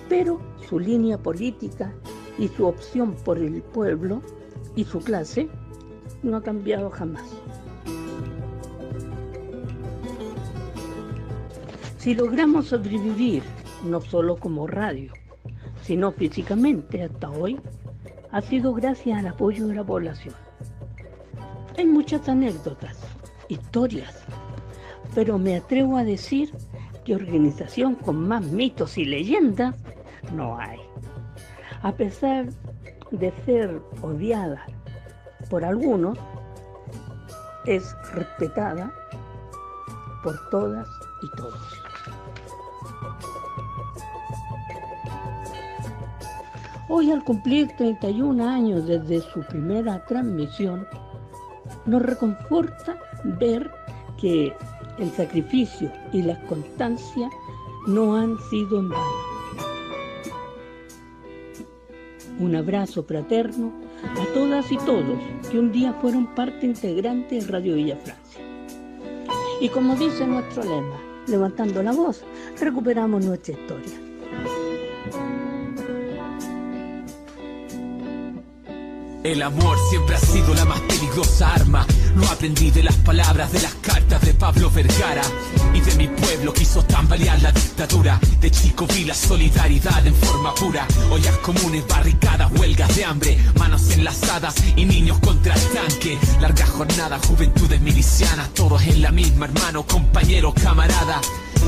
pero 0.09 0.39
su 0.67 0.79
línea 0.79 1.17
política 1.17 1.93
y 2.37 2.47
su 2.47 2.65
opción 2.65 3.13
por 3.23 3.37
el 3.37 3.61
pueblo 3.61 4.21
y 4.75 4.83
su 4.83 4.99
clase 4.99 5.49
no 6.23 6.37
ha 6.37 6.43
cambiado 6.43 6.89
jamás. 6.89 7.25
Si 11.97 12.15
logramos 12.15 12.67
sobrevivir, 12.67 13.43
no 13.85 14.01
solo 14.01 14.35
como 14.35 14.65
radio, 14.65 15.13
sino 15.83 16.11
físicamente 16.11 17.03
hasta 17.03 17.29
hoy, 17.29 17.59
ha 18.31 18.41
sido 18.41 18.73
gracias 18.73 19.19
al 19.19 19.27
apoyo 19.27 19.67
de 19.67 19.75
la 19.75 19.83
población. 19.83 20.33
Hay 21.81 21.87
muchas 21.87 22.29
anécdotas, 22.29 22.95
historias, 23.49 24.13
pero 25.15 25.39
me 25.39 25.55
atrevo 25.55 25.97
a 25.97 26.03
decir 26.03 26.53
que 27.03 27.15
organización 27.15 27.95
con 27.95 28.27
más 28.27 28.43
mitos 28.43 28.99
y 28.99 29.05
leyendas 29.05 29.73
no 30.31 30.59
hay. 30.59 30.77
A 31.81 31.91
pesar 31.91 32.49
de 33.09 33.33
ser 33.45 33.81
odiada 34.03 34.63
por 35.49 35.65
algunos, 35.65 36.19
es 37.65 37.95
respetada 38.13 38.93
por 40.23 40.37
todas 40.51 40.87
y 41.23 41.35
todos. 41.35 41.81
Hoy 46.89 47.09
al 47.09 47.23
cumplir 47.23 47.75
31 47.75 48.47
años 48.47 48.85
desde 48.85 49.21
su 49.21 49.39
primera 49.47 50.05
transmisión, 50.05 50.85
nos 51.85 52.01
reconforta 52.01 52.97
ver 53.23 53.71
que 54.19 54.53
el 54.97 55.11
sacrificio 55.11 55.91
y 56.13 56.21
la 56.21 56.39
constancia 56.45 57.29
no 57.87 58.15
han 58.15 58.37
sido 58.49 58.79
en 58.79 58.89
vano. 58.89 59.31
Un 62.39 62.55
abrazo 62.55 63.03
fraterno 63.03 63.71
a 64.03 64.33
todas 64.33 64.71
y 64.71 64.77
todos 64.77 65.19
que 65.49 65.59
un 65.59 65.71
día 65.71 65.93
fueron 66.01 66.33
parte 66.33 66.65
integrante 66.65 67.35
de 67.35 67.47
Radio 67.47 67.75
Villa 67.75 67.97
Francia. 67.97 68.41
Y 69.59 69.69
como 69.69 69.95
dice 69.95 70.25
nuestro 70.25 70.63
lema, 70.63 70.99
levantando 71.27 71.83
la 71.83 71.91
voz, 71.91 72.23
recuperamos 72.59 73.23
nuestra 73.23 73.53
historia. 73.53 74.00
El 79.23 79.43
amor 79.43 79.77
siempre 79.91 80.15
ha 80.15 80.19
sido 80.19 80.55
la 80.55 80.65
más 80.65 80.79
peligrosa 80.81 81.53
arma. 81.53 81.85
Lo 82.15 82.25
aprendí 82.27 82.71
de 82.71 82.81
las 82.81 82.95
palabras 82.95 83.51
de 83.51 83.61
las 83.61 83.73
cartas 83.75 84.19
de 84.21 84.33
Pablo 84.33 84.71
Vergara. 84.71 85.21
Y 85.75 85.79
de 85.79 85.95
mi 85.95 86.07
pueblo 86.07 86.51
quiso 86.53 86.83
tambalear 86.83 87.39
la 87.39 87.51
dictadura. 87.51 88.19
De 88.39 88.49
chico 88.49 88.87
vi 88.87 89.05
la 89.05 89.13
solidaridad 89.13 90.05
en 90.07 90.15
forma 90.15 90.55
pura. 90.55 90.87
Ollas 91.11 91.37
comunes, 91.37 91.87
barricadas, 91.87 92.51
huelgas 92.53 92.95
de 92.95 93.05
hambre. 93.05 93.37
Manos 93.59 93.91
enlazadas 93.91 94.55
y 94.75 94.85
niños 94.85 95.19
contra 95.19 95.53
el 95.53 95.61
tanque. 95.69 96.17
Largas 96.39 96.69
jornadas, 96.71 97.23
juventudes 97.27 97.79
milicianas. 97.79 98.51
Todos 98.55 98.81
en 98.87 99.03
la 99.03 99.11
misma, 99.11 99.45
hermano, 99.45 99.85
compañero, 99.85 100.51
camarada. 100.51 101.21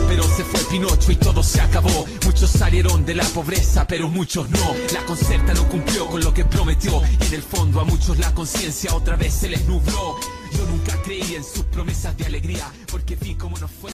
Pero 0.07 0.24
se 0.24 0.44
fue 0.44 0.60
Pinocho 0.70 1.11
y 1.11 1.15
todo 1.15 1.44
se 1.44 1.61
acabó. 1.61 2.06
Muchos 2.26 2.49
salieron 2.49 3.06
de 3.06 3.15
la 3.15 3.26
pobreza, 3.26 3.86
pero 3.88 4.07
muchos 4.10 4.49
no. 4.49 4.74
La 4.94 5.06
concerta 5.06 5.53
no 5.53 5.68
cumplió 5.70 6.07
con 6.07 6.22
lo 6.22 6.34
que 6.34 6.45
prometió. 6.45 7.02
Y 7.22 7.26
en 7.26 7.34
el 7.34 7.44
fondo 7.44 7.80
a 7.80 7.84
muchos 7.84 8.18
la 8.20 8.34
conciencia 8.34 8.95
otra 8.95 9.15
vez 9.15 9.34
se 9.34 9.49
les 9.49 9.65
nubló. 9.68 10.18
Yo 10.52 10.65
nunca 10.70 11.02
creí 11.03 11.36
en 11.36 11.44
sus 11.44 11.64
promesas 11.65 12.15
de 12.18 12.26
alegría, 12.26 12.72
porque 12.91 13.15
vi 13.15 13.36
cómo 13.36 13.57
no 13.57 13.68
fue. 13.68 13.91